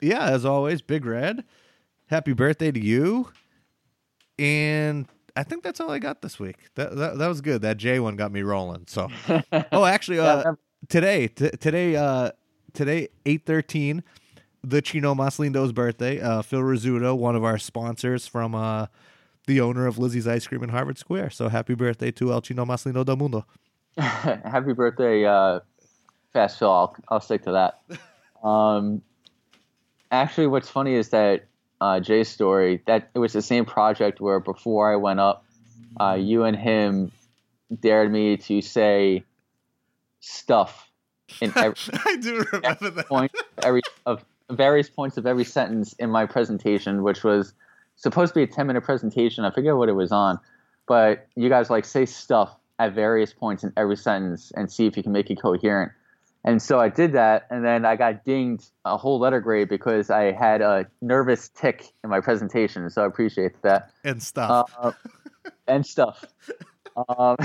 yeah, 0.02 0.26
as 0.26 0.44
always, 0.44 0.82
Big 0.82 1.06
Red, 1.06 1.46
happy 2.08 2.34
birthday 2.34 2.72
to 2.74 2.80
you. 2.80 3.30
And 4.38 5.08
I 5.38 5.44
think 5.44 5.64
that's 5.64 5.80
all 5.80 5.90
I 5.90 6.00
got 6.00 6.22
this 6.22 6.40
week. 6.40 6.58
That 6.76 6.96
that, 6.98 7.18
that 7.20 7.28
was 7.28 7.40
good. 7.40 7.62
That 7.62 7.78
J 7.78 8.00
one 8.02 8.18
got 8.18 8.34
me 8.34 8.42
rolling. 8.42 8.84
So, 8.88 9.10
oh, 9.72 9.86
actually, 9.86 10.20
uh, 10.20 10.56
today 10.90 11.28
t- 11.28 11.49
today 11.52 11.95
uh 11.95 12.32
today 12.74 13.07
813 13.26 14.03
the 14.64 14.82
chino 14.82 15.14
maslindo's 15.16 15.72
birthday 15.72 16.20
uh 16.20 16.41
phil 16.41 16.62
rizzuto 16.62 17.16
one 17.18 17.36
of 17.36 17.44
our 17.44 17.57
sponsors 17.57 18.28
from 18.28 18.56
uh 18.56 18.88
the 19.48 19.62
owner 19.62 19.86
of 19.86 19.98
lizzie's 19.98 20.28
ice 20.28 20.48
cream 20.48 20.64
in 20.64 20.70
harvard 20.70 20.98
square 20.98 21.30
so 21.30 21.49
happy 21.49 21.76
birthday 21.76 22.12
to 22.12 22.32
el 22.32 22.41
chino 22.41 22.66
maslindo 22.66 23.06
del 23.06 23.16
mundo 23.16 23.45
Happy 23.98 24.74
birthday, 24.74 25.26
uh, 25.26 25.62
Fast 26.34 26.60
Phil. 26.60 26.70
I'll, 26.70 26.95
I'll 27.07 27.22
stick 27.22 27.44
to 27.44 27.52
that. 27.53 27.82
Um, 28.44 29.02
actually, 30.12 30.45
what's 30.45 30.70
funny 30.70 30.94
is 30.94 31.10
that 31.10 31.45
uh, 31.82 31.99
Jay's 31.99 32.30
story 32.30 32.84
that 32.86 33.10
it 33.16 33.18
was 33.18 33.34
the 33.34 33.41
same 33.41 33.66
project 33.66 34.22
where 34.22 34.40
before 34.40 34.94
I 34.94 34.98
went 34.98 35.20
up, 35.20 35.44
uh, 35.99 36.14
you 36.20 36.44
and 36.44 36.56
him 36.56 37.12
dared 37.80 38.12
me 38.12 38.38
to 38.38 38.62
say 38.62 39.24
stuff 40.26 40.89
in 41.41 41.52
every 41.56 41.76
i 42.06 42.18
do 42.18 42.45
remember 42.52 42.89
that 42.89 43.07
point, 43.07 43.31
every 43.64 43.81
of 44.06 44.23
various 44.49 44.89
points 44.89 45.18
of 45.18 45.26
every 45.26 45.43
sentence 45.43 45.93
in 45.93 46.10
my 46.11 46.26
presentation, 46.26 47.02
which 47.03 47.23
was 47.23 47.53
supposed 47.95 48.34
to 48.34 48.39
be 48.39 48.43
a 48.43 48.47
ten 48.47 48.68
minute 48.68 48.84
presentation. 48.84 49.43
I 49.43 49.52
forget 49.52 49.76
what 49.76 49.89
it 49.89 49.93
was 49.93 50.11
on, 50.11 50.39
but 50.88 51.27
you 51.35 51.49
guys 51.49 51.69
like 51.69 51.85
say 51.85 52.06
stuff 52.06 52.56
at 52.77 52.93
various 52.93 53.34
points 53.34 53.64
in 53.64 53.72
every 53.77 53.97
sentence 53.97 54.52
and 54.56 54.72
see 54.72 54.85
if 54.85 54.97
you 54.97 55.03
can 55.03 55.11
make 55.11 55.30
it 55.30 55.41
coherent. 55.41 55.91
And 56.43 56.61
so 56.61 56.80
I 56.80 56.89
did 56.89 57.14
that, 57.14 57.47
and 57.49 57.65
then 57.65 57.85
I 57.85 57.95
got 57.95 58.23
dinged 58.23 58.69
a 58.84 58.97
whole 58.97 59.19
letter 59.19 59.39
grade 59.39 59.68
because 59.68 60.11
I 60.11 60.31
had 60.31 60.61
a 60.61 60.85
nervous 61.02 61.49
tick 61.49 61.91
in 62.03 62.10
my 62.11 62.19
presentation. 62.19 62.88
So 62.91 63.02
I 63.02 63.07
appreciate 63.07 63.60
that. 63.64 63.89
And 64.03 64.22
stuff. 64.22 64.72
Uh, 64.80 64.91
and 65.68 65.84
stuff. 65.84 66.23
um, 67.10 67.35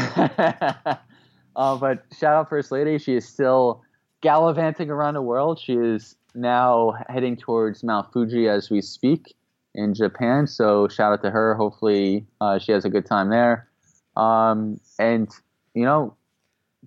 uh, 1.61 1.77
but 1.77 2.05
shout 2.19 2.33
out 2.33 2.49
First 2.49 2.73
Lady. 2.73 2.99
She 2.99 3.15
is 3.15 3.29
still 3.29 3.83
gallivanting 4.23 4.89
around 4.89 5.13
the 5.13 5.21
world. 5.21 5.61
She 5.61 5.75
is 5.75 6.17
now 6.35 6.95
heading 7.11 7.37
towards 7.37 7.85
Mount 7.85 8.11
Fuji 8.15 8.49
as 8.49 8.71
we 8.71 8.81
speak 8.81 9.35
in 9.75 9.93
Japan. 9.93 10.47
So 10.47 10.89
shout 10.89 11.13
out 11.13 11.23
to 11.23 11.31
her. 11.31 11.55
Hopefully 11.55 12.25
uh, 12.41 12.59
she 12.59 12.73
has 12.73 12.87
a 12.87 12.89
good 12.89 13.05
time 13.05 13.29
there. 13.29 13.69
Um, 14.17 14.81
and, 14.99 15.29
you 15.75 15.85
know, 15.85 16.17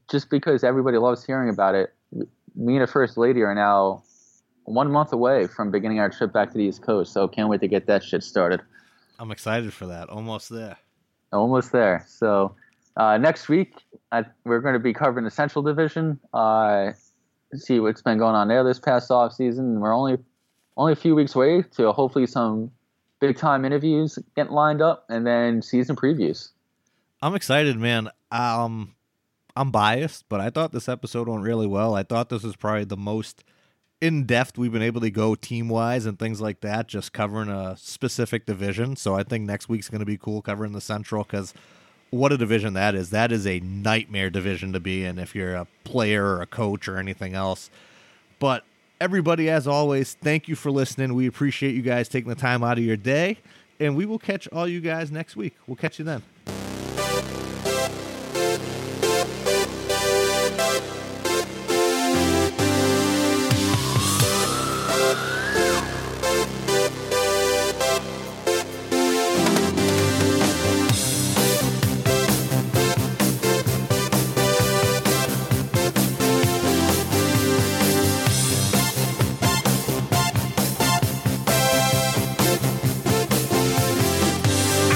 just 0.10 0.32
because 0.32 0.64
everybody 0.64 0.98
loves 0.98 1.24
hearing 1.24 1.50
about 1.50 1.76
it, 1.76 1.94
me 2.56 2.74
and 2.74 2.82
the 2.82 2.88
first 2.88 3.16
lady 3.16 3.42
are 3.42 3.54
now 3.54 4.02
one 4.64 4.92
month 4.92 5.14
away 5.14 5.46
from 5.46 5.70
beginning 5.70 6.00
our 6.00 6.10
trip 6.10 6.34
back 6.34 6.52
to 6.52 6.58
the 6.58 6.64
East 6.64 6.82
Coast. 6.82 7.14
So 7.14 7.28
can't 7.28 7.48
wait 7.48 7.62
to 7.62 7.68
get 7.68 7.86
that 7.86 8.04
shit 8.04 8.24
started. 8.24 8.60
I'm 9.20 9.30
excited 9.30 9.72
for 9.72 9.86
that. 9.86 10.10
Almost 10.10 10.50
there. 10.50 10.78
Almost 11.32 11.72
there. 11.72 12.06
So 12.08 12.56
uh, 12.98 13.18
next 13.18 13.50
week 13.50 13.76
we're 14.46 14.60
going 14.60 14.74
to 14.74 14.80
be 14.80 14.94
covering 14.94 15.26
the 15.26 15.32
Central 15.32 15.64
Division. 15.64 16.20
Uh, 16.34 16.92
see 17.56 17.80
what's 17.80 18.02
been 18.02 18.18
going 18.18 18.36
on 18.36 18.48
there 18.48 18.64
this 18.64 18.80
past 18.80 19.12
off 19.12 19.34
season. 19.34 19.80
We're 19.80 19.94
only 19.94 20.18
only 20.76 20.94
a 20.94 20.98
few 20.98 21.16
weeks 21.16 21.36
away 21.36 21.64
to 21.76 21.92
hopefully 21.92 22.26
some 22.26 22.72
big 23.20 23.38
time 23.38 23.64
interviews 23.64 24.18
getting 24.36 24.54
lined 24.54 24.82
up, 24.82 25.06
and 25.10 25.26
then 25.26 25.62
season 25.62 25.96
previews. 25.96 26.50
I'm 27.22 27.36
excited, 27.36 27.78
man. 27.78 28.10
Um, 28.32 28.96
I'm 29.56 29.72
biased, 29.72 30.26
but 30.30 30.42
I 30.42 30.50
thought 30.50 30.72
this 30.72 30.90
episode 30.90 31.28
went 31.28 31.44
really 31.44 31.68
well. 31.68 31.96
I 31.96 32.04
thought 32.04 32.30
this 32.30 32.44
was 32.44 32.56
probably 32.56 32.86
the 32.86 32.98
most 32.98 33.44
in 34.02 34.26
depth 34.26 34.58
we've 34.58 34.74
been 34.74 34.82
able 34.82 35.00
to 35.00 35.10
go 35.10 35.34
team 35.36 35.70
wise 35.70 36.06
and 36.06 36.20
things 36.20 36.42
like 36.42 36.60
that, 36.60 36.88
just 36.88 37.14
covering 37.14 37.50
a 37.50 37.78
specific 37.78 38.46
division. 38.46 38.98
So 38.98 39.16
I 39.16 39.24
think 39.24 39.46
next 39.46 39.70
week's 39.70 39.90
going 39.90 40.00
to 40.00 40.06
be 40.06 40.18
cool 40.18 40.42
covering 40.42 40.74
the 40.74 40.82
Central 40.82 41.24
because 41.24 41.54
what 42.14 42.32
a 42.32 42.38
division 42.38 42.74
that 42.74 42.94
is. 42.94 43.10
That 43.10 43.32
is 43.32 43.48
a 43.48 43.60
nightmare 43.62 44.30
division 44.30 44.72
to 44.74 44.80
be 44.80 45.04
in 45.04 45.18
if 45.18 45.34
you're 45.34 45.56
a 45.56 45.66
player 45.84 46.24
or 46.24 46.44
a 46.44 46.46
coach 46.46 46.88
or 46.88 46.98
anything 46.98 47.34
else. 47.34 47.72
But 48.38 48.64
everybody, 49.02 49.50
as 49.50 49.68
always, 49.68 50.14
thank 50.14 50.48
you 50.48 50.56
for 50.56 50.70
listening. 50.70 51.16
We 51.16 51.26
appreciate 51.26 51.74
you 51.74 51.82
guys 51.82 52.08
taking 52.08 52.30
the 52.30 52.36
time 52.36 52.64
out 52.64 52.78
of 52.78 52.84
your 52.84 52.98
day, 52.98 53.40
and 53.80 53.96
we 53.96 54.06
will 54.06 54.20
catch 54.20 54.48
all 54.50 54.68
you 54.68 54.80
guys 54.80 55.12
next 55.12 55.36
week. 55.36 55.56
We'll 55.66 55.76
catch 55.76 55.98
you 55.98 56.06
then. 56.06 56.22